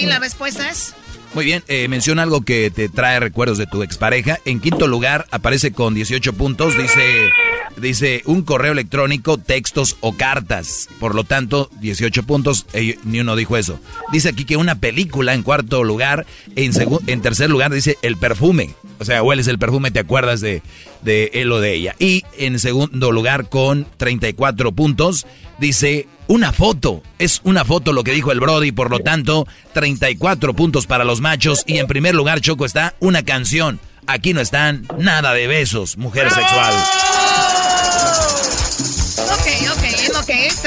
¿La 0.06 0.20
respuesta 0.20 0.70
es? 0.70 0.94
Muy 1.34 1.46
bien, 1.46 1.64
eh, 1.68 1.88
menciona 1.88 2.24
algo 2.24 2.42
que 2.42 2.72
te 2.72 2.90
trae 2.90 3.20
recuerdos 3.20 3.60
de 3.60 3.68
tu 3.68 3.84
expareja. 3.84 4.40
En 4.46 4.60
quinto 4.60 4.88
lugar, 4.88 5.28
aparece 5.30 5.72
con 5.72 5.94
18 5.94 6.34
puntos. 6.34 6.76
Dice, 6.76 7.30
dice 7.78 8.24
un 8.26 8.42
correo 8.42 8.72
electrónico, 8.72 9.38
textos 9.38 9.98
o 10.00 10.18
cartas. 10.18 10.90
Por 11.00 11.14
lo 11.14 11.24
tanto, 11.24 11.70
18 11.82 12.24
puntos. 12.24 12.66
Eh, 12.74 12.98
ni 13.04 13.20
uno 13.20 13.36
dijo 13.36 13.58
eso. 13.58 13.80
Dice 14.12 14.30
aquí 14.30 14.44
que 14.44 14.58
una 14.58 14.80
película 14.80 15.36
en 15.36 15.44
cuarto 15.44 15.84
lugar. 15.84 16.26
En, 16.56 16.72
en 17.06 17.22
tercer 17.22 17.52
lugar 17.52 17.72
dice 17.72 17.98
el 18.02 18.18
perfume. 18.18 18.74
O 18.98 19.06
sea, 19.06 19.22
hueles 19.22 19.48
el 19.48 19.60
perfume, 19.60 19.92
te 19.92 20.00
acuerdas 20.00 20.42
de, 20.42 20.64
de 21.04 21.30
él 21.36 21.52
o 21.52 21.60
de 21.60 21.76
ella. 21.76 21.96
Y 22.00 22.24
en 22.40 22.58
segundo 22.58 23.12
lugar, 23.12 23.50
con 23.50 23.86
34 23.98 24.72
puntos, 24.72 25.28
dice 25.60 26.08
una 26.28 26.54
foto. 26.54 27.04
Es 27.18 27.42
una 27.44 27.66
foto 27.66 27.94
lo 27.94 28.04
que 28.04 28.12
dijo 28.12 28.32
el 28.32 28.40
Brody, 28.40 28.72
por 28.72 28.90
lo 28.90 29.00
tanto, 29.00 29.48
34 29.74 30.54
puntos 30.54 30.88
para 30.88 31.04
los 31.04 31.22
machos. 31.22 31.64
Y 31.68 31.78
en 31.78 31.88
primer 31.88 32.16
lugar, 32.16 32.42
Choco, 32.42 32.66
está 32.66 32.96
una 33.00 33.24
canción. 33.24 33.80
Aquí 34.08 34.34
no 34.34 34.42
están 34.42 34.88
nada 34.98 35.34
de 35.34 35.48
besos, 35.48 35.98
mujer 35.98 36.32
sexual. 36.32 36.74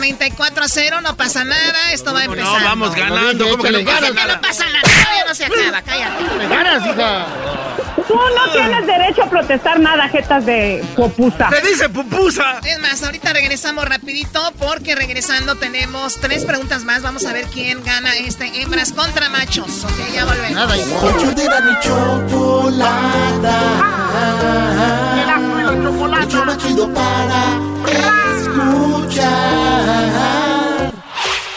34 0.03 0.65
a 0.65 0.69
0, 0.69 1.01
no 1.01 1.17
pasa 1.17 1.45
nada. 1.45 1.93
Esto 1.93 2.13
va 2.13 2.23
a 2.23 2.25
empezar. 2.25 2.65
vamos 2.65 2.93
ganando, 2.93 3.49
¿cómo 3.49 3.63
que 3.63 3.71
no 3.71 3.85
pasa 3.85 4.11
nada? 4.11 4.35
no 4.35 4.41
pasa 4.41 4.65
nada. 4.65 4.81
Todavía 4.83 5.25
no 5.29 5.35
se 5.35 5.45
acaba, 5.45 5.83
cállate. 5.83 6.49
ganas, 6.49 6.87
hija! 6.87 7.27
Tú 8.09 8.15
no 8.15 8.53
tienes 8.53 8.85
derecho 8.85 9.23
a 9.23 9.31
protestar 9.31 9.79
nada, 9.79 10.09
jetas 10.09 10.45
de 10.45 10.85
popusa. 10.97 11.51
¡Te 11.51 11.61
dice 11.61 11.89
pupusa! 11.89 12.59
Es 12.65 12.81
más, 12.81 13.01
ahorita 13.05 13.33
regresamos 13.33 13.85
rapidito 13.85 14.53
porque 14.59 14.97
regresando 14.97 15.55
tenemos 15.55 16.21
tres 16.21 16.45
preguntas 16.45 16.83
más. 16.83 17.03
Vamos 17.03 17.25
a 17.25 17.33
ver 17.33 17.47
quién 17.47 17.85
gana 17.85 18.13
este 18.17 18.61
hembras 18.61 18.93
contra 18.93 19.29
machos. 19.29 19.85
Ok, 19.85 20.13
ya 20.13 20.25
volvemos. 20.25 20.51
Nada, 20.51 20.75
chocolata. 21.81 23.13
El 26.23 26.29
show 26.29 26.45
más 26.45 26.59
chido 26.59 26.93
para 26.93 27.73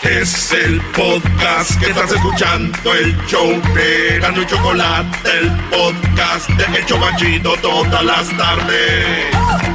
Es 0.04 0.52
el 0.52 0.80
podcast 0.96 1.80
que 1.80 1.90
estás 1.90 2.12
escuchando, 2.12 2.94
el 2.94 3.18
show 3.26 3.50
de 3.74 4.20
Gano 4.20 4.44
Chocolate, 4.44 5.30
el 5.40 5.52
podcast 5.70 6.50
de 6.50 6.78
El 6.78 6.86
Chobachito 6.86 7.56
todas 7.58 8.04
las 8.04 8.30
tardes. 8.38 9.75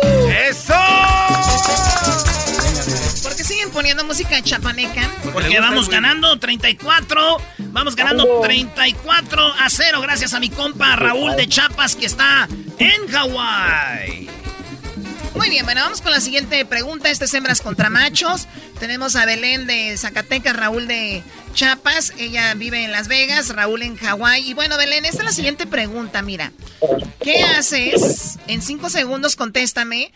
Poniendo 3.81 4.05
música 4.05 4.39
chapaneca? 4.43 5.09
Porque 5.33 5.59
vamos 5.59 5.89
ganando 5.89 6.37
34. 6.37 7.37
Vamos 7.71 7.95
ganando 7.95 8.39
34 8.39 9.53
a 9.59 9.69
0 9.71 10.01
gracias 10.01 10.35
a 10.35 10.39
mi 10.39 10.51
compa 10.51 10.95
Raúl 10.95 11.35
de 11.35 11.47
Chapas 11.47 11.95
que 11.95 12.05
está 12.05 12.47
en 12.77 13.07
Hawái. 13.07 14.29
Muy 15.33 15.49
bien, 15.49 15.65
bueno, 15.65 15.81
vamos 15.81 16.01
con 16.01 16.11
la 16.11 16.19
siguiente 16.19 16.63
pregunta. 16.63 17.09
Este 17.09 17.25
es 17.25 17.33
hembras 17.33 17.61
contra 17.61 17.89
machos. 17.89 18.47
Tenemos 18.79 19.15
a 19.15 19.25
Belén 19.25 19.65
de 19.65 19.97
Zacatecas, 19.97 20.55
Raúl 20.55 20.87
de 20.87 21.23
Chiapas. 21.55 22.13
Ella 22.19 22.53
vive 22.53 22.83
en 22.83 22.91
Las 22.91 23.07
Vegas, 23.07 23.49
Raúl 23.49 23.81
en 23.81 23.97
Hawái. 23.97 24.47
Y 24.47 24.53
bueno, 24.53 24.77
Belén, 24.77 25.05
esta 25.05 25.19
es 25.19 25.25
la 25.25 25.31
siguiente 25.31 25.65
pregunta. 25.65 26.21
Mira, 26.21 26.51
¿qué 27.23 27.41
haces? 27.41 28.37
En 28.45 28.61
cinco 28.61 28.91
segundos 28.91 29.35
contéstame. 29.35 30.13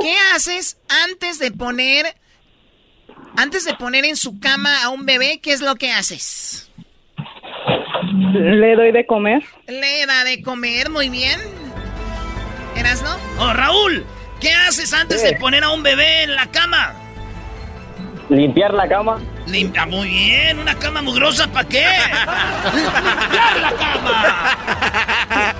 ¿Qué 0.00 0.16
haces 0.32 0.76
antes 1.04 1.40
de 1.40 1.50
poner, 1.50 2.14
antes 3.36 3.64
de 3.64 3.74
poner 3.74 4.04
en 4.04 4.16
su 4.16 4.38
cama 4.40 4.82
a 4.82 4.88
un 4.88 5.06
bebé? 5.06 5.40
¿Qué 5.42 5.52
es 5.52 5.60
lo 5.60 5.76
que 5.76 5.92
haces? 5.92 6.70
Le 8.32 8.76
doy 8.76 8.92
de 8.92 9.06
comer. 9.06 9.42
Le 9.66 10.06
da 10.06 10.24
de 10.24 10.42
comer, 10.42 10.90
muy 10.90 11.08
bien. 11.08 11.40
¿Eras 12.76 13.02
no? 13.02 13.16
Oh, 13.38 13.52
Raúl, 13.52 14.04
¿qué 14.40 14.52
haces 14.52 14.92
antes 14.92 15.22
de 15.22 15.34
poner 15.34 15.64
a 15.64 15.70
un 15.70 15.82
bebé 15.82 16.22
en 16.22 16.34
la 16.34 16.46
cama? 16.46 16.94
Limpiar 18.28 18.72
la 18.74 18.88
cama. 18.88 19.18
Limpia, 19.46 19.86
muy 19.86 20.08
bien, 20.08 20.58
una 20.60 20.76
cama 20.76 21.02
mugrosa, 21.02 21.48
¿para 21.48 21.68
qué? 21.68 21.84
¡Limpiar 22.74 23.60
la 23.60 23.72
cama! 23.72 25.54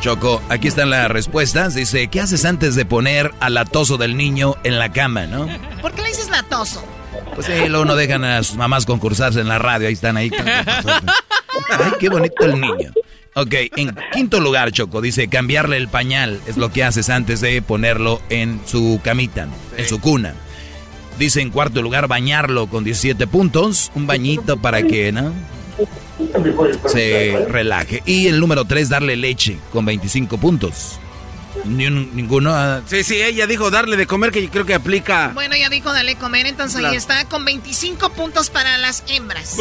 Choco, 0.00 0.42
aquí 0.48 0.68
están 0.68 0.90
las 0.90 1.08
respuestas. 1.10 1.74
Dice, 1.74 2.08
¿qué 2.08 2.20
haces 2.20 2.44
antes 2.44 2.74
de 2.74 2.84
poner 2.84 3.32
al 3.40 3.54
latoso 3.54 3.96
del 3.96 4.16
niño 4.16 4.56
en 4.64 4.78
la 4.78 4.92
cama, 4.92 5.26
no? 5.26 5.48
¿Por 5.80 5.92
qué 5.92 6.02
le 6.02 6.08
dices 6.08 6.28
latoso? 6.28 6.84
Pues 7.34 7.46
sí, 7.46 7.68
luego 7.68 7.84
no 7.84 7.96
dejan 7.96 8.24
a 8.24 8.42
sus 8.42 8.56
mamás 8.56 8.86
concursarse 8.86 9.40
en 9.40 9.48
la 9.48 9.58
radio, 9.58 9.88
ahí 9.88 9.94
están 9.94 10.16
ahí. 10.16 10.30
Ay, 11.70 11.92
qué 11.98 12.08
bonito 12.08 12.44
el 12.44 12.60
niño. 12.60 12.92
Ok, 13.34 13.54
en 13.76 13.94
quinto 14.12 14.40
lugar, 14.40 14.72
Choco, 14.72 15.02
dice 15.02 15.28
cambiarle 15.28 15.76
el 15.76 15.88
pañal 15.88 16.40
es 16.46 16.56
lo 16.56 16.72
que 16.72 16.84
haces 16.84 17.10
antes 17.10 17.42
de 17.42 17.60
ponerlo 17.60 18.22
en 18.30 18.60
su 18.64 18.98
camita, 19.04 19.46
en 19.76 19.86
su 19.86 20.00
cuna. 20.00 20.34
Dice 21.18 21.40
en 21.40 21.50
cuarto 21.50 21.82
lugar 21.82 22.08
bañarlo 22.08 22.66
con 22.66 22.84
17 22.84 23.26
puntos. 23.26 23.90
Un 23.94 24.06
bañito 24.06 24.56
para 24.58 24.82
que, 24.82 25.12
¿no? 25.12 25.32
Se 26.86 27.46
relaje. 27.48 28.02
Y 28.06 28.28
el 28.28 28.40
número 28.40 28.64
3, 28.64 28.88
darle 28.88 29.16
leche 29.16 29.58
con 29.72 29.84
25 29.84 30.38
puntos. 30.38 30.98
Ni 31.64 31.90
ninguno. 31.90 32.54
Ah. 32.54 32.82
Sí, 32.86 33.02
sí, 33.02 33.20
ella 33.20 33.46
dijo 33.46 33.70
darle 33.70 33.96
de 33.96 34.06
comer, 34.06 34.30
que 34.30 34.42
yo 34.42 34.50
creo 34.50 34.66
que 34.66 34.74
aplica. 34.74 35.30
Bueno, 35.34 35.54
ella 35.54 35.68
dijo 35.68 35.92
darle 35.92 36.16
comer, 36.16 36.46
entonces 36.46 36.84
ahí 36.84 36.96
está, 36.96 37.24
con 37.26 37.44
25 37.44 38.10
puntos 38.10 38.50
para 38.50 38.78
las 38.78 39.04
hembras. 39.08 39.56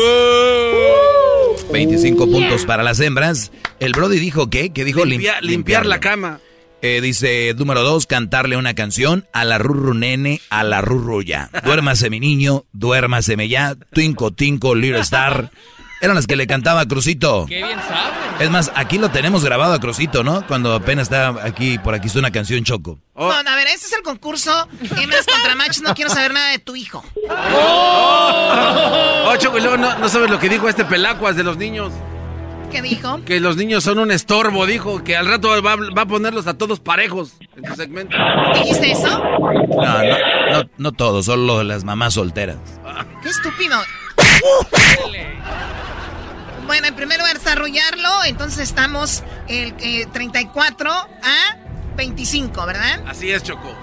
25 1.71 2.29
puntos 2.29 2.65
para 2.65 2.83
las 2.83 2.99
hembras. 2.99 3.51
El 3.79 3.91
Brody 3.93 4.19
dijo 4.19 4.49
¿qué? 4.49 4.71
Que 4.71 4.85
dijo 4.85 5.05
limpiar 5.05 5.85
la 5.85 5.99
cama. 5.99 6.39
Eh, 6.81 7.01
dice 7.01 7.55
número 7.57 7.81
2, 7.81 8.05
cantarle 8.05 8.57
una 8.57 8.75
canción 8.75 9.25
a 9.33 9.43
la 9.43 9.57
rurru 9.57 9.95
nene, 9.95 10.39
a 10.49 10.63
la 10.63 10.81
rurru 10.81 11.23
ya. 11.23 11.49
Duérmase 11.63 12.11
mi 12.11 12.19
niño, 12.19 12.65
duérmaseme 12.73 13.47
ya, 13.47 13.75
Twinco 13.91 14.31
Tinco, 14.33 14.75
Little 14.75 14.99
Star. 14.99 15.51
Eran 16.01 16.15
las 16.15 16.27
que 16.27 16.35
le 16.35 16.45
cantaba 16.45 16.81
a 16.81 16.87
Crucito. 16.87 17.45
Qué 17.47 17.63
bien 17.63 17.79
sabe. 17.87 18.43
Es 18.43 18.49
más, 18.49 18.71
aquí 18.75 18.97
lo 18.97 19.09
tenemos 19.11 19.45
grabado 19.45 19.73
a 19.73 19.79
Crucito, 19.79 20.23
¿no? 20.23 20.45
Cuando 20.45 20.73
apenas 20.73 21.03
está 21.03 21.29
aquí, 21.43 21.77
por 21.79 21.95
aquí 21.95 22.07
está 22.07 22.19
una 22.19 22.31
canción 22.31 22.63
Choco. 22.63 22.99
Oh. 23.13 23.27
Bueno, 23.27 23.49
a 23.49 23.55
ver, 23.55 23.67
este 23.67 23.87
es 23.87 23.93
el 23.93 24.01
concurso 24.01 24.67
Hembras 24.81 25.25
contra 25.25 25.55
Machos, 25.55 25.81
no 25.81 25.93
quiero 25.95 26.11
saber 26.11 26.33
nada 26.33 26.49
de 26.51 26.59
tu 26.59 26.75
hijo. 26.75 27.03
Oh, 27.29 29.25
oh 29.29 29.35
Choco, 29.37 29.57
y 29.57 29.61
luego 29.61 29.77
no, 29.77 30.09
sabes 30.09 30.29
lo 30.29 30.39
que 30.39 30.49
dijo 30.49 30.67
este 30.67 30.83
pelacuas 30.83 31.37
de 31.37 31.43
los 31.43 31.57
niños. 31.57 31.93
¿Qué 32.71 32.81
dijo? 32.81 33.23
Que 33.23 33.39
los 33.39 33.55
niños 33.55 33.85
son 33.85 33.99
un 33.99 34.11
estorbo, 34.11 34.65
dijo. 34.65 35.01
Que 35.01 35.15
al 35.15 35.27
rato 35.27 35.61
va, 35.61 36.01
a 36.01 36.05
ponerlos 36.05 36.45
a 36.47 36.57
todos 36.57 36.81
parejos 36.81 37.35
en 37.55 37.63
tu 37.63 37.73
segmento. 37.75 38.17
¿Dijiste 38.53 38.91
eso? 38.91 39.07
No, 39.07 40.03
no, 40.03 40.69
no, 40.77 40.91
todos, 40.91 41.25
solo 41.25 41.63
las 41.63 41.85
mamás 41.85 42.15
solteras. 42.15 42.57
¡Qué 43.23 43.29
estúpido! 43.29 43.77
Bueno, 46.65 46.87
en 46.87 46.95
primer 46.95 47.19
lugar, 47.19 47.37
desarrollarlo. 47.37 48.23
Entonces 48.25 48.59
estamos 48.59 49.23
el 49.47 49.75
34 50.11 50.89
eh, 50.89 50.93
a 51.23 51.57
25, 51.95 52.65
¿verdad? 52.65 53.03
Así 53.07 53.31
es, 53.31 53.43
Choco. 53.43 53.75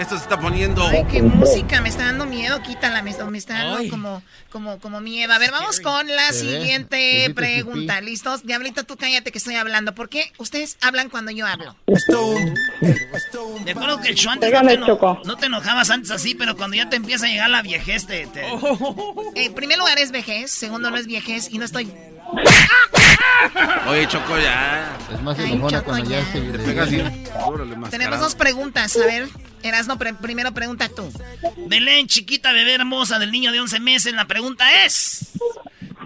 Esto 0.00 0.16
se 0.16 0.22
está 0.22 0.40
poniendo. 0.40 0.82
Ay, 0.86 1.04
qué 1.10 1.22
música, 1.22 1.82
me 1.82 1.90
está 1.90 2.06
dando 2.06 2.24
miedo, 2.24 2.62
quítala, 2.62 3.02
me, 3.02 3.12
me 3.12 3.36
está 3.36 3.52
dando 3.52 3.90
como, 3.90 4.22
como, 4.50 4.80
como 4.80 4.98
miedo. 5.02 5.30
A 5.30 5.38
ver, 5.38 5.50
vamos 5.50 5.78
con 5.78 6.06
la 6.08 6.32
siguiente 6.32 7.30
pregunta. 7.34 8.00
¿Listos? 8.00 8.46
Diablita, 8.46 8.82
tú 8.82 8.96
cállate 8.96 9.30
que 9.30 9.36
estoy 9.36 9.56
hablando. 9.56 9.94
¿Por 9.94 10.08
qué 10.08 10.32
ustedes 10.38 10.78
hablan 10.80 11.10
cuando 11.10 11.32
yo 11.32 11.46
hablo? 11.46 11.76
De 11.86 13.70
acuerdo 13.72 14.00
que 14.00 14.08
el 14.08 14.14
show 14.14 14.32
antes 14.32 14.50
no 14.50 15.36
te, 15.36 15.46
enojabas 15.46 15.90
antes 15.90 16.10
así, 16.10 16.34
pero 16.34 16.56
cuando 16.56 16.78
ya 16.78 16.88
te 16.88 16.96
empieza 16.96 17.26
a 17.26 17.28
llegar 17.28 17.50
la 17.50 17.60
viejez, 17.60 18.06
te. 18.06 18.26
En 19.34 19.52
primer 19.52 19.76
lugar 19.76 19.98
es 19.98 20.12
vejez, 20.12 20.50
segundo 20.50 20.90
no 20.90 20.96
es 20.96 21.06
viejez 21.06 21.50
y 21.50 21.58
no 21.58 21.66
estoy 21.66 21.92
Oye, 23.88 24.06
Choco, 24.06 24.38
ya. 24.38 24.96
Es 25.12 25.22
más 25.22 25.38
enojona 25.38 25.82
cuando 25.82 26.10
ya, 26.10 26.24
se 26.26 26.40
te 26.40 26.58
pegas 26.58 26.88
Tenemos 27.90 28.20
dos 28.20 28.34
preguntas. 28.34 28.96
A 28.96 29.06
ver, 29.06 29.28
Erasno, 29.62 29.98
primero 29.98 30.52
pregunta 30.52 30.88
tú. 30.88 31.10
Belén, 31.66 32.06
chiquita 32.06 32.52
bebé 32.52 32.74
hermosa 32.74 33.18
del 33.18 33.32
niño 33.32 33.52
de 33.52 33.60
11 33.60 33.80
meses, 33.80 34.14
la 34.14 34.26
pregunta 34.26 34.84
es: 34.84 35.32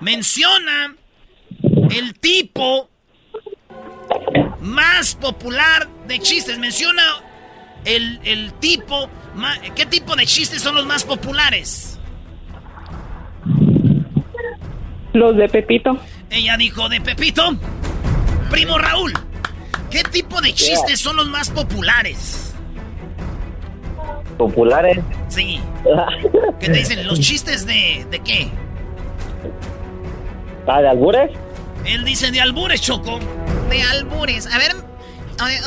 Menciona 0.01 0.95
el 1.91 2.15
tipo 2.19 2.89
más 4.61 5.15
popular 5.17 5.89
de 6.07 6.19
chistes. 6.21 6.59
Menciona 6.59 7.03
el, 7.85 8.21
el 8.25 8.53
tipo. 8.55 9.11
¿Qué 9.75 9.87
tipo 9.87 10.17
de 10.17 10.27
chistes 10.27 10.63
son 10.63 10.75
los 10.75 10.87
más 10.87 11.05
populares? 11.05 11.99
Los 15.13 15.37
de 15.37 15.49
Pepito. 15.49 16.01
Ella 16.35 16.57
dijo 16.57 16.89
de 16.89 17.01
Pepito. 17.01 17.57
Primo 18.51 18.77
Raúl, 18.77 19.13
¿qué 19.89 20.03
tipo 20.03 20.41
de 20.41 20.53
chistes 20.53 20.99
son 20.99 21.15
los 21.17 21.29
más 21.29 21.49
populares? 21.51 22.55
¿Populares? 24.37 24.99
Sí. 25.29 25.61
¿Qué 26.61 26.67
te 26.67 26.73
dicen? 26.73 27.07
¿Los 27.07 27.21
chistes 27.21 27.67
de, 27.67 28.05
de 28.11 28.19
qué? 28.19 28.49
¿Ah, 30.67 30.81
de 30.81 30.89
albures? 30.89 31.31
Él 31.85 32.05
dice 32.05 32.33
de 32.33 32.41
albures, 32.41 32.81
Choco. 32.81 33.21
De 33.71 33.83
albures. 33.83 34.49
A 34.53 34.59
ver, 34.59 34.73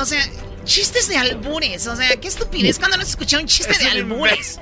o 0.02 0.06
sea, 0.06 0.22
chistes 0.68 1.10
de 1.10 1.18
albures. 1.18 1.88
O 1.88 1.95
sea, 1.95 2.15
qué 2.18 2.27
estupidez 2.27 2.77
cuando 2.77 2.98
no 2.98 3.03
se 3.03 3.11
escuchado 3.11 3.41
un 3.41 3.48
chiste 3.48 3.73
de 3.84 3.89
albures. 3.89 4.60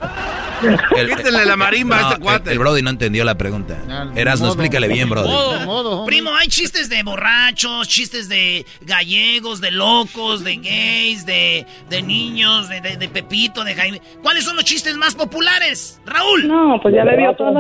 Quítenle 1.18 1.46
la 1.46 1.58
marimba 1.58 1.98
a 1.98 2.12
este 2.12 2.22
cuate. 2.22 2.52
El, 2.52 2.60
Brody 2.60 2.82
no 2.82 2.92
entendió 2.92 3.26
la 3.26 3.36
pregunta. 3.36 3.78
Eras, 4.16 4.40
no 4.40 4.48
explícale 4.48 4.88
bien, 4.88 5.10
Brody. 5.10 6.06
Primo, 6.06 6.34
hay 6.34 6.48
chistes 6.48 6.88
de 6.90 7.04
borrachos, 7.04 7.88
chistes 7.88 8.30
de 8.30 8.66
gallegos, 8.82 9.60
de 9.60 9.72
locos, 9.72 10.44
de 10.44 10.56
gays, 10.58 11.26
de, 11.26 11.66
de 11.90 12.02
niños, 12.02 12.70
de, 12.70 12.82
de, 12.82 13.10
Pepito, 13.10 13.64
de 13.64 13.76
Jaime. 13.76 14.02
¿Cuáles 14.22 14.46
son 14.46 14.56
los 14.56 14.66
chistes 14.66 14.96
más 14.96 15.16
populares, 15.16 16.00
Raúl? 16.06 16.48
No, 16.48 16.80
pues 16.82 16.94
ya 16.94 17.04
le 17.04 17.18
dio 17.18 17.36
todo. 17.36 17.60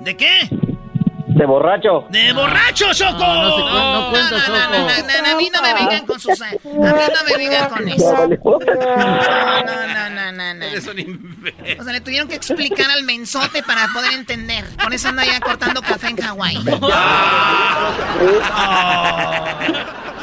¿De 0.00 0.16
qué? 0.16 0.48
De 1.34 1.46
borracho. 1.46 2.06
¡De 2.10 2.32
borracho, 2.32 2.92
Choco! 2.92 3.18
No, 3.18 3.34
no, 3.34 3.58
no, 3.58 4.02
no 4.02 4.10
cuenta, 4.10 4.36
Choco. 4.44 4.58
a 4.58 5.36
mí 5.36 5.48
no 5.52 5.62
me 5.62 5.74
vengan 5.74 6.06
con 6.06 6.18
sus... 6.18 6.40
A 6.42 6.50
mí 6.50 6.58
no 6.74 6.82
me 7.28 7.36
vengan 7.38 7.68
con 7.70 7.88
eso. 7.88 8.12
No, 8.12 8.26
no, 8.26 10.10
no, 10.10 10.32
no, 10.32 10.54
no. 10.54 10.64
Eres 10.64 10.86
un 10.86 11.44
O 11.78 11.84
sea, 11.84 11.92
le 11.92 12.00
tuvieron 12.00 12.28
que 12.28 12.34
explicar 12.34 12.90
al 12.90 13.04
mensote 13.04 13.62
para 13.62 13.86
poder 13.94 14.12
entender. 14.12 14.64
Por 14.82 14.92
eso 14.92 15.08
anda 15.08 15.24
ya 15.24 15.38
cortando 15.40 15.80
café 15.82 16.08
en 16.08 16.16
Hawái. 16.16 16.58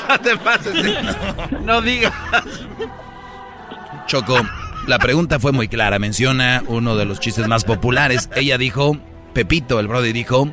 No 0.07 0.17
te 0.21 0.37
pases. 0.37 0.73
No 1.63 1.81
digas. 1.81 2.13
Choco, 4.05 4.37
la 4.87 4.99
pregunta 4.99 5.37
fue 5.37 5.51
muy 5.51 5.67
clara. 5.67 5.99
Menciona 5.99 6.63
uno 6.67 6.95
de 6.95 7.03
los 7.03 7.19
chistes 7.19 7.45
más 7.47 7.65
populares. 7.65 8.29
Ella 8.35 8.57
dijo... 8.57 8.97
Pepito, 9.33 9.79
el 9.79 9.87
Brody 9.87 10.13
dijo 10.13 10.47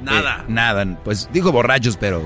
Nada. 0.00 0.40
Eh, 0.40 0.44
nada. 0.48 0.98
Pues 1.04 1.28
dijo 1.32 1.52
borrachos, 1.52 1.96
pero 1.96 2.24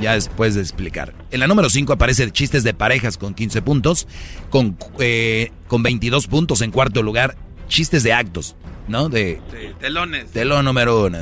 ya 0.00 0.14
después 0.14 0.54
de 0.54 0.60
explicar. 0.60 1.14
En 1.30 1.40
la 1.40 1.46
número 1.46 1.70
5 1.70 1.92
aparece 1.92 2.30
chistes 2.30 2.64
de 2.64 2.74
parejas 2.74 3.16
con 3.16 3.34
15 3.34 3.62
puntos, 3.62 4.06
con, 4.50 4.76
eh, 4.98 5.50
con 5.66 5.82
22 5.82 6.26
puntos 6.26 6.60
en 6.60 6.70
cuarto 6.70 7.02
lugar, 7.02 7.36
chistes 7.68 8.02
de 8.02 8.12
actos, 8.12 8.56
¿no? 8.88 9.08
De, 9.08 9.40
telones. 9.80 10.30
Telón 10.30 10.64
número 10.64 11.06
uno. 11.06 11.18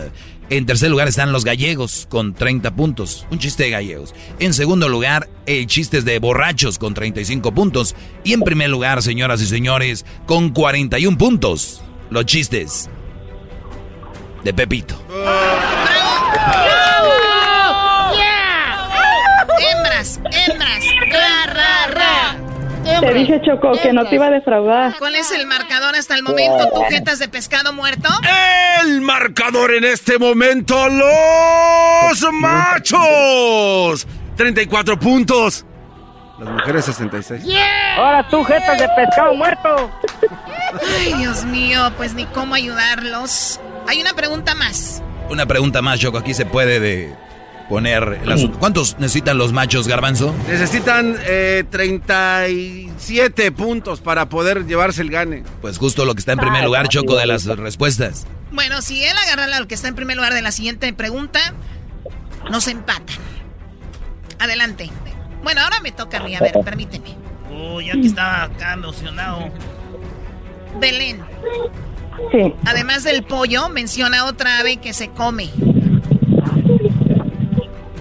En 0.50 0.66
tercer 0.66 0.90
lugar 0.90 1.06
están 1.06 1.30
los 1.30 1.44
gallegos 1.44 2.08
con 2.10 2.34
30 2.34 2.74
puntos, 2.74 3.24
un 3.30 3.38
chiste 3.38 3.64
de 3.64 3.70
gallegos. 3.70 4.14
En 4.40 4.52
segundo 4.52 4.88
lugar, 4.88 5.28
eh, 5.46 5.64
chistes 5.66 6.04
de 6.04 6.18
borrachos 6.18 6.76
con 6.76 6.92
35 6.92 7.52
puntos. 7.52 7.94
Y 8.24 8.32
en 8.32 8.40
primer 8.40 8.68
lugar, 8.68 9.00
señoras 9.00 9.40
y 9.42 9.46
señores, 9.46 10.04
con 10.26 10.50
41 10.50 11.16
puntos, 11.16 11.82
los 12.10 12.26
chistes 12.26 12.90
de 14.42 14.52
Pepito. 14.52 14.99
Hembras, 19.59 20.20
hembras, 20.32 20.84
ra, 21.10 21.47
ra, 21.47 21.86
ra. 21.88 23.01
Te 23.01 23.14
dije, 23.14 23.40
Choco, 23.42 23.72
que 23.82 23.92
no 23.92 24.06
te 24.06 24.14
iba 24.16 24.26
a 24.26 24.30
defraudar. 24.30 24.94
¿Cuál 24.98 25.14
es 25.16 25.30
el 25.32 25.47
marcador 25.47 25.94
hasta 25.97 26.14
el 26.14 26.22
momento? 26.22 26.68
¿Tujetas 26.74 27.18
de 27.18 27.28
pescado 27.28 27.72
muerto? 27.72 28.09
El 28.82 29.01
marcador 29.01 29.74
en 29.74 29.84
este 29.84 30.18
momento, 30.18 30.88
los 30.88 32.32
machos. 32.32 34.06
34 34.36 34.98
puntos. 34.98 35.66
Las 36.38 36.48
mujeres 36.48 36.84
66. 36.86 37.44
Ahora 37.97 38.26
tú, 38.28 38.42
jetas 38.44 38.78
de 38.78 38.88
pescado 38.97 39.34
muerto. 39.34 39.90
Ay, 40.98 41.12
Dios 41.14 41.44
mío, 41.44 41.92
pues 41.98 42.14
ni 42.14 42.24
cómo 42.26 42.55
ayudarlos. 42.55 43.60
Hay 43.86 44.01
una 44.01 44.14
pregunta 44.14 44.55
más. 44.55 45.02
Una 45.31 45.47
pregunta 45.47 45.81
más, 45.81 46.01
Choco. 46.01 46.19
Aquí 46.19 46.35
se 46.35 46.44
puede 46.44 46.81
de 46.81 47.15
poner 47.69 48.19
el 48.24 48.32
asunto. 48.32 48.59
¿Cuántos 48.59 48.98
necesitan 48.98 49.39
los 49.39 49.52
machos, 49.52 49.86
Garbanzo? 49.86 50.35
Necesitan 50.48 51.16
37 51.70 53.47
eh, 53.47 53.52
puntos 53.52 54.01
para 54.01 54.28
poder 54.28 54.66
llevarse 54.66 55.02
el 55.02 55.11
gane. 55.11 55.44
Pues 55.61 55.78
justo 55.78 56.05
lo 56.05 56.15
que 56.15 56.19
está 56.19 56.32
en 56.32 56.40
primer 56.40 56.65
lugar, 56.65 56.89
Choco, 56.89 57.16
de 57.16 57.27
las 57.27 57.47
respuestas. 57.47 58.27
Bueno, 58.51 58.82
si 58.82 59.05
él 59.05 59.16
agarra 59.16 59.61
lo 59.61 59.69
que 59.69 59.77
está 59.77 59.86
en 59.86 59.94
primer 59.94 60.16
lugar 60.16 60.35
de 60.35 60.43
la 60.43 60.51
siguiente 60.51 60.93
pregunta, 60.93 61.55
nos 62.51 62.66
empatan. 62.66 63.16
Adelante. 64.40 64.90
Bueno, 65.44 65.61
ahora 65.61 65.78
me 65.81 65.93
toca 65.93 66.19
a 66.19 66.24
mí, 66.24 66.35
a 66.35 66.40
ver, 66.40 66.55
permíteme. 66.65 67.15
Oh, 67.52 67.81
ya 67.81 67.93
que 67.93 68.07
estaba 68.07 68.43
acá 68.44 68.73
emocionado. 68.73 69.48
Belén. 70.81 71.20
Además 72.66 73.04
del 73.04 73.22
pollo, 73.22 73.68
menciona 73.68 74.26
otra 74.26 74.58
ave 74.58 74.76
que 74.78 74.92
se 74.92 75.10
come. 75.10 75.50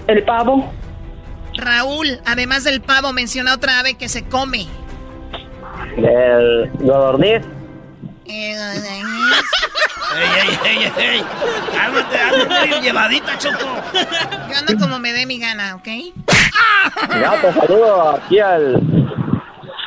El 0.06 0.22
pavo. 0.24 0.72
Raúl, 1.56 2.20
además 2.24 2.64
del 2.64 2.80
pavo, 2.80 3.12
menciona 3.12 3.54
otra 3.54 3.80
ave 3.80 3.94
que 3.94 4.08
se 4.08 4.24
come. 4.24 4.66
El 5.96 6.70
godorniz. 6.80 7.42
Eh, 8.26 8.54
¡Ey, 10.16 10.58
ey, 10.64 10.84
ey, 10.84 10.92
ey! 10.98 11.24
¡Cálmate, 11.72 12.80
llevadita, 12.80 13.38
Choco! 13.38 13.66
Yo 13.92 14.56
ando 14.56 14.76
como 14.78 14.98
me 14.98 15.12
dé 15.12 15.26
mi 15.26 15.38
gana, 15.38 15.76
¿ok? 15.76 15.88
Ya, 17.20 17.40
te 17.40 17.52
saludo 17.52 18.10
aquí 18.10 18.38
al 18.38 18.80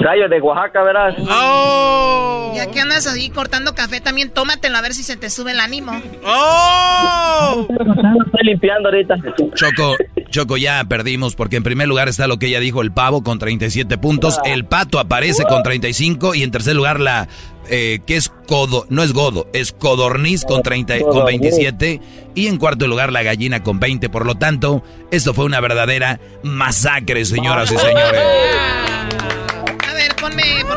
gallo 0.04 0.30
de 0.30 0.42
Oaxaca, 0.42 0.84
verás. 0.84 1.16
¡Oh! 1.30 2.54
Ya 2.56 2.70
que 2.70 2.80
andas 2.80 3.08
ahí 3.08 3.30
cortando 3.30 3.74
café, 3.74 4.02
también 4.02 4.30
tómatelo 4.30 4.78
a 4.78 4.82
ver 4.82 4.94
si 4.94 5.04
se 5.04 5.18
te 5.18 5.30
sube 5.30 5.52
el 5.52 5.60
ánimo. 5.60 5.92
¡Oh! 6.26 7.68
Estoy 7.70 8.44
limpiando 8.44 8.90
ahorita. 8.90 9.16
Choco, 9.56 9.96
Choco, 10.30 10.58
ya 10.58 10.84
perdimos 10.86 11.36
porque 11.36 11.56
en 11.56 11.64
primer 11.64 11.88
lugar 11.88 12.10
está 12.10 12.28
lo 12.28 12.38
que 12.38 12.48
ella 12.48 12.60
dijo, 12.60 12.82
el 12.82 12.92
pavo 12.92 13.24
con 13.24 13.40
37 13.40 13.98
puntos, 13.98 14.40
el 14.46 14.66
pato 14.66 15.00
aparece 15.00 15.44
con 15.44 15.64
35 15.64 16.36
y 16.36 16.44
en 16.44 16.52
tercer 16.52 16.76
lugar 16.76 17.00
la 17.00 17.28
eh, 17.70 18.00
que 18.06 18.18
es 18.18 18.30
codo, 18.48 18.86
no 18.90 19.04
es 19.04 19.14
godo, 19.14 19.48
es 19.54 19.72
codorniz 19.72 20.44
con 20.44 20.64
30, 20.64 21.00
con 21.00 21.26
27 21.26 22.02
y 22.36 22.48
en 22.48 22.58
cuarto 22.58 22.88
lugar 22.88 23.12
la 23.12 23.24
gallina 23.24 23.64
con 23.64 23.80
20. 23.80 24.10
Por 24.10 24.26
lo 24.26 24.36
tanto, 24.36 24.84
esto 25.12 25.34
fue 25.34 25.46
una 25.46 25.62
verdadera 25.62 26.20
masacre, 26.44 27.24
señoras 27.26 27.72
y 27.72 27.78
señores. 27.78 28.22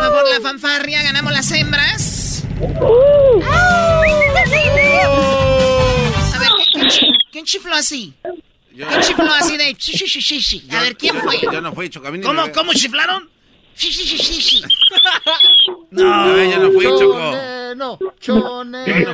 Por 0.06 0.14
favor 0.14 0.30
la 0.32 0.40
fanfarria, 0.40 1.02
ganamos 1.02 1.32
las 1.32 1.50
hembras. 1.50 2.44
A 6.32 6.38
ver, 6.38 6.48
¿qué- 6.56 6.70
¿quién, 6.72 6.88
quién 7.32 7.44
chifló 7.44 7.74
así? 7.74 8.14
¿Quién 8.74 9.00
chifló 9.02 9.32
así 9.32 9.56
de 9.56 9.74
shi, 9.74 9.92
shi, 9.96 10.06
shi, 10.06 10.20
shi, 10.20 10.40
shi? 10.40 10.68
A 10.70 10.80
ver, 10.82 10.96
¿quién 10.96 11.16
fue? 11.20 11.40
Yo 11.40 11.60
no 11.60 11.72
fui, 11.74 11.88
Choco. 11.90 12.06
a 12.06 12.10
mí 12.10 12.18
ni 12.18 12.24
¿Cómo, 12.24 12.46
me- 12.46 12.52
cómo 12.52 12.72
chiflaron? 12.72 13.28
No, 15.90 16.36
yo 16.44 16.58
no 16.58 16.72
fui, 16.72 16.84
Choco. 16.84 17.18
Chonelo, 17.18 17.98
Yo 18.20 18.34
no 18.64 18.64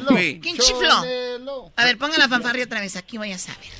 chonelo. 0.00 0.06
fui. 0.08 0.40
¿Quién 0.42 0.56
chifló? 0.58 1.70
A 1.76 1.84
ver, 1.84 1.96
pongan 1.98 2.18
la 2.18 2.28
fanfarria 2.28 2.64
otra 2.64 2.80
vez, 2.80 2.96
aquí 2.96 3.18
voy 3.18 3.32
a 3.32 3.38
saber. 3.38 3.70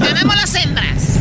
Ganamos 0.00 0.34
las 0.36 0.54
hembras. 0.54 1.18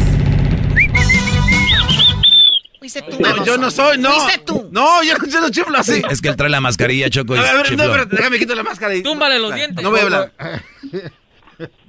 Fuiste 2.79 3.01
tú, 3.01 3.19
No, 3.19 3.45
yo 3.45 3.57
no 3.57 3.69
soy, 3.69 3.97
no. 3.97 4.13
Fuiste 4.13 4.39
tú. 4.45 4.69
No, 4.71 5.03
yo, 5.03 5.13
yo 5.27 5.41
no 5.41 5.49
chiflo 5.49 5.77
así. 5.77 6.01
Es 6.09 6.21
que 6.21 6.29
él 6.29 6.37
trae 6.37 6.49
la 6.49 6.61
mascarilla, 6.61 7.09
Choco. 7.09 7.35
y 7.35 7.39
A 7.39 7.41
ver, 7.41 7.51
a 7.51 7.53
ver, 7.55 7.77
no, 7.77 7.83
espérate, 7.83 8.15
déjame 8.15 8.39
quito 8.39 8.55
la 8.55 8.63
máscara 8.63 8.95
y... 8.95 9.03
Túmbale 9.03 9.37
los 9.37 9.49
Dale, 9.49 9.61
dientes. 9.61 9.83
No 9.83 9.91
voy 9.91 9.99
a 9.99 10.03
hablar. 10.03 10.31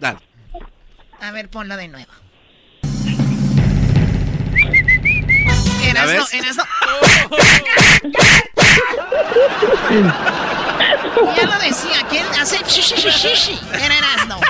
Dale. 0.01 0.19
A 1.21 1.31
ver, 1.31 1.49
ponlo 1.49 1.77
de 1.77 1.89
nuevo. 1.89 2.11
¿Ya 5.81 5.91
Eras 5.91 6.29
Ya 11.37 11.47
lo 11.47 11.59
decía, 11.59 12.07
¿quién 12.09 12.25
hace 12.41 12.59
shi, 12.67 12.83
shi, 12.83 12.97
shi, 12.97 13.11
shi, 13.11 13.37
shi? 13.37 13.61
Era 13.75 13.97
Erasno. 13.99 14.41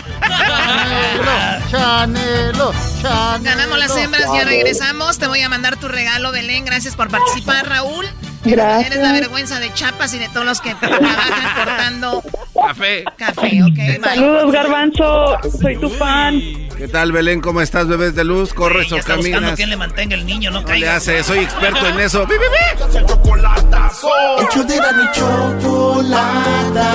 Chanelo, 1.70 2.72
chanelo. 3.02 3.42
Ganamos 3.42 3.78
las 3.78 3.96
hembras, 3.96 4.26
ya 4.34 4.44
regresamos. 4.44 5.18
Te 5.18 5.26
voy 5.26 5.40
a 5.42 5.48
mandar 5.48 5.76
tu 5.76 5.88
regalo, 5.88 6.32
Belén. 6.32 6.64
Gracias 6.64 6.96
por 6.96 7.08
participar, 7.08 7.68
Raúl. 7.68 8.06
Gracias. 8.44 8.90
Eres 8.92 9.02
la 9.02 9.12
vergüenza 9.12 9.60
de 9.60 9.72
Chapas 9.74 10.14
y 10.14 10.18
de 10.18 10.28
todos 10.30 10.46
los 10.46 10.60
que 10.60 10.74
trabajan 10.74 11.54
cortando 11.56 12.22
Café. 12.54 13.04
café, 13.16 13.62
¿ok? 13.62 13.74
Bye. 13.74 14.00
Saludos, 14.02 14.52
Garbanzo. 14.52 15.36
Soy 15.60 15.76
tu 15.78 15.90
fan. 15.90 16.40
¿Qué 16.76 16.88
tal, 16.88 17.12
Belén? 17.12 17.40
¿Cómo 17.40 17.60
estás, 17.60 17.86
bebés 17.86 18.14
de 18.14 18.24
luz? 18.24 18.54
¿Corres 18.54 18.88
Ya 18.88 18.96
o 18.96 18.98
está 18.98 19.16
buscando 19.16 19.38
caminas? 19.40 19.56
quien 19.56 19.68
le 19.70 19.76
mantenga 19.76 20.14
el 20.14 20.24
niño, 20.24 20.50
no 20.50 20.62
No 20.62 20.72
le 20.72 20.88
hace, 20.88 21.22
soy 21.22 21.40
experto 21.40 21.86
en 21.86 22.00
eso. 22.00 22.26
¡Bi, 22.26 22.34
bi! 22.36 22.96
El 22.96 23.04
chocolatazo. 23.06 24.08
Hecho 24.40 24.64
de 24.64 24.76
la 24.76 24.92
ni 24.92 25.10
chocolata. 25.12 26.90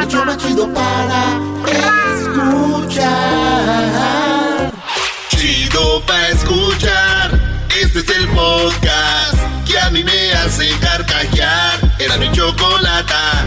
El 0.00 0.08
show 0.08 0.24
más 0.24 0.36
chido 0.38 0.72
para 0.72 1.38
escuchar. 2.98 4.72
Chido 5.28 6.02
para 6.06 6.28
escuchar. 6.28 7.47
Este 7.88 8.00
es 8.00 8.18
el 8.18 8.28
podcast 8.28 9.66
que 9.66 9.78
a 9.78 9.88
mí 9.88 10.04
me 10.04 10.32
hace 10.32 10.68
carcajear. 10.78 11.80
Era 11.98 12.18
mi 12.18 12.30
chocolata. 12.32 13.46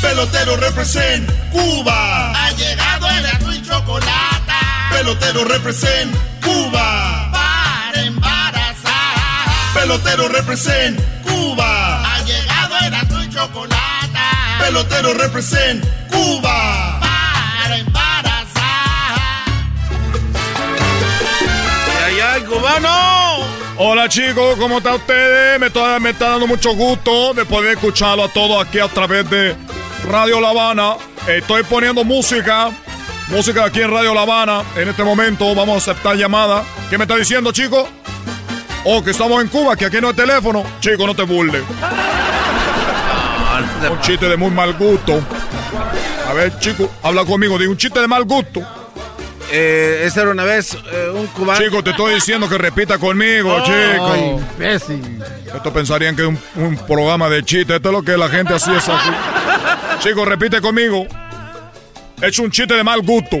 Pelotero 0.00 0.56
represent 0.56 1.28
Cuba. 1.50 2.30
Ha 2.30 2.52
llegado 2.52 3.08
el 3.08 3.56
y 3.56 3.62
chocolata. 3.62 4.60
Pelotero 4.92 5.44
represent 5.44 6.14
Cuba. 6.40 7.28
Para 7.32 8.02
embarazar. 8.02 9.74
Pelotero 9.74 10.28
represent 10.28 11.00
Cuba. 11.24 12.02
Ha 12.04 12.22
llegado 12.22 12.76
el 12.86 13.24
y 13.24 13.34
chocolata. 13.34 14.58
Pelotero 14.60 15.12
represent 15.14 15.84
Cuba. 16.08 16.79
Cubano! 22.50 23.46
Hola 23.76 24.08
chicos, 24.08 24.56
¿cómo 24.58 24.78
están 24.78 24.94
ustedes? 24.94 25.58
Me 25.60 25.68
está, 25.68 25.98
me 26.00 26.10
está 26.10 26.30
dando 26.30 26.46
mucho 26.46 26.74
gusto 26.74 27.32
de 27.32 27.44
poder 27.44 27.72
escucharlo 27.72 28.24
a 28.24 28.28
todos 28.28 28.66
aquí 28.66 28.78
a 28.78 28.88
través 28.88 29.28
de 29.30 29.56
Radio 30.08 30.40
La 30.40 30.50
Habana. 30.50 30.96
Estoy 31.26 31.62
poniendo 31.62 32.04
música, 32.04 32.70
música 33.28 33.64
aquí 33.64 33.80
en 33.80 33.90
Radio 33.90 34.12
La 34.12 34.22
Habana. 34.22 34.62
En 34.76 34.88
este 34.88 35.04
momento 35.04 35.54
vamos 35.54 35.76
a 35.76 35.78
aceptar 35.92 36.16
llamada. 36.16 36.64
¿Qué 36.90 36.98
me 36.98 37.04
está 37.04 37.16
diciendo, 37.16 37.52
chico? 37.52 37.88
Oh, 38.84 39.02
que 39.02 39.12
estamos 39.12 39.40
en 39.40 39.48
Cuba, 39.48 39.76
que 39.76 39.86
aquí 39.86 40.00
no 40.00 40.08
hay 40.08 40.14
teléfono. 40.14 40.64
Chico, 40.80 41.06
no 41.06 41.14
te 41.14 41.22
burles. 41.22 41.62
Un 43.90 44.00
chiste 44.00 44.28
de 44.28 44.36
muy 44.36 44.50
mal 44.50 44.74
gusto. 44.74 45.20
A 46.28 46.32
ver, 46.34 46.58
chico, 46.58 46.90
habla 47.02 47.24
conmigo. 47.24 47.58
Digo, 47.58 47.70
un 47.70 47.78
chiste 47.78 48.00
de 48.00 48.08
mal 48.08 48.24
gusto. 48.24 48.79
Eh, 49.52 50.02
esa 50.04 50.22
era 50.22 50.30
una 50.30 50.44
vez 50.44 50.74
eh, 50.92 51.10
un 51.14 51.26
cubano. 51.28 51.60
Chico, 51.60 51.82
te 51.82 51.90
estoy 51.90 52.14
diciendo 52.14 52.48
que 52.48 52.56
repita 52.56 52.98
conmigo, 52.98 53.52
Oh. 53.54 53.64
chico. 53.64 54.40
Imbécil. 54.56 55.18
Esto 55.54 55.72
pensarían 55.72 56.14
que 56.14 56.22
es 56.22 56.28
un, 56.28 56.38
un 56.56 56.76
programa 56.86 57.28
de 57.28 57.42
chiste. 57.42 57.74
Esto 57.76 57.88
es 57.88 57.92
lo 57.94 58.02
que 58.02 58.16
la 58.16 58.28
gente 58.28 58.54
hacía 58.54 58.78
es 58.78 58.88
aquí. 58.88 59.10
Chicos, 60.00 60.26
repite 60.28 60.60
conmigo. 60.60 61.06
Es 62.22 62.38
un 62.38 62.50
chiste 62.50 62.74
de 62.74 62.84
mal 62.84 63.02
gusto. 63.02 63.38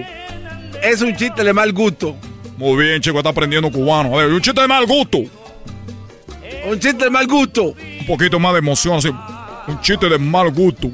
Es 0.82 1.00
un 1.02 1.14
chiste 1.14 1.44
de 1.44 1.52
mal 1.52 1.72
gusto. 1.72 2.16
Muy 2.56 2.82
bien, 2.84 3.00
chico, 3.00 3.18
está 3.18 3.30
aprendiendo 3.30 3.70
cubano. 3.70 4.18
A 4.18 4.22
ver, 4.22 4.32
un 4.32 4.40
chiste 4.40 4.60
de 4.60 4.68
mal 4.68 4.86
gusto. 4.86 5.18
Un 6.66 6.78
chiste 6.80 7.04
de 7.04 7.10
mal 7.10 7.26
gusto. 7.26 7.74
Un 8.00 8.06
poquito 8.06 8.38
más 8.40 8.52
de 8.52 8.58
emoción, 8.58 8.96
así. 8.98 9.10
Un 9.68 9.80
chiste 9.80 10.08
de 10.08 10.18
mal 10.18 10.50
gusto. 10.50 10.90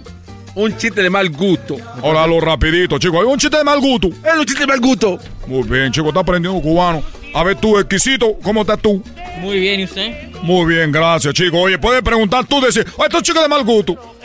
Un 0.57 0.75
chiste 0.79 1.03
de 1.03 1.11
mal 1.11 1.29
gusto. 1.29 1.77
Ahora 2.03 2.25
hazlo 2.25 2.41
rapidito, 2.41 2.99
chico. 2.99 3.19
Un 3.19 3.39
chiste 3.39 3.59
de 3.59 3.65
mal 3.65 3.79
gusto. 3.79 4.09
Es 4.09 4.39
un 4.39 4.47
chiste 4.47 4.61
de 4.61 4.67
mal 4.67 4.81
gusto. 4.81 5.19
Muy 5.47 5.63
bien, 5.65 5.93
chico, 5.93 6.09
está 6.09 6.21
aprendiendo 6.21 6.59
cubano. 6.63 7.03
A 7.35 7.45
ver 7.45 7.57
tú, 7.57 7.79
exquisito, 7.79 8.39
¿cómo 8.43 8.63
estás 8.63 8.79
tú? 8.81 9.03
Muy 9.39 9.61
bien, 9.61 9.81
¿y 9.81 9.85
usted? 9.85 10.33
Muy 10.41 10.75
bien, 10.75 10.91
gracias, 10.91 11.35
chico. 11.35 11.61
Oye, 11.61 11.79
puedes 11.79 12.01
preguntar 12.01 12.47
tú, 12.47 12.59
decir, 12.63 12.87
oye, 12.97 13.05
esto 13.05 13.19
es 13.19 13.21
un 13.21 13.23
chico 13.23 13.43
de 13.43 13.49
mal 13.49 13.65
gusto. 13.65 14.17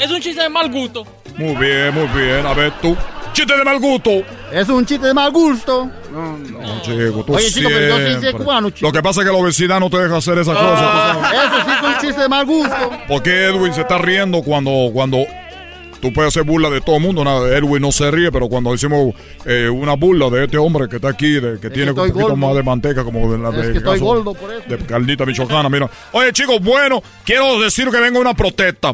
Es 0.00 0.10
un 0.10 0.20
chiste 0.20 0.42
de 0.42 0.48
mal 0.48 0.68
gusto. 0.72 1.06
Muy 1.36 1.54
bien, 1.54 1.94
muy 1.94 2.08
bien. 2.20 2.44
A 2.44 2.52
ver 2.52 2.72
tú. 2.82 2.96
Chiste 3.32 3.56
de 3.56 3.62
mal 3.62 3.78
gusto. 3.78 4.10
Es 4.50 4.68
un 4.68 4.84
chiste 4.84 5.06
de 5.06 5.14
mal 5.14 5.30
gusto. 5.30 5.88
No, 6.10 6.82
chico, 6.82 7.22
tú 7.24 7.34
Oye, 7.36 7.48
chico, 7.48 7.68
pero 7.72 7.84
entonces 7.84 8.20
siempre. 8.20 8.44
cubano, 8.44 8.70
chico. 8.70 8.88
Lo 8.88 8.92
que 8.92 9.02
pasa 9.04 9.20
es 9.20 9.26
que 9.28 9.32
la 9.32 9.38
obesidad 9.38 9.78
no 9.78 9.88
te 9.88 9.98
deja 9.98 10.16
hacer 10.16 10.36
esa 10.38 10.52
cosa. 10.52 11.12
tú 11.14 11.20
sabes. 11.20 11.38
Eso 11.44 11.64
sí 11.64 11.70
es 11.76 11.82
un 11.88 12.00
chiste 12.00 12.22
de 12.22 12.28
mal 12.28 12.44
gusto. 12.44 12.90
¿Por 13.06 13.22
qué 13.22 13.44
Edwin 13.44 13.72
se 13.72 13.82
está 13.82 13.98
riendo 13.98 14.42
cuando, 14.42 14.90
cuando 14.92 15.18
tú 16.06 16.12
puedes 16.12 16.28
hacer 16.28 16.44
burla 16.44 16.70
de 16.70 16.80
todo 16.80 16.96
el 16.96 17.02
mundo? 17.02 17.24
Nada, 17.24 17.48
Edwin 17.56 17.82
no 17.82 17.92
se 17.92 18.10
ríe, 18.10 18.30
pero 18.30 18.48
cuando 18.48 18.74
hicimos 18.74 19.14
eh, 19.44 19.68
una 19.68 19.94
burla 19.94 20.30
de 20.30 20.44
este 20.44 20.58
hombre 20.58 20.88
que 20.88 20.96
está 20.96 21.08
aquí, 21.08 21.40
de, 21.40 21.58
que 21.58 21.70
tiene 21.70 21.90
un 21.90 21.96
estoy 21.98 22.10
poquito 22.10 22.28
gordo. 22.28 22.36
más 22.36 22.54
de 22.54 22.62
manteca, 22.62 23.04
como 23.04 23.32
de 23.32 23.38
la 23.38 23.50
Es 23.50 23.56
de 23.56 23.72
que 23.72 23.78
estoy 23.78 23.94
caso 23.94 24.04
gordo 24.04 24.34
por 24.34 24.52
eso. 24.52 24.62
De 24.68 24.78
carnita 24.78 25.26
michoacana, 25.26 25.68
mira. 25.68 25.90
Oye, 26.12 26.32
chicos, 26.32 26.60
bueno, 26.60 27.02
quiero 27.24 27.58
decir 27.60 27.90
que 27.90 28.00
venga 28.00 28.18
una 28.18 28.34
protesta. 28.34 28.92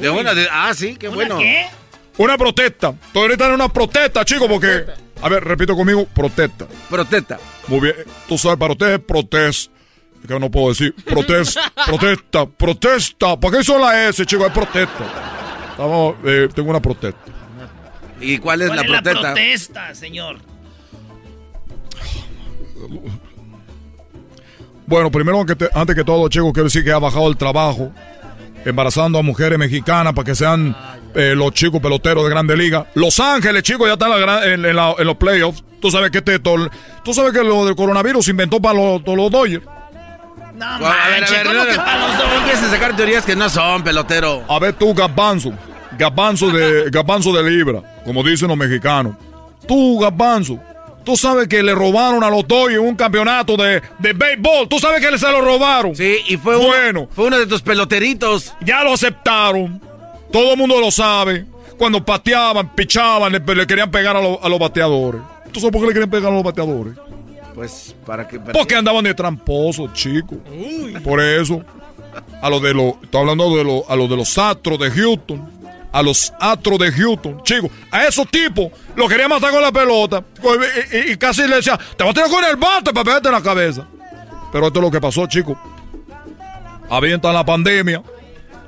De 0.00 0.10
una 0.10 0.34
de. 0.34 0.46
Ah, 0.50 0.72
sí, 0.74 0.96
qué 0.96 1.08
bueno. 1.08 1.38
¿Qué? 1.38 1.66
Una 2.18 2.36
protesta. 2.36 2.94
Tú 3.12 3.20
ahorita 3.20 3.46
en 3.46 3.52
una 3.52 3.68
protesta, 3.68 4.24
chicos, 4.24 4.48
porque. 4.48 4.84
A 5.22 5.28
ver, 5.28 5.42
repito 5.42 5.74
conmigo, 5.74 6.06
protesta. 6.06 6.66
Protesta. 6.90 7.38
Muy 7.68 7.80
bien. 7.80 7.94
Tú 8.28 8.36
sabes, 8.36 8.58
para 8.58 8.72
ustedes, 8.72 8.98
protesta. 9.00 9.72
Es 10.22 10.28
que 10.28 10.40
no 10.40 10.50
puedo 10.50 10.70
decir 10.70 10.94
protesta, 11.04 11.70
protesta, 11.86 12.46
protesta. 12.46 13.38
¿Por 13.38 13.52
qué 13.54 13.62
son 13.62 13.80
las 13.80 13.94
S, 13.94 14.24
chicos? 14.24 14.46
Es 14.46 14.52
protesta. 14.52 15.43
Estamos, 15.74 16.14
eh, 16.24 16.48
tengo 16.54 16.70
una 16.70 16.80
protesta. 16.80 17.20
¿Y 18.20 18.38
cuál 18.38 18.62
es 18.62 18.68
¿Cuál 18.68 18.76
la 18.78 18.82
es 18.84 18.90
protesta? 18.90 19.20
la 19.28 19.34
protesta, 19.34 19.94
señor? 19.94 20.36
Bueno, 24.86 25.10
primero, 25.10 25.44
que 25.46 25.56
te- 25.56 25.70
antes 25.74 25.96
que 25.96 26.04
todo, 26.04 26.28
chicos, 26.28 26.52
quiero 26.52 26.64
decir 26.64 26.84
que 26.84 26.92
ha 26.92 26.98
bajado 26.98 27.28
el 27.28 27.36
trabajo 27.36 27.90
embarazando 28.64 29.18
a 29.18 29.22
mujeres 29.22 29.58
mexicanas 29.58 30.12
para 30.14 30.24
que 30.24 30.34
sean 30.34 30.76
eh, 31.14 31.34
los 31.36 31.52
chicos 31.52 31.80
peloteros 31.80 32.24
de 32.24 32.30
Grande 32.30 32.56
Liga. 32.56 32.86
Los 32.94 33.18
Ángeles, 33.20 33.62
chicos, 33.62 33.86
ya 33.86 33.94
están 33.94 34.10
en, 34.12 34.20
la 34.20 34.26
gran- 34.26 34.42
en- 34.52 34.64
en 34.64 34.76
la- 34.76 34.94
en 34.98 35.06
los 35.06 35.16
playoffs. 35.16 35.62
Tú 35.80 35.90
sabes 35.90 36.10
que 36.10 36.18
este, 36.18 36.38
todo- 36.38 36.68
tú 37.04 37.12
sabes 37.14 37.32
que 37.32 37.42
lo 37.44 37.64
del 37.66 37.76
coronavirus 37.76 38.24
se 38.24 38.30
inventó 38.30 38.60
para 38.60 38.78
los, 38.78 39.02
los 39.06 39.30
Dodgers. 39.30 39.64
No, 40.54 40.64
a 40.66 40.78
ver, 40.78 40.86
a 40.88 41.08
ver, 41.08 41.20
manches, 41.20 41.44
no, 41.44 41.50
¿cómo 41.50 41.64
no, 41.64 41.70
que 41.70 41.76
para 41.76 41.98
los 42.08 42.18
dos? 42.18 42.28
no 42.28 42.34
empieces 42.36 42.62
a 42.64 42.70
sacar 42.70 42.96
teorías 42.96 43.24
que 43.24 43.34
no 43.36 43.48
son, 43.48 43.82
pelotero. 43.82 44.44
A 44.48 44.58
ver 44.58 44.74
tú, 44.74 44.94
Gabanzo. 44.94 45.52
Gabanzo 45.98 46.50
de, 46.50 46.84
Gabanzo 46.92 47.32
de 47.32 47.50
Libra, 47.50 47.82
como 48.04 48.22
dicen 48.22 48.48
los 48.48 48.56
mexicanos. 48.56 49.14
Tú, 49.66 49.98
Gabanzo. 49.98 50.58
Tú 51.04 51.16
sabes 51.18 51.48
que 51.48 51.62
le 51.62 51.74
robaron 51.74 52.24
a 52.24 52.30
los 52.30 52.46
Dodgers 52.48 52.80
un 52.80 52.94
campeonato 52.96 53.56
de, 53.58 53.82
de 53.98 54.12
béisbol. 54.14 54.68
Tú 54.68 54.78
sabes 54.78 55.06
que 55.06 55.18
se 55.18 55.30
lo 55.30 55.42
robaron. 55.42 55.94
Sí, 55.94 56.16
y 56.28 56.36
fue 56.38 56.56
uno, 56.56 56.66
bueno. 56.68 57.08
fue 57.14 57.26
uno 57.26 57.38
de 57.38 57.46
tus 57.46 57.60
peloteritos. 57.60 58.54
Ya 58.62 58.82
lo 58.82 58.94
aceptaron. 58.94 59.80
Todo 60.32 60.52
el 60.52 60.58
mundo 60.58 60.80
lo 60.80 60.90
sabe. 60.90 61.44
Cuando 61.76 62.02
pateaban, 62.02 62.74
pichaban, 62.74 63.32
le, 63.32 63.54
le 63.54 63.66
querían 63.66 63.90
pegar 63.90 64.16
a, 64.16 64.22
lo- 64.22 64.42
a 64.42 64.48
los 64.48 64.58
bateadores. 64.58 65.20
¿Tú 65.52 65.60
sabes 65.60 65.72
por 65.72 65.82
qué 65.82 65.88
le 65.88 65.92
querían 65.92 66.10
pegar 66.10 66.32
a 66.32 66.34
los 66.34 66.42
bateadores? 66.42 66.94
Pues, 67.54 67.94
para 68.04 68.26
que... 68.26 68.40
Porque 68.40 68.74
andaban 68.74 69.04
de 69.04 69.14
tramposos, 69.14 69.92
chicos. 69.92 70.38
Por 71.04 71.20
eso. 71.20 71.62
A 72.42 72.50
los 72.50 72.60
de 72.62 72.74
los. 72.74 72.94
Estoy 73.02 73.20
hablando 73.20 73.56
de 73.56 73.64
los, 73.64 73.82
a 73.88 73.96
los 73.96 74.08
de 74.10 74.16
los 74.16 74.36
Astros 74.38 74.78
de 74.78 74.90
Houston. 74.90 75.50
A 75.92 76.02
los 76.02 76.32
Astros 76.40 76.78
de 76.80 76.90
Houston. 76.92 77.40
Chicos, 77.44 77.70
a 77.90 78.04
esos 78.04 78.28
tipos 78.28 78.70
los 78.96 79.08
querían 79.08 79.28
matar 79.30 79.52
con 79.52 79.62
la 79.62 79.70
pelota. 79.72 80.24
Y, 80.92 80.96
y- 80.96 81.12
y 81.12 81.16
casi 81.16 81.46
le 81.46 81.56
decía, 81.56 81.78
te 81.96 82.02
voy 82.04 82.10
a 82.10 82.14
tirar 82.14 82.30
con 82.30 82.44
el 82.44 82.56
bate 82.56 82.92
para 82.92 83.04
pegarte 83.04 83.28
en 83.28 83.34
la 83.34 83.42
cabeza. 83.42 83.86
Pero 84.52 84.66
esto 84.66 84.78
es 84.80 84.84
lo 84.84 84.90
que 84.90 85.00
pasó, 85.00 85.26
chicos. 85.26 85.56
Avientan 86.90 87.34
la 87.34 87.44
pandemia. 87.44 88.02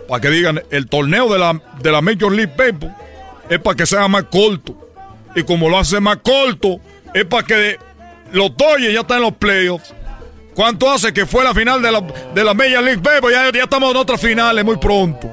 Para 0.09 0.21
que 0.21 0.31
digan, 0.31 0.63
el 0.71 0.87
torneo 0.89 1.33
de 1.33 1.39
la, 1.39 1.61
de 1.83 1.91
la 1.91 2.01
Major 2.01 2.31
League 2.33 2.53
Baseball 2.57 2.95
es 3.51 3.59
para 3.59 3.77
que 3.77 3.87
sea 3.87 4.07
más 4.07 4.25
corto. 4.25 4.77
Y 5.35 5.43
como 5.43 5.69
lo 5.69 5.79
hace 5.79 5.99
más 6.01 6.19
corto, 6.19 6.79
es 7.13 7.25
para 7.25 7.45
que 7.45 7.79
los 8.33 8.57
Dodgers 8.57 8.93
ya 8.93 9.01
están 9.01 9.19
en 9.19 9.23
los 9.25 9.37
playoffs. 9.37 9.95
¿Cuánto 10.55 10.91
hace 10.91 11.13
que 11.13 11.27
fue 11.27 11.45
la 11.45 11.55
final 11.55 11.83
de 11.83 11.93
la, 11.93 12.01
de 12.01 12.45
la 12.45 12.55
Major 12.55 12.83
League 12.83 13.03
Baseball? 13.03 13.33
Ya, 13.33 13.53
ya 13.53 13.65
estamos 13.65 13.91
en 13.91 13.97
otras 13.97 14.21
finales 14.21 14.65
muy 14.65 14.79
pronto. 14.79 15.31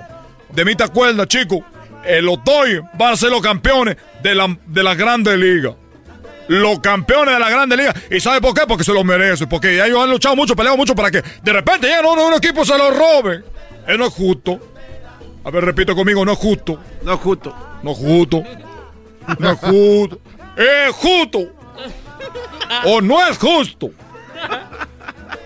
De 0.51 0.65
mí 0.65 0.75
te 0.75 0.83
acuerdas, 0.83 1.27
chicos. 1.27 1.59
Eh, 2.05 2.21
los 2.21 2.43
Dodgers 2.43 2.83
van 2.97 3.13
a 3.13 3.17
ser 3.17 3.29
los 3.31 3.41
campeones 3.41 3.95
de 4.21 4.35
la, 4.35 4.57
de 4.65 4.83
la 4.83 4.95
Grandes 4.95 5.37
Ligas. 5.37 5.75
Los 6.47 6.79
campeones 6.79 7.33
de 7.33 7.39
la 7.39 7.49
Grande 7.49 7.77
Liga. 7.77 7.93
¿Y 8.11 8.19
sabe 8.19 8.41
por 8.41 8.53
qué? 8.53 8.61
Porque 8.67 8.83
se 8.83 8.93
lo 8.93 9.03
merecen. 9.03 9.47
Porque 9.47 9.83
ellos 9.83 10.03
han 10.03 10.09
luchado 10.09 10.35
mucho, 10.35 10.55
peleado 10.55 10.75
mucho 10.75 10.93
para 10.93 11.09
que 11.09 11.21
de 11.21 11.53
repente 11.53 11.87
ya 11.87 12.01
no, 12.01 12.15
no, 12.15 12.27
un 12.27 12.33
equipo 12.33 12.65
se 12.65 12.77
lo 12.77 12.91
robe. 12.91 13.43
Eso 13.87 13.97
no 13.97 14.07
es 14.07 14.13
justo. 14.13 14.59
A 15.45 15.51
ver, 15.51 15.63
repite 15.63 15.95
conmigo, 15.95 16.25
no 16.25 16.33
es 16.33 16.37
justo. 16.37 16.79
No 17.03 17.13
es 17.13 17.19
justo. 17.19 17.55
No 17.81 17.91
es 17.91 17.97
justo. 17.97 18.43
No 19.39 19.51
es 19.51 19.59
justo. 19.59 20.19
Es 20.55 20.93
justo. 20.93 21.47
O 22.85 23.01
no 23.01 23.25
es 23.27 23.37
justo. 23.37 23.91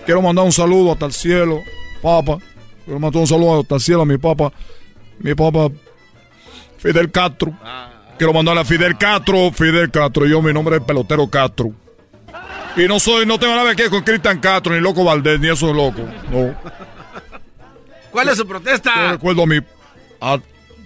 Quiero 0.05 0.21
mandar 0.21 0.45
un 0.45 0.51
saludo 0.51 0.93
hasta 0.93 1.05
el 1.05 1.11
cielo, 1.13 1.61
papá. 2.01 2.37
Quiero 2.85 2.99
mandar 2.99 3.21
un 3.21 3.27
saludo 3.27 3.59
hasta 3.61 3.75
el 3.75 3.81
cielo 3.81 4.01
a 4.03 4.05
mi 4.05 4.17
papá. 4.17 4.51
Mi 5.19 5.33
papá, 5.35 5.67
Fidel 6.77 7.11
Castro. 7.11 7.53
Quiero 8.17 8.33
mandarle 8.33 8.61
a 8.61 8.65
Fidel 8.65 8.97
Castro, 8.97 9.51
Fidel 9.51 9.91
Castro. 9.91 10.25
Yo, 10.25 10.41
mi 10.41 10.53
nombre 10.53 10.77
es 10.77 10.83
Pelotero 10.83 11.27
Castro. 11.29 11.71
Y 12.75 12.87
no 12.87 12.99
soy, 12.99 13.25
no 13.25 13.37
tengo 13.39 13.55
nada 13.55 13.75
que 13.75 13.83
ver 13.83 13.91
con 13.91 14.03
Cristian 14.03 14.39
Castro, 14.39 14.73
ni 14.73 14.79
Loco 14.79 15.03
Valdés, 15.03 15.39
ni 15.39 15.49
esos 15.49 15.75
locos. 15.75 16.05
No. 16.31 16.55
¿Cuál 18.11 18.29
es 18.29 18.37
su 18.37 18.43
Yo 18.43 18.49
protesta? 18.49 19.11
recuerdo 19.11 19.43
a 19.43 19.47
mi. 19.47 19.59
ah, 20.21 20.37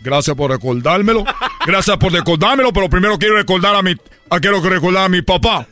gracias 0.01 0.35
por 0.35 0.51
recordármelo. 0.51 1.23
Gracias 1.65 1.97
por 1.97 2.11
recordármelo, 2.11 2.73
pero 2.73 2.89
primero 2.89 3.17
quiero 3.19 3.35
recordar 3.35 3.75
a 3.75 3.81
mi. 3.81 3.95
ah, 4.29 4.39
quiero 4.39 4.61
que 4.61 4.69
recordar 4.69 5.05
a 5.05 5.09
mi 5.09 5.21
papá. 5.21 5.67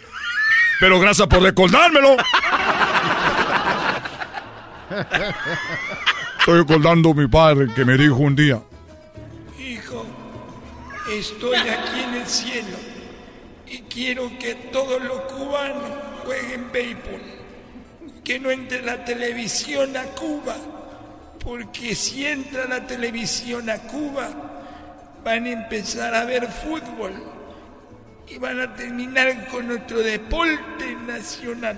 Pero 0.80 1.00
gracias 1.00 1.28
por 1.28 1.42
recordármelo. 1.42 2.16
Estoy 6.40 6.60
recordando 6.60 7.12
a 7.12 7.14
mi 7.14 7.28
padre 7.28 7.68
que 7.76 7.84
me 7.86 7.98
dijo 7.98 8.16
un 8.16 8.36
día. 8.36 8.62
Hijo, 9.60 10.06
estoy 11.12 11.58
aquí 11.58 12.00
en 12.02 12.14
el 12.16 12.26
cielo 12.26 12.78
y 13.68 13.80
quiero 13.82 14.32
que 14.40 14.56
todos 14.56 15.04
los 15.04 15.20
cubanos 15.22 15.92
jueguen 16.24 16.72
béisbol. 16.72 17.22
Que 18.24 18.40
no 18.40 18.50
entre 18.52 18.82
la 18.82 19.04
televisión 19.04 19.98
a 19.98 20.04
Cuba, 20.04 20.56
porque 21.44 21.96
si 21.96 22.26
entra 22.26 22.66
la 22.66 22.86
televisión 22.86 23.70
a 23.70 23.80
Cuba, 23.80 24.30
van 25.24 25.46
a 25.46 25.50
empezar 25.50 26.14
a 26.14 26.26
ver 26.26 26.48
fútbol 26.48 27.39
y 28.30 28.38
van 28.38 28.60
a 28.60 28.74
terminar 28.74 29.48
con 29.48 29.68
nuestro 29.68 30.00
deporte 30.00 30.96
nacional. 31.08 31.76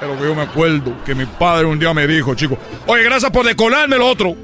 Pero 0.00 0.18
que 0.18 0.24
yo 0.24 0.34
me 0.34 0.42
acuerdo 0.42 0.94
que 1.04 1.14
mi 1.14 1.26
padre 1.26 1.66
un 1.66 1.78
día 1.78 1.92
me 1.92 2.06
dijo, 2.06 2.34
chico, 2.34 2.58
oye, 2.86 3.02
gracias 3.02 3.30
por 3.30 3.44
decolarme 3.44 3.96
lo 3.96 4.06
otro. 4.08 4.34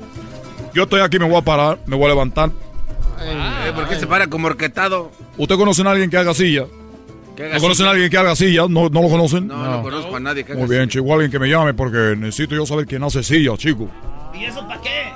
Yo 0.74 0.85
estoy 0.85 1.01
aquí, 1.01 1.19
me 1.19 1.27
voy 1.27 1.37
a 1.37 1.43
parar, 1.43 1.79
me 1.87 1.97
voy 1.97 2.07
a 2.07 2.09
levantar. 2.09 2.51
Eh, 3.20 3.73
¿Por 3.74 3.89
qué 3.89 3.97
se 3.97 4.07
para 4.07 4.27
como 4.27 4.47
orquetado? 4.47 5.11
¿Usted 5.37 5.57
conoce 5.57 5.83
a 5.83 5.91
alguien 5.91 6.11
que 6.11 6.16
haga 6.16 6.35
silla? 6.35 6.66
Que 7.37 7.45
haga 7.45 7.55
¿No 7.55 7.61
conocen 7.61 7.87
a 7.87 7.91
alguien 7.91 8.11
que 8.11 8.16
haga 8.19 8.37
silla? 8.37 8.62
¿No, 8.69 8.89
no 8.89 9.03
lo 9.03 9.09
conocen? 9.09 9.47
No, 9.47 9.57
no, 9.57 9.83
conozco 9.83 10.16
a 10.16 10.20
nadie 10.20 10.45
que 10.45 10.53
haga 10.53 10.61
Muy 10.61 10.74
bien, 10.74 10.89
chico, 10.89 11.12
alguien 11.12 11.31
que 11.31 11.39
me 11.39 11.49
llame 11.49 11.73
porque 11.74 12.15
necesito 12.16 12.55
yo 12.55 12.66
saber 12.66 12.87
quién 12.87 13.03
hace 13.05 13.23
silla, 13.23 13.57
chico. 13.57 13.89
¿Y 14.35 14.45
eso 14.45 14.66
para 14.66 14.81
qué? 14.81 15.12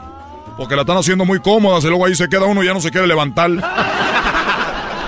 Porque 0.56 0.74
la 0.74 0.82
están 0.82 0.96
haciendo 0.96 1.24
muy 1.24 1.40
cómoda, 1.40 1.78
y 1.80 1.88
luego 1.88 2.06
ahí 2.06 2.14
se 2.14 2.28
queda 2.28 2.44
uno 2.44 2.62
y 2.62 2.66
ya 2.66 2.74
no 2.74 2.80
se 2.80 2.90
quiere 2.90 3.06
levantar. 3.06 3.50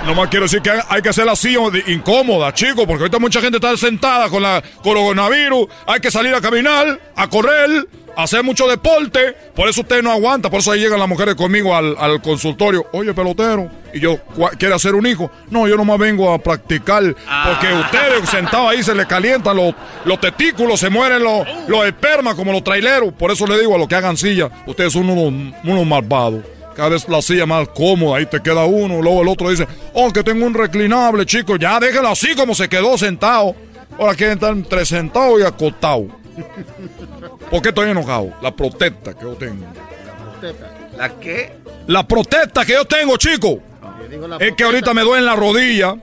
Nomás 0.05 0.29
quiero 0.29 0.45
decir 0.45 0.61
que 0.61 0.71
hay- 0.71 1.01
que 1.03 1.09
hacer 1.09 1.25
la 1.25 1.35
silla 1.35 1.69
de- 1.69 1.83
incómoda, 1.93 2.51
chicos, 2.53 2.85
porque 2.87 3.03
ahorita 3.03 3.19
mucha 3.19 3.41
gente 3.41 3.57
está 3.57 3.75
sentada 3.77 4.27
con 4.29 4.41
la 4.41 4.63
coronavirus. 4.81 5.67
Hay 5.85 5.99
que 5.99 6.09
salir 6.09 6.33
a 6.33 6.41
caminar, 6.41 6.99
a 7.15 7.29
correr, 7.29 7.87
a 8.15 8.23
hacer 8.23 8.41
mucho 8.43 8.67
deporte. 8.67 9.35
Por 9.55 9.69
eso 9.69 9.81
usted 9.81 10.01
no 10.01 10.11
aguanta, 10.11 10.49
por 10.49 10.61
eso 10.61 10.71
ahí 10.71 10.79
llegan 10.79 10.97
las 10.99 11.07
mujeres 11.07 11.35
conmigo 11.35 11.75
al, 11.75 11.95
al 11.99 12.21
consultorio. 12.23 12.87
Oye, 12.91 13.13
pelotero, 13.13 13.69
y 13.93 13.99
yo, 13.99 14.17
"¿Cuá- 14.35 14.49
¿quiere 14.57 14.73
hacer 14.73 14.95
un 14.95 15.05
hijo? 15.05 15.29
No, 15.51 15.67
yo 15.67 15.77
nomás 15.77 15.99
vengo 15.99 16.33
a 16.33 16.39
practicar, 16.39 17.03
porque 17.45 17.71
ustedes 17.73 18.29
sentados 18.29 18.71
ahí 18.71 18.81
se 18.81 18.95
les 18.95 19.05
calientan 19.05 19.55
los, 19.57 19.75
los 20.05 20.19
testículos, 20.19 20.79
se 20.79 20.89
mueren 20.89 21.23
los, 21.23 21.45
los 21.67 21.85
espermas 21.85 22.33
como 22.33 22.51
los 22.51 22.63
traileros. 22.63 23.13
Por 23.13 23.29
eso 23.31 23.45
le 23.45 23.59
digo 23.59 23.75
a 23.75 23.77
los 23.77 23.87
que 23.87 23.95
hagan 23.95 24.17
silla, 24.17 24.49
ustedes 24.65 24.91
son 24.91 25.07
unos, 25.07 25.53
unos 25.63 25.85
malvados. 25.85 26.41
Cada 26.79 26.91
vez 26.91 27.09
la 27.09 27.21
silla 27.21 27.45
más 27.45 27.67
cómoda, 27.67 28.19
ahí 28.19 28.25
te 28.25 28.39
queda 28.39 28.63
uno, 28.63 29.01
luego 29.01 29.21
el 29.21 29.27
otro 29.27 29.49
dice, 29.49 29.67
oh, 29.93 30.13
que 30.13 30.23
tengo 30.23 30.45
un 30.45 30.53
reclinable, 30.53 31.25
chico, 31.25 31.57
ya 31.57 31.77
déjelo 31.77 32.07
así 32.07 32.33
como 32.35 32.55
se 32.55 32.69
quedó 32.69 32.97
sentado. 32.97 33.53
Ahora 33.99 34.15
quieren 34.15 34.35
estar 34.35 34.53
entre 34.53 34.85
sentado 34.85 35.37
y 35.37 35.43
acostado. 35.43 36.07
¿Por 37.51 37.61
qué 37.61 37.67
estoy 37.67 37.89
enojado? 37.89 38.33
La 38.41 38.55
protesta 38.55 39.13
que 39.13 39.23
yo 39.23 39.33
tengo. 39.33 39.65
¿La 40.97 41.19
qué? 41.19 41.51
La 41.87 42.07
protesta 42.07 42.65
que 42.65 42.71
yo 42.71 42.85
tengo, 42.85 43.17
chico. 43.17 43.59
Es 44.39 44.53
que 44.53 44.63
ahorita 44.63 44.93
me 44.93 45.01
duele 45.01 45.19
en 45.19 45.25
la 45.25 45.35
rodilla. 45.35 45.97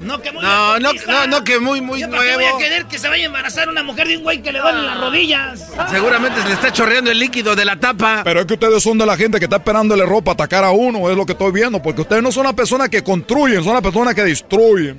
No, 0.00 0.20
que 0.20 0.32
muy 0.32 0.42
No, 0.42 0.78
no, 0.78 0.92
no, 1.06 1.26
no, 1.26 1.44
que 1.44 1.60
muy, 1.60 1.80
muy 1.80 2.00
¿Yo 2.00 2.10
para 2.10 2.22
qué 2.22 2.34
voy 2.34 2.42
nuevo. 2.44 2.56
a 2.56 2.60
querer 2.60 2.86
que 2.86 2.98
se 2.98 3.08
vaya 3.08 3.24
a 3.24 3.26
embarazar 3.26 3.68
una 3.68 3.82
mujer 3.82 4.08
de 4.08 4.16
un 4.16 4.22
güey 4.22 4.42
que 4.42 4.50
le 4.52 4.58
duelen 4.60 4.86
las 4.86 4.98
rodillas? 5.00 5.70
Seguramente 5.90 6.40
se 6.42 6.48
le 6.48 6.54
está 6.54 6.72
chorreando 6.72 7.10
el 7.10 7.18
líquido 7.18 7.54
de 7.54 7.64
la 7.64 7.78
tapa. 7.78 8.22
Pero 8.24 8.40
es 8.40 8.46
que 8.46 8.54
ustedes 8.54 8.82
son 8.82 8.98
de 8.98 9.06
la 9.06 9.16
gente 9.16 9.38
que 9.38 9.44
está 9.44 9.56
esperándole 9.56 10.04
ropa 10.06 10.32
a 10.32 10.34
atacar 10.34 10.64
a 10.64 10.70
uno, 10.70 11.10
es 11.10 11.16
lo 11.16 11.26
que 11.26 11.32
estoy 11.32 11.52
viendo, 11.52 11.80
porque 11.82 12.00
ustedes 12.00 12.22
no 12.22 12.32
son 12.32 12.44
las 12.44 12.54
personas 12.54 12.88
que 12.88 13.02
construyen, 13.04 13.62
son 13.62 13.74
las 13.74 13.82
personas 13.82 14.14
que 14.14 14.22
destruyen. 14.24 14.98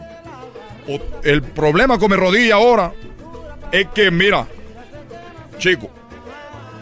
O- 0.87 0.99
el 1.23 1.41
problema 1.41 1.97
con 1.97 2.11
mi 2.11 2.17
rodilla 2.17 2.55
ahora 2.55 2.91
es 3.71 3.87
que, 3.93 4.11
mira, 4.11 4.45
chico, 5.57 5.89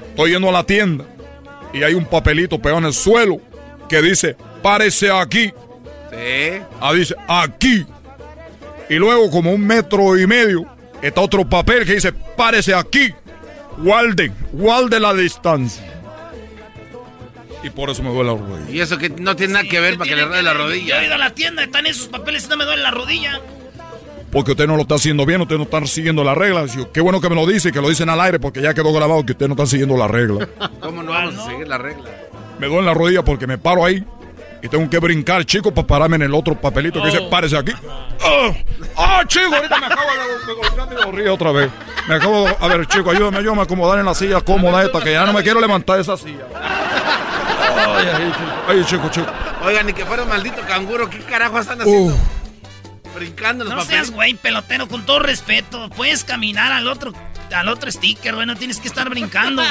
estoy 0.10 0.31
yendo 0.31 0.49
a 0.49 0.52
la 0.52 0.64
tienda 0.64 1.06
y 1.73 1.84
hay 1.84 1.93
un 1.93 2.06
papelito 2.06 2.60
pegado 2.60 2.80
en 2.80 2.85
el 2.85 2.93
suelo 2.93 3.39
que 3.88 4.02
dice, 4.02 4.35
párese 4.61 5.10
aquí. 5.11 5.53
Sí. 6.11 6.61
Ah, 6.79 6.93
dice, 6.93 7.15
aquí. 7.27 7.85
Y 8.89 8.95
luego, 8.95 9.31
como 9.31 9.51
un 9.53 9.65
metro 9.65 10.17
y 10.19 10.27
medio, 10.27 10.65
está 11.01 11.21
otro 11.21 11.47
papel 11.49 11.85
que 11.85 11.95
dice, 11.95 12.11
párese 12.11 12.75
aquí. 12.75 13.13
Guarde, 13.77 14.31
guarde 14.51 14.99
la 14.99 15.13
distancia. 15.13 15.83
Y 17.63 17.69
por 17.69 17.89
eso 17.89 18.03
me 18.03 18.09
duele 18.09 18.31
la 18.31 18.38
rodilla. 18.38 18.71
Y 18.71 18.81
eso 18.81 18.97
que 18.97 19.09
no 19.09 19.35
tiene 19.35 19.53
nada 19.53 19.65
que 19.69 19.79
ver 19.79 19.97
para 19.97 20.09
que 20.09 20.15
le 20.15 20.25
ruede 20.25 20.41
la 20.43 20.53
Yo 20.53 20.59
he 20.59 20.63
rodilla. 20.63 21.03
ido 21.05 21.13
a 21.15 21.17
la 21.17 21.29
tienda, 21.33 21.63
están 21.63 21.85
esos 21.85 22.07
papeles 22.07 22.45
y 22.45 22.49
no 22.49 22.57
me 22.57 22.65
duele 22.65 22.81
la 22.81 22.91
rodilla. 22.91 23.39
Porque 24.31 24.51
usted 24.51 24.65
no 24.65 24.75
lo 24.77 24.83
está 24.83 24.95
haciendo 24.95 25.25
bien, 25.25 25.41
usted 25.41 25.57
no 25.57 25.63
está 25.63 25.85
siguiendo 25.85 26.23
las 26.23 26.38
reglas. 26.38 26.73
Yo, 26.75 26.91
Qué 26.91 27.01
bueno 27.01 27.21
que 27.21 27.29
me 27.29 27.35
lo 27.35 27.45
dice 27.45 27.69
y 27.69 27.71
que 27.71 27.81
lo 27.81 27.89
dicen 27.89 28.09
al 28.09 28.19
aire 28.21 28.39
porque 28.39 28.61
ya 28.61 28.73
quedó 28.73 28.91
grabado 28.93 29.25
que 29.25 29.33
usted 29.33 29.47
no 29.47 29.53
está 29.53 29.65
siguiendo 29.65 29.95
las 29.97 30.09
reglas. 30.09 30.47
¿Cómo 30.81 31.03
no 31.03 31.11
vamos 31.11 31.38
a 31.38 31.45
seguir 31.45 31.67
la 31.67 31.77
regla? 31.77 32.09
Me 32.59 32.67
duele 32.67 32.83
la 32.88 32.93
rodilla 32.93 33.23
porque 33.23 33.45
me 33.47 33.57
paro 33.57 33.85
ahí 33.85 34.03
y 34.61 34.69
tengo 34.69 34.89
que 34.89 34.99
brincar, 34.99 35.43
chico, 35.45 35.73
para 35.73 35.88
pararme 35.88 36.17
en 36.17 36.23
el 36.23 36.33
otro 36.33 36.59
papelito 36.59 37.01
que 37.01 37.07
dice, 37.07 37.21
párese 37.29 37.57
aquí. 37.57 37.73
¡Ah! 38.21 38.51
¡Ah, 38.95 39.23
chico! 39.27 39.55
Ahorita 39.55 39.79
me 39.79 39.85
acabo 39.88 40.09
de, 40.11 40.53
golpear 40.53 40.89
mi 40.89 40.95
rodilla 40.95 41.33
otra 41.33 41.51
vez. 41.51 41.71
Me 42.07 42.15
acabo 42.15 42.45
de... 42.45 42.55
A 42.59 42.67
ver, 42.67 42.85
chico, 42.88 43.09
ayúdame, 43.09 43.39
ayúdame 43.39 43.61
a 43.61 43.63
acomodar 43.63 43.99
en 43.99 44.05
la 44.05 44.13
silla 44.13 44.41
cómoda 44.41 44.83
esta, 44.83 45.01
que 45.01 45.13
ya 45.13 45.25
no 45.25 45.33
me 45.33 45.41
quiero 45.41 45.59
levantar 45.59 45.95
de 45.95 46.03
esa 46.03 46.17
silla. 46.17 46.45
Ay, 46.53 48.07
ay, 48.13 48.31
chico, 48.31 48.53
ay, 48.67 48.85
chico, 48.85 49.09
chico. 49.09 49.27
Oigan, 49.65 49.85
ni 49.85 49.93
que 49.93 50.05
fuera 50.05 50.23
un 50.23 50.29
maldito 50.29 50.61
canguro, 50.67 51.09
¿qué 51.09 51.19
carajo 51.19 51.59
están 51.59 51.81
haciendo? 51.81 52.15
Brincando 53.15 53.63
en 53.63 53.69
los 53.69 53.77
No 53.77 53.83
papeles. 53.83 54.07
seas 54.07 54.15
güey, 54.15 54.35
pelotero, 54.35 54.88
con 54.88 55.05
todo 55.05 55.19
respeto. 55.19 55.89
Puedes 55.89 56.23
caminar 56.23 56.71
al 56.71 56.88
otro 56.88 57.13
al 57.53 57.68
otro 57.69 57.91
sticker, 57.91 58.36
güey. 58.36 58.45
No 58.45 58.56
tienes 58.56 58.80
que 58.80 58.88
estar 58.88 59.10
brincando. 59.10 59.61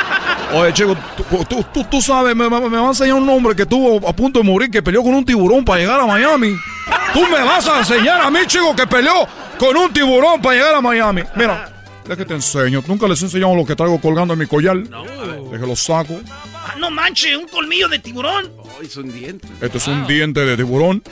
Oye, 0.54 0.72
chico, 0.72 0.96
tú, 1.16 1.44
tú, 1.48 1.64
tú, 1.72 1.84
tú 1.84 2.02
sabes, 2.02 2.34
me, 2.36 2.48
me, 2.48 2.60
me 2.68 2.76
va 2.78 2.86
a 2.86 2.88
enseñar 2.88 3.14
un 3.16 3.28
hombre 3.28 3.56
que 3.56 3.62
estuvo 3.62 4.06
a 4.08 4.12
punto 4.14 4.40
de 4.40 4.44
morir, 4.44 4.70
que 4.70 4.82
peleó 4.82 5.02
con 5.02 5.14
un 5.14 5.24
tiburón 5.24 5.64
para 5.64 5.80
llegar 5.80 6.00
a 6.00 6.06
Miami. 6.06 6.54
Tú 7.12 7.20
me 7.22 7.42
vas 7.42 7.66
a 7.68 7.78
enseñar 7.78 8.20
a 8.20 8.30
mí, 8.30 8.40
chico, 8.46 8.74
que 8.76 8.86
peleó 8.86 9.26
con 9.58 9.76
un 9.76 9.92
tiburón 9.92 10.40
para 10.40 10.56
llegar 10.56 10.74
a 10.74 10.80
Miami. 10.80 11.22
Mira, 11.36 11.72
es 12.08 12.16
que 12.16 12.24
te 12.24 12.34
enseño. 12.34 12.82
Nunca 12.86 13.08
les 13.08 13.20
he 13.22 13.24
enseñado 13.24 13.54
lo 13.54 13.64
que 13.64 13.74
traigo 13.74 14.00
colgando 14.00 14.34
en 14.34 14.40
mi 14.40 14.46
collar. 14.46 14.76
No. 14.76 15.04
que 15.50 15.58
lo 15.58 15.76
saco. 15.76 16.20
Ah, 16.54 16.74
no 16.78 16.90
manches, 16.90 17.36
un 17.36 17.48
colmillo 17.48 17.88
de 17.88 17.98
tiburón. 17.98 18.50
Oh, 18.58 18.82
es 18.82 18.96
un 18.96 19.12
diente. 19.12 19.46
Este 19.60 19.78
es 19.78 19.86
un 19.86 20.06
diente 20.06 20.40
de 20.40 20.56
tiburón 20.56 21.02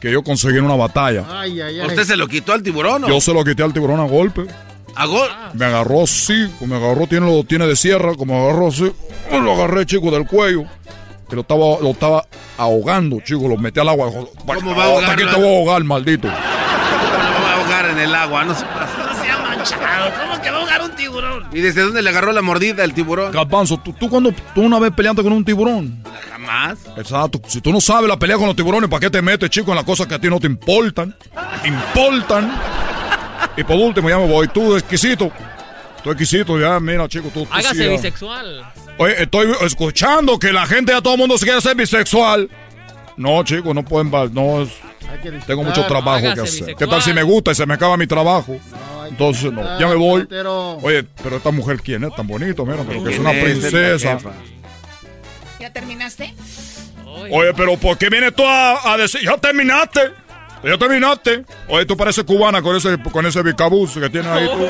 que 0.00 0.10
yo 0.12 0.22
conseguí 0.22 0.58
en 0.58 0.64
una 0.64 0.76
batalla. 0.76 1.24
Ay, 1.28 1.60
ay, 1.60 1.80
ay. 1.80 1.86
¿Usted 1.86 2.04
se 2.04 2.16
lo 2.16 2.28
quitó 2.28 2.52
al 2.52 2.62
tiburón? 2.62 3.04
¿o? 3.04 3.08
Yo 3.08 3.20
se 3.20 3.32
lo 3.34 3.44
quité 3.44 3.62
al 3.62 3.72
tiburón 3.72 4.00
a 4.00 4.04
golpe. 4.04 4.46
¿A 4.94 5.06
golpe? 5.06 5.34
Me 5.54 5.66
agarró 5.66 6.02
así, 6.02 6.50
me 6.60 6.76
agarró, 6.76 7.06
tiene, 7.06 7.26
lo 7.26 7.44
tiene 7.44 7.66
de 7.66 7.76
sierra, 7.76 8.14
como 8.16 8.34
me 8.34 8.48
agarró 8.48 8.68
así. 8.68 8.92
Lo 9.30 9.52
agarré, 9.52 9.86
chico, 9.86 10.10
del 10.10 10.26
cuello. 10.26 10.64
Que 11.28 11.36
lo 11.36 11.42
estaba, 11.42 11.78
lo 11.80 11.90
estaba 11.90 12.24
ahogando, 12.56 13.20
chico. 13.20 13.48
Lo 13.48 13.56
metí 13.56 13.78
al 13.78 13.88
agua. 13.90 14.10
¿Cómo 14.10 14.74
va 14.74 14.84
a 14.84 14.86
ahogar? 14.86 15.10
Hasta 15.10 15.12
aquí 15.12 15.34
te 15.34 15.40
voy 15.40 15.54
a 15.54 15.58
ahogar, 15.58 15.84
maldito. 15.84 16.28
¿Cómo 16.28 16.38
lo 16.38 17.44
va 17.44 17.50
a 17.52 17.56
ahogar 17.60 17.90
en 17.90 17.98
el 17.98 18.14
agua? 18.14 18.44
No 18.44 18.54
se 18.54 18.64
pasa. 18.64 19.12
No 19.12 19.22
se 19.22 19.30
ha 19.30 19.38
manchado. 19.38 20.12
¿Cómo 20.20 20.42
que 20.42 20.50
va 20.50 20.56
a 20.56 20.60
ahogar 20.60 20.82
un 20.82 20.96
tiburón? 20.96 21.44
¿Y 21.52 21.60
desde 21.60 21.82
dónde 21.82 22.00
le 22.00 22.08
agarró 22.08 22.32
la 22.32 22.40
mordida 22.40 22.82
el 22.82 22.94
tiburón? 22.94 23.30
Garbanzo, 23.30 23.76
¿tú, 23.78 23.92
tú 23.92 24.08
cuando 24.08 24.32
tú 24.54 24.62
una 24.62 24.78
vez 24.78 24.90
peleaste 24.92 25.22
con 25.22 25.32
un 25.32 25.44
tiburón? 25.44 26.02
Jamás. 26.30 26.78
Exacto. 26.96 27.42
Si 27.46 27.60
tú 27.60 27.72
no 27.72 27.80
sabes 27.80 28.08
la 28.08 28.18
pelea 28.18 28.38
con 28.38 28.46
los 28.46 28.56
tiburones, 28.56 28.88
¿para 28.88 29.00
qué 29.00 29.10
te 29.10 29.20
metes, 29.20 29.50
chico, 29.50 29.70
en 29.70 29.76
las 29.76 29.84
cosas 29.84 30.06
que 30.06 30.14
a 30.14 30.18
ti 30.18 30.28
no 30.28 30.40
te 30.40 30.46
importan? 30.46 31.14
Importan. 31.64 32.50
Y 33.58 33.64
por 33.64 33.76
último, 33.76 34.08
ya 34.08 34.18
me 34.18 34.26
voy. 34.28 34.48
Tú, 34.48 34.76
exquisito. 34.76 35.30
Tú, 36.02 36.10
exquisito, 36.12 36.58
ya, 36.60 36.78
mira, 36.78 37.08
chico, 37.08 37.28
tú. 37.34 37.46
Hágase 37.50 37.74
sí, 37.74 37.84
ya. 37.84 37.90
bisexual. 37.90 38.72
Oye, 38.98 39.22
estoy 39.22 39.48
escuchando 39.62 40.38
que 40.38 40.52
la 40.52 40.64
gente 40.64 40.94
a 40.94 41.02
todo 41.02 41.14
el 41.14 41.18
mundo 41.18 41.36
se 41.36 41.44
quiere 41.44 41.60
ser 41.60 41.74
bisexual. 41.76 42.48
No, 43.16 43.42
chico, 43.42 43.74
no 43.74 43.84
pueden. 43.84 44.10
No, 44.32 44.62
es- 44.62 44.70
tengo 45.46 45.64
mucho 45.64 45.84
trabajo 45.86 46.20
que 46.20 46.28
hacer. 46.28 46.44
bisexual. 46.44 46.76
¿Qué 46.76 46.86
tal 46.86 47.02
si 47.02 47.12
me 47.12 47.22
gusta 47.24 47.50
y 47.50 47.54
se 47.56 47.66
me 47.66 47.74
acaba 47.74 47.96
mi 47.96 48.06
trabajo? 48.06 48.56
Entonces, 49.08 49.52
no, 49.52 49.78
ya 49.80 49.88
me 49.88 49.96
voy. 49.96 50.28
Oye, 50.82 51.04
pero 51.22 51.36
esta 51.38 51.50
mujer, 51.50 51.80
¿quién 51.82 52.04
es? 52.04 52.14
Tan 52.14 52.26
bonito, 52.28 52.64
mira, 52.64 52.84
pero 52.86 53.02
que 53.02 53.10
es 53.10 53.16
¿Quién 53.18 53.20
una 53.26 53.30
princesa. 53.42 54.18
¿Ya 55.58 55.72
terminaste? 55.72 56.32
Oye, 57.30 57.52
pero 57.56 57.76
¿por 57.76 57.98
qué 57.98 58.08
vienes 58.08 58.34
tú 58.36 58.44
a, 58.46 58.92
a 58.92 58.96
decir, 58.96 59.22
ya 59.24 59.36
terminaste? 59.36 60.00
Ya 60.62 60.76
terminaste. 60.76 61.44
Oye, 61.68 61.86
tú 61.86 61.96
pareces 61.96 62.24
cubana 62.24 62.60
con 62.62 62.76
ese, 62.76 62.98
con 63.12 63.24
ese 63.26 63.42
picabús 63.42 63.94
que 63.94 64.10
tienes 64.10 64.30
ahí 64.30 64.46
tú. 64.46 64.66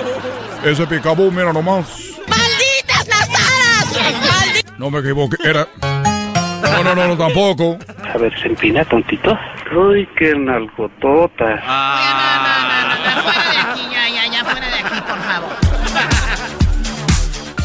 Ese 0.69 0.87
picabús, 0.89 1.33
mira 1.33 1.53
nomás. 1.53 1.87
¡Malditas 2.27 3.07
las 3.07 3.29
aras! 3.29 4.65
No 4.77 4.91
me 4.91 4.99
equivoqué, 4.99 5.37
era... 5.45 5.69
No, 5.81 6.83
no, 6.83 6.95
no, 6.95 7.09
no, 7.09 7.17
tampoco. 7.17 7.79
A 8.13 8.19
ver, 8.19 8.37
se 8.41 8.49
empina 8.49 8.85
tontito. 8.85 9.39
Uy, 9.73 10.09
qué 10.17 10.35
nalgotota. 10.35 11.63
Fuera 13.23 13.51
de 13.51 13.57
aquí, 13.57 13.83
ya, 13.93 14.09
ya, 14.09 14.27
ya, 14.33 14.45
fuera 14.45 14.69
de 14.69 14.75
aquí, 14.75 15.01
por 15.01 15.19
favor. 15.19 15.57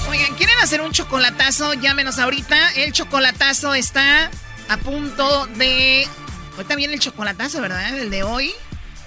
Oigan, 0.12 0.36
¿quieren 0.36 0.60
hacer 0.62 0.82
un 0.82 0.91
chocolatazo? 0.91 1.74
Llámenos 1.74 2.20
ahorita. 2.20 2.74
El 2.76 2.94
chocolatazo 2.94 3.74
está 3.74 4.30
a 4.70 4.78
punto 4.78 5.48
de... 5.58 6.08
Ahorita 6.55 6.75
viene 6.75 6.93
el 6.93 6.99
chocolatazo, 6.99 7.61
¿verdad? 7.61 7.97
El 7.97 8.09
de 8.09 8.23
hoy. 8.23 8.51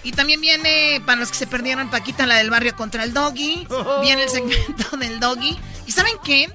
Y 0.02 0.12
también 0.12 0.40
viene, 0.40 1.02
para 1.04 1.18
los 1.18 1.30
que 1.30 1.36
se 1.36 1.46
perdieron, 1.46 1.90
Paquita, 1.90 2.26
la 2.26 2.36
del 2.36 2.50
barrio 2.50 2.76
contra 2.76 3.02
el 3.02 3.12
doggy. 3.12 3.66
Viene 4.02 4.22
el 4.24 4.28
segmento 4.30 4.96
del 5.00 5.18
doggy. 5.20 5.56
¿Y 5.86 5.92
saben 5.92 6.14
qué? 6.24 6.48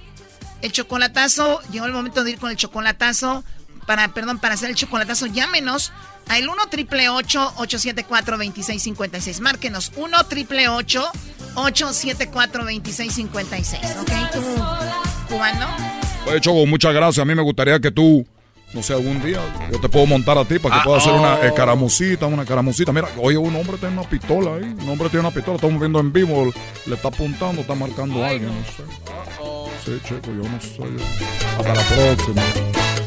El 0.62 0.72
chocolatazo, 0.72 1.60
llegó 1.72 1.86
el 1.86 1.92
momento 1.92 2.24
de 2.24 2.32
ir 2.32 2.40
con 2.40 2.50
el 2.52 2.56
chocolatazo. 2.58 3.44
Para, 3.88 4.08
perdón, 4.14 4.40
para 4.40 4.54
hacer 4.54 4.70
el 4.70 4.76
chocolatazo, 4.76 5.26
llámenos 5.26 5.92
al 6.30 6.48
1 6.48 6.56
triple 6.70 7.10
874 7.10 8.38
2656. 8.38 9.40
Márquenos 9.42 9.92
1 9.98 10.24
triple 10.28 10.70
874 10.70 12.64
2656. 12.64 13.82
¿Ok? 14.02 14.12
¿Tú, 14.32 14.42
cubano? 15.28 15.68
Oye, 16.28 16.40
Choco, 16.40 16.66
muchas 16.68 16.94
gracias. 16.94 17.22
A 17.22 17.26
mí 17.26 17.34
me 17.36 17.42
gustaría 17.42 17.80
que 17.80 17.92
tú, 17.92 18.26
no 18.74 18.82
sé, 18.84 18.94
algún 18.94 19.22
día 19.22 19.40
yo 19.72 19.80
te 19.82 19.90
puedo 19.90 20.06
montar 20.06 20.38
a 20.38 20.46
ti 20.46 20.58
para 20.60 20.76
que 20.76 20.82
Ah, 20.82 20.84
puedas 20.86 21.04
hacer 21.06 21.14
una 21.20 21.40
escaramucita, 21.42 22.26
una 22.26 22.46
caramucita. 22.46 22.92
Mira, 22.94 23.08
oye, 23.18 23.38
un 23.38 23.56
hombre 23.56 23.78
tiene 23.78 23.98
una 24.00 24.08
pistola 24.10 24.56
ahí. 24.56 24.64
Un 24.64 24.90
hombre 24.90 25.10
tiene 25.10 25.22
una 25.26 25.32
pistola, 25.32 25.56
estamos 25.56 25.80
viendo 25.80 26.00
en 26.00 26.14
vivo. 26.14 26.52
Le 26.86 26.96
está 26.96 27.10
apuntando, 27.10 27.62
está 27.62 27.76
marcando 27.76 28.24
a 28.24 28.30
alguien, 28.30 28.48
no 28.50 28.66
sé. 28.66 28.84
Sí, 29.86 30.00
Chico, 30.08 30.28
yo 30.28 30.48
no 30.50 30.62
sé. 30.62 30.84
Hasta 31.58 31.74
la 31.74 31.82
próxima. 31.84 32.42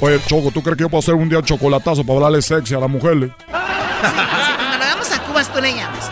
Oye, 0.00 0.20
Choco, 0.26 0.50
¿tú 0.50 0.62
crees 0.62 0.76
que 0.76 0.82
yo 0.82 0.88
puedo 0.88 1.00
hacer 1.00 1.14
un 1.14 1.28
día 1.28 1.40
chocolatazo 1.42 2.02
para 2.04 2.16
hablarle 2.16 2.42
sexy 2.42 2.74
a 2.74 2.80
las 2.80 2.90
mujeres? 2.90 3.30
Cuando 3.48 4.78
lo 4.78 4.84
hagamos 4.84 5.12
a 5.12 5.22
Cubas, 5.24 5.52
tú 5.52 5.60
le 5.62 5.72
llamas. 5.74 6.10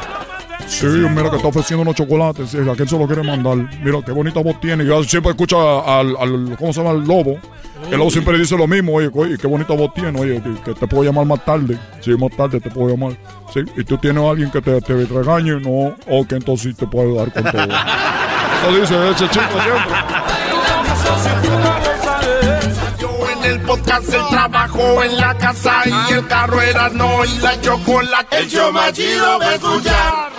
Sí, 0.69 0.87
mira 0.87 1.29
que 1.29 1.37
está 1.37 1.49
ofreciendo 1.49 1.83
unos 1.83 1.95
chocolates. 1.97 2.51
Sí, 2.51 2.59
¿A 2.59 2.75
quién 2.75 2.89
se 2.89 2.97
lo 2.99 3.07
quiere 3.07 3.23
mandar? 3.23 3.57
Mira 3.83 3.99
qué 4.07 4.13
bonita 4.13 4.41
voz 4.41 4.59
tiene. 4.61 4.85
Yo 4.87 5.03
siempre 5.05 5.33
escucho 5.33 5.87
al, 5.87 6.17
al- 6.19 6.57
¿cómo 6.59 6.73
se 6.73 6.81
llama? 6.83 6.93
El 6.99 7.05
lobo. 7.07 7.39
El 7.91 7.99
lobo 7.99 8.11
siempre 8.11 8.39
dice 8.39 8.57
lo 8.57 8.67
mismo. 8.67 8.95
Oye, 8.95 9.11
oye, 9.13 9.37
qué 9.39 9.47
bonita 9.47 9.75
voz 9.75 9.93
tiene. 9.95 10.19
Oye, 10.19 10.43
que, 10.43 10.55
que 10.63 10.75
te 10.75 10.87
puedo 10.87 11.05
llamar 11.05 11.27
más 11.27 11.45
tarde. 11.45 11.79
Sí, 12.01 12.11
más 12.13 12.35
tarde 12.37 12.61
te 12.61 12.71
puedo 12.71 12.91
llamar. 12.95 13.17
Sí, 13.53 13.61
y 13.77 13.85
tú 13.85 13.99
tienes 13.99 14.25
a 14.25 14.31
alguien 14.31 14.51
que 14.51 14.63
te, 14.63 14.81
te 14.81 14.95
regañe. 15.07 15.61
No, 15.61 15.95
ok, 16.09 16.33
entonces 16.33 16.73
sí 16.73 16.75
te 16.75 16.87
puedo 16.87 17.15
dar 17.17 17.33
con 17.33 17.45
todo. 17.45 17.63
Eso 17.63 18.81
dice 18.81 19.11
ese 19.11 19.29
chico 19.29 19.61
siempre. 19.63 19.97
Yo 22.99 23.11
en 23.29 23.45
el 23.51 23.61
podcast, 23.61 24.15
el 24.15 24.27
trabajo 24.29 25.03
en 25.03 25.17
la 25.17 25.37
casa 25.37 25.83
y 25.85 26.13
el 26.15 26.27
carro 26.27 26.61
era 26.61 26.89
no 26.91 27.25
y 27.25 27.39
la 27.39 27.61
chocolate. 27.61 28.39
El 28.39 28.49
show 28.49 28.73
más 28.73 28.93
chido 28.93 29.39
va 29.39 29.49
a 29.49 29.55
escuchar. 29.55 30.33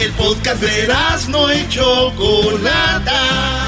El 0.00 0.12
podcast 0.12 0.62
de 0.62 0.88
no 1.28 1.52
y 1.52 1.68
Chocolata. 1.68 3.67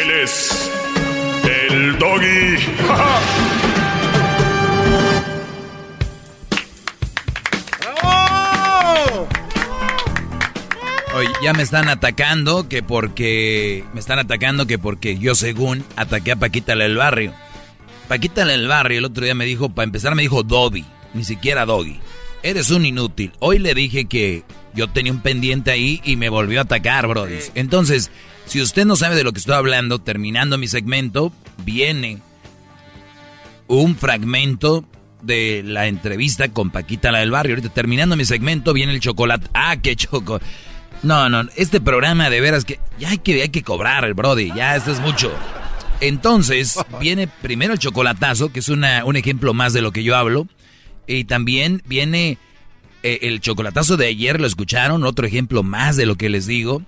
Él 0.00 0.10
es. 0.10 0.70
El 1.70 1.98
doggy. 1.98 2.24
Oye, 11.16 11.28
ya 11.42 11.52
me 11.52 11.64
están 11.64 11.88
atacando 11.88 12.68
que 12.68 12.84
porque. 12.84 13.82
Me 13.92 13.98
están 13.98 14.20
atacando 14.20 14.68
que 14.68 14.78
porque 14.78 15.18
yo, 15.18 15.34
según, 15.34 15.84
ataqué 15.96 16.30
a 16.32 16.36
Paquita 16.36 16.76
la 16.76 16.84
del 16.84 16.96
barrio. 16.96 17.34
Paquita 18.06 18.44
la 18.44 18.52
del 18.52 18.68
barrio 18.68 18.98
el 18.98 19.04
otro 19.04 19.24
día 19.24 19.34
me 19.34 19.46
dijo, 19.46 19.70
para 19.70 19.84
empezar, 19.84 20.14
me 20.14 20.22
dijo 20.22 20.44
Dobby, 20.44 20.84
ni 21.12 21.24
siquiera 21.24 21.66
Doggy. 21.66 21.98
Eres 22.44 22.70
un 22.70 22.86
inútil. 22.86 23.32
Hoy 23.40 23.58
le 23.58 23.74
dije 23.74 24.04
que 24.04 24.44
yo 24.74 24.88
tenía 24.88 25.10
un 25.10 25.22
pendiente 25.22 25.72
ahí 25.72 26.00
y 26.04 26.14
me 26.14 26.28
volvió 26.28 26.60
a 26.60 26.62
atacar, 26.62 27.08
brody. 27.08 27.38
Entonces, 27.56 28.12
si 28.48 28.62
usted 28.62 28.84
no 28.86 28.96
sabe 28.96 29.14
de 29.14 29.24
lo 29.24 29.32
que 29.32 29.38
estoy 29.38 29.54
hablando, 29.54 29.98
terminando 29.98 30.58
mi 30.58 30.68
segmento, 30.68 31.32
viene 31.64 32.18
un 33.66 33.94
fragmento 33.96 34.84
de 35.22 35.62
la 35.64 35.86
entrevista 35.86 36.48
con 36.48 36.70
Paquita 36.70 37.12
la 37.12 37.20
del 37.20 37.30
barrio. 37.30 37.54
Ahorita 37.54 37.68
terminando 37.68 38.16
mi 38.16 38.24
segmento 38.24 38.72
viene 38.72 38.92
el 38.92 39.00
chocolate. 39.00 39.48
Ah, 39.52 39.76
qué 39.76 39.94
choco. 39.96 40.40
No, 41.02 41.28
no, 41.28 41.48
este 41.56 41.80
programa 41.80 42.28
de 42.30 42.40
veras 42.40 42.64
que 42.64 42.80
ya 42.98 43.10
hay 43.10 43.18
que, 43.18 43.42
hay 43.42 43.50
que 43.50 43.62
cobrar 43.62 44.04
el 44.04 44.14
Brody, 44.14 44.52
ya 44.54 44.74
esto 44.74 44.90
es 44.90 45.00
mucho. 45.00 45.30
Entonces, 46.00 46.78
viene 47.00 47.28
primero 47.28 47.72
el 47.72 47.78
chocolatazo, 47.78 48.52
que 48.52 48.60
es 48.60 48.68
una, 48.68 49.04
un 49.04 49.16
ejemplo 49.16 49.52
más 49.52 49.72
de 49.72 49.82
lo 49.82 49.92
que 49.92 50.02
yo 50.02 50.16
hablo. 50.16 50.48
Y 51.06 51.24
también 51.24 51.82
viene 51.86 52.38
eh, 53.02 53.20
el 53.22 53.40
chocolatazo 53.40 53.96
de 53.96 54.06
ayer, 54.06 54.40
lo 54.40 54.46
escucharon, 54.46 55.04
otro 55.04 55.26
ejemplo 55.26 55.62
más 55.62 55.96
de 55.96 56.06
lo 56.06 56.16
que 56.16 56.28
les 56.28 56.46
digo. 56.46 56.82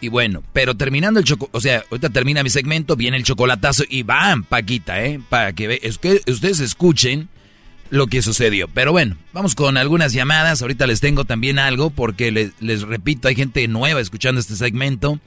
Y 0.00 0.08
bueno, 0.08 0.42
pero 0.52 0.76
terminando 0.76 1.20
el 1.20 1.24
choco, 1.24 1.48
o 1.52 1.60
sea, 1.60 1.84
ahorita 1.90 2.10
termina 2.10 2.42
mi 2.42 2.50
segmento, 2.50 2.96
viene 2.96 3.16
el 3.16 3.24
chocolatazo 3.24 3.84
y 3.88 4.02
van, 4.02 4.44
Paquita, 4.44 5.02
¿eh? 5.04 5.20
Para 5.28 5.52
que, 5.54 5.66
ve, 5.66 5.80
es 5.82 5.98
que 5.98 6.20
ustedes 6.26 6.60
escuchen 6.60 7.28
lo 7.90 8.06
que 8.06 8.22
sucedió. 8.22 8.68
Pero 8.68 8.92
bueno, 8.92 9.16
vamos 9.32 9.54
con 9.54 9.76
algunas 9.76 10.12
llamadas. 10.12 10.62
Ahorita 10.62 10.86
les 10.86 11.00
tengo 11.00 11.24
también 11.24 11.58
algo 11.58 11.90
porque 11.90 12.30
les, 12.32 12.82
repito, 12.82 13.28
hay 13.28 13.34
gente 13.34 13.66
nueva 13.68 14.00
escuchando 14.00 14.40
este 14.40 14.56
segmento. 14.56 15.20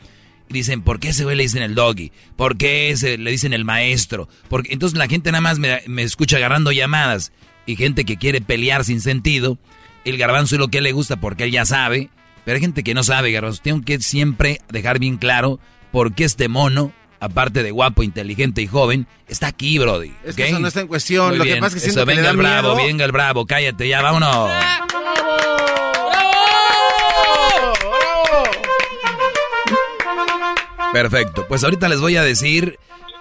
dicen, 0.50 0.82
¿por 0.82 1.00
qué 1.00 1.10
ese 1.10 1.24
güey 1.24 1.36
le 1.36 1.44
dicen 1.44 1.64
el 1.64 1.76
doggy? 1.76 2.12
¿Por 2.36 2.58
qué 2.58 2.90
ese 2.90 3.18
le 3.18 3.32
dicen 3.32 3.54
el 3.54 3.66
maestro? 3.66 4.28
Porque 4.50 4.74
entonces 4.74 4.98
la 4.98 5.08
gente 5.08 5.32
nada 5.32 5.42
más 5.42 5.60
me, 5.60 5.82
me 5.88 6.04
escucha 6.04 6.38
agarrando 6.38 6.72
llamadas 6.72 7.32
y 7.66 7.76
gente 7.78 8.06
que 8.06 8.18
quiere 8.18 8.42
pelear 8.42 8.84
sin 8.84 9.02
sentido. 9.02 9.58
El 10.06 10.18
garbanzo 10.18 10.56
es 10.56 10.60
lo 10.60 10.70
que 10.70 10.82
le 10.82 10.92
gusta 10.92 11.20
porque 11.20 11.46
él 11.46 11.52
ya 11.52 11.66
sabe. 11.66 12.10
Pero 12.48 12.56
hay 12.56 12.62
gente 12.62 12.82
que 12.82 12.94
no 12.94 13.04
sabe, 13.04 13.34
garbanzo. 13.34 13.60
Tengo 13.62 13.82
que 13.82 14.00
siempre 14.00 14.62
dejar 14.70 15.00
bien 15.00 15.18
claro 15.18 15.60
por 15.92 16.14
qué 16.14 16.24
este 16.24 16.48
mono, 16.48 16.94
aparte 17.20 17.62
de 17.62 17.72
guapo, 17.72 18.04
inteligente 18.04 18.62
y 18.62 18.68
joven, 18.68 19.06
está 19.28 19.48
aquí, 19.48 19.78
Brody. 19.80 20.14
Es 20.24 20.38
que 20.38 20.48
eso 20.48 20.58
no 20.58 20.70
está 20.70 20.80
en 20.80 20.88
cuestión. 20.88 21.28
Muy 21.28 21.40
lo 21.40 21.44
que 21.44 21.50
bien. 21.50 21.60
pasa 21.60 21.76
es 21.76 21.84
que 21.84 21.90
Eso, 21.90 22.00
que 22.00 22.06
venga 22.06 22.22
da 22.24 22.30
el 22.30 22.38
bravo, 22.38 22.76
miedo. 22.76 22.88
venga 22.88 23.04
el 23.04 23.12
bravo, 23.12 23.46
cállate 23.46 23.90
ya, 23.90 24.02
vámonos. 24.02 24.50
Perfecto. 30.94 31.46
Pues 31.50 31.66
ahorita 31.66 31.90
les 31.90 32.00
voy 32.00 32.16
a 32.16 32.24
decir 32.24 32.80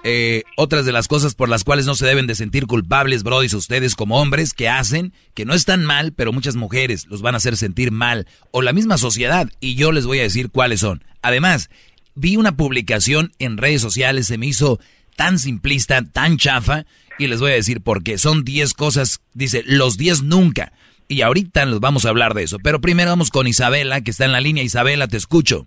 eh, 0.09 0.45
otras 0.57 0.87
de 0.87 0.93
las 0.93 1.09
cosas 1.09 1.35
por 1.35 1.49
las 1.49 1.65
cuales 1.65 1.85
no 1.85 1.97
se 1.97 2.07
deben 2.07 2.29
de 2.29 2.37
sentir 2.37 2.69
culpables, 2.69 3.25
brodis, 3.25 3.55
ustedes 3.55 3.97
como 3.97 4.21
hombres 4.21 4.55
que 4.55 4.69
hacen, 4.69 5.13
que 5.35 5.45
no 5.45 5.53
están 5.53 5.85
mal, 5.85 6.13
pero 6.13 6.33
muchas 6.33 6.55
mujeres 6.55 7.07
los 7.09 7.23
van 7.23 7.35
a 7.35 7.39
hacer 7.39 7.57
sentir 7.57 7.91
mal, 7.91 8.29
o 8.53 8.63
la 8.63 8.73
misma 8.73 8.99
sociedad, 8.99 9.51
y 9.59 9.75
yo 9.75 9.91
les 9.91 10.07
voy 10.07 10.21
a 10.21 10.23
decir 10.23 10.51
cuáles 10.51 10.79
son. 10.79 11.03
Además, 11.23 11.71
vi 12.15 12.37
una 12.37 12.57
publicación 12.57 13.33
en 13.41 13.57
redes 13.57 13.83
sociales, 13.83 14.29
se 14.29 14.39
me 14.39 14.47
hizo 14.47 14.79
tan 15.17 15.41
simplista, 15.41 16.01
tan 16.03 16.37
chafa, 16.37 16.87
y 17.19 17.27
les 17.27 17.41
voy 17.41 17.51
a 17.51 17.55
decir 17.57 17.81
por 17.81 18.05
qué. 18.05 18.17
Son 18.17 18.45
10 18.45 18.75
cosas, 18.75 19.23
dice, 19.35 19.65
los 19.67 19.97
10 19.97 20.23
nunca. 20.23 20.73
Y 21.09 21.23
ahorita 21.23 21.67
nos 21.67 21.81
vamos 21.81 22.05
a 22.05 22.11
hablar 22.11 22.35
de 22.35 22.45
eso. 22.45 22.59
Pero 22.61 22.81
primero 22.81 23.11
vamos 23.11 23.31
con 23.31 23.49
Isabela, 23.49 24.03
que 24.03 24.13
está 24.13 24.25
en 24.25 24.33
la 24.33 24.41
línea. 24.41 24.63
Isabela, 24.63 25.09
te 25.09 25.17
escucho. 25.17 25.67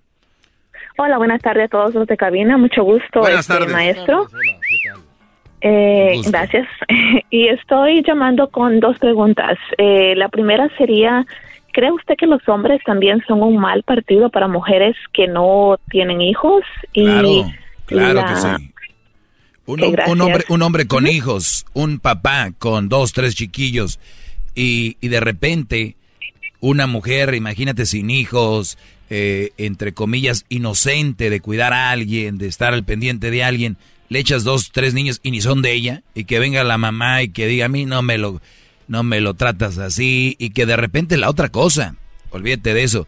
Hola, 0.98 1.18
buenas 1.18 1.41
tardes 1.41 1.66
a 1.66 1.68
todos 1.70 1.94
los 1.94 2.07
de 2.07 2.18
cabina. 2.18 2.57
Mucho 2.57 2.84
gusto, 2.84 3.22
Buenas 3.22 3.41
este, 3.41 3.53
tardes. 3.53 3.72
maestro. 3.72 4.28
Eh, 5.61 6.11
Gusto. 6.16 6.32
gracias. 6.32 6.68
y 7.30 7.48
estoy 7.48 8.03
llamando 8.06 8.49
con 8.49 8.80
dos 8.80 8.98
preguntas. 8.99 9.57
Eh, 9.78 10.14
la 10.16 10.30
primera 10.30 10.70
sería, 10.78 11.26
¿cree 11.74 11.91
usted 11.91 12.16
que 12.18 12.28
los 12.28 12.48
hombres 12.48 12.82
también 12.86 13.22
son 13.28 13.41
un 13.41 13.57
mal 13.57 13.84
partido 13.84 14.30
para 14.30 14.48
mujeres 14.48 14.95
que 15.14 15.28
no 15.28 15.78
tienen 15.90 16.22
hijos? 16.22 16.64
Y 16.94 17.06
Claro, 17.06 17.30
claro 17.86 18.14
la- 18.22 18.26
que 18.26 18.36
sí. 18.36 18.74
Un, 19.66 19.84
un 19.84 20.22
hombre, 20.22 20.45
un 20.49 20.61
hombre 20.64 20.88
con 20.88 21.06
hijos, 21.06 21.64
un 21.74 21.99
papá 21.99 22.49
con 22.57 22.90
dos, 22.90 23.14
tres 23.14 23.36
chiquillos, 23.36 23.99
y, 24.56 24.98
y 24.99 25.10
de 25.10 25.20
repente 25.20 25.95
una 26.60 26.88
mujer, 26.88 27.34
imagínate, 27.36 27.86
sin 27.86 28.10
hijos, 28.10 28.77
eh, 29.10 29.52
entre 29.57 29.94
comillas, 29.94 30.45
inocente 30.49 31.30
de 31.30 31.40
cuidar 31.40 31.73
a 31.73 31.91
alguien, 31.91 32.38
de 32.38 32.48
estar 32.48 32.73
al 32.73 32.84
pendiente 32.84 33.31
de 33.31 33.44
alguien, 33.44 33.77
le 34.10 34.19
echas 34.19 34.44
dos, 34.44 34.72
tres 34.72 34.94
niños 34.94 35.19
y 35.23 35.31
ni 35.31 35.41
son 35.41 35.61
de 35.61 35.73
ella, 35.73 36.03
y 36.15 36.26
que 36.26 36.40
venga 36.40 36.64
la 36.64 36.77
mamá 36.77 37.22
y 37.23 37.30
que 37.30 37.48
diga 37.48 37.65
a 37.65 37.69
mí 37.69 37.86
no 37.86 38.02
me 38.02 38.18
lo, 38.18 38.41
no 38.88 39.03
me 39.03 39.22
lo 39.22 39.36
tratas 39.36 39.77
así, 39.77 40.36
y 40.40 40.49
que 40.52 40.65
de 40.65 40.76
repente 40.76 41.15
la 41.18 41.30
otra 41.30 41.49
cosa, 41.49 41.95
olvídate 42.31 42.73
de 42.73 42.84
eso. 42.84 43.07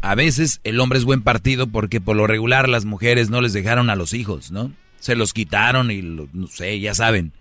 A 0.00 0.14
veces 0.14 0.60
el 0.64 0.80
hombre 0.80 0.98
es 0.98 1.04
buen 1.04 1.22
partido 1.22 1.66
porque 1.68 2.00
por 2.00 2.16
lo 2.16 2.26
regular 2.26 2.68
las 2.68 2.84
mujeres 2.84 3.30
no 3.30 3.40
les 3.40 3.52
dejaron 3.52 3.88
a 3.88 3.96
los 3.96 4.14
hijos, 4.14 4.50
¿no? 4.50 4.72
Se 5.00 5.14
los 5.16 5.32
quitaron 5.32 5.90
y 5.90 6.02
lo- 6.02 6.28
no 6.32 6.48
sé, 6.48 6.78
ya 6.80 6.94
saben. 6.94 7.32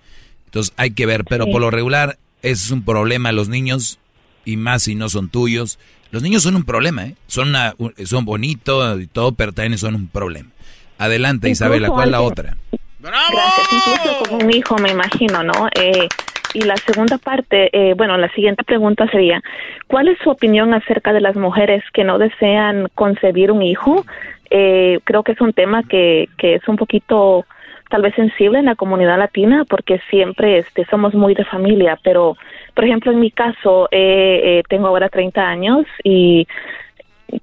Entonces 0.45 0.73
hay 0.77 0.91
que 0.91 1.05
ver, 1.05 1.23
pero 1.25 1.45
por 1.51 1.61
lo 1.61 1.71
regular 1.71 2.17
es 2.43 2.69
un 2.71 2.83
problema 2.83 3.31
los 3.31 3.49
niños 3.49 3.99
y 4.45 4.57
más 4.57 4.83
si 4.83 4.95
no 4.95 5.09
son 5.09 5.29
tuyos. 5.29 5.79
Los 6.11 6.23
niños 6.23 6.43
son 6.43 6.55
un 6.55 6.63
problema, 6.65 7.05
¿eh? 7.05 7.15
Son, 7.27 7.49
una- 7.49 7.73
son 8.05 8.25
bonitos 8.25 8.99
y 9.01 9.07
todo, 9.07 9.31
pero 9.33 9.51
también 9.53 9.77
son 9.77 9.95
un 9.95 10.07
problema. 10.07 10.49
Adelante, 10.97 11.47
Incluso 11.47 11.65
Isabela, 11.65 11.87
¿cuál 11.89 12.09
es 12.09 12.11
la 12.11 12.21
otra? 12.21 12.57
Gracias, 12.99 13.67
incluso 13.71 14.29
con 14.29 14.43
un 14.45 14.53
hijo, 14.53 14.77
me 14.77 14.91
imagino, 14.91 15.43
¿no? 15.43 15.67
Eh, 15.75 16.07
y 16.53 16.61
la 16.63 16.75
segunda 16.77 17.17
parte, 17.17 17.69
eh, 17.71 17.93
bueno, 17.95 18.17
la 18.17 18.29
siguiente 18.33 18.63
pregunta 18.63 19.07
sería, 19.09 19.41
¿cuál 19.87 20.09
es 20.09 20.17
su 20.23 20.29
opinión 20.29 20.73
acerca 20.73 21.13
de 21.13 21.21
las 21.21 21.35
mujeres 21.35 21.83
que 21.93 22.03
no 22.03 22.17
desean 22.19 22.89
concebir 22.93 23.51
un 23.51 23.61
hijo? 23.63 24.05
Eh, 24.49 24.99
creo 25.05 25.23
que 25.23 25.31
es 25.31 25.41
un 25.41 25.53
tema 25.53 25.81
que, 25.83 26.27
que 26.37 26.55
es 26.55 26.67
un 26.67 26.75
poquito 26.75 27.45
tal 27.89 28.01
vez 28.01 28.13
sensible 28.15 28.59
en 28.59 28.65
la 28.65 28.75
comunidad 28.75 29.17
latina 29.17 29.65
porque 29.67 29.99
siempre 30.09 30.59
este, 30.59 30.85
somos 30.89 31.13
muy 31.13 31.33
de 31.35 31.45
familia, 31.45 31.97
pero 32.03 32.37
por 32.73 32.85
ejemplo 32.85 33.11
en 33.11 33.19
mi 33.19 33.31
caso 33.31 33.87
eh, 33.91 34.59
eh, 34.59 34.63
tengo 34.67 34.87
ahora 34.87 35.09
30 35.09 35.41
años 35.41 35.85
y 36.03 36.47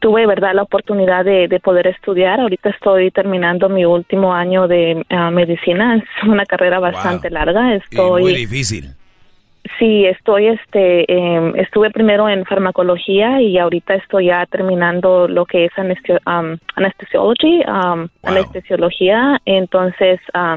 tuve 0.00 0.26
verdad 0.26 0.54
la 0.54 0.62
oportunidad 0.62 1.24
de, 1.24 1.48
de 1.48 1.60
poder 1.60 1.86
estudiar. 1.86 2.40
Ahorita 2.40 2.70
estoy 2.70 3.10
terminando 3.10 3.68
mi 3.68 3.84
último 3.84 4.34
año 4.34 4.68
de 4.68 5.04
ah, 5.08 5.30
medicina. 5.30 5.96
Es 5.96 6.28
una 6.28 6.44
carrera 6.44 6.78
bastante 6.78 7.30
larga. 7.30 7.74
Y 7.74 7.76
Estoy 7.78 8.22
muy 8.22 8.34
difícil. 8.34 8.90
Sí, 9.76 10.06
estoy, 10.06 10.48
este, 10.48 11.04
em, 11.12 11.54
estuve 11.56 11.90
primero 11.90 12.28
en 12.28 12.44
farmacología 12.44 13.40
y 13.40 13.58
ahorita 13.58 13.94
estoy 13.94 14.26
ya 14.26 14.46
terminando 14.46 15.26
lo 15.26 15.44
que 15.44 15.66
es 15.66 15.72
anestesio, 15.76 16.18
um, 16.26 16.56
anesthesiology, 16.76 17.62
um, 17.66 18.08
anestesiología. 18.22 19.40
Entonces, 19.44 20.20
ah, 20.34 20.56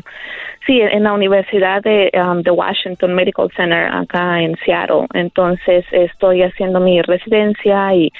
sí, 0.65 0.79
en 0.81 1.03
la 1.03 1.13
Universidad 1.13 1.81
de, 1.81 2.11
um, 2.13 2.41
de 2.41 2.51
Washington 2.51 3.13
Medical 3.13 3.49
Center 3.55 3.89
acá 3.91 4.41
en 4.41 4.55
Seattle. 4.63 5.07
Entonces, 5.13 5.83
estoy 5.91 6.43
haciendo 6.43 6.79
mi 6.79 7.01
residencia 7.01 7.93
y, 7.95 8.11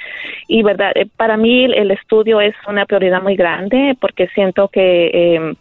y 0.48 0.62
verdad, 0.62 0.92
eh, 0.96 1.06
para 1.16 1.36
mí 1.36 1.64
el 1.64 1.90
estudio 1.92 2.40
es 2.40 2.54
una 2.66 2.86
prioridad 2.86 3.22
muy 3.22 3.36
grande 3.36 3.96
porque 4.00 4.26
siento 4.28 4.68
que 4.68 5.10
em, 5.12 5.54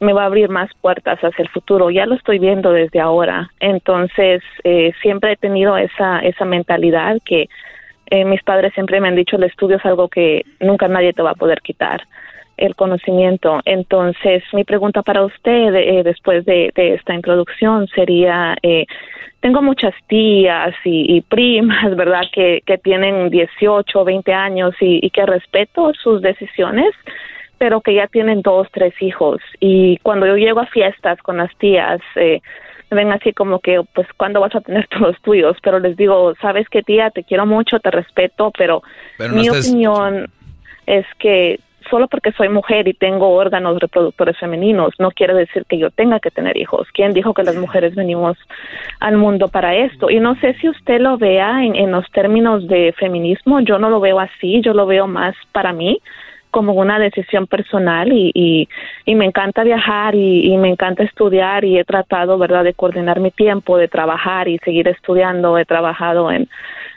me 0.00 0.12
va 0.12 0.22
a 0.22 0.26
abrir 0.26 0.48
más 0.48 0.70
puertas 0.80 1.18
hacia 1.18 1.42
el 1.42 1.48
futuro. 1.48 1.90
Ya 1.90 2.06
lo 2.06 2.14
estoy 2.14 2.38
viendo 2.38 2.72
desde 2.72 3.00
ahora. 3.00 3.50
Entonces, 3.60 4.42
eh, 4.64 4.92
siempre 5.02 5.32
he 5.32 5.36
tenido 5.36 5.76
esa, 5.76 6.20
esa 6.20 6.44
mentalidad 6.44 7.18
que 7.24 7.48
eh, 8.10 8.24
mis 8.24 8.42
padres 8.42 8.72
siempre 8.74 9.00
me 9.00 9.08
han 9.08 9.16
dicho, 9.16 9.36
el 9.36 9.44
estudio 9.44 9.76
es 9.76 9.84
algo 9.84 10.08
que 10.08 10.44
nunca 10.60 10.88
nadie 10.88 11.12
te 11.12 11.22
va 11.22 11.32
a 11.32 11.34
poder 11.34 11.60
quitar, 11.60 12.02
el 12.56 12.74
conocimiento. 12.74 13.60
Entonces, 13.64 14.42
mi 14.52 14.64
pregunta 14.64 15.02
para 15.02 15.24
usted 15.24 15.74
eh, 15.74 16.02
después 16.02 16.44
de, 16.46 16.72
esta 16.74 17.14
introducción 17.14 17.86
sería, 17.88 18.56
eh, 18.62 18.86
tengo 19.40 19.60
muchas 19.60 19.94
tías 20.06 20.74
y, 20.84 21.20
primas, 21.22 21.94
¿verdad?, 21.96 22.22
que, 22.32 22.62
que 22.64 22.78
tienen 22.78 23.28
18 23.28 24.00
o 24.00 24.04
20 24.04 24.32
años 24.32 24.74
y 24.80 25.10
que 25.10 25.26
respeto 25.26 25.92
sus 25.94 26.22
decisiones 26.22 26.94
pero 27.58 27.80
que 27.80 27.94
ya 27.94 28.06
tienen 28.06 28.42
dos, 28.42 28.68
tres 28.72 28.94
hijos. 29.02 29.40
Y 29.60 29.98
cuando 29.98 30.26
yo 30.26 30.36
llego 30.36 30.60
a 30.60 30.66
fiestas 30.66 31.20
con 31.22 31.36
las 31.38 31.54
tías, 31.58 32.00
eh, 32.16 32.40
me 32.90 32.96
ven 33.04 33.12
así 33.12 33.32
como 33.32 33.58
que, 33.58 33.80
pues, 33.94 34.06
¿cuándo 34.16 34.40
vas 34.40 34.54
a 34.54 34.60
tener 34.60 34.86
todos 34.90 35.08
los 35.08 35.22
tuyos? 35.22 35.56
Pero 35.62 35.78
les 35.80 35.96
digo, 35.96 36.34
¿sabes 36.40 36.68
qué, 36.68 36.82
tía? 36.82 37.10
Te 37.10 37.24
quiero 37.24 37.46
mucho, 37.46 37.80
te 37.80 37.90
respeto, 37.90 38.50
pero, 38.56 38.82
Pero 39.18 39.30
no 39.34 39.40
mi 39.40 39.48
estés- 39.48 39.68
opinión 39.70 40.26
es 40.86 41.04
que 41.18 41.60
solo 41.90 42.06
porque 42.06 42.32
soy 42.32 42.50
mujer 42.50 42.86
y 42.86 42.92
tengo 42.92 43.30
órganos 43.30 43.78
reproductores 43.78 44.36
femeninos, 44.36 44.92
no 44.98 45.10
quiere 45.10 45.32
decir 45.32 45.64
que 45.66 45.78
yo 45.78 45.90
tenga 45.90 46.20
que 46.20 46.30
tener 46.30 46.56
hijos. 46.58 46.86
¿Quién 46.92 47.12
dijo 47.14 47.32
que 47.32 47.42
las 47.42 47.56
mujeres 47.56 47.94
venimos 47.94 48.36
al 49.00 49.16
mundo 49.16 49.48
para 49.48 49.74
esto? 49.74 50.10
Y 50.10 50.20
no 50.20 50.34
sé 50.36 50.52
si 50.60 50.68
usted 50.68 51.00
lo 51.00 51.16
vea 51.16 51.64
en, 51.64 51.74
en 51.76 51.90
los 51.90 52.04
términos 52.10 52.66
de 52.68 52.92
feminismo, 52.98 53.60
yo 53.60 53.78
no 53.78 53.88
lo 53.88 54.00
veo 54.00 54.20
así, 54.20 54.60
yo 54.60 54.74
lo 54.74 54.84
veo 54.84 55.06
más 55.06 55.34
para 55.52 55.72
mí 55.72 55.98
como 56.50 56.72
una 56.72 56.98
decisión 56.98 57.46
personal 57.46 58.12
y, 58.12 58.30
y, 58.34 58.68
y 59.04 59.14
me 59.14 59.24
encanta 59.24 59.64
viajar 59.64 60.14
y, 60.14 60.52
y 60.52 60.56
me 60.56 60.68
encanta 60.68 61.02
estudiar 61.02 61.64
y 61.64 61.78
he 61.78 61.84
tratado, 61.84 62.38
¿verdad?, 62.38 62.64
de 62.64 62.74
coordinar 62.74 63.20
mi 63.20 63.30
tiempo, 63.30 63.76
de 63.76 63.88
trabajar 63.88 64.48
y 64.48 64.58
seguir 64.58 64.88
estudiando. 64.88 65.58
He 65.58 65.64
trabajado 65.64 66.30
en, 66.30 66.48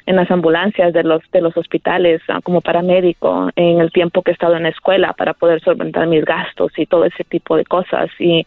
en 0.06 0.16
las 0.16 0.30
ambulancias 0.32 0.94
de 0.94 1.04
los, 1.04 1.22
de 1.32 1.42
los 1.42 1.56
hospitales 1.56 2.22
ah, 2.28 2.40
como 2.44 2.62
paramédico 2.62 3.50
en 3.56 3.80
el 3.80 3.92
tiempo 3.92 4.22
que 4.22 4.32
he 4.32 4.34
estado 4.34 4.56
en 4.56 4.64
la 4.64 4.70
escuela 4.70 5.14
para 5.14 5.34
poder 5.34 5.62
solventar 5.62 6.08
mis 6.08 6.26
gastos 6.26 6.72
y 6.78 6.86
todo 6.86 7.06
ese 7.06 7.24
tipo 7.24 7.56
de 7.56 7.66
cosas. 7.66 8.10
Y 8.20 8.46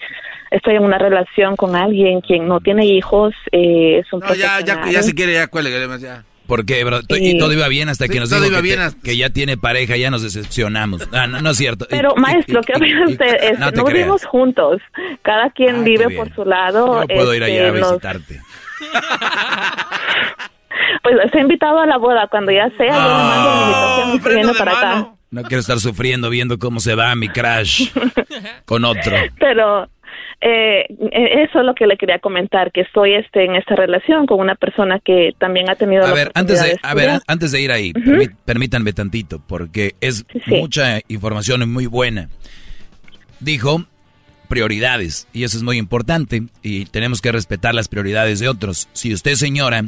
estoy 0.50 0.74
en 0.76 0.84
una 0.84 0.98
relación 0.98 1.56
con 1.56 1.76
alguien 1.76 2.20
quien 2.20 2.48
no 2.48 2.60
tiene 2.60 2.86
hijos, 2.86 3.34
eh, 3.52 3.98
es 3.98 4.12
un 4.12 4.20
No, 4.20 4.34
ya, 4.34 4.60
ya, 4.60 4.90
ya 4.90 5.02
si 5.02 5.14
quiere, 5.14 5.34
ya 5.34 5.46
cuelgue, 5.46 5.70
ya. 6.00 6.24
¿Por 6.46 6.66
qué, 6.66 6.84
bro? 6.84 7.00
Y 7.08 7.38
todo 7.38 7.52
iba 7.52 7.68
bien 7.68 7.88
hasta 7.88 8.06
que 8.06 8.14
Sí, 8.14 8.18
nos 8.20 8.30
dijo 8.30 8.42
que, 8.54 8.60
bien 8.62 8.76
te- 8.76 8.82
hasta- 8.82 9.00
que 9.02 9.16
ya 9.16 9.30
tiene 9.30 9.56
pareja, 9.56 9.96
ya 9.96 10.10
nos 10.10 10.22
decepcionamos. 10.22 11.08
Ah, 11.12 11.26
no, 11.26 11.40
no 11.40 11.50
es 11.50 11.56
cierto. 11.56 11.86
Pero 11.88 12.14
maestro, 12.16 12.60
¿qué 12.62 12.74
opina 12.76 13.04
usted? 13.08 13.34
Es- 13.42 13.58
no 13.58 13.70
no 13.70 13.84
vivimos 13.84 14.24
juntos. 14.26 14.80
Cada 15.22 15.50
quien 15.50 15.76
Ah, 15.76 15.82
vive 15.84 16.10
por 16.10 16.34
su 16.34 16.44
lado. 16.44 17.00
No 17.00 17.06
puedo 17.06 17.34
ir 17.34 17.42
este, 17.42 17.58
allá 17.60 17.68
a 17.68 17.72
nos- 17.72 17.90
visitarte. 17.90 18.40
Pues 21.02 21.16
está 21.24 21.38
invitado 21.40 21.80
a 21.80 21.86
la 21.86 21.98
boda 21.98 22.26
cuando 22.30 22.50
ya 22.50 22.68
sea. 22.76 22.86
yo 22.88 22.92
le 22.92 23.24
mando 23.24 23.50
la 23.50 23.60
invitación 23.62 24.16
y 24.16 24.20
se 24.20 24.34
viene 24.34 24.54
para 24.54 24.72
acá. 24.72 25.08
No 25.30 25.42
quiero 25.42 25.60
estar 25.60 25.78
sufriendo 25.78 26.30
viendo 26.30 26.58
cómo 26.58 26.80
se 26.80 26.94
va 26.94 27.14
mi 27.14 27.28
crash 27.28 27.90
con 28.64 28.84
otro. 28.84 29.14
Pero 29.38 29.88
eh, 30.40 30.86
eso 31.44 31.60
es 31.60 31.64
lo 31.64 31.74
que 31.74 31.86
le 31.86 31.96
quería 31.96 32.18
comentar, 32.18 32.70
que 32.72 32.82
estoy 32.82 33.14
este 33.14 33.44
en 33.44 33.56
esta 33.56 33.74
relación 33.76 34.26
con 34.26 34.40
una 34.40 34.54
persona 34.54 35.00
que 35.04 35.30
también 35.38 35.70
ha 35.70 35.74
tenido 35.76 36.04
A 36.04 36.08
la 36.08 36.14
ver, 36.14 36.30
antes 36.34 36.62
de, 36.62 36.76
a 36.82 36.94
ver, 36.94 37.20
antes 37.26 37.52
de 37.52 37.60
ir 37.60 37.72
ahí, 37.72 37.92
permí- 37.92 38.34
permítanme 38.44 38.92
tantito, 38.92 39.40
porque 39.46 39.94
es 40.00 40.24
sí. 40.44 40.50
mucha 40.56 41.00
información 41.08 41.68
muy 41.70 41.86
buena. 41.86 42.28
dijo 43.40 43.84
prioridades 44.48 45.26
y 45.32 45.44
eso 45.44 45.56
es 45.56 45.62
muy 45.62 45.78
importante 45.78 46.42
y 46.62 46.84
tenemos 46.86 47.20
que 47.20 47.32
respetar 47.32 47.74
las 47.74 47.88
prioridades 47.88 48.40
de 48.40 48.48
otros. 48.48 48.88
Si 48.92 49.12
usted 49.12 49.34
señora 49.34 49.84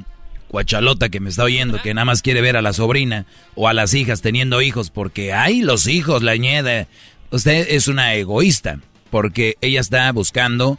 cuachalota 0.49 1.09
que 1.09 1.21
me 1.21 1.29
está 1.29 1.45
oyendo 1.45 1.81
que 1.83 1.93
nada 1.93 2.05
más 2.07 2.23
quiere 2.23 2.41
ver 2.41 2.57
a 2.57 2.63
la 2.63 2.73
sobrina 2.73 3.27
o 3.55 3.69
a 3.69 3.75
las 3.75 3.95
hijas 3.95 4.23
teniendo 4.23 4.63
hijos 4.63 4.91
porque 4.91 5.33
hay 5.33 5.61
los 5.61 5.87
hijos 5.87 6.23
la 6.23 6.37
ñeda, 6.37 6.87
usted 7.31 7.67
es 7.69 7.89
una 7.89 8.15
egoísta 8.15 8.79
porque 9.11 9.57
ella 9.61 9.81
está 9.81 10.11
buscando 10.13 10.79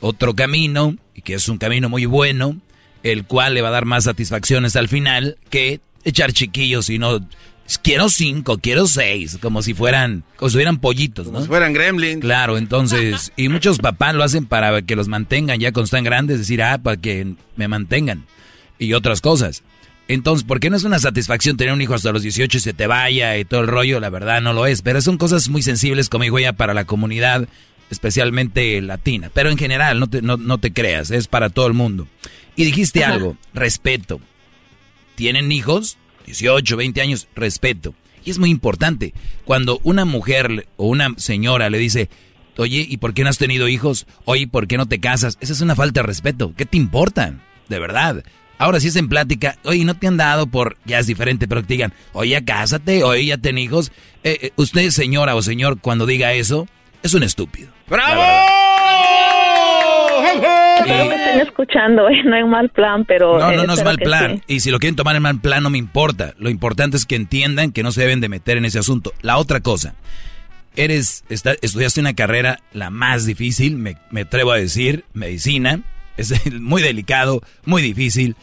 otro 0.00 0.34
camino 0.34 0.96
y 1.14 1.22
que 1.22 1.34
es 1.34 1.48
un 1.48 1.58
camino 1.58 1.88
muy 1.88 2.06
bueno, 2.06 2.56
el 3.02 3.24
cual 3.24 3.54
le 3.54 3.62
va 3.62 3.68
a 3.68 3.72
dar 3.72 3.84
más 3.84 4.04
satisfacciones 4.04 4.76
al 4.76 4.88
final 4.88 5.38
que 5.50 5.80
echar 6.04 6.32
chiquillos 6.32 6.90
y 6.90 6.98
no 6.98 7.26
quiero 7.82 8.08
cinco, 8.08 8.58
quiero 8.58 8.86
seis, 8.86 9.38
como 9.40 9.62
si 9.62 9.74
fueran, 9.74 10.24
como 10.36 10.50
si 10.50 10.56
fueran 10.56 10.78
pollitos, 10.78 11.26
¿no? 11.26 11.32
Como 11.32 11.44
si 11.44 11.48
fueran 11.48 11.72
gremlins. 11.72 12.20
Claro, 12.20 12.58
entonces, 12.58 13.32
y 13.36 13.48
muchos 13.48 13.78
papás 13.78 14.14
lo 14.14 14.22
hacen 14.22 14.46
para 14.46 14.82
que 14.82 14.96
los 14.96 15.08
mantengan 15.08 15.58
ya 15.58 15.72
cuando 15.72 15.84
están 15.84 16.04
grandes, 16.04 16.38
decir, 16.38 16.62
ah, 16.62 16.78
para 16.78 16.96
que 16.96 17.34
me 17.56 17.68
mantengan, 17.68 18.26
y 18.78 18.92
otras 18.92 19.20
cosas. 19.20 19.62
Entonces, 20.06 20.44
¿por 20.46 20.60
qué 20.60 20.68
no 20.68 20.76
es 20.76 20.84
una 20.84 20.98
satisfacción 20.98 21.56
tener 21.56 21.72
un 21.72 21.80
hijo 21.80 21.94
hasta 21.94 22.12
los 22.12 22.22
18 22.22 22.58
y 22.58 22.60
se 22.60 22.74
te 22.74 22.86
vaya 22.86 23.38
y 23.38 23.44
todo 23.44 23.60
el 23.60 23.68
rollo? 23.68 24.00
La 24.00 24.10
verdad 24.10 24.42
no 24.42 24.52
lo 24.52 24.66
es, 24.66 24.82
pero 24.82 25.00
son 25.00 25.16
cosas 25.16 25.48
muy 25.48 25.62
sensibles, 25.62 26.08
como 26.08 26.24
digo 26.24 26.38
ya, 26.38 26.52
para 26.52 26.74
la 26.74 26.84
comunidad, 26.84 27.48
especialmente 27.90 28.80
latina. 28.82 29.30
Pero 29.32 29.50
en 29.50 29.56
general, 29.56 29.98
no 29.98 30.08
te, 30.08 30.20
no, 30.20 30.36
no 30.36 30.58
te 30.58 30.72
creas, 30.72 31.10
es 31.10 31.26
para 31.26 31.48
todo 31.48 31.66
el 31.66 31.72
mundo. 31.72 32.06
Y 32.56 32.64
dijiste 32.64 33.04
algo, 33.04 33.36
respeto. 33.54 34.20
¿Tienen 35.14 35.50
hijos? 35.52 35.96
18, 36.26 36.76
20 36.76 37.00
años, 37.00 37.28
respeto. 37.34 37.94
Y 38.24 38.30
es 38.30 38.38
muy 38.38 38.50
importante. 38.50 39.14
Cuando 39.44 39.80
una 39.84 40.04
mujer 40.04 40.68
o 40.76 40.86
una 40.86 41.14
señora 41.16 41.70
le 41.70 41.78
dice, 41.78 42.08
oye, 42.56 42.86
¿y 42.88 42.98
por 42.98 43.14
qué 43.14 43.24
no 43.24 43.30
has 43.30 43.38
tenido 43.38 43.68
hijos? 43.68 44.06
Oye, 44.24 44.48
¿por 44.48 44.66
qué 44.66 44.76
no 44.76 44.86
te 44.86 45.00
casas? 45.00 45.38
Esa 45.40 45.52
es 45.52 45.60
una 45.60 45.76
falta 45.76 46.00
de 46.00 46.06
respeto. 46.06 46.52
¿Qué 46.56 46.66
te 46.66 46.76
importa? 46.76 47.40
De 47.68 47.78
verdad. 47.78 48.24
Ahora 48.58 48.80
si 48.80 48.88
es 48.88 48.96
en 48.96 49.08
plática, 49.08 49.56
oye, 49.64 49.84
no 49.84 49.94
te 49.94 50.06
han 50.06 50.16
dado 50.16 50.46
por, 50.46 50.76
ya 50.84 50.98
es 50.98 51.06
diferente, 51.06 51.48
pero 51.48 51.60
que 51.62 51.66
te 51.68 51.74
digan, 51.74 51.92
oye, 52.12 52.42
cásate, 52.44 53.02
oye, 53.04 53.26
ya 53.26 53.38
ten 53.38 53.58
hijos. 53.58 53.90
Eh, 54.22 54.38
eh, 54.42 54.50
usted, 54.56 54.90
señora 54.90 55.34
o 55.34 55.42
señor, 55.42 55.80
cuando 55.80 56.06
diga 56.06 56.32
eso, 56.32 56.66
es 57.02 57.14
un 57.14 57.22
estúpido. 57.24 57.70
¡Bravo! 57.88 58.22
Espero 60.78 61.04
me 61.06 61.14
estén 61.14 61.40
escuchando, 61.40 62.08
¿eh? 62.08 62.22
no 62.24 62.36
hay 62.36 62.42
un 62.42 62.50
mal 62.50 62.68
plan, 62.68 63.04
pero... 63.04 63.38
No, 63.38 63.52
no, 63.52 63.62
eh, 63.62 63.66
no 63.66 63.72
es 63.74 63.78
espero 63.80 63.84
mal 63.84 63.98
plan. 63.98 64.36
sí. 64.46 64.54
Y 64.56 64.60
si 64.60 64.70
lo 64.70 64.78
quieren 64.78 64.96
tomar 64.96 65.16
en 65.16 65.22
mal 65.22 65.40
plan, 65.40 65.62
no 65.62 65.70
me 65.70 65.78
importa. 65.78 66.34
Lo 66.38 66.50
importante 66.50 66.96
es 66.96 67.06
que 67.06 67.16
entiendan 67.16 67.72
que 67.72 67.82
no 67.82 67.92
se 67.92 68.00
deben 68.02 68.20
de 68.20 68.28
meter 68.28 68.56
en 68.58 68.64
ese 68.64 68.78
asunto. 68.78 69.12
La 69.22 69.36
otra 69.38 69.60
cosa, 69.60 69.94
eres, 70.76 71.24
está- 71.28 71.54
estudiaste 71.62 72.00
una 72.00 72.14
carrera 72.14 72.58
la 72.72 72.90
más 72.90 73.24
difícil, 73.26 73.76
me, 73.76 73.96
me 74.10 74.22
atrevo 74.22 74.52
a 74.52 74.56
decir, 74.56 75.04
medicina. 75.12 75.80
Es 76.16 76.32
muy 76.52 76.82
delicado, 76.82 77.42
muy 77.64 77.82
difícil. 77.82 78.36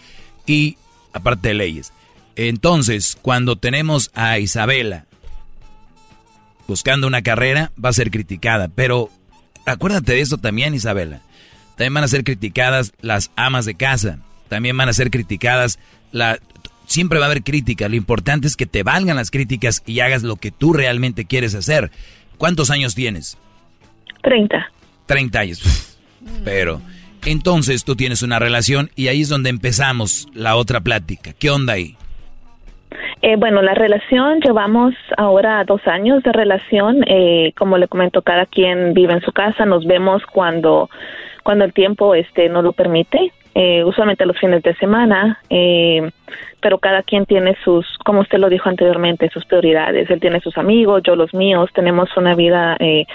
Y 0.45 0.77
aparte 1.13 1.49
de 1.49 1.53
leyes. 1.53 1.93
Entonces, 2.35 3.17
cuando 3.21 3.55
tenemos 3.55 4.11
a 4.13 4.39
Isabela 4.39 5.05
buscando 6.67 7.07
una 7.07 7.21
carrera, 7.21 7.71
va 7.83 7.89
a 7.89 7.93
ser 7.93 8.11
criticada. 8.11 8.69
Pero 8.69 9.09
acuérdate 9.65 10.13
de 10.13 10.21
eso 10.21 10.37
también, 10.37 10.73
Isabela. 10.73 11.21
También 11.71 11.93
van 11.93 12.03
a 12.03 12.09
ser 12.09 12.23
criticadas 12.23 12.93
las 13.01 13.31
amas 13.35 13.65
de 13.65 13.75
casa. 13.75 14.19
También 14.49 14.77
van 14.77 14.89
a 14.89 14.93
ser 14.93 15.11
criticadas 15.11 15.79
la... 16.11 16.39
Siempre 16.85 17.19
va 17.19 17.25
a 17.25 17.29
haber 17.29 17.43
crítica. 17.43 17.87
Lo 17.87 17.95
importante 17.95 18.47
es 18.47 18.57
que 18.57 18.65
te 18.65 18.83
valgan 18.83 19.15
las 19.15 19.31
críticas 19.31 19.81
y 19.85 20.01
hagas 20.01 20.23
lo 20.23 20.35
que 20.35 20.51
tú 20.51 20.73
realmente 20.73 21.25
quieres 21.25 21.55
hacer. 21.55 21.89
¿Cuántos 22.37 22.69
años 22.69 22.95
tienes? 22.95 23.37
30. 24.23 24.71
30 25.05 25.39
años. 25.39 25.97
Pero 26.43 26.81
entonces 27.25 27.83
tú 27.83 27.95
tienes 27.95 28.23
una 28.23 28.39
relación 28.39 28.89
y 28.95 29.07
ahí 29.07 29.21
es 29.21 29.29
donde 29.29 29.49
empezamos 29.49 30.27
la 30.33 30.55
otra 30.55 30.81
plática. 30.81 31.31
¿Qué 31.37 31.49
onda 31.49 31.73
ahí? 31.73 31.95
Eh, 33.21 33.35
bueno, 33.37 33.61
la 33.61 33.73
relación, 33.73 34.39
llevamos 34.41 34.95
ahora 35.17 35.63
dos 35.63 35.85
años 35.87 36.23
de 36.23 36.31
relación. 36.31 37.03
Eh, 37.07 37.53
como 37.57 37.77
le 37.77 37.87
comento, 37.87 38.21
cada 38.21 38.45
quien 38.45 38.93
vive 38.93 39.13
en 39.13 39.21
su 39.21 39.31
casa. 39.31 39.65
Nos 39.65 39.85
vemos 39.85 40.23
cuando, 40.25 40.89
cuando 41.43 41.65
el 41.65 41.73
tiempo 41.73 42.15
este, 42.15 42.49
no 42.49 42.61
lo 42.61 42.73
permite. 42.73 43.31
Eh, 43.53 43.83
usualmente 43.83 44.25
los 44.25 44.39
fines 44.39 44.63
de 44.63 44.73
semana. 44.75 45.39
Eh, 45.49 46.09
pero 46.61 46.77
cada 46.77 47.03
quien 47.03 47.25
tiene 47.25 47.55
sus, 47.63 47.85
como 48.05 48.21
usted 48.21 48.37
lo 48.37 48.49
dijo 48.49 48.69
anteriormente, 48.69 49.29
sus 49.29 49.45
prioridades. 49.45 50.09
Él 50.09 50.19
tiene 50.19 50.39
sus 50.41 50.57
amigos, 50.57 51.01
yo 51.03 51.15
los 51.15 51.33
míos. 51.33 51.69
Tenemos 51.73 52.09
una 52.15 52.35
vida, 52.35 52.77
eh, 52.79 53.05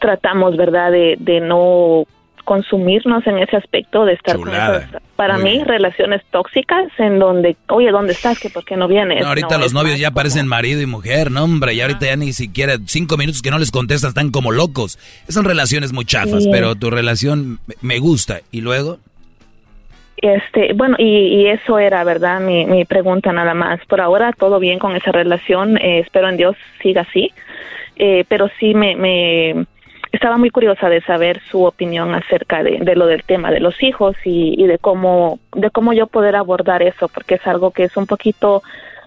tratamos, 0.00 0.56
¿verdad?, 0.56 0.92
de, 0.92 1.16
de 1.18 1.40
no 1.40 2.04
consumirnos 2.44 3.26
en 3.26 3.38
ese 3.38 3.56
aspecto 3.56 4.04
de 4.04 4.12
estar 4.14 4.36
con 4.36 4.48
esas, 4.50 4.84
para 5.16 5.38
mí 5.38 5.62
relaciones 5.64 6.22
tóxicas 6.30 6.86
en 6.98 7.18
donde 7.18 7.56
oye 7.68 7.90
dónde 7.90 8.12
estás 8.12 8.38
que 8.38 8.50
por 8.50 8.64
qué 8.64 8.76
no 8.76 8.86
vienes 8.86 9.22
No, 9.22 9.28
ahorita 9.28 9.56
No, 9.56 9.64
los 9.64 9.72
novios 9.72 9.98
ya 9.98 10.10
parecen 10.10 10.46
marido 10.46 10.80
y 10.82 10.86
mujer, 10.86 11.30
no 11.30 11.44
hombre, 11.44 11.74
y 11.74 11.80
ahorita 11.80 12.06
ya 12.06 12.16
ni 12.16 12.32
siquiera 12.32 12.74
cinco 12.86 13.16
minutos 13.16 13.40
que 13.42 13.50
no 13.50 13.58
les 13.58 13.70
contestas 13.70 14.10
están 14.10 14.30
como 14.30 14.52
locos. 14.52 14.98
Son 15.28 15.44
relaciones 15.44 15.92
muy 15.92 16.04
chafas, 16.04 16.44
Sí. 16.44 16.50
pero 16.52 16.74
tu 16.74 16.90
relación 16.90 17.58
me- 17.66 17.74
me 17.80 17.98
gusta. 17.98 18.40
¿Y 18.52 18.60
luego? 18.60 18.98
Este, 20.16 20.72
bueno, 20.74 20.96
y, 20.98 21.04
y 21.42 21.46
eso 21.48 21.78
era, 21.78 22.02
¿verdad? 22.04 22.40
Mi, 22.40 22.64
mi 22.66 22.84
pregunta 22.84 23.32
nada 23.32 23.52
más. 23.54 23.80
Por 23.86 24.00
ahora 24.00 24.32
todo 24.32 24.58
bien 24.58 24.78
con 24.78 24.96
esa 24.96 25.12
relación, 25.12 25.76
eh, 25.76 25.98
espero 26.00 26.28
en 26.28 26.36
Dios 26.36 26.56
siga 26.82 27.02
así, 27.02 27.30
Eh, 27.96 28.24
pero 28.28 28.50
sí 28.58 28.74
me, 28.74 28.96
me 28.96 29.66
estaba 30.14 30.36
muy 30.38 30.50
curiosa 30.50 30.88
de 30.88 31.00
saber 31.02 31.40
su 31.50 31.64
opinión 31.64 32.14
acerca 32.14 32.62
de, 32.62 32.78
de 32.80 32.94
lo 32.96 33.06
del 33.06 33.22
tema 33.24 33.50
de 33.50 33.60
los 33.60 33.82
hijos 33.82 34.16
y, 34.24 34.54
y 34.62 34.66
de 34.66 34.78
cómo 34.78 35.38
de 35.54 35.70
cómo 35.70 35.92
yo 35.92 36.06
poder 36.06 36.36
abordar 36.36 36.82
eso, 36.82 37.08
porque 37.08 37.34
es 37.36 37.46
algo 37.46 37.70
que 37.70 37.84
es 37.84 37.96
un 37.96 38.06
poquito 38.06 38.62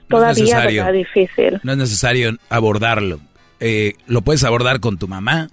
No 0.10 0.18
todavía. 0.18 0.60
¿verdad? 0.60 0.94
difícil. 0.94 1.60
No 1.64 1.72
es 1.74 1.78
necesario 1.78 2.32
abordarlo. 2.50 3.20
Eh, 3.60 3.94
lo 4.08 4.22
puedes 4.22 4.44
abordar 4.44 4.80
con 4.80 4.98
tu 4.98 5.08
mamá, 5.08 5.50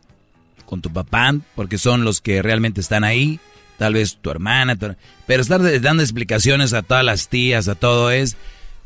con 0.67 0.83
tu 0.83 0.93
papá, 0.93 1.33
porque 1.55 1.79
son 1.79 2.05
los 2.05 2.21
que 2.21 2.43
realmente 2.43 2.81
están 2.81 3.05
ahí. 3.05 3.39
Tal 3.79 3.95
vez 3.95 4.19
tu 4.21 4.31
hermana, 4.31 4.77
tu- 4.77 4.95
pero 5.27 5.43
estar 5.43 5.61
dando 5.81 6.03
explicaciones 6.03 6.75
a 6.75 6.83
todas 6.83 7.05
las 7.05 7.29
tías, 7.29 7.67
a 7.69 7.75
todo 7.75 8.11
es... 8.13 8.37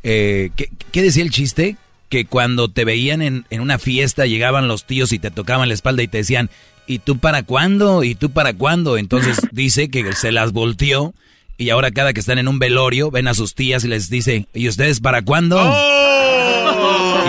eh, 0.03 0.49
¿qué, 0.55 0.69
qué 0.91 1.03
decía 1.03 1.21
el 1.23 1.29
chiste? 1.29 1.75
Que 2.09 2.25
cuando 2.25 2.69
te 2.69 2.85
veían 2.85 3.21
en, 3.21 3.45
en 3.49 3.61
una 3.61 3.79
fiesta 3.79 4.25
llegaban 4.25 4.67
los 4.67 4.85
tíos 4.85 5.13
y 5.13 5.19
te 5.19 5.31
tocaban 5.31 5.67
la 5.67 5.75
espalda 5.75 6.03
y 6.03 6.07
te 6.07 6.17
decían, 6.17 6.49
¿y 6.87 6.99
tú 6.99 7.19
para 7.19 7.43
cuándo? 7.43 8.03
¿Y 8.03 8.15
tú 8.15 8.31
para 8.31 8.53
cuándo? 8.53 8.97
Entonces 8.97 9.37
dice 9.51 9.89
que 9.89 10.11
se 10.13 10.31
las 10.31 10.51
volteó 10.51 11.13
y 11.59 11.69
ahora 11.71 11.91
cada 11.91 12.13
que 12.13 12.21
están 12.21 12.39
en 12.39 12.47
un 12.47 12.57
velorio 12.57 13.11
ven 13.11 13.27
a 13.27 13.33
sus 13.33 13.53
tías 13.53 13.83
y 13.83 13.89
les 13.89 14.09
dice, 14.09 14.47
¿y 14.53 14.69
ustedes 14.69 15.01
para 15.01 15.21
cuándo? 15.23 15.57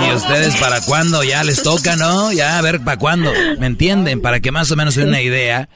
¿Y 0.07 0.15
ustedes 0.15 0.57
para 0.57 0.81
cuándo? 0.83 1.25
Ya 1.25 1.43
les 1.45 1.63
toca, 1.63 1.97
¿no? 1.97 2.33
Ya, 2.33 2.57
a 2.57 2.63
ver, 2.63 2.81
¿para 2.81 2.97
cuándo? 2.97 3.33
¿Me 3.59 3.67
entienden? 3.67 4.23
Para 4.23 4.41
que 4.41 4.53
más 4.53 4.71
o 4.71 4.77
menos 4.77 4.95
se 4.95 5.03
una 5.03 5.21
idea, 5.21 5.69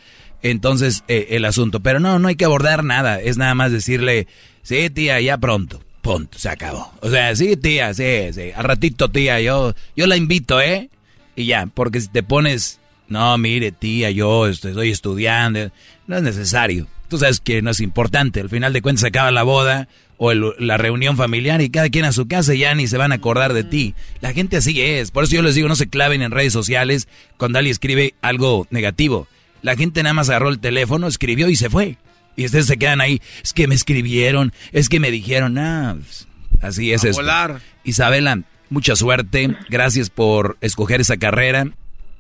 entonces, 0.43 1.05
eh, 1.09 1.29
el 1.31 1.45
asunto. 1.47 1.81
Pero 1.81 2.01
no, 2.01 2.19
no 2.19 2.29
hay 2.29 2.37
que 2.37 2.45
abordar 2.45 2.85
nada. 2.85 3.21
Es 3.21 3.37
nada 3.37 3.55
más 3.55 3.73
decirle, 3.73 4.29
sí, 4.63 4.89
tía, 4.89 5.21
ya 5.21 5.37
pronto. 5.37 5.84
Punto, 6.05 6.39
se 6.39 6.51
acabó. 6.51 6.93
O 7.01 7.09
sea, 7.09 7.35
sí, 7.35 7.57
tía, 7.57 7.95
sí, 7.95 8.31
sí. 8.35 8.53
Al 8.55 8.65
ratito, 8.65 9.11
tía, 9.11 9.41
yo, 9.41 9.75
yo 9.97 10.07
la 10.07 10.19
invito, 10.19 10.61
¿eh? 10.61 10.91
Y 11.35 11.47
ya, 11.47 11.65
porque 11.65 11.99
si 11.99 12.09
te 12.09 12.23
pones, 12.23 12.79
no, 13.09 13.39
mire, 13.39 13.73
tía, 13.73 14.11
yo 14.11 14.47
estoy 14.47 14.91
estudiando, 14.91 15.71
no 16.07 16.17
es 16.19 16.23
necesario. 16.23 16.87
Tú 17.09 17.17
sabes 17.17 17.41
que 17.41 17.63
no 17.63 17.71
es 17.71 17.81
importante. 17.81 18.43
Al 18.43 18.51
final 18.51 18.75
de 18.75 18.83
cuentas 18.83 19.01
se 19.01 19.07
acaba 19.07 19.31
la 19.31 19.45
boda 19.45 19.89
o 20.19 20.35
la 20.35 20.77
reunión 20.77 21.17
familiar 21.17 21.63
y 21.63 21.71
cada 21.71 21.89
quien 21.89 22.05
a 22.05 22.13
su 22.13 22.29
casa 22.29 22.55
y 22.55 22.59
ya 22.59 22.75
ni 22.75 22.87
se 22.87 22.99
van 22.99 23.13
a 23.13 23.15
acordar 23.15 23.55
de 23.55 23.65
ti. 23.65 23.95
La 24.21 24.35
gente 24.35 24.59
así 24.59 24.79
es. 24.83 25.11
Por 25.11 25.25
eso 25.25 25.37
yo 25.37 25.43
les 25.43 25.55
digo, 25.55 25.69
no 25.69 25.75
se 25.75 25.89
claven 25.89 26.21
en 26.21 26.33
redes 26.33 26.53
sociales 26.53 27.09
cuando 27.39 27.59
alguien 27.59 27.73
escribe 27.73 28.13
algo 28.21 28.67
negativo. 28.69 29.27
La 29.63 29.75
gente 29.75 30.03
nada 30.03 30.13
más 30.13 30.29
agarró 30.29 30.51
el 30.51 30.59
teléfono, 30.59 31.07
escribió 31.07 31.49
y 31.49 31.57
se 31.57 31.71
fue. 31.71 31.97
Y 32.37 32.47
ustedes 32.47 32.67
se 32.67 32.77
quedan 32.77 33.01
ahí. 33.01 33.21
Es 33.43 33.53
que 33.53 33.69
me 33.69 33.75
escribieron, 33.75 34.53
es 34.73 34.89
que 34.89 35.01
me 35.01 35.11
dijeron, 35.11 35.59
ah, 35.59 35.97
pues, 35.99 36.27
así 36.63 36.93
es 36.93 37.05
A 37.05 37.09
esto. 37.11 37.23
volar. 37.23 37.61
Isabela, 37.85 38.41
mucha 38.71 38.97
suerte. 38.97 39.57
Gracias 39.69 40.11
por 40.11 40.57
escoger 40.61 41.01
esa 41.01 41.17
carrera. 41.17 41.69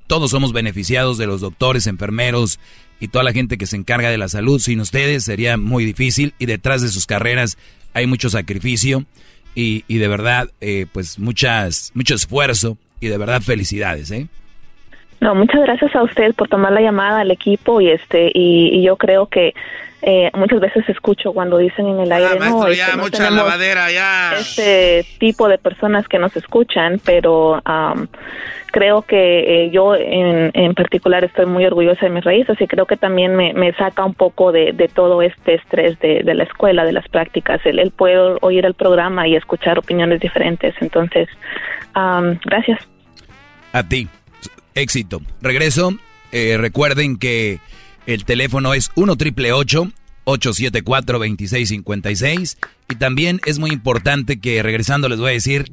Todos 0.06 0.30
somos 0.30 0.52
beneficiados 0.52 1.18
de 1.18 1.26
los 1.26 1.40
doctores, 1.40 1.86
enfermeros 1.86 2.60
y 3.00 3.08
toda 3.08 3.24
la 3.24 3.32
gente 3.32 3.58
que 3.58 3.66
se 3.66 3.76
encarga 3.76 4.10
de 4.10 4.18
la 4.18 4.28
salud. 4.28 4.60
Sin 4.60 4.80
ustedes 4.80 5.24
sería 5.24 5.56
muy 5.56 5.84
difícil 5.84 6.34
y 6.38 6.46
detrás 6.46 6.82
de 6.82 6.88
sus 6.88 7.06
carreras 7.06 7.56
hay 7.94 8.06
mucho 8.06 8.28
sacrificio 8.28 9.04
y, 9.54 9.84
y 9.88 9.98
de 9.98 10.08
verdad, 10.08 10.50
eh, 10.60 10.86
pues 10.92 11.18
muchas, 11.18 11.90
mucho 11.94 12.14
esfuerzo 12.14 12.76
y 13.00 13.06
de 13.08 13.16
verdad 13.18 13.40
felicidades, 13.40 14.10
¿eh? 14.10 14.28
No, 15.20 15.34
muchas 15.34 15.62
gracias 15.62 15.94
a 15.96 16.02
usted 16.02 16.34
por 16.34 16.48
tomar 16.48 16.72
la 16.72 16.82
llamada 16.82 17.20
al 17.20 17.30
equipo 17.30 17.80
y 17.80 17.88
este 17.88 18.30
y, 18.34 18.68
y 18.78 18.82
yo 18.84 18.96
creo 18.96 19.26
que 19.28 19.54
eh, 20.06 20.30
muchas 20.34 20.60
veces 20.60 20.88
escucho 20.88 21.32
cuando 21.32 21.56
dicen 21.58 21.86
en 21.88 22.00
el 22.00 22.12
aire, 22.12 22.28
Ah, 22.32 22.36
maestro, 22.38 22.60
no, 22.68 22.72
ya, 22.72 22.84
este, 22.84 22.96
no 22.96 23.02
mucha 23.04 23.30
lavadera, 23.30 23.90
ya. 23.90 24.34
este 24.38 25.06
tipo 25.18 25.48
de 25.48 25.58
personas 25.58 26.06
que 26.08 26.18
nos 26.18 26.36
escuchan, 26.36 27.00
pero 27.04 27.60
am, 27.64 28.08
creo 28.70 29.02
que 29.02 29.64
eh, 29.64 29.70
yo 29.70 29.94
en, 29.94 30.50
en 30.52 30.74
particular 30.74 31.24
estoy 31.24 31.46
muy 31.46 31.64
orgullosa 31.64 32.06
de 32.06 32.10
mis 32.12 32.24
raíces 32.24 32.60
y 32.60 32.66
creo 32.66 32.86
que 32.86 32.96
también 32.96 33.34
me, 33.36 33.54
me 33.54 33.72
saca 33.74 34.04
un 34.04 34.14
poco 34.14 34.52
de, 34.52 34.72
de 34.72 34.88
todo 34.88 35.22
este 35.22 35.54
estrés 35.54 35.98
de, 36.00 36.22
de 36.22 36.34
la 36.34 36.44
escuela, 36.44 36.84
de 36.84 36.92
las 36.92 37.08
prácticas, 37.08 37.60
el, 37.64 37.78
el 37.78 37.90
poder 37.90 38.38
oír 38.42 38.66
el 38.66 38.74
programa 38.74 39.26
y 39.26 39.36
escuchar 39.36 39.78
opiniones 39.78 40.20
diferentes. 40.20 40.74
Entonces, 40.80 41.28
gracias. 42.44 42.80
A 43.72 43.82
ti. 43.82 44.08
Éxito. 44.74 45.20
Regreso. 45.40 45.92
Eh, 46.32 46.56
recuerden 46.58 47.16
que 47.16 47.60
el 48.06 48.24
teléfono 48.24 48.74
es 48.74 48.90
1 48.94 49.16
triple 49.16 49.52
874 49.52 51.18
2656 51.18 52.58
y 52.90 52.94
también 52.96 53.40
es 53.46 53.58
muy 53.58 53.70
importante 53.70 54.40
que 54.40 54.62
regresando 54.62 55.08
les 55.08 55.18
voy 55.18 55.30
a 55.30 55.34
decir 55.34 55.70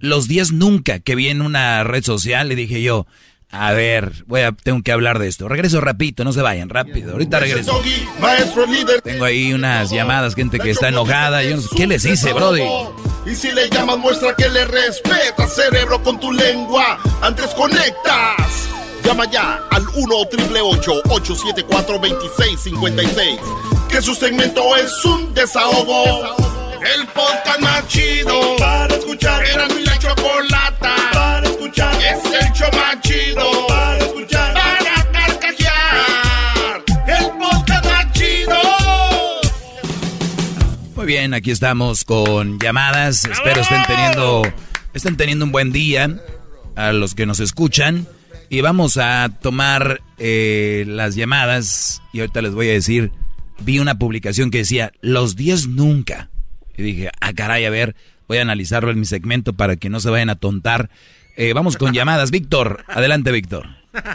los 0.00 0.28
10 0.28 0.52
nunca 0.52 0.98
que 1.00 1.14
vi 1.14 1.28
en 1.28 1.42
una 1.42 1.84
red 1.84 2.04
social 2.04 2.48
le 2.48 2.56
dije 2.56 2.82
yo 2.82 3.06
a 3.50 3.72
ver, 3.72 4.24
voy 4.26 4.42
a 4.42 4.52
tengo 4.52 4.82
que 4.82 4.92
hablar 4.92 5.18
de 5.18 5.26
esto. 5.26 5.48
Regreso 5.48 5.80
rapidito, 5.80 6.22
no 6.22 6.34
se 6.34 6.42
vayan, 6.42 6.68
rápido. 6.68 7.12
Ahorita 7.12 7.40
regreso. 7.40 7.80
Tengo 9.02 9.24
ahí 9.24 9.54
unas 9.54 9.90
llamadas, 9.90 10.34
gente 10.34 10.58
que 10.58 10.70
está 10.70 10.88
enojada. 10.88 11.42
Yo 11.42 11.56
¿Qué 11.74 11.86
les 11.86 12.04
hice, 12.04 12.34
brody? 12.34 12.62
Y 13.24 13.34
si 13.34 13.50
le 13.52 13.70
llamas, 13.70 13.98
muestra 13.98 14.34
que 14.36 14.50
le 14.50 14.66
respeta, 14.66 15.46
cerebro, 15.48 16.02
con 16.02 16.20
tu 16.20 16.30
lengua. 16.30 16.98
Antes 17.22 17.46
conectas. 17.54 18.68
Llama 19.08 19.24
ya 19.30 19.62
al 19.70 19.88
1 19.88 20.16
874 20.16 21.98
2656 21.98 23.40
Que 23.88 24.02
su 24.02 24.14
segmento 24.14 24.76
es 24.76 25.02
un 25.02 25.32
desahogo. 25.32 26.36
El 26.94 27.06
podcast 27.06 27.58
más 27.58 27.88
chido. 27.88 28.38
Para 28.58 28.94
escuchar. 28.94 29.42
Era 29.46 29.66
mi 29.68 29.82
la 29.82 29.98
chocolata. 29.98 30.94
Para 31.14 31.48
escuchar. 31.48 31.94
Es 31.94 32.22
el 32.22 32.52
show 32.52 32.68
más 32.74 33.00
chido. 33.00 33.66
Para 33.66 33.96
escuchar. 33.96 34.52
Para 34.52 35.10
carcajear. 35.10 36.84
El 37.06 37.30
podcast 37.38 37.84
más 37.86 38.12
chido. 38.12 38.58
Muy 40.96 41.06
bien, 41.06 41.32
aquí 41.32 41.50
estamos 41.50 42.04
con 42.04 42.58
llamadas. 42.58 43.24
Espero 43.24 43.62
estén 43.62 43.82
teniendo, 43.86 44.42
estén 44.92 45.16
teniendo 45.16 45.46
un 45.46 45.52
buen 45.52 45.72
día 45.72 46.14
a 46.76 46.92
los 46.92 47.14
que 47.14 47.24
nos 47.24 47.40
escuchan. 47.40 48.06
Y 48.50 48.62
vamos 48.62 48.96
a 48.96 49.28
tomar 49.42 50.00
eh, 50.18 50.84
las 50.86 51.14
llamadas. 51.14 52.02
Y 52.12 52.20
ahorita 52.20 52.40
les 52.40 52.54
voy 52.54 52.68
a 52.68 52.72
decir, 52.72 53.10
vi 53.60 53.78
una 53.78 53.98
publicación 53.98 54.50
que 54.50 54.58
decía, 54.58 54.92
los 55.02 55.36
10 55.36 55.68
nunca. 55.68 56.30
Y 56.76 56.82
dije, 56.82 57.10
ah, 57.20 57.32
caray, 57.34 57.66
a 57.66 57.70
ver, 57.70 57.94
voy 58.26 58.38
a 58.38 58.42
analizarlo 58.42 58.90
en 58.90 58.98
mi 58.98 59.04
segmento 59.04 59.52
para 59.52 59.76
que 59.76 59.90
no 59.90 60.00
se 60.00 60.10
vayan 60.10 60.30
a 60.30 60.36
tontar. 60.36 60.88
Eh, 61.36 61.52
vamos 61.52 61.76
con 61.76 61.92
llamadas. 61.94 62.30
Víctor, 62.30 62.84
adelante, 62.88 63.32
Víctor. 63.32 63.66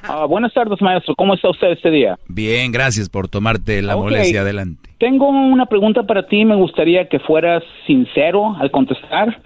Ah, 0.04 0.26
buenas 0.26 0.54
tardes, 0.54 0.82
maestro. 0.82 1.16
¿Cómo 1.16 1.34
está 1.36 1.50
usted 1.50 1.72
este 1.72 1.92
día? 1.92 2.18
Bien, 2.28 2.72
gracias 2.72 3.10
por 3.10 3.28
tomarte 3.28 3.82
la 3.82 3.96
molestia. 3.96 4.42
Adelante. 4.42 4.90
Tengo 5.00 5.28
una 5.28 5.66
pregunta 5.66 6.04
para 6.04 6.26
ti. 6.28 6.46
Me 6.46 6.56
gustaría 6.56 7.08
que 7.08 7.20
fueras 7.20 7.64
sincero 7.86 8.56
al 8.60 8.72
contestar. 8.72 9.42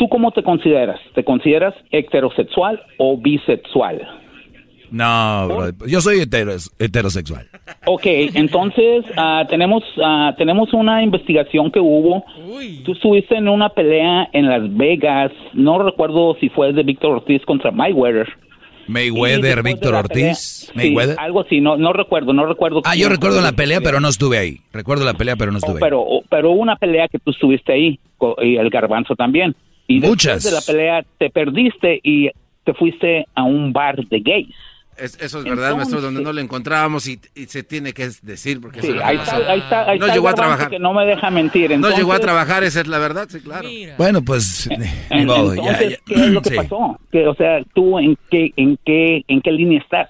¿Tú 0.00 0.08
cómo 0.08 0.30
te 0.32 0.42
consideras? 0.42 0.98
¿Te 1.14 1.22
consideras 1.22 1.74
heterosexual 1.92 2.80
o 2.96 3.18
bisexual? 3.18 4.00
No, 4.90 5.46
bro, 5.46 5.86
yo 5.86 6.00
soy 6.00 6.20
heteros- 6.20 6.70
heterosexual. 6.78 7.46
Ok, 7.84 8.06
entonces 8.06 9.04
ah, 9.16 9.44
tenemos 9.48 9.84
ah, 10.02 10.34
tenemos 10.38 10.72
una 10.72 11.02
investigación 11.02 11.70
que 11.70 11.80
hubo. 11.80 12.24
Tú 12.86 12.92
estuviste 12.92 13.36
en 13.36 13.48
una 13.50 13.68
pelea 13.68 14.30
en 14.32 14.48
Las 14.48 14.74
Vegas. 14.74 15.32
No 15.52 15.80
recuerdo 15.82 16.34
si 16.40 16.48
fue 16.48 16.72
de 16.72 16.82
Víctor 16.82 17.12
Ortiz 17.16 17.42
contra 17.44 17.70
Mayweather. 17.70 18.26
Mayweather, 18.88 19.62
Víctor 19.62 19.94
Ortiz. 19.94 20.16
pelea- 20.16 20.34
sí, 20.34 20.70
Mayweather. 20.74 21.16
algo 21.20 21.40
así. 21.42 21.60
No, 21.60 21.76
no 21.76 21.92
recuerdo, 21.92 22.32
no 22.32 22.46
recuerdo. 22.46 22.80
Ah, 22.86 22.96
yo 22.96 23.10
recuerdo 23.10 23.42
la 23.42 23.52
pelea, 23.52 23.80
pero 23.82 24.00
no 24.00 24.08
estuve 24.08 24.38
ahí. 24.38 24.56
Recuerdo 24.72 25.04
la 25.04 25.14
pelea, 25.14 25.36
pero 25.36 25.52
no 25.52 25.58
Oh, 25.58 25.60
estuve 25.60 25.74
ahí. 25.76 25.80
pero, 25.82 26.00
oh, 26.00 26.22
pero 26.30 26.50
hubo 26.52 26.60
una 26.62 26.76
pelea 26.76 27.06
que 27.06 27.18
tú 27.18 27.30
estuviste 27.30 27.72
ahí 27.72 28.00
y 28.42 28.56
el 28.56 28.70
garbanzo 28.70 29.14
también. 29.14 29.54
Y 29.90 30.00
Muchas. 30.00 30.44
después 30.44 30.66
de 30.66 30.72
la 30.72 30.78
pelea 30.78 31.04
te 31.18 31.30
perdiste 31.30 31.98
y 32.02 32.30
te 32.64 32.74
fuiste 32.74 33.26
a 33.34 33.42
un 33.42 33.72
bar 33.72 33.96
de 34.06 34.20
gays. 34.20 34.54
Es- 34.96 35.18
eso 35.20 35.38
es 35.38 35.44
verdad, 35.44 35.74
maestro, 35.74 36.00
donde 36.02 36.22
no 36.22 36.30
lo 36.32 36.40
encontrábamos 36.40 37.08
y, 37.08 37.18
y 37.34 37.46
se 37.46 37.62
tiene 37.62 37.92
que 37.94 38.10
decir 38.22 38.60
porque 38.60 38.82
Sí, 38.82 38.88
eso 38.88 38.96
es 38.96 39.00
lo 39.00 39.02
que 39.02 39.08
ahí 39.10 39.16
pasó. 39.16 39.36
está, 39.40 39.50
ahí 39.52 39.58
está, 39.60 39.90
ahí 39.90 39.98
no 39.98 40.04
está 40.04 40.14
llegó 40.14 40.28
a 40.28 40.34
trabajar. 40.34 40.70
que 40.70 40.78
no 40.78 40.92
me 40.92 41.06
deja 41.06 41.30
mentir. 41.30 41.70
no 41.70 41.76
llegó 41.88 42.12
a 42.12 42.16
Entonces- 42.16 42.20
trabajar, 42.20 42.62
esa 42.64 42.80
es 42.82 42.86
la 42.86 42.98
verdad, 42.98 43.26
sí, 43.30 43.40
claro. 43.40 43.68
Bueno, 43.96 44.22
pues, 44.22 44.68
modo, 45.24 45.54
ya, 45.54 45.60
Entonces, 45.62 45.90
ya. 45.90 45.96
¿qué 46.06 46.14
es 46.14 46.28
lo 46.28 46.42
que 46.42 46.50
Sí. 46.50 46.56
pasó? 46.56 47.00
Que, 47.10 47.26
o 47.26 47.34
sea, 47.34 47.62
tú 47.74 47.98
en 47.98 48.16
qué, 48.30 48.52
en 48.56 48.78
qué, 48.84 49.24
en 49.26 49.40
qué 49.40 49.50
línea 49.52 49.80
estás. 49.80 50.08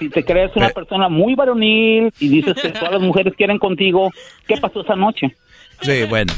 Si 0.00 0.08
te 0.08 0.24
crees 0.24 0.50
una 0.56 0.70
persona 0.70 1.08
muy 1.08 1.36
varonil 1.36 2.12
y 2.18 2.28
dices 2.28 2.54
que 2.60 2.70
todas 2.70 2.90
las 2.94 3.00
mujeres 3.02 3.34
quieren 3.36 3.58
contigo, 3.58 4.10
¿qué 4.48 4.56
pasó 4.56 4.80
esa 4.80 4.96
noche? 4.96 5.36
Sí, 5.84 6.04
bueno. 6.08 6.32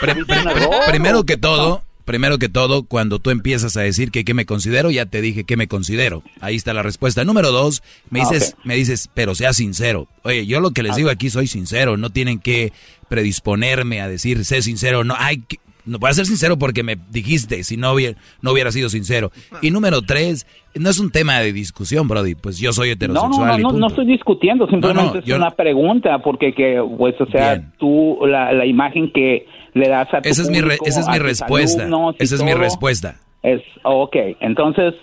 Pri- 0.00 0.12
pri- 0.24 0.24
pri- 0.24 0.68
primero 0.88 1.24
que 1.24 1.36
todo, 1.36 1.82
primero 2.04 2.38
que 2.38 2.48
todo, 2.48 2.84
cuando 2.84 3.18
tú 3.18 3.30
empiezas 3.30 3.76
a 3.76 3.80
decir 3.80 4.10
que 4.10 4.24
qué 4.24 4.34
me 4.34 4.46
considero, 4.46 4.90
ya 4.90 5.06
te 5.06 5.20
dije 5.20 5.44
qué 5.44 5.56
me 5.56 5.68
considero. 5.68 6.22
Ahí 6.40 6.56
está 6.56 6.72
la 6.72 6.82
respuesta. 6.82 7.24
Número 7.24 7.50
dos, 7.50 7.82
me 8.10 8.20
Ah, 8.22 8.28
dices, 8.30 8.54
me 8.64 8.76
dices, 8.76 9.08
pero 9.14 9.34
sea 9.34 9.52
sincero. 9.52 10.06
Oye, 10.22 10.46
yo 10.46 10.60
lo 10.60 10.70
que 10.70 10.82
les 10.82 10.96
digo 10.96 11.10
aquí 11.10 11.30
soy 11.30 11.46
sincero. 11.48 11.96
No 11.96 12.10
tienen 12.10 12.38
que 12.38 12.72
predisponerme 13.08 14.00
a 14.00 14.08
decir, 14.08 14.44
sé 14.44 14.62
sincero. 14.62 15.02
No, 15.04 15.14
hay 15.18 15.38
que- 15.38 15.58
no 15.88 15.98
voy 15.98 16.10
a 16.10 16.12
ser 16.12 16.26
sincero 16.26 16.58
porque 16.58 16.82
me 16.82 16.96
dijiste, 17.10 17.64
si 17.64 17.76
no 17.76 17.92
hubiera, 17.92 18.18
no 18.42 18.52
hubiera 18.52 18.70
sido 18.70 18.88
sincero. 18.88 19.30
Y 19.62 19.70
número 19.70 20.02
tres, 20.02 20.46
no 20.74 20.90
es 20.90 20.98
un 21.00 21.10
tema 21.10 21.40
de 21.40 21.52
discusión, 21.52 22.06
Brody. 22.08 22.34
Pues 22.34 22.58
yo 22.58 22.72
soy 22.72 22.90
heterosexual 22.90 23.62
no, 23.62 23.72
no, 23.72 23.78
no, 23.78 23.86
estoy 23.88 24.06
discutiendo, 24.06 24.68
simplemente 24.68 25.02
No, 25.02 25.14
no, 25.14 25.20
es 25.20 25.32
una 25.32 25.50
pregunta, 25.50 26.18
porque 26.18 26.52
que, 26.52 26.82
pues, 26.96 27.20
o 27.20 27.26
sea, 27.26 27.60
tú, 27.78 28.18
la, 28.26 28.52
la 28.52 28.66
imagen 28.66 29.10
que 29.12 29.46
le 29.74 29.88
das 29.88 30.12
a 30.12 30.20
tu 30.20 30.28
Esa 30.28 30.42
es 30.42 30.50
mi 30.50 30.58
esa 30.58 31.00
es 31.00 31.08
mi 31.08 31.18
respuesta. 31.18 31.88
Esa 32.18 32.34
es 32.34 32.42
mi 32.42 32.54
respuesta. 32.54 33.16
Es, 33.42 33.62
ok, 33.84 34.16
entonces, 34.40 34.94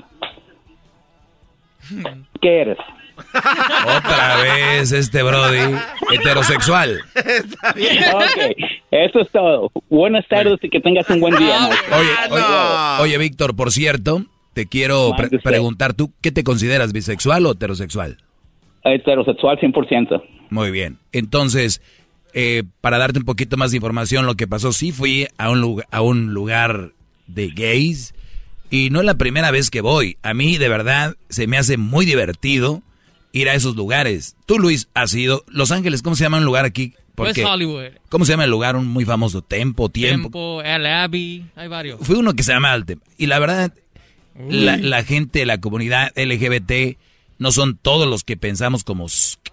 ¿qué 2.41 2.62
eres? 2.62 2.78
Otra 3.18 4.38
vez 4.42 4.92
este 4.92 5.24
Brody 5.24 5.76
heterosexual. 6.12 7.00
Ok, 7.16 8.56
eso 8.92 9.20
es 9.22 9.30
todo. 9.32 9.72
Buenas 9.90 10.28
tardes 10.28 10.58
y 10.62 10.70
que 10.70 10.80
tengas 10.80 11.10
un 11.10 11.20
buen 11.20 11.36
día. 11.36 11.60
maestro. 11.60 11.98
Oye, 11.98 12.10
oye, 12.32 12.44
oye, 13.02 13.18
Víctor, 13.18 13.56
por 13.56 13.72
cierto, 13.72 14.26
te 14.54 14.68
quiero 14.68 15.12
pre- 15.18 15.40
preguntar 15.40 15.94
tú, 15.94 16.12
¿qué 16.22 16.32
te 16.32 16.44
consideras, 16.44 16.94
bisexual 16.94 17.46
o 17.46 17.52
heterosexual? 17.54 18.18
Heterosexual 18.84 19.58
100%. 19.60 20.24
Muy 20.50 20.72
bien. 20.72 21.00
Entonces, 21.12 21.82
eh, 22.34 22.64
para 22.82 22.98
darte 22.98 23.20
un 23.20 23.26
poquito 23.26 23.58
más 23.58 23.72
de 23.72 23.78
información, 23.78 24.26
lo 24.26 24.36
que 24.36 24.48
pasó, 24.48 24.72
sí 24.72 24.92
fui 24.92 25.28
a 25.38 25.50
un, 25.50 25.62
lugar, 25.62 25.88
a 25.92 26.02
un 26.02 26.34
lugar 26.34 26.92
de 27.28 27.48
gays 27.48 28.14
y 28.70 28.90
no 28.92 29.00
es 29.00 29.06
la 29.06 29.16
primera 29.16 29.52
vez 29.52 29.70
que 29.72 29.82
voy. 29.82 30.18
A 30.22 30.34
mí, 30.34 30.58
de 30.58 30.70
verdad, 30.70 31.16
se 31.30 31.48
me 31.48 31.58
hace 31.58 31.78
muy 31.78 32.06
divertido 32.06 32.84
ir 33.36 33.49
a 33.49 33.53
esos 33.53 33.76
lugares. 33.76 34.36
Tú, 34.45 34.57
Luis, 34.60 34.88
has 34.94 35.14
ido. 35.14 35.44
Los 35.48 35.72
Ángeles, 35.72 36.02
¿cómo 36.02 36.16
se 36.16 36.24
llama 36.24 36.38
un 36.38 36.45
lugar 36.45 36.64
aquí? 36.64 36.94
West 37.18 37.40
Hollywood. 37.45 37.91
¿Cómo 38.10 38.26
se 38.26 38.32
llama 38.32 38.45
el 38.45 38.49
lugar? 38.49 38.76
Un 38.76 38.88
muy 38.88 39.06
famoso 39.06 39.41
Tempo, 39.41 39.90
Tiempo. 39.90 40.28
Tempo, 40.28 40.62
El 40.62 40.86
Abbey, 40.86 41.45
hay 41.56 41.68
varios. 41.68 41.99
Fue 42.02 42.18
uno 42.18 42.34
que 42.34 42.44
se 42.44 42.53
llama 42.53 42.72
Altem. 42.72 42.99
Y 43.18 43.28
la 43.28 43.40
verdad, 43.40 43.74
la, 44.49 44.78
la 44.78 45.03
gente, 45.03 45.45
la 45.45 45.60
comunidad 45.60 46.12
LGBT, 46.16 46.98
no 47.38 47.52
son 47.52 47.78
todos 47.78 48.07
los 48.07 48.24
que 48.24 48.38
pensamos 48.38 48.84
como 48.84 49.07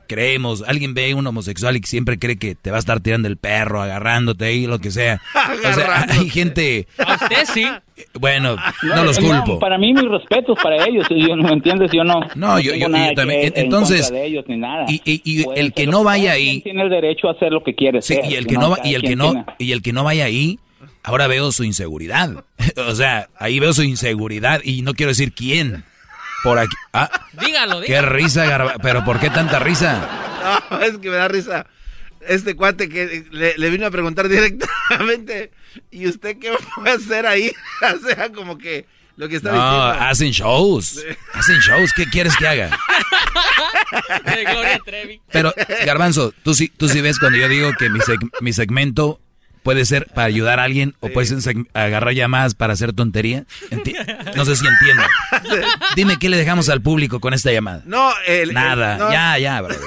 creemos. 0.06 0.62
Alguien 0.66 0.94
ve 0.94 1.10
a 1.12 1.16
un 1.16 1.26
homosexual 1.26 1.76
y 1.76 1.80
siempre 1.84 2.18
cree 2.18 2.36
que 2.36 2.54
te 2.54 2.70
va 2.70 2.76
a 2.76 2.80
estar 2.80 3.00
tirando 3.00 3.28
el 3.28 3.36
perro, 3.36 3.82
agarrándote 3.82 4.44
ahí, 4.44 4.66
lo 4.66 4.78
que 4.78 4.90
sea. 4.90 5.20
O 5.70 5.72
sea, 5.74 6.06
hay 6.08 6.28
gente... 6.30 6.86
A 6.98 7.14
usted 7.14 7.44
sí. 7.52 7.66
Bueno, 8.14 8.56
no, 8.82 9.04
los 9.04 9.18
culpo. 9.18 9.58
para 9.60 9.78
mí, 9.78 9.92
mis 9.92 10.08
respetos 10.08 10.58
para 10.62 10.84
ellos. 10.86 11.06
Yo, 11.10 11.36
¿Me 11.36 11.52
entiendes? 11.52 11.90
Yo 11.92 12.02
no. 12.04 12.20
No, 12.34 12.58
yo- 12.58 12.74
yo- 12.74 12.88
yo 12.88 13.14
también. 13.14 13.52
en 13.54 13.64
Entonces, 13.64 14.10
de 14.10 14.26
ellos 14.26 14.44
ni 14.48 14.56
nada. 14.56 14.86
y- 14.88 15.00
y- 15.04 15.22
y 15.24 15.44
Pueden 15.44 15.64
el 15.66 15.72
que 15.72 15.86
no 15.86 16.02
vaya 16.02 16.32
ahí- 16.32 16.60
Tiene 16.62 16.82
el 16.82 16.90
derecho 16.90 17.28
a 17.28 17.32
hacer 17.32 17.52
lo 17.52 17.62
que 17.62 17.74
quiere 17.74 18.02
Sí, 18.02 18.18
y 18.28 18.34
el 18.34 18.46
que 18.46 18.54
¿no? 18.56 18.76
y 18.82 18.94
el 18.94 19.02
que 19.02 19.14
no 19.16 19.44
y 19.58 19.72
el 19.72 19.82
que 19.82 19.92
no 19.92 20.02
vaya 20.04 20.24
ahí, 20.24 20.58
ahora 21.04 21.26
veo 21.28 21.52
su 21.52 21.64
inseguridad. 21.64 22.44
o 22.88 22.94
sea, 22.94 23.28
ahí 23.38 23.60
veo 23.60 23.72
su 23.72 23.82
inseguridad 23.84 24.60
y 24.64 24.82
no 24.82 24.94
quiero 24.94 25.10
decir 25.10 25.32
quién. 25.32 25.84
Por 26.42 26.58
aquí. 26.58 26.74
Ah, 26.92 27.10
Dígalo, 27.32 27.80
dígalo. 27.80 27.86
qué 27.86 28.02
risa, 28.02 28.44
Garba- 28.46 28.74
pero 28.82 29.04
¿por 29.04 29.20
qué 29.20 29.30
tanta 29.30 29.58
risa? 29.58 30.18
No, 30.72 30.80
es 30.80 30.98
que 30.98 31.08
me 31.08 31.14
da 31.16 31.28
risa. 31.28 31.66
Este 32.26 32.56
cuate 32.56 32.88
que 32.88 33.26
le, 33.30 33.56
le 33.56 33.70
vino 33.70 33.86
a 33.86 33.90
preguntar 33.92 34.28
directamente, 34.28 35.52
¿y 35.92 36.08
usted 36.08 36.36
qué 36.40 36.50
va 36.50 36.58
a 36.90 36.94
hacer 36.94 37.26
ahí? 37.26 37.52
o 37.94 38.08
sea, 38.08 38.30
como 38.32 38.58
que 38.58 38.86
lo 39.16 39.28
que 39.28 39.36
está 39.36 39.52
No, 39.52 39.56
diciendo. 39.56 40.04
hacen 40.08 40.30
shows. 40.32 41.04
Hacen 41.34 41.58
shows, 41.60 41.92
¿qué 41.94 42.06
quieres 42.06 42.36
que 42.36 42.48
haga? 42.48 42.76
De 44.24 44.42
Gloria 44.44 44.80
Trevi. 44.84 45.20
Pero, 45.30 45.54
Garbanzo, 45.86 46.32
tú 46.42 46.54
sí, 46.54 46.68
tú 46.68 46.88
sí 46.88 47.00
ves 47.00 47.18
cuando 47.18 47.38
yo 47.38 47.48
digo 47.48 47.70
que 47.78 47.88
mi, 47.90 48.00
seg- 48.00 48.30
mi 48.40 48.52
segmento 48.52 49.20
puede 49.62 49.84
ser 49.86 50.06
para 50.08 50.26
ayudar 50.26 50.58
a 50.60 50.64
alguien 50.64 50.94
o 51.00 51.08
puede 51.08 51.26
ser 51.26 51.54
agarrar 51.74 52.14
llamadas 52.14 52.54
para 52.54 52.72
hacer 52.72 52.92
tontería. 52.92 53.44
Enti- 53.70 53.94
no 54.36 54.44
sé 54.44 54.56
si 54.56 54.66
entiendo. 54.66 55.02
Dime 55.96 56.18
qué 56.18 56.28
le 56.28 56.36
dejamos 56.36 56.68
al 56.68 56.82
público 56.82 57.20
con 57.20 57.34
esta 57.34 57.52
llamada. 57.52 57.82
No, 57.86 58.12
el, 58.26 58.52
Nada, 58.52 58.94
el- 58.94 58.98
no. 58.98 59.12
ya, 59.12 59.38
ya, 59.38 59.60
brother. 59.60 59.80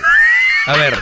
A 0.68 0.74
ver, 0.78 0.96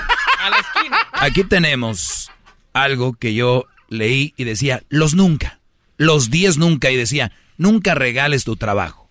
aquí 1.13 1.43
tenemos 1.43 2.31
algo 2.73 3.13
que 3.13 3.33
yo 3.33 3.65
leí 3.89 4.33
y 4.37 4.43
decía, 4.43 4.83
los 4.89 5.13
nunca, 5.13 5.59
los 5.97 6.29
10 6.29 6.57
nunca, 6.57 6.89
y 6.91 6.95
decía, 6.97 7.31
nunca 7.57 7.95
regales 7.95 8.43
tu 8.43 8.55
trabajo. 8.55 9.09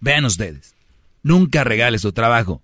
Vean 0.00 0.24
ustedes, 0.24 0.74
nunca 1.22 1.64
regales 1.64 2.02
tu 2.02 2.12
trabajo. 2.12 2.62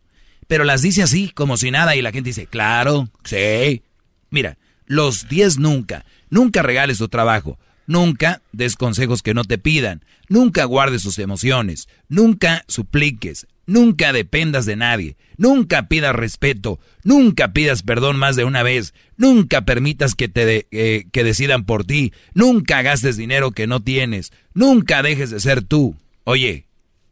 Pero 0.48 0.64
las 0.64 0.82
dice 0.82 1.02
así, 1.02 1.30
como 1.30 1.56
si 1.56 1.70
nada, 1.70 1.96
y 1.96 2.02
la 2.02 2.12
gente 2.12 2.30
dice, 2.30 2.46
claro, 2.46 3.08
sí. 3.24 3.82
Mira, 4.30 4.58
los 4.86 5.28
10 5.28 5.58
nunca, 5.58 6.04
nunca 6.30 6.62
regales 6.62 6.98
tu 6.98 7.08
trabajo. 7.08 7.58
Nunca 7.86 8.42
des 8.52 8.74
consejos 8.74 9.22
que 9.22 9.32
no 9.34 9.44
te 9.44 9.58
pidan. 9.58 10.04
Nunca 10.28 10.64
guardes 10.64 11.02
tus 11.04 11.18
emociones. 11.20 11.88
Nunca 12.08 12.64
supliques. 12.66 13.46
Nunca 13.66 14.12
dependas 14.12 14.66
de 14.66 14.74
nadie. 14.76 15.16
Nunca 15.36 15.86
pidas 15.88 16.14
respeto. 16.14 16.80
Nunca 17.04 17.52
pidas 17.52 17.82
perdón 17.82 18.16
más 18.16 18.34
de 18.34 18.44
una 18.44 18.62
vez. 18.64 18.92
Nunca 19.16 19.64
permitas 19.64 20.14
que 20.16 20.28
te 20.28 20.44
de- 20.44 20.66
eh, 20.72 21.06
que 21.12 21.22
decidan 21.22 21.64
por 21.64 21.84
ti. 21.84 22.12
Nunca 22.34 22.82
gastes 22.82 23.16
dinero 23.16 23.52
que 23.52 23.66
no 23.68 23.80
tienes. 23.80 24.32
Nunca 24.52 25.02
dejes 25.02 25.30
de 25.30 25.38
ser 25.40 25.62
tú. 25.62 25.96
Oye, 26.24 26.66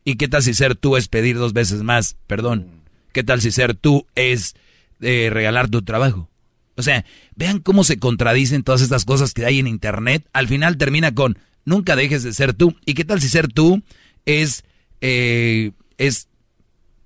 ¿y 0.05 0.17
qué 0.17 0.27
tal 0.27 0.43
si 0.43 0.55
ser 0.55 0.75
tú 0.75 0.97
es 0.97 1.07
pedir 1.09 1.37
dos 1.37 1.53
veces 1.53 1.83
más 1.85 2.17
perdón? 2.27 2.67
¿Qué 3.13 3.23
tal 3.23 3.41
si 3.41 3.53
ser 3.53 3.75
tú 3.75 4.07
es 4.17 4.55
eh, 5.01 5.31
regalar 5.33 5.69
tu 5.69 5.83
trabajo? 5.83 6.29
O 6.77 6.83
sea, 6.83 7.05
vean 7.37 7.61
cómo 7.61 7.85
se 7.85 7.99
contradicen 7.99 8.63
todas 8.63 8.81
estas 8.81 9.05
cosas 9.05 9.33
que 9.33 9.47
hay 9.47 9.59
en 9.59 9.67
internet. 9.67 10.29
Al 10.33 10.49
final 10.49 10.77
termina 10.77 11.15
con 11.15 11.39
nunca 11.65 11.97
dejes 11.97 12.23
de 12.23 12.33
ser 12.33 12.55
tú. 12.55 12.77
¿Y 12.85 12.95
qué 12.95 13.05
tal 13.05 13.21
si 13.21 13.29
ser 13.29 13.49
tú 13.49 13.83
es, 14.27 14.65
eh, 15.01 15.73
es, 15.99 16.29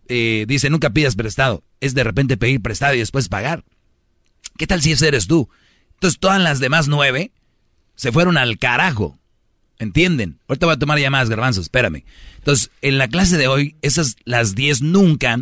eh, 0.09 0.45
dice 0.49 0.71
nunca 0.71 0.91
pidas 0.91 1.17
prestado? 1.17 1.63
Es 1.81 1.95
de 1.95 2.05
repente 2.05 2.37
pedir 2.37 2.61
prestado 2.63 2.95
y 2.95 2.99
después 2.99 3.29
pagar. 3.29 3.65
¿Qué 4.57 4.67
tal 4.67 4.83
si 4.83 4.93
eres 4.93 5.27
tú? 5.27 5.49
Entonces 5.95 6.19
todas 6.19 6.41
las 6.41 6.61
demás 6.61 6.89
nueve 6.89 7.33
se 7.95 8.13
fueron 8.13 8.37
al 8.37 8.59
carajo. 8.59 9.19
¿Entienden? 9.81 10.39
Ahorita 10.49 10.67
voy 10.67 10.75
a 10.75 10.79
tomar 10.79 10.99
llamadas, 10.99 11.29
garbanzos, 11.29 11.67
espérame. 11.67 12.05
Entonces, 12.39 12.71
en 12.83 12.99
la 12.99 13.07
clase 13.07 13.37
de 13.37 13.47
hoy, 13.47 13.77
esas 13.81 14.17
las 14.25 14.57
10 14.57 14.83
nunca, 14.83 15.39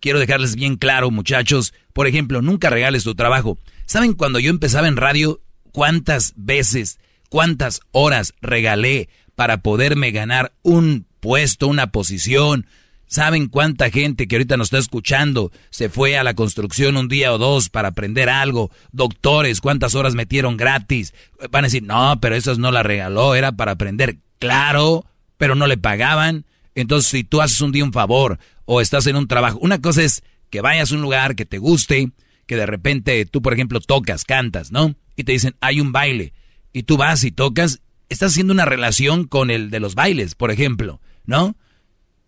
quiero 0.00 0.18
dejarles 0.18 0.54
bien 0.54 0.76
claro, 0.76 1.10
muchachos. 1.10 1.74
Por 1.92 2.06
ejemplo, 2.06 2.42
nunca 2.42 2.70
regales 2.70 3.04
tu 3.04 3.14
trabajo. 3.14 3.58
¿Saben 3.86 4.12
cuando 4.12 4.38
yo 4.38 4.50
empezaba 4.50 4.88
en 4.88 4.96
radio, 4.96 5.40
cuántas 5.72 6.34
veces, 6.36 6.98
cuántas 7.28 7.80
horas 7.92 8.34
regalé 8.40 9.08
para 9.34 9.62
poderme 9.62 10.10
ganar 10.10 10.52
un 10.62 11.06
puesto, 11.20 11.68
una 11.68 11.90
posición? 11.90 12.66
¿Saben 13.06 13.48
cuánta 13.48 13.88
gente 13.88 14.28
que 14.28 14.36
ahorita 14.36 14.58
nos 14.58 14.66
está 14.66 14.78
escuchando 14.78 15.50
se 15.70 15.88
fue 15.88 16.18
a 16.18 16.24
la 16.24 16.34
construcción 16.34 16.98
un 16.98 17.08
día 17.08 17.32
o 17.32 17.38
dos 17.38 17.70
para 17.70 17.88
aprender 17.88 18.28
algo? 18.28 18.70
Doctores, 18.92 19.62
¿cuántas 19.62 19.94
horas 19.94 20.14
metieron 20.14 20.58
gratis? 20.58 21.14
Van 21.50 21.64
a 21.64 21.68
decir, 21.68 21.82
no, 21.82 22.18
pero 22.20 22.34
eso 22.34 22.54
no 22.56 22.70
la 22.70 22.82
regaló, 22.82 23.34
era 23.34 23.52
para 23.52 23.72
aprender. 23.72 24.18
Claro, 24.38 25.06
pero 25.38 25.54
no 25.54 25.66
le 25.66 25.78
pagaban. 25.78 26.44
Entonces, 26.74 27.10
si 27.10 27.24
tú 27.24 27.40
haces 27.40 27.62
un 27.62 27.72
día 27.72 27.82
un 27.82 27.94
favor 27.94 28.38
o 28.70 28.82
estás 28.82 29.06
en 29.06 29.16
un 29.16 29.26
trabajo, 29.26 29.58
una 29.62 29.80
cosa 29.80 30.02
es 30.02 30.22
que 30.50 30.60
vayas 30.60 30.92
a 30.92 30.94
un 30.94 31.00
lugar 31.00 31.36
que 31.36 31.46
te 31.46 31.56
guste, 31.56 32.10
que 32.46 32.54
de 32.54 32.66
repente 32.66 33.24
tú, 33.24 33.40
por 33.40 33.54
ejemplo, 33.54 33.80
tocas, 33.80 34.24
cantas, 34.26 34.72
¿no? 34.72 34.94
Y 35.16 35.24
te 35.24 35.32
dicen, 35.32 35.56
hay 35.62 35.80
un 35.80 35.90
baile. 35.90 36.34
Y 36.74 36.82
tú 36.82 36.98
vas 36.98 37.24
y 37.24 37.32
tocas, 37.32 37.80
estás 38.10 38.32
haciendo 38.32 38.52
una 38.52 38.66
relación 38.66 39.26
con 39.26 39.50
el 39.50 39.70
de 39.70 39.80
los 39.80 39.94
bailes, 39.94 40.34
por 40.34 40.50
ejemplo, 40.50 41.00
¿no? 41.24 41.56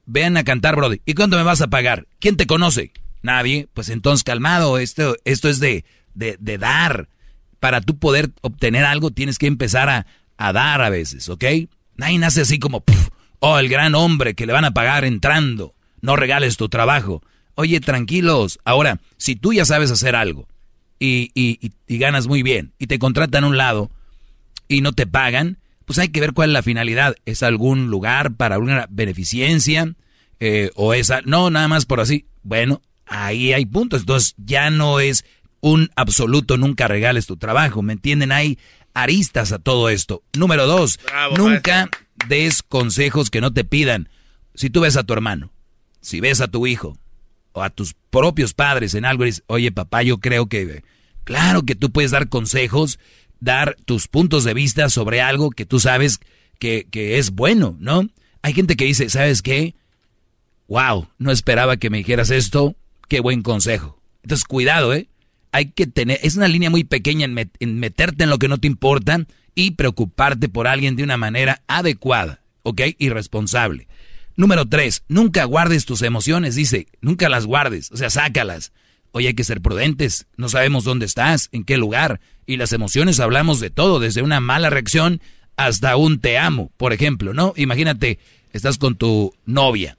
Vean 0.06 0.38
a 0.38 0.44
cantar, 0.44 0.76
Brody. 0.76 1.02
¿Y 1.04 1.12
cuánto 1.12 1.36
me 1.36 1.42
vas 1.42 1.60
a 1.60 1.68
pagar? 1.68 2.06
¿Quién 2.20 2.38
te 2.38 2.46
conoce? 2.46 2.92
Nadie. 3.20 3.68
Pues 3.74 3.90
entonces, 3.90 4.24
calmado, 4.24 4.78
esto, 4.78 5.16
esto 5.26 5.50
es 5.50 5.60
de, 5.60 5.84
de, 6.14 6.38
de 6.40 6.56
dar. 6.56 7.10
Para 7.58 7.82
tú 7.82 7.98
poder 7.98 8.30
obtener 8.40 8.86
algo, 8.86 9.10
tienes 9.10 9.36
que 9.36 9.46
empezar 9.46 9.90
a, 9.90 10.06
a 10.38 10.54
dar 10.54 10.80
a 10.80 10.88
veces, 10.88 11.28
¿ok? 11.28 11.44
Nadie 11.96 12.18
nace 12.18 12.40
así 12.40 12.58
como, 12.58 12.80
"Puf, 12.80 13.10
oh, 13.40 13.58
el 13.58 13.68
gran 13.68 13.94
hombre 13.94 14.34
que 14.34 14.46
le 14.46 14.54
van 14.54 14.64
a 14.64 14.72
pagar 14.72 15.04
entrando. 15.04 15.74
No 16.02 16.16
regales 16.16 16.56
tu 16.56 16.68
trabajo. 16.68 17.22
Oye, 17.54 17.80
tranquilos. 17.80 18.58
Ahora, 18.64 19.00
si 19.16 19.36
tú 19.36 19.52
ya 19.52 19.64
sabes 19.64 19.90
hacer 19.90 20.16
algo 20.16 20.48
y, 20.98 21.30
y, 21.34 21.58
y- 21.60 21.72
y 21.86 21.98
ganas 21.98 22.26
muy 22.26 22.42
bien 22.42 22.72
y 22.78 22.86
te 22.86 22.98
contratan 22.98 23.44
a 23.44 23.48
un 23.48 23.56
lado 23.56 23.90
y 24.68 24.80
no 24.80 24.92
te 24.92 25.06
pagan, 25.06 25.58
pues 25.84 25.98
hay 25.98 26.08
que 26.08 26.20
ver 26.20 26.32
cuál 26.32 26.50
es 26.50 26.54
la 26.54 26.62
finalidad. 26.62 27.16
¿Es 27.26 27.42
algún 27.42 27.88
lugar 27.90 28.34
para 28.34 28.54
alguna 28.54 28.86
beneficencia? 28.90 29.94
Eh, 30.38 30.70
¿O 30.74 30.94
es... 30.94 31.10
a- 31.10 31.22
No, 31.24 31.50
nada 31.50 31.68
más 31.68 31.84
por 31.86 32.00
así. 32.00 32.26
Bueno, 32.42 32.80
ahí 33.06 33.52
hay 33.52 33.66
puntos. 33.66 34.00
Entonces 34.02 34.34
ya 34.38 34.70
no 34.70 35.00
es 35.00 35.24
un 35.60 35.90
absoluto 35.96 36.56
nunca 36.56 36.88
regales 36.88 37.26
tu 37.26 37.36
trabajo. 37.36 37.82
¿Me 37.82 37.92
entienden? 37.92 38.32
Hay 38.32 38.58
aristas 38.94 39.52
a 39.52 39.58
todo 39.58 39.88
esto. 39.90 40.22
Número 40.36 40.66
dos, 40.66 40.98
Bravo, 41.04 41.36
nunca 41.36 41.90
des 42.28 42.62
consejos 42.62 43.28
que 43.30 43.40
no 43.40 43.52
te 43.52 43.64
pidan. 43.64 44.08
Si 44.54 44.70
tú 44.70 44.80
ves 44.80 44.96
a 44.96 45.02
tu 45.04 45.12
hermano, 45.12 45.52
si 46.00 46.20
ves 46.20 46.40
a 46.40 46.48
tu 46.48 46.66
hijo 46.66 46.98
o 47.52 47.62
a 47.62 47.70
tus 47.70 47.94
propios 48.10 48.54
padres 48.54 48.94
en 48.94 49.04
algo 49.04 49.24
y 49.24 49.26
dices, 49.26 49.44
oye 49.46 49.72
papá, 49.72 50.02
yo 50.02 50.18
creo 50.18 50.46
que... 50.46 50.82
Claro 51.24 51.62
que 51.62 51.76
tú 51.76 51.92
puedes 51.92 52.10
dar 52.10 52.28
consejos, 52.28 52.98
dar 53.38 53.76
tus 53.84 54.08
puntos 54.08 54.42
de 54.44 54.54
vista 54.54 54.88
sobre 54.90 55.20
algo 55.20 55.50
que 55.50 55.66
tú 55.66 55.78
sabes 55.78 56.18
que, 56.58 56.88
que 56.90 57.18
es 57.18 57.30
bueno, 57.30 57.76
¿no? 57.78 58.08
Hay 58.42 58.54
gente 58.54 58.76
que 58.76 58.86
dice, 58.86 59.08
¿sabes 59.10 59.42
qué? 59.42 59.74
Wow, 60.66 61.08
no 61.18 61.30
esperaba 61.30 61.76
que 61.76 61.90
me 61.90 61.98
dijeras 61.98 62.30
esto, 62.30 62.74
qué 63.08 63.20
buen 63.20 63.42
consejo. 63.42 64.00
Entonces, 64.22 64.44
cuidado, 64.44 64.94
¿eh? 64.94 65.08
Hay 65.52 65.72
que 65.72 65.86
tener, 65.86 66.18
es 66.22 66.36
una 66.36 66.48
línea 66.48 66.70
muy 66.70 66.84
pequeña 66.84 67.26
en, 67.26 67.50
en 67.58 67.78
meterte 67.78 68.24
en 68.24 68.30
lo 68.30 68.38
que 68.38 68.48
no 68.48 68.58
te 68.58 68.66
importa 68.66 69.26
y 69.54 69.72
preocuparte 69.72 70.48
por 70.48 70.68
alguien 70.68 70.96
de 70.96 71.02
una 71.02 71.16
manera 71.16 71.62
adecuada, 71.66 72.42
¿ok? 72.62 72.82
Y 72.98 73.08
responsable. 73.08 73.88
Número 74.40 74.66
tres, 74.66 75.04
nunca 75.06 75.44
guardes 75.44 75.84
tus 75.84 76.00
emociones, 76.00 76.54
dice, 76.54 76.86
nunca 77.02 77.28
las 77.28 77.44
guardes, 77.44 77.92
o 77.92 77.98
sea, 77.98 78.08
sácalas. 78.08 78.72
Oye, 79.10 79.28
hay 79.28 79.34
que 79.34 79.44
ser 79.44 79.60
prudentes, 79.60 80.28
no 80.38 80.48
sabemos 80.48 80.82
dónde 80.84 81.04
estás, 81.04 81.50
en 81.52 81.62
qué 81.62 81.76
lugar, 81.76 82.22
y 82.46 82.56
las 82.56 82.72
emociones 82.72 83.20
hablamos 83.20 83.60
de 83.60 83.68
todo, 83.68 84.00
desde 84.00 84.22
una 84.22 84.40
mala 84.40 84.70
reacción 84.70 85.20
hasta 85.56 85.94
un 85.96 86.20
te 86.20 86.38
amo, 86.38 86.72
por 86.78 86.94
ejemplo, 86.94 87.34
¿no? 87.34 87.52
Imagínate, 87.54 88.18
estás 88.54 88.78
con 88.78 88.96
tu 88.96 89.34
novia, 89.44 89.98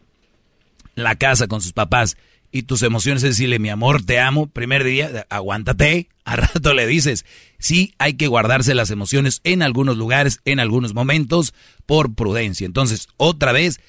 la 0.95 1.17
casa 1.17 1.45
con 1.45 1.61
sus 1.61 1.73
papás, 1.73 2.17
y 2.51 2.63
tus 2.63 2.81
emociones 2.81 3.21
es 3.21 3.37
decirle, 3.37 3.59
mi 3.59 3.69
amor, 3.69 4.01
te 4.01 4.19
amo, 4.19 4.47
primer 4.47 4.83
día, 4.83 5.27
aguántate, 5.29 6.09
a 6.25 6.35
rato 6.37 6.73
le 6.73 6.87
dices, 6.87 7.27
sí, 7.59 7.93
hay 7.99 8.15
que 8.15 8.25
guardarse 8.25 8.73
las 8.73 8.89
emociones 8.89 9.39
en 9.43 9.61
algunos 9.61 9.97
lugares, 9.97 10.39
en 10.45 10.59
algunos 10.59 10.95
momentos, 10.95 11.53
por 11.85 12.15
prudencia. 12.15 12.65
Entonces, 12.65 13.07
otra 13.17 13.51
vez, 13.51 13.79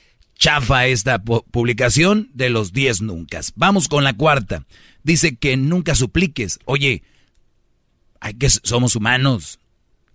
chafa 0.43 0.87
esta 0.89 1.23
pu- 1.23 1.45
publicación 1.53 2.29
de 2.35 2.51
los 2.51 2.73
10 2.73 3.01
nunca. 3.03 3.41
Vamos 3.55 3.87
con 3.87 4.03
la 4.03 4.15
cuarta. 4.15 4.65
Dice 5.05 5.37
que 5.37 5.57
nunca 5.57 5.95
supliques. 5.95 6.59
Oye, 6.65 7.05
hay 8.19 8.35
que 8.35 8.51
somos 8.51 8.97
humanos. 8.97 9.61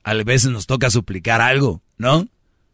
A 0.04 0.14
veces 0.16 0.52
nos 0.52 0.68
toca 0.68 0.90
suplicar 0.90 1.40
algo, 1.40 1.82
¿no? 1.98 2.28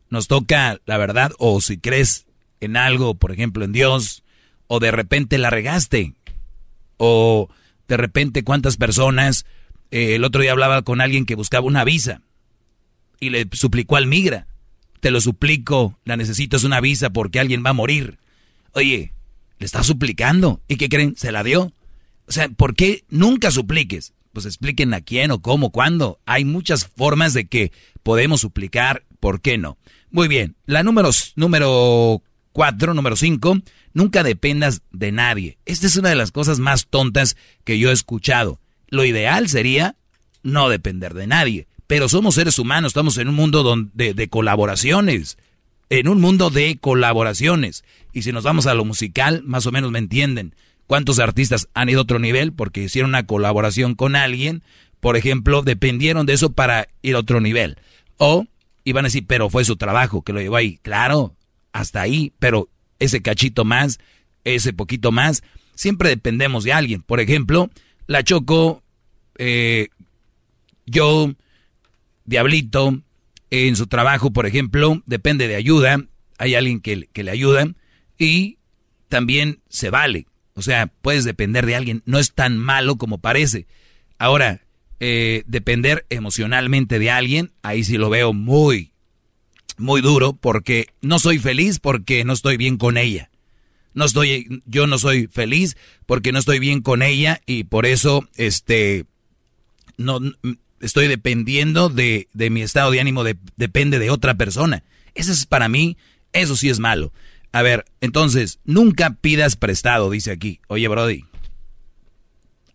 Nos 0.09 0.27
toca, 0.27 0.79
la 0.87 0.97
verdad, 0.97 1.31
o 1.37 1.61
si 1.61 1.77
crees 1.77 2.25
en 2.59 2.75
algo, 2.75 3.13
por 3.13 3.31
ejemplo, 3.31 3.63
en 3.65 3.71
Dios, 3.71 4.23
o 4.65 4.79
de 4.79 4.89
repente 4.89 5.37
la 5.37 5.51
regaste, 5.51 6.15
o 6.97 7.49
de 7.87 7.97
repente 7.97 8.43
cuántas 8.43 8.77
personas, 8.77 9.45
eh, 9.91 10.15
el 10.15 10.23
otro 10.23 10.41
día 10.41 10.53
hablaba 10.53 10.81
con 10.81 11.01
alguien 11.01 11.27
que 11.27 11.35
buscaba 11.35 11.67
una 11.67 11.83
visa 11.83 12.21
y 13.19 13.29
le 13.29 13.47
suplicó 13.51 13.95
al 13.95 14.07
migra, 14.07 14.47
te 15.03 15.11
lo 15.11 15.19
suplico, 15.19 15.99
la 16.05 16.15
necesito, 16.15 16.55
es 16.55 16.63
una 16.63 16.79
visa 16.79 17.09
porque 17.09 17.41
alguien 17.41 17.61
va 17.61 17.71
a 17.71 17.73
morir. 17.73 18.19
Oye, 18.71 19.11
le 19.59 19.65
está 19.65 19.83
suplicando, 19.83 20.61
¿y 20.69 20.77
qué 20.77 20.87
creen? 20.87 21.17
Se 21.17 21.33
la 21.33 21.43
dio. 21.43 21.73
O 22.25 22.31
sea, 22.31 22.47
¿por 22.47 22.73
qué 22.73 23.03
nunca 23.09 23.51
supliques? 23.51 24.13
Pues 24.31 24.45
expliquen 24.45 24.93
a 24.93 25.01
quién 25.01 25.31
o 25.31 25.41
cómo, 25.41 25.71
cuándo. 25.71 26.21
Hay 26.25 26.45
muchas 26.45 26.87
formas 26.87 27.33
de 27.33 27.47
que 27.47 27.73
podemos 28.01 28.39
suplicar, 28.39 29.03
¿por 29.19 29.41
qué 29.41 29.57
no? 29.57 29.77
Muy 30.09 30.29
bien, 30.29 30.55
la 30.67 30.83
número, 30.83 31.09
número 31.35 32.23
cuatro, 32.53 32.93
número 32.93 33.17
cinco, 33.17 33.57
nunca 33.93 34.23
dependas 34.23 34.83
de 34.93 35.11
nadie. 35.11 35.57
Esta 35.65 35.87
es 35.87 35.97
una 35.97 36.07
de 36.07 36.15
las 36.15 36.31
cosas 36.31 36.59
más 36.59 36.87
tontas 36.87 37.35
que 37.65 37.77
yo 37.77 37.89
he 37.89 37.93
escuchado. 37.93 38.61
Lo 38.87 39.03
ideal 39.03 39.49
sería 39.49 39.97
no 40.43 40.69
depender 40.69 41.13
de 41.13 41.27
nadie, 41.27 41.67
pero 41.87 42.09
somos 42.09 42.35
seres 42.35 42.59
humanos, 42.59 42.89
estamos 42.89 43.17
en 43.17 43.29
un 43.29 43.35
mundo 43.35 43.63
donde, 43.63 44.13
de 44.13 44.27
colaboraciones. 44.29 45.37
en 45.89 46.07
un 46.07 46.21
mundo 46.21 46.49
de 46.49 46.77
colaboraciones. 46.79 47.83
Y 48.13 48.23
si 48.23 48.31
nos 48.31 48.43
vamos 48.43 48.65
a 48.65 48.73
lo 48.73 48.83
musical, 48.85 49.43
más 49.45 49.67
o 49.67 49.71
menos 49.71 49.91
me 49.91 49.99
entienden. 49.99 50.55
¿Cuántos 50.87 51.19
artistas 51.19 51.69
han 51.73 51.89
ido 51.89 51.99
a 51.99 52.03
otro 52.03 52.19
nivel 52.19 52.51
porque 52.53 52.83
hicieron 52.83 53.11
una 53.11 53.25
colaboración 53.25 53.95
con 53.95 54.15
alguien? 54.15 54.63
Por 54.99 55.17
ejemplo, 55.17 55.61
dependieron 55.61 56.25
de 56.25 56.33
eso 56.33 56.51
para 56.53 56.87
ir 57.01 57.15
a 57.15 57.19
otro 57.19 57.41
nivel. 57.41 57.77
O 58.17 58.45
iban 58.85 59.05
a 59.05 59.07
decir, 59.07 59.25
pero 59.27 59.49
fue 59.49 59.65
su 59.65 59.75
trabajo 59.75 60.23
que 60.23 60.33
lo 60.33 60.41
llevó 60.41 60.55
ahí. 60.55 60.79
Claro, 60.81 61.35
hasta 61.73 62.01
ahí, 62.01 62.33
pero 62.39 62.69
ese 62.99 63.21
cachito 63.21 63.65
más, 63.65 63.99
ese 64.43 64.73
poquito 64.73 65.11
más, 65.11 65.43
siempre 65.75 66.09
dependemos 66.09 66.63
de 66.63 66.73
alguien. 66.73 67.01
Por 67.01 67.19
ejemplo, 67.19 67.69
la 68.07 68.23
Choco, 68.23 68.81
eh, 69.37 69.89
yo, 70.85 71.33
Diablito, 72.25 73.01
en 73.49 73.75
su 73.75 73.87
trabajo, 73.87 74.31
por 74.31 74.45
ejemplo, 74.45 75.01
depende 75.05 75.47
de 75.47 75.55
ayuda, 75.55 76.03
hay 76.37 76.55
alguien 76.55 76.79
que, 76.79 77.07
que 77.13 77.23
le 77.23 77.31
ayuda 77.31 77.67
y 78.17 78.57
también 79.09 79.59
se 79.69 79.89
vale. 79.89 80.27
O 80.55 80.61
sea, 80.61 80.87
puedes 80.87 81.23
depender 81.23 81.65
de 81.65 81.75
alguien, 81.75 82.03
no 82.05 82.19
es 82.19 82.33
tan 82.33 82.57
malo 82.57 82.97
como 82.97 83.19
parece. 83.19 83.67
Ahora, 84.17 84.61
eh, 84.99 85.43
depender 85.47 86.05
emocionalmente 86.09 86.97
de 86.99 87.11
alguien, 87.11 87.51
ahí 87.61 87.83
sí 87.83 87.97
lo 87.97 88.09
veo 88.09 88.33
muy, 88.33 88.93
muy 89.77 90.01
duro 90.01 90.33
porque 90.33 90.87
no 91.01 91.19
soy 91.19 91.39
feliz 91.39 91.79
porque 91.79 92.23
no 92.23 92.33
estoy 92.33 92.57
bien 92.57 92.77
con 92.77 92.97
ella. 92.97 93.29
No 93.93 94.05
estoy, 94.05 94.63
yo 94.65 94.87
no 94.87 94.97
soy 94.97 95.27
feliz 95.27 95.75
porque 96.05 96.31
no 96.31 96.39
estoy 96.39 96.59
bien 96.59 96.81
con 96.81 97.01
ella 97.01 97.41
y 97.45 97.65
por 97.65 97.85
eso, 97.85 98.27
este, 98.35 99.05
no, 99.97 100.19
estoy 100.83 101.07
dependiendo 101.07 101.89
de, 101.89 102.27
de 102.33 102.49
mi 102.49 102.61
estado 102.61 102.91
de 102.91 102.99
ánimo, 102.99 103.23
depende 103.55 103.99
de 103.99 104.09
otra 104.09 104.35
persona. 104.35 104.83
Eso 105.15 105.31
es 105.31 105.45
para 105.45 105.69
mí, 105.69 105.97
eso 106.33 106.55
sí 106.55 106.69
es 106.69 106.79
malo. 106.79 107.13
A 107.51 107.61
ver, 107.61 107.85
entonces, 108.01 108.59
nunca 108.65 109.15
pidas 109.21 109.55
prestado, 109.55 110.09
dice 110.09 110.31
aquí. 110.31 110.59
Oye, 110.67 110.87
Brody, 110.87 111.25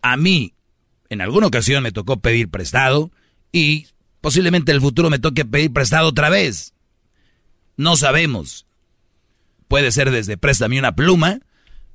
a 0.01 0.17
mí 0.17 0.53
en 1.09 1.21
alguna 1.21 1.47
ocasión 1.47 1.83
me 1.83 1.91
tocó 1.91 2.19
pedir 2.19 2.49
prestado 2.49 3.11
y 3.51 3.87
posiblemente 4.21 4.71
en 4.71 4.75
el 4.75 4.81
futuro 4.81 5.09
me 5.09 5.19
toque 5.19 5.45
pedir 5.45 5.71
prestado 5.71 6.07
otra 6.07 6.29
vez. 6.29 6.73
No 7.77 7.95
sabemos. 7.95 8.65
Puede 9.67 9.91
ser 9.91 10.11
desde 10.11 10.37
préstame 10.37 10.79
una 10.79 10.95
pluma, 10.95 11.39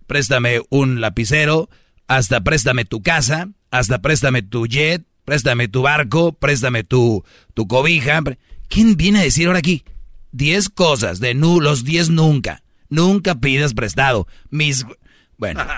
préstame 0.07 0.61
un 0.71 1.01
lapicero, 1.01 1.69
hasta 2.07 2.43
préstame 2.43 2.85
tu 2.85 3.03
casa, 3.03 3.49
hasta 3.71 4.01
préstame 4.01 4.43
tu 4.43 4.67
jet, 4.67 5.05
préstame 5.25 5.69
tu 5.69 5.83
barco, 5.83 6.33
préstame 6.33 6.85
tu, 6.85 7.25
tu 7.55 7.67
cobija. 7.67 8.21
¿Quién 8.69 8.97
viene 8.97 9.21
a 9.21 9.23
decir 9.23 9.47
ahora 9.47 9.59
aquí? 9.59 9.85
Diez 10.33 10.69
cosas 10.69 11.21
de 11.21 11.35
nu, 11.35 11.61
los 11.61 11.85
diez 11.85 12.11
nunca. 12.11 12.63
Nunca 12.89 13.37
pidas 13.37 13.75
prestado. 13.75 14.27
Mis... 14.51 14.87
Bueno. 15.37 15.65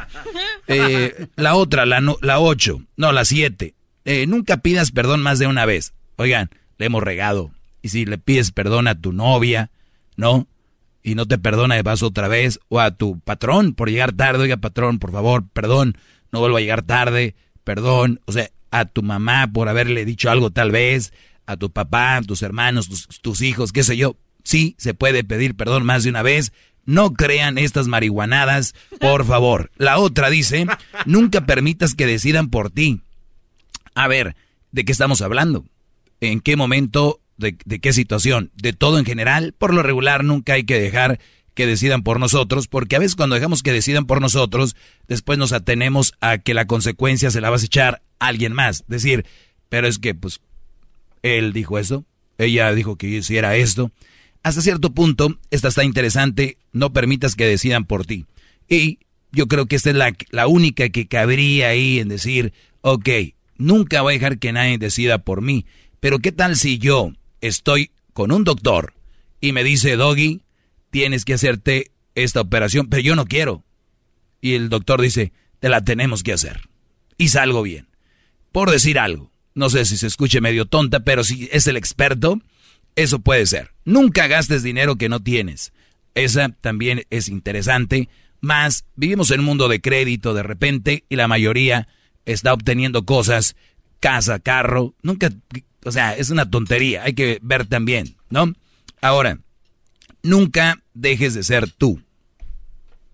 Eh, 0.69 1.29
la 1.37 1.55
otra, 1.55 1.87
la, 1.87 2.01
no, 2.01 2.17
la 2.23 2.41
ocho. 2.41 2.83
No, 2.97 3.13
la 3.13 3.25
siete. 3.25 3.75
Eh, 4.05 4.27
nunca 4.27 4.57
pidas 4.57 4.91
perdón 4.91 5.23
más 5.23 5.39
de 5.39 5.47
una 5.47 5.65
vez. 5.65 5.95
Oigan, 6.17 6.51
le 6.77 6.87
hemos 6.87 7.05
regado. 7.05 7.53
Y 7.83 7.91
si 7.91 8.05
le 8.05 8.19
pides 8.19 8.51
perdón 8.51 8.89
a 8.89 9.01
tu 9.01 9.13
novia, 9.13 9.71
¿no? 10.17 10.49
Y 11.05 11.15
no 11.15 11.25
te 11.27 11.39
perdona 11.39 11.77
de 11.77 11.85
paso 11.85 12.09
otra 12.09 12.27
vez. 12.27 12.59
O 12.69 12.81
a 12.81 12.91
tu 12.91 13.21
patrón 13.21 13.75
por 13.75 13.91
llegar 13.91 14.13
tarde. 14.13 14.43
Oiga, 14.43 14.57
patrón, 14.57 14.99
por 14.99 15.13
favor, 15.13 15.45
perdón. 15.53 15.97
No 16.33 16.41
vuelvo 16.41 16.57
a 16.57 16.61
llegar 16.61 16.83
tarde. 16.83 17.37
Perdón. 17.63 18.21
O 18.25 18.33
sea, 18.33 18.51
a 18.79 18.85
tu 18.87 19.03
mamá 19.03 19.51
por 19.53 19.69
haberle 19.69 20.05
dicho 20.05 20.31
algo 20.31 20.51
tal 20.51 20.71
vez. 20.71 21.13
A 21.47 21.57
tu 21.57 21.71
papá, 21.71 22.21
tus 22.27 22.43
hermanos, 22.43 22.89
tus, 22.89 23.07
tus 23.21 23.41
hijos, 23.41 23.73
qué 23.73 23.85
sé 23.85 23.97
yo. 23.97 24.17
Sí, 24.43 24.75
se 24.79 24.95
puede 24.95 25.25
pedir 25.25 25.57
perdón 25.57 25.85
más 25.85 26.05
de 26.05 26.11
una 26.11 26.23
vez 26.23 26.53
no 26.87 27.13
crean 27.13 27.59
estas 27.59 27.89
marihuanadas, 27.89 28.75
por 29.01 29.27
favor. 29.27 29.71
La 29.77 29.99
otra 29.99 30.31
dice, 30.31 30.67
nunca 31.05 31.45
permitas 31.45 31.95
que 31.95 32.07
decidan 32.07 32.49
por 32.49 32.71
ti. 32.71 33.03
A 33.95 34.09
ver, 34.09 34.37
¿de 34.71 34.85
qué 34.85 34.93
estamos 34.93 35.21
hablando? 35.21 35.67
¿En 36.21 36.41
qué 36.41 36.57
momento? 36.57 37.21
¿De, 37.37 37.57
qué 37.57 37.93
situación? 37.93 38.51
¿De 38.55 38.73
todo 38.73 38.99
en 38.99 39.05
general? 39.05 39.53
Por 39.59 39.75
lo 39.75 39.83
regular 39.83 40.25
nunca 40.25 40.55
hay 40.55 40.65
que 40.65 40.81
dejar 40.81 41.19
que 41.57 41.67
decidan 41.67 42.05
por 42.05 42.21
nosotros, 42.21 42.69
porque 42.69 42.95
a 42.95 43.01
veces 43.01 43.17
cuando 43.17 43.35
dejamos 43.35 43.65
que 43.65 43.73
decidan 43.73 44.07
por 44.07 44.21
nosotros, 44.21 44.77
después 45.09 45.39
nos 45.39 45.53
atenemos 45.53 46.15
a 46.21 46.39
que 46.39 46.55
la 46.55 46.69
consecuencia 46.69 47.33
se 47.33 47.41
la 47.41 47.51
vas 47.51 47.63
a 47.63 47.67
echar 47.67 48.03
a 48.21 48.29
alguien 48.29 48.53
más. 48.53 48.85
Decir, 48.87 49.27
pero 49.69 49.89
es 49.89 49.99
que, 49.99 50.15
pues, 50.15 50.41
él 51.23 51.53
dijo 51.53 51.81
eso, 51.81 52.05
ella 52.39 52.73
dijo 52.73 52.95
que 52.95 53.09
hiciera 53.09 53.57
esto 53.57 53.91
hasta 54.47 54.63
cierto 54.63 54.95
punto, 54.95 55.41
esta 55.51 55.67
está 55.67 55.83
interesante, 55.83 56.57
no 56.71 56.93
permitas 56.93 57.35
que 57.35 57.47
decidan 57.47 57.85
por 57.85 58.07
ti. 58.07 58.27
Y 58.69 59.01
yo 59.33 59.49
creo 59.49 59.67
que 59.67 59.75
esta 59.75 59.91
es 59.91 59.97
la, 59.97 60.13
la 60.31 60.47
única 60.47 60.89
que 60.91 61.09
cabría 61.09 61.71
ahí 61.71 61.99
en 61.99 62.07
decir, 62.07 62.53
ok, 62.83 63.09
nunca 63.57 64.03
voy 64.03 64.13
a 64.13 64.19
dejar 64.19 64.39
que 64.39 64.53
nadie 64.53 64.79
decida 64.79 65.19
por 65.19 65.43
mí, 65.43 65.67
pero 65.99 66.21
¿qué 66.21 66.31
tal 66.31 66.55
si 66.55 66.79
yo 66.79 67.11
estoy 67.41 67.91
con 68.13 68.31
un 68.31 68.45
doctor 68.45 68.95
y 69.41 69.51
me 69.51 69.65
dice, 69.65 69.97
Doggy, 69.97 70.43
tienes 70.97 71.27
que 71.27 71.35
hacerte 71.35 71.91
esta 72.15 72.41
operación, 72.41 72.87
pero 72.87 73.03
yo 73.03 73.17
no 73.17 73.27
quiero? 73.27 73.67
Y 74.41 74.55
el 74.55 74.71
doctor 74.71 75.03
dice, 75.03 75.35
te 75.59 75.69
la 75.69 75.83
tenemos 75.83 76.23
que 76.23 76.33
hacer. 76.33 76.71
Y 77.19 77.29
salgo 77.29 77.61
bien. 77.61 77.87
Por 78.51 78.71
decir 78.71 78.99
algo, 78.99 79.31
no 79.55 79.69
sé 79.69 79.85
si 79.85 79.99
se 79.99 80.07
escuche 80.07 80.41
medio 80.41 80.65
tonta, 80.65 81.01
pero 81.01 81.23
si 81.23 81.51
es 81.53 81.67
el 81.67 81.77
experto, 81.77 82.41
eso 82.95 83.19
puede 83.19 83.45
ser. 83.45 83.73
Nunca 83.85 84.27
gastes 84.27 84.63
dinero 84.63 84.97
que 84.97 85.11
no 85.11 85.21
tienes. 85.21 85.75
Esa 86.15 86.49
también 86.49 87.03
es 87.11 87.29
interesante. 87.29 88.09
Más, 88.41 88.87
vivimos 88.95 89.31
en 89.33 89.41
un 89.41 89.47
mundo 89.47 89.69
de 89.69 89.83
crédito 89.83 90.33
de 90.33 90.45
repente 90.45 91.05
y 91.11 91.17
la 91.17 91.29
mayoría 91.29 91.89
está 92.25 92.55
obteniendo 92.55 93.05
cosas, 93.05 93.55
casa, 94.01 94.39
carro. 94.39 94.95
Nunca, 95.03 95.29
o 95.85 95.93
sea, 95.93 96.17
es 96.17 96.31
una 96.31 96.51
tontería. 96.51 97.03
Hay 97.03 97.13
que 97.13 97.39
ver 97.43 97.67
también, 97.67 98.17
¿no? 98.31 98.55
Ahora, 99.03 99.41
nunca 100.27 100.83
dejes 100.93 101.35
de 101.35 101.43
ser 101.43 101.71
tú 101.71 102.03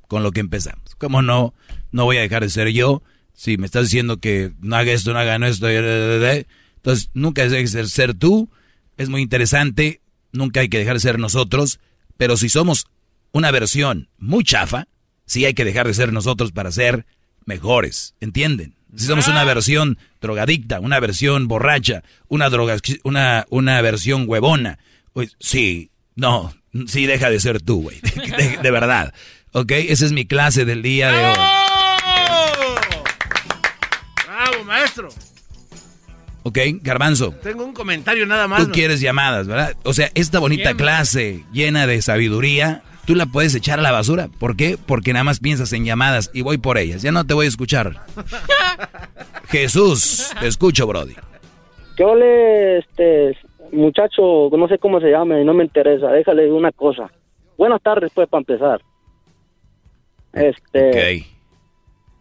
con 0.09 0.23
lo 0.23 0.33
que 0.33 0.41
empezamos. 0.41 0.95
Como 0.97 1.23
no, 1.23 1.55
no 1.91 2.05
voy 2.05 2.17
a 2.17 2.23
dejar 2.23 2.43
de 2.43 2.51
ser 2.51 2.69
yo. 2.69 3.03
Si 3.35 3.57
me 3.57 3.67
estás 3.67 3.85
diciendo 3.85 4.19
que 4.19 4.53
no 4.61 4.77
haga 4.77 4.93
esto, 4.93 5.13
no 5.13 5.19
haga 5.19 5.37
esto, 5.47 5.69
entonces 5.69 7.11
nunca 7.15 7.49
dejes 7.49 7.73
de 7.73 7.87
ser 7.87 8.15
tú. 8.15 8.51
Es 8.97 9.09
muy 9.09 9.23
interesante, 9.23 10.01
nunca 10.33 10.61
hay 10.61 10.69
que 10.69 10.79
dejar 10.79 10.95
de 10.95 11.01
ser 11.01 11.19
nosotros, 11.19 11.81
pero 12.17 12.37
si 12.37 12.49
somos 12.49 12.87
una 13.33 13.51
versión 13.51 14.09
muy 14.19 14.45
chafa, 14.45 14.87
sí 15.25 15.45
hay 15.45 15.55
que 15.55 15.65
dejar 15.65 15.87
de 15.87 15.95
ser 15.95 16.13
nosotros 16.13 16.53
para 16.53 16.71
ser 16.71 17.07
mejores, 17.47 18.15
¿entienden? 18.21 18.75
Si 18.95 19.07
somos 19.07 19.27
una 19.29 19.45
versión 19.45 19.97
drogadicta, 20.21 20.79
una 20.79 21.01
versión 21.01 21.49
borracha, 21.49 22.03
una 22.29 22.51
droga, 22.51 22.77
una, 23.05 23.47
una 23.49 23.81
versión 23.81 24.25
huevona, 24.29 24.79
pues 25.15 25.37
sí, 25.41 25.91
no, 26.15 26.53
sí 26.87 27.07
deja 27.07 27.31
de 27.31 27.41
ser 27.41 27.61
tú, 27.61 27.83
güey, 27.83 28.01
de, 28.01 28.59
de, 28.63 28.71
verdad. 28.71 29.13
¿Ok? 29.53 29.73
Esa 29.73 30.07
es 30.07 30.13
mi 30.13 30.27
clase 30.27 30.65
del 30.65 30.83
día 30.83 31.11
de 31.11 31.25
hoy. 31.27 31.37
¡Bravo, 34.27 34.65
maestro! 34.65 35.09
Ok, 36.45 36.59
Garbanzo. 36.83 37.33
Tengo 37.43 37.65
un 37.65 37.73
comentario 37.73 38.27
nada 38.27 38.49
más. 38.49 38.67
Tú 38.67 38.73
quieres 38.73 39.01
llamadas, 39.01 39.47
¿verdad? 39.47 39.77
O 39.85 39.95
sea, 39.95 40.11
esta 40.15 40.41
bonita 40.41 40.75
clase 40.75 41.45
llena 41.53 41.87
de 41.87 42.03
sabiduría, 42.03 42.83
tú 43.07 43.15
la 43.15 43.27
puedes 43.27 43.55
echar 43.55 43.79
a 43.79 43.83
la 43.83 43.93
basura. 43.93 44.29
¿Por 44.41 44.57
qué? 44.57 44.77
Porque 44.85 45.13
nada 45.13 45.25
más 45.25 45.39
piensas 45.39 45.73
en 45.73 45.85
llamadas 45.85 46.31
y 46.35 46.43
voy 46.43 46.59
por 46.59 46.79
ellas. 46.79 47.03
Ya 47.03 47.13
no 47.13 47.25
te 47.25 47.35
voy 47.35 47.47
a 47.47 47.49
escuchar. 47.49 48.05
Jesús, 49.51 50.31
te 50.41 50.49
escucho, 50.49 50.87
Brody. 50.87 51.15
Yo 51.97 52.15
le, 52.17 52.79
este, 52.79 53.37
muchacho, 53.73 54.49
no 54.53 54.69
sé 54.69 54.79
cómo 54.79 55.01
se 55.01 55.11
llame, 55.11 55.45
no 55.45 55.55
me 55.55 55.65
interesa. 55.65 56.09
Déjale 56.09 56.51
una 56.53 56.73
cosa. 56.73 57.11
Buenas 57.57 57.83
tardes, 57.83 58.13
pues, 58.15 58.29
para 58.29 58.41
empezar. 58.41 58.81
Este. 60.33 61.27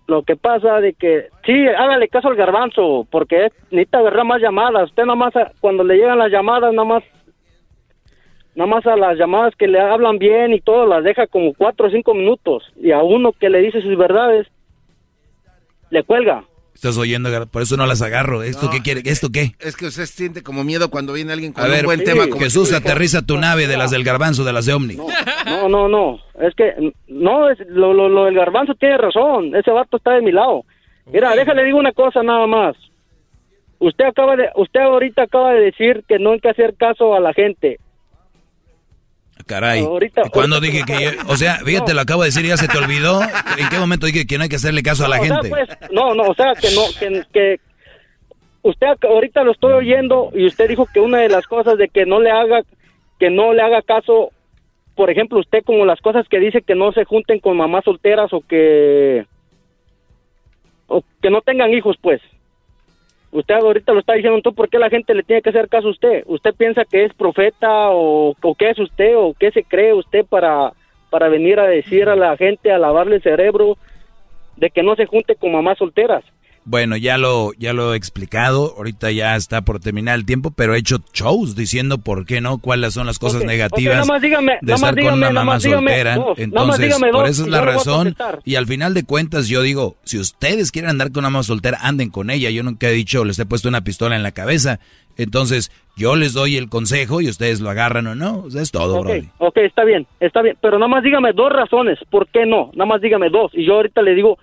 Lo 0.07 0.23
que 0.23 0.35
pasa 0.35 0.81
de 0.81 0.93
que, 0.93 1.27
sí, 1.45 1.67
hágale 1.67 2.09
caso 2.09 2.27
al 2.27 2.35
garbanzo, 2.35 3.07
porque 3.09 3.49
necesita 3.69 3.99
agarrar 3.99 4.25
más 4.25 4.41
llamadas. 4.41 4.89
Usted 4.89 5.03
nada 5.03 5.15
más, 5.15 5.33
cuando 5.61 5.83
le 5.83 5.95
llegan 5.95 6.17
las 6.17 6.31
llamadas, 6.31 6.73
nada 6.73 6.87
más, 6.87 7.03
nada 8.55 8.69
más 8.69 8.85
a 8.87 8.97
las 8.97 9.17
llamadas 9.17 9.55
que 9.55 9.67
le 9.67 9.79
hablan 9.79 10.17
bien 10.17 10.53
y 10.53 10.59
todo, 10.59 10.85
las 10.85 11.03
deja 11.03 11.27
como 11.27 11.53
cuatro 11.53 11.87
o 11.87 11.91
cinco 11.91 12.13
minutos. 12.13 12.73
Y 12.75 12.91
a 12.91 13.01
uno 13.01 13.31
que 13.31 13.49
le 13.49 13.59
dice 13.59 13.81
sus 13.81 13.97
verdades, 13.97 14.47
le 15.91 16.03
cuelga. 16.03 16.43
Estás 16.81 16.97
oyendo, 16.97 17.29
por 17.45 17.61
eso 17.61 17.77
no 17.77 17.85
las 17.85 18.01
agarro. 18.01 18.41
¿Esto 18.41 18.71
qué 18.71 18.81
quiere? 18.81 19.03
¿Esto 19.05 19.29
qué? 19.31 19.51
Es 19.59 19.77
que 19.77 19.85
usted 19.85 20.07
siente 20.07 20.41
como 20.41 20.63
miedo 20.63 20.89
cuando 20.89 21.13
viene 21.13 21.31
alguien 21.31 21.53
con 21.53 21.63
un 21.69 21.83
buen 21.83 22.03
tema. 22.03 22.27
Como 22.27 22.41
Jesús, 22.41 22.73
aterriza 22.73 23.23
tu 23.23 23.37
nave 23.37 23.67
de 23.67 23.77
las 23.77 23.91
del 23.91 24.03
garbanzo, 24.03 24.43
de 24.43 24.51
las 24.51 24.65
de 24.65 24.73
Omni. 24.73 24.95
No, 25.45 25.69
no, 25.69 25.87
no. 25.87 26.19
Es 26.41 26.55
que, 26.55 26.73
no, 27.07 27.51
es, 27.51 27.59
lo, 27.67 27.93
lo, 27.93 28.09
lo 28.09 28.25
del 28.25 28.33
garbanzo 28.33 28.73
tiene 28.73 28.97
razón. 28.97 29.55
Ese 29.55 29.69
vato 29.69 29.97
está 29.97 30.13
de 30.13 30.23
mi 30.23 30.31
lado. 30.31 30.63
Mira, 31.05 31.35
déjale 31.35 31.65
digo 31.65 31.77
una 31.77 31.91
cosa 31.91 32.23
nada 32.23 32.47
más. 32.47 32.75
Usted 33.77 34.05
acaba 34.05 34.35
de, 34.35 34.49
usted 34.55 34.79
ahorita 34.79 35.21
acaba 35.21 35.53
de 35.53 35.59
decir 35.59 36.03
que 36.07 36.17
no 36.17 36.31
hay 36.31 36.39
que 36.39 36.49
hacer 36.49 36.73
caso 36.77 37.13
a 37.13 37.19
la 37.19 37.31
gente. 37.33 37.79
Caray. 39.45 39.81
Ahorita- 39.81 40.23
Cuando 40.31 40.59
dije 40.59 40.83
que 40.85 40.93
yo- 41.03 41.11
o 41.27 41.35
sea, 41.37 41.55
fíjate, 41.65 41.93
lo 41.93 42.01
acabo 42.01 42.21
de 42.23 42.27
decir, 42.29 42.45
ya 42.45 42.57
se 42.57 42.67
te 42.67 42.77
olvidó. 42.77 43.21
¿En 43.57 43.69
qué 43.69 43.77
momento 43.79 44.05
dije 44.05 44.25
que 44.25 44.37
no 44.37 44.43
hay 44.43 44.49
que 44.49 44.55
hacerle 44.57 44.83
caso 44.83 45.05
a 45.05 45.09
la 45.09 45.17
sea, 45.19 45.25
gente? 45.35 45.49
pues, 45.49 45.69
no, 45.91 46.13
no, 46.15 46.23
o 46.23 46.33
sea, 46.35 46.53
que 46.55 46.69
no, 46.75 46.81
que, 46.99 47.23
que 47.33 47.59
usted 48.63 48.87
ahorita 49.03 49.43
lo 49.43 49.51
estoy 49.51 49.73
oyendo 49.73 50.31
y 50.33 50.45
usted 50.45 50.67
dijo 50.69 50.87
que 50.93 50.99
una 50.99 51.19
de 51.19 51.29
las 51.29 51.47
cosas 51.47 51.77
de 51.77 51.87
que 51.89 52.05
no 52.05 52.19
le 52.19 52.31
haga, 52.31 52.61
que 53.19 53.29
no 53.29 53.53
le 53.53 53.61
haga 53.61 53.81
caso, 53.81 54.31
por 54.95 55.09
ejemplo, 55.09 55.39
usted 55.39 55.63
como 55.65 55.85
las 55.85 55.99
cosas 56.01 56.27
que 56.27 56.39
dice 56.39 56.61
que 56.61 56.75
no 56.75 56.91
se 56.91 57.05
junten 57.05 57.39
con 57.39 57.57
mamás 57.57 57.83
solteras 57.85 58.31
o 58.33 58.41
que, 58.41 59.25
o 60.87 61.03
que 61.21 61.29
no 61.29 61.41
tengan 61.41 61.73
hijos, 61.73 61.95
pues. 62.01 62.21
Usted 63.31 63.55
ahorita 63.55 63.93
lo 63.93 63.99
está 63.99 64.13
diciendo, 64.13 64.37
entonces, 64.37 64.57
¿por 64.57 64.69
qué 64.69 64.77
la 64.77 64.89
gente 64.89 65.13
le 65.13 65.23
tiene 65.23 65.41
que 65.41 65.49
hacer 65.49 65.69
caso 65.69 65.87
a 65.87 65.91
usted? 65.91 66.23
¿Usted 66.25 66.53
piensa 66.53 66.83
que 66.83 67.05
es 67.05 67.13
profeta 67.13 67.89
o, 67.89 68.35
o 68.41 68.55
qué 68.55 68.71
es 68.71 68.79
usted 68.79 69.15
o 69.15 69.33
qué 69.39 69.51
se 69.51 69.63
cree 69.63 69.93
usted 69.93 70.25
para, 70.25 70.73
para 71.09 71.29
venir 71.29 71.59
a 71.59 71.67
decir 71.67 72.09
a 72.09 72.15
la 72.15 72.35
gente, 72.35 72.71
a 72.71 72.77
lavarle 72.77 73.15
el 73.15 73.21
cerebro 73.21 73.77
de 74.57 74.69
que 74.69 74.83
no 74.83 74.95
se 74.95 75.05
junte 75.05 75.35
con 75.35 75.53
mamás 75.53 75.77
solteras? 75.77 76.25
Bueno, 76.63 76.95
ya 76.95 77.17
lo, 77.17 77.53
ya 77.57 77.73
lo 77.73 77.93
he 77.93 77.97
explicado, 77.97 78.75
ahorita 78.77 79.09
ya 79.09 79.35
está 79.35 79.61
por 79.63 79.79
terminar 79.79 80.13
el 80.15 80.25
tiempo, 80.27 80.51
pero 80.51 80.75
he 80.75 80.77
hecho 80.77 80.97
shows 81.11 81.55
diciendo 81.55 81.97
por 81.97 82.27
qué 82.27 82.39
no, 82.39 82.59
cuáles 82.59 82.93
son 82.93 83.07
las 83.07 83.17
cosas 83.17 83.41
Ok, 83.41 83.47
negativas 83.47 83.95
ok, 83.95 83.99
nada 84.01 84.05
más 84.05 84.21
dígame, 84.21 84.57
de 84.61 84.73
estar 84.73 84.95
con 84.99 85.13
una 85.15 85.31
mamá 85.31 85.59
soltera. 85.59 86.15
dos, 86.17 86.37
Entonces, 86.37 86.85
dígame 86.85 87.09
por 87.11 87.27
eso 87.27 87.43
es 87.43 87.49
la 87.49 87.61
razón. 87.61 88.15
Y 88.45 88.55
al 88.55 88.67
final 88.67 88.93
de 88.93 89.03
cuentas, 89.03 89.47
yo 89.47 89.63
digo, 89.63 89.95
si 90.03 90.19
ustedes 90.19 90.71
quieren 90.71 90.91
andar 90.91 91.11
con 91.11 91.21
una 91.21 91.31
mamá 91.31 91.43
soltera, 91.43 91.79
anden 91.81 92.11
con 92.11 92.29
ella. 92.29 92.51
Yo 92.51 92.61
nunca 92.61 92.89
he 92.89 92.91
dicho, 92.93 93.25
les 93.25 93.39
he 93.39 93.45
puesto 93.47 93.67
una 93.67 93.83
pistola 93.83 94.15
en 94.15 94.21
la 94.23 94.31
cabeza. 94.31 94.79
Entonces, 95.17 95.71
yo 95.97 96.15
les 96.15 96.33
doy 96.33 96.57
el 96.57 96.69
consejo 96.69 97.21
y 97.21 97.27
ustedes 97.27 97.59
lo 97.59 97.69
agarran 97.71 98.05
o 98.07 98.15
no. 98.15 98.45
Es 98.55 98.71
todo, 98.71 99.01
Brody. 99.01 99.29
ok, 99.39 99.57
está 99.57 99.83
bien, 99.83 100.05
está 100.19 100.41
bien, 100.41 100.55
pero 100.61 100.77
nada 100.77 100.87
más 100.89 101.03
dígame 101.03 101.33
dos 101.33 101.51
razones, 101.51 101.97
¿por 102.09 102.27
qué 102.27 102.45
no? 102.45 102.69
Nada 102.75 102.85
más 102.87 103.01
dígame 103.01 103.29
dos 103.29 103.51
y 103.53 103.65
yo 103.65 103.73
ahorita 103.73 104.01
le 104.03 104.15
digo 104.15 104.37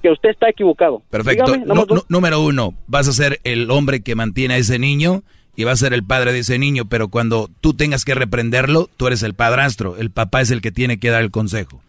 que 0.00 0.10
usted 0.10 0.30
está 0.30 0.48
equivocado. 0.48 1.02
Perfecto. 1.10 1.52
Dígame, 1.52 1.74
número 2.08 2.40
uno, 2.40 2.74
vas 2.86 3.08
a 3.08 3.12
ser 3.12 3.40
el 3.44 3.70
hombre 3.70 4.02
que 4.02 4.14
mantiene 4.14 4.54
a 4.54 4.58
ese 4.58 4.78
niño 4.78 5.22
y 5.56 5.64
vas 5.64 5.82
a 5.82 5.86
ser 5.86 5.92
el 5.92 6.04
padre 6.04 6.32
de 6.32 6.40
ese 6.40 6.58
niño, 6.58 6.86
pero 6.88 7.08
cuando 7.08 7.50
tú 7.60 7.74
tengas 7.74 8.04
que 8.04 8.14
reprenderlo, 8.14 8.88
tú 8.96 9.06
eres 9.06 9.22
el 9.22 9.34
padrastro. 9.34 9.96
El 9.96 10.10
papá 10.10 10.40
es 10.40 10.50
el 10.50 10.60
que 10.60 10.72
tiene 10.72 10.98
que 10.98 11.10
dar 11.10 11.22
el 11.22 11.30
consejo. 11.30 11.82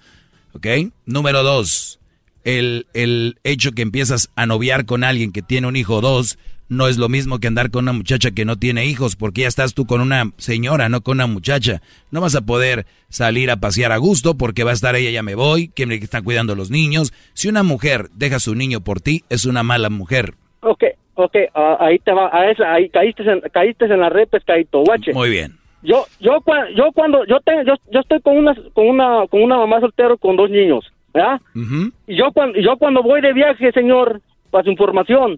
¿Ok? 0.53 0.67
Número 1.05 1.43
dos, 1.43 1.99
el, 2.43 2.87
el 2.93 3.37
hecho 3.43 3.71
que 3.71 3.81
empiezas 3.81 4.29
a 4.35 4.45
noviar 4.45 4.85
con 4.85 5.03
alguien 5.03 5.31
que 5.31 5.41
tiene 5.41 5.67
un 5.67 5.75
hijo 5.75 5.95
o 5.95 6.01
dos 6.01 6.37
no 6.71 6.87
es 6.87 6.97
lo 6.97 7.09
mismo 7.09 7.39
que 7.39 7.47
andar 7.47 7.69
con 7.69 7.83
una 7.83 7.91
muchacha 7.91 8.31
que 8.31 8.45
no 8.45 8.55
tiene 8.55 8.85
hijos, 8.85 9.17
porque 9.17 9.41
ya 9.41 9.49
estás 9.49 9.73
tú 9.73 9.85
con 9.85 9.99
una 9.99 10.31
señora, 10.37 10.87
no 10.87 11.01
con 11.01 11.17
una 11.17 11.27
muchacha. 11.27 11.81
No 12.11 12.21
vas 12.21 12.33
a 12.33 12.45
poder 12.45 12.85
salir 13.09 13.51
a 13.51 13.57
pasear 13.57 13.91
a 13.91 13.97
gusto 13.97 14.37
porque 14.37 14.63
va 14.63 14.71
a 14.71 14.73
estar 14.73 14.95
ella, 14.95 15.11
ya 15.11 15.21
me 15.21 15.35
voy, 15.35 15.67
que 15.67 15.85
me 15.85 15.95
están 15.95 16.23
cuidando 16.23 16.55
los 16.55 16.71
niños. 16.71 17.11
Si 17.33 17.49
una 17.49 17.63
mujer 17.63 18.07
deja 18.13 18.37
a 18.37 18.39
su 18.39 18.55
niño 18.55 18.79
por 18.79 19.01
ti, 19.01 19.25
es 19.29 19.43
una 19.43 19.63
mala 19.63 19.89
mujer. 19.89 20.35
Ok, 20.61 20.85
ok, 21.15 21.35
ah, 21.53 21.75
ahí 21.81 21.99
te 21.99 22.13
va, 22.13 22.29
a 22.31 22.49
esa, 22.49 22.71
ahí 22.71 22.87
caíste 22.87 23.29
en, 23.29 23.41
caíste 23.51 23.85
en 23.85 23.99
la 23.99 24.07
red, 24.07 24.29
pescadito, 24.29 24.79
guache. 24.79 25.11
Muy 25.13 25.29
bien. 25.29 25.57
Yo, 25.83 26.05
yo, 26.21 26.41
yo 26.73 26.93
cuando, 26.93 27.25
yo, 27.25 27.41
te, 27.41 27.51
yo, 27.67 27.73
yo 27.91 27.99
estoy 27.99 28.21
con 28.21 28.37
una, 28.37 28.55
con 28.73 28.87
una, 28.87 29.27
con 29.27 29.43
una 29.43 29.57
mamá 29.57 29.81
soltera 29.81 30.15
con 30.15 30.37
dos 30.37 30.49
niños, 30.49 30.89
¿verdad? 31.13 31.41
Ujú. 31.53 31.91
Y 32.07 32.15
yo 32.15 32.31
cuando, 32.31 32.57
yo 32.61 32.77
cuando 32.77 33.03
voy 33.03 33.19
de 33.19 33.33
viaje, 33.33 33.73
señor, 33.73 34.21
para 34.51 34.63
su 34.63 34.71
información, 34.71 35.37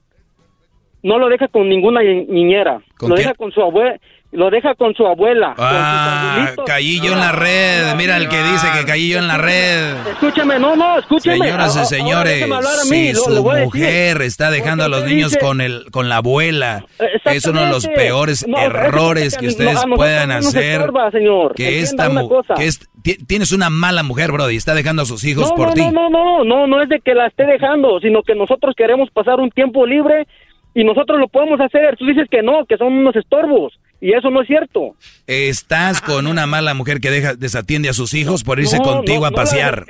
no 1.03 1.19
lo 1.19 1.29
deja 1.29 1.47
con 1.47 1.69
ninguna 1.69 2.01
ni- 2.01 2.25
niñera, 2.25 2.79
¿Con 2.97 3.09
lo 3.09 3.15
quién? 3.15 3.27
deja 3.27 3.37
con 3.37 3.51
su 3.51 3.61
abuela, 3.61 3.97
lo 4.31 4.49
deja 4.49 4.73
con 4.73 4.95
su 4.95 5.05
abuela. 5.05 5.53
con 5.55 5.65
Ah, 5.67 6.33
abuelitos. 6.37 6.65
caí 6.65 6.99
yo 7.01 7.13
en 7.13 7.19
la 7.19 7.31
red. 7.33 7.93
Mira 7.97 8.17
el 8.17 8.27
que 8.29 8.41
dice 8.41 8.67
que 8.79 8.83
caí 8.85 9.09
yo 9.09 9.19
en 9.19 9.27
la 9.27 9.37
red. 9.37 9.93
Escúchame, 10.13 10.57
no, 10.57 10.75
no, 10.75 10.97
escúchame. 10.97 11.37
Señoras 11.37 11.75
y 11.75 11.85
señores, 11.85 12.51
a 12.51 12.83
si 12.83 13.13
su 13.13 13.43
mujer 13.43 14.21
está 14.23 14.49
dejando 14.49 14.85
a 14.85 14.87
los 14.87 15.05
niños 15.05 15.37
con 15.37 15.61
el 15.61 15.85
con 15.91 16.09
la 16.09 16.17
abuela, 16.17 16.83
es 17.25 17.45
uno 17.45 17.61
de 17.61 17.67
los 17.69 17.85
peores 17.87 18.47
No, 18.47 18.57
errores 18.59 19.23
es 19.33 19.37
que 19.37 19.47
ustedes 19.47 19.79
puedan 19.95 20.31
hacer. 20.31 20.79
estorba, 20.81 21.11
señor. 21.11 21.53
Que 21.53 21.79
Entienda 21.81 22.05
esta 22.07 22.27
cosa. 22.27 22.53
que 22.55 22.65
es- 22.65 22.79
ti- 23.03 23.17
tienes 23.27 23.51
una 23.51 23.69
mala 23.69 24.01
mujer, 24.01 24.31
Brody, 24.31 24.55
está 24.55 24.73
dejando 24.73 25.03
a 25.03 25.05
sus 25.05 25.23
hijos 25.25 25.49
no, 25.51 25.55
por 25.55 25.73
ti. 25.73 25.81
no, 25.81 25.91
no, 25.91 26.09
no, 26.09 26.43
no, 26.43 26.65
no 26.65 26.81
es 26.81 26.89
de 26.89 27.01
que 27.01 27.13
la 27.13 27.27
esté 27.27 27.45
dejando, 27.45 27.99
sino 27.99 28.23
que 28.23 28.33
nosotros 28.33 28.73
queremos 28.75 29.11
pasar 29.11 29.39
un 29.39 29.51
tiempo 29.51 29.85
libre 29.85 30.25
y 30.75 30.83
nosotros 30.83 31.19
lo 31.19 31.27
podemos 31.27 31.59
hacer. 31.59 31.95
Tú 31.97 32.05
dices 32.05 32.27
que 32.29 32.41
no, 32.41 32.65
que 32.65 32.77
son 32.77 32.93
unos 32.93 33.15
estorbos 33.15 33.73
y 34.01 34.13
eso 34.13 34.29
no 34.29 34.41
es 34.41 34.47
cierto. 34.47 34.95
Estás 35.27 36.01
con 36.01 36.27
una 36.27 36.45
mala 36.45 36.73
mujer 36.73 36.99
que 36.99 37.09
deja 37.11 37.35
desatiende 37.35 37.89
a 37.89 37.93
sus 37.93 38.13
hijos 38.13 38.43
por 38.43 38.59
irse 38.59 38.77
No, 38.77 38.83
contigo 38.83 39.21
no, 39.21 39.25
a 39.27 39.29
no 39.31 39.35
pasear. 39.35 39.85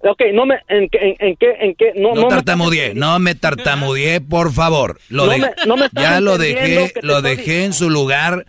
Ok, 0.00 0.22
no 0.32 0.46
me, 0.46 0.54
en, 0.68 0.88
qué- 0.88 0.98
en, 0.98 1.16
en 1.18 1.36
qué, 1.36 1.46
en 1.60 1.74
qué, 1.74 1.92
no, 1.96 2.10
No, 2.10 2.14
no 2.14 2.22
me- 2.22 2.28
tartamudeé, 2.28 2.94
no 2.94 3.18
me 3.18 3.34
tartamudeé, 3.34 4.20
por 4.20 4.52
favor. 4.52 5.00
Lo 5.08 5.26
No 5.26 5.32
de- 5.32 5.38
me- 5.40 5.50
no 5.66 5.76
me 5.76 5.88
ya 5.92 6.20
lo 6.20 6.38
dejé, 6.38 6.92
lo 7.02 7.20
dejé 7.20 7.64
en 7.64 7.72
su 7.72 7.90
lugar 7.90 8.46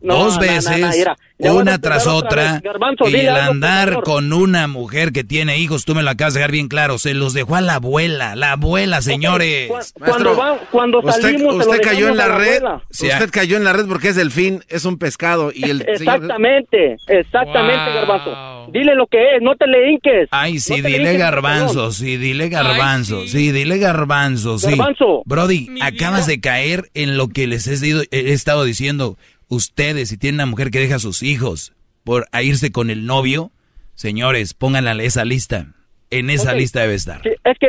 No, 0.00 0.14
dos 0.24 0.36
no, 0.36 0.42
no, 0.42 0.52
veces, 0.52 0.96
mira, 0.96 1.16
una 1.52 1.80
tras 1.80 2.06
otra 2.06 2.62
y 3.10 3.16
el 3.16 3.28
andar 3.30 4.02
con 4.02 4.32
una 4.32 4.68
mujer 4.68 5.10
que 5.12 5.24
tiene 5.24 5.58
hijos, 5.58 5.84
tú 5.84 5.94
me 5.96 6.04
lo 6.04 6.10
acabas 6.10 6.34
de 6.34 6.40
dejar 6.40 6.52
bien 6.52 6.68
claro, 6.68 6.98
se 6.98 7.14
los 7.14 7.32
dejó 7.34 7.56
a 7.56 7.60
la 7.60 7.74
abuela, 7.74 8.36
la 8.36 8.52
abuela, 8.52 9.02
señores. 9.02 9.68
Cuando, 9.98 10.36
va- 10.36 10.58
cuando 10.70 11.00
usted, 11.00 11.20
salimos, 11.20 11.66
usted 11.66 11.80
cayó 11.80 12.08
en 12.08 12.16
la 12.16 12.26
a 12.26 12.38
red. 12.38 12.62
Usted 12.90 13.30
cayó 13.30 13.56
en 13.56 13.64
la 13.64 13.72
red 13.72 13.86
porque 13.86 14.08
es 14.08 14.16
delfín, 14.16 14.62
es 14.68 14.84
un 14.84 14.98
pescado 14.98 15.50
y 15.52 15.64
el 15.68 15.80
señor- 15.80 15.90
Exactamente, 16.16 16.96
exactamente, 17.08 17.84
Wow. 17.84 17.94
Garbanzo. 17.94 18.70
Dile 18.72 18.94
lo 18.94 19.06
que 19.06 19.36
es, 19.36 19.42
no 19.42 19.56
te 19.56 19.66
le 19.66 19.90
hinques. 19.90 20.28
Ay, 20.30 20.60
sí, 20.60 20.80
No 20.82 20.88
dile 20.88 21.16
garbanzo, 21.16 21.90
sí, 21.90 22.16
dile 22.18 22.48
garbanzo, 22.48 23.26
sí. 23.26 23.50
dile 23.50 23.78
garbanzo, 23.78 24.58
sí. 24.58 24.68
Garbanzo. 24.68 25.22
Brody, 25.24 25.68
acabas 25.80 26.26
de 26.26 26.40
caer 26.40 26.90
en 26.94 27.16
lo 27.16 27.28
que 27.28 27.46
les 27.46 27.66
he, 27.66 28.06
he 28.12 28.32
estado 28.32 28.64
diciendo. 28.64 29.16
Ustedes, 29.48 30.08
si 30.10 30.18
tienen 30.18 30.36
una 30.36 30.46
mujer 30.46 30.70
que 30.70 30.78
deja 30.80 30.96
a 30.96 31.00
sus 31.00 31.22
hijos 31.22 31.72
por 32.04 32.26
a 32.32 32.42
irse 32.42 32.70
con 32.72 32.90
el 32.90 33.06
novio, 33.06 33.50
señores, 33.94 34.54
pónganla 34.54 34.92
en 34.92 35.00
esa 35.00 35.24
lista. 35.24 35.66
En 36.10 36.30
esa 36.30 36.54
lista 36.54 36.80
debe 36.80 36.94
estar. 36.94 37.22
Sí, 37.22 37.30
es 37.44 37.58
que 37.58 37.68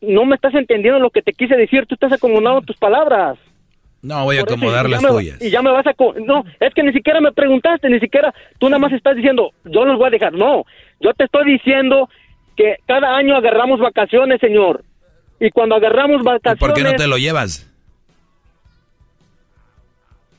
no 0.00 0.24
me 0.24 0.34
estás 0.34 0.52
entendiendo 0.54 0.98
lo 0.98 1.10
que 1.10 1.22
te 1.22 1.32
quise 1.32 1.54
decir, 1.56 1.86
tú 1.86 1.94
estás 1.94 2.12
acomodando 2.12 2.60
tus 2.62 2.76
palabras. 2.76 3.38
No, 4.02 4.24
voy 4.24 4.36
a 4.38 4.40
Por 4.40 4.54
acomodar 4.54 4.90
las 4.90 5.00
me- 5.00 5.08
tuyas. 5.10 5.40
Y 5.40 5.48
ya 5.50 5.62
me 5.62 5.70
vas 5.70 5.86
a... 5.86 5.94
No, 6.26 6.44
es 6.58 6.74
que 6.74 6.82
ni 6.82 6.92
siquiera 6.92 7.20
me 7.20 7.30
preguntaste, 7.30 7.88
ni 7.88 8.00
siquiera... 8.00 8.34
Tú 8.58 8.68
nada 8.68 8.80
más 8.80 8.92
estás 8.92 9.14
diciendo, 9.14 9.52
yo 9.64 9.84
los 9.84 9.96
voy 9.96 10.08
a 10.08 10.10
dejar. 10.10 10.32
No, 10.32 10.64
yo 11.00 11.14
te 11.14 11.24
estoy 11.24 11.52
diciendo 11.52 12.08
que 12.56 12.78
cada 12.86 13.16
año 13.16 13.36
agarramos 13.36 13.78
vacaciones, 13.78 14.40
señor. 14.40 14.84
Y 15.38 15.50
cuando 15.50 15.76
agarramos 15.76 16.22
¿Y 16.22 16.24
vacaciones... 16.24 16.58
por 16.58 16.74
qué 16.74 16.82
no 16.82 16.94
te 16.94 17.06
lo 17.06 17.16
llevas? 17.16 17.71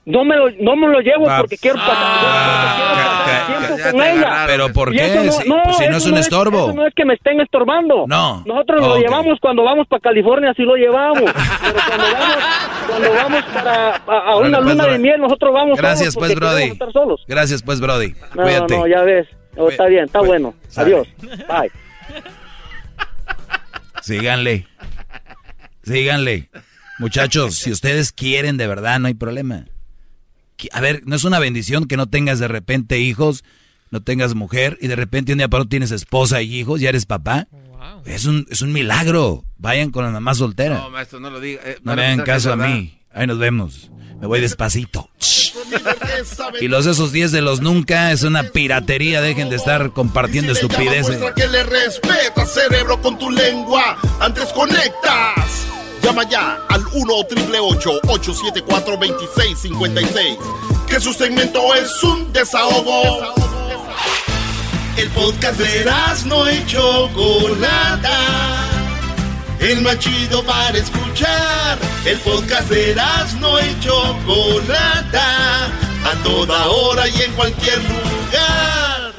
No 0.05 0.25
me 0.25 0.35
lo, 0.35 0.49
no 0.59 0.75
me 0.75 0.87
lo 0.89 0.99
llevo 0.99 1.25
Va. 1.25 1.37
porque 1.39 1.57
quiero 1.57 1.77
pasar, 1.77 1.95
Ah, 1.97 3.23
porque 3.23 3.31
quiero 3.47 3.61
pasar 3.61 3.77
tiempo 3.77 3.97
con 3.97 4.05
ella. 4.19 4.43
Pero 4.47 4.73
¿por 4.73 4.91
qué? 4.91 5.05
eso 5.05 5.31
Si- 5.41 5.49
pues 5.49 5.77
si 5.77 5.87
no 5.87 5.97
es 5.97 6.05
un 6.05 6.17
estorbo. 6.17 6.65
eso 6.67 6.73
no 6.73 6.85
es 6.87 6.93
que 6.93 7.05
me 7.05 7.13
estén 7.13 7.39
estorbando. 7.39 8.03
No. 8.07 8.43
Nosotros 8.45 8.81
lo 8.81 8.97
llevamos 8.97 9.39
cuando 9.39 9.63
vamos 9.63 9.87
para 9.87 10.01
California, 10.01 10.51
así 10.51 10.63
lo 10.63 10.75
llevamos. 10.75 11.23
Pero 11.31 11.79
cuando 11.87 12.13
vamos, 12.13 12.35
cuando 12.87 13.13
vamos 13.13 13.43
para, 13.53 13.95
a, 13.95 14.35
una 14.35 14.57
pues, 14.57 14.69
luna 14.71 14.87
de 14.87 14.99
miel, 14.99 15.21
nosotros 15.21 15.53
vamos 15.53 15.77
Gracias, 15.77 16.13
solos 16.13 16.27
pues, 16.27 16.35
Brody. 16.39 16.55
queremos 16.55 16.73
estar 16.73 16.91
solos. 16.91 17.23
Gracias, 17.25 17.63
pues, 17.63 17.79
Brody. 17.79 18.13
No, 18.35 18.43
Cuídate. 18.43 18.77
no, 18.77 18.87
ya 18.87 19.01
ves. 19.03 19.27
Oh, 19.55 19.69
está 19.69 19.85
bien, 19.85 20.03
está 20.03 20.19
bueno. 20.19 20.53
Adiós. 20.75 21.07
Bye. 21.47 21.71
Síganle. 24.01 24.67
Síganle. 25.83 26.49
Muchachos, 26.99 27.55
si 27.55 27.71
ustedes 27.71 28.11
quieren 28.11 28.57
de 28.57 28.67
verdad, 28.67 28.99
no 28.99 29.07
hay 29.07 29.13
problema. 29.13 29.63
A 30.71 30.81
ver, 30.81 31.01
no 31.05 31.15
es 31.15 31.23
una 31.23 31.39
bendición 31.39 31.85
que 31.85 31.97
no 31.97 32.07
tengas 32.07 32.39
de 32.39 32.47
repente 32.47 32.99
hijos, 32.99 33.43
no 33.91 34.01
tengas 34.01 34.35
mujer 34.35 34.77
y 34.81 34.87
de 34.87 34.95
repente 34.95 35.31
un 35.33 35.37
día 35.39 35.47
para 35.47 35.61
otro 35.61 35.69
tienes 35.69 35.91
esposa 35.91 36.41
y 36.41 36.55
hijos, 36.55 36.79
ya 36.81 36.89
eres 36.89 37.05
papá. 37.05 37.47
Es 38.05 38.25
un, 38.25 38.47
es 38.49 38.61
un 38.61 38.71
milagro. 38.71 39.43
Vayan 39.57 39.91
con 39.91 40.03
la 40.05 40.11
mamá 40.11 40.33
soltera. 40.35 40.77
No, 40.79 40.89
maestro, 40.89 41.19
no 41.19 41.29
lo 41.29 41.39
diga. 41.39 41.61
eh, 41.65 41.77
No 41.83 41.91
a 41.91 41.95
hagan 41.95 42.21
caso 42.21 42.53
a 42.53 42.55
mí. 42.55 42.97
Ahí 43.13 43.27
nos 43.27 43.37
vemos. 43.39 43.91
Me 44.19 44.27
voy 44.27 44.39
despacito. 44.39 45.09
Y 46.61 46.67
los 46.69 46.85
esos 46.85 47.11
10 47.11 47.31
de 47.33 47.41
los 47.41 47.59
nunca 47.61 48.11
es 48.11 48.23
una 48.23 48.43
piratería. 48.43 49.21
Dejen 49.21 49.49
de 49.49 49.57
estar 49.57 49.91
compartiendo 49.91 50.53
estupideces. 50.53 51.17
Que 51.35 51.47
le 51.47 51.63
respeta, 51.63 52.45
cerebro, 52.45 53.01
con 53.01 53.19
tu 53.19 53.29
lengua. 53.29 53.97
Antes 54.19 54.45
conectas. 54.53 55.67
Llama 56.03 56.29
ya 56.29 56.59
al 56.67 56.83
1 56.91 57.13
874 57.15 58.97
2656 58.97 60.37
Que 60.85 60.99
su 60.99 61.13
segmento 61.13 61.73
es 61.75 62.03
un 62.03 62.31
desahogo. 62.33 63.33
El 64.97 65.09
podcast 65.09 65.57
de 65.59 65.85
no 66.25 66.51
y 66.51 66.65
Chocolata. 66.65 68.19
El 69.59 69.81
más 69.81 69.97
chido 69.99 70.43
para 70.43 70.77
escuchar. 70.77 71.79
El 72.05 72.19
podcast 72.19 72.69
de 72.69 72.95
no 73.39 73.59
y 73.59 73.79
Chocolata. 73.79 75.65
a 75.65 76.23
toda 76.23 76.67
hora 76.67 77.07
y 77.07 77.21
en 77.21 77.31
cualquier 77.31 77.77
lugar. 77.77 79.13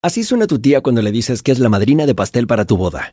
Así 0.00 0.22
suena 0.22 0.46
tu 0.46 0.60
tía 0.60 0.80
cuando 0.80 1.02
le 1.02 1.10
dices 1.10 1.42
que 1.42 1.50
es 1.50 1.58
la 1.58 1.68
madrina 1.68 2.06
de 2.06 2.14
pastel 2.14 2.46
para 2.46 2.64
tu 2.64 2.76
boda. 2.76 3.12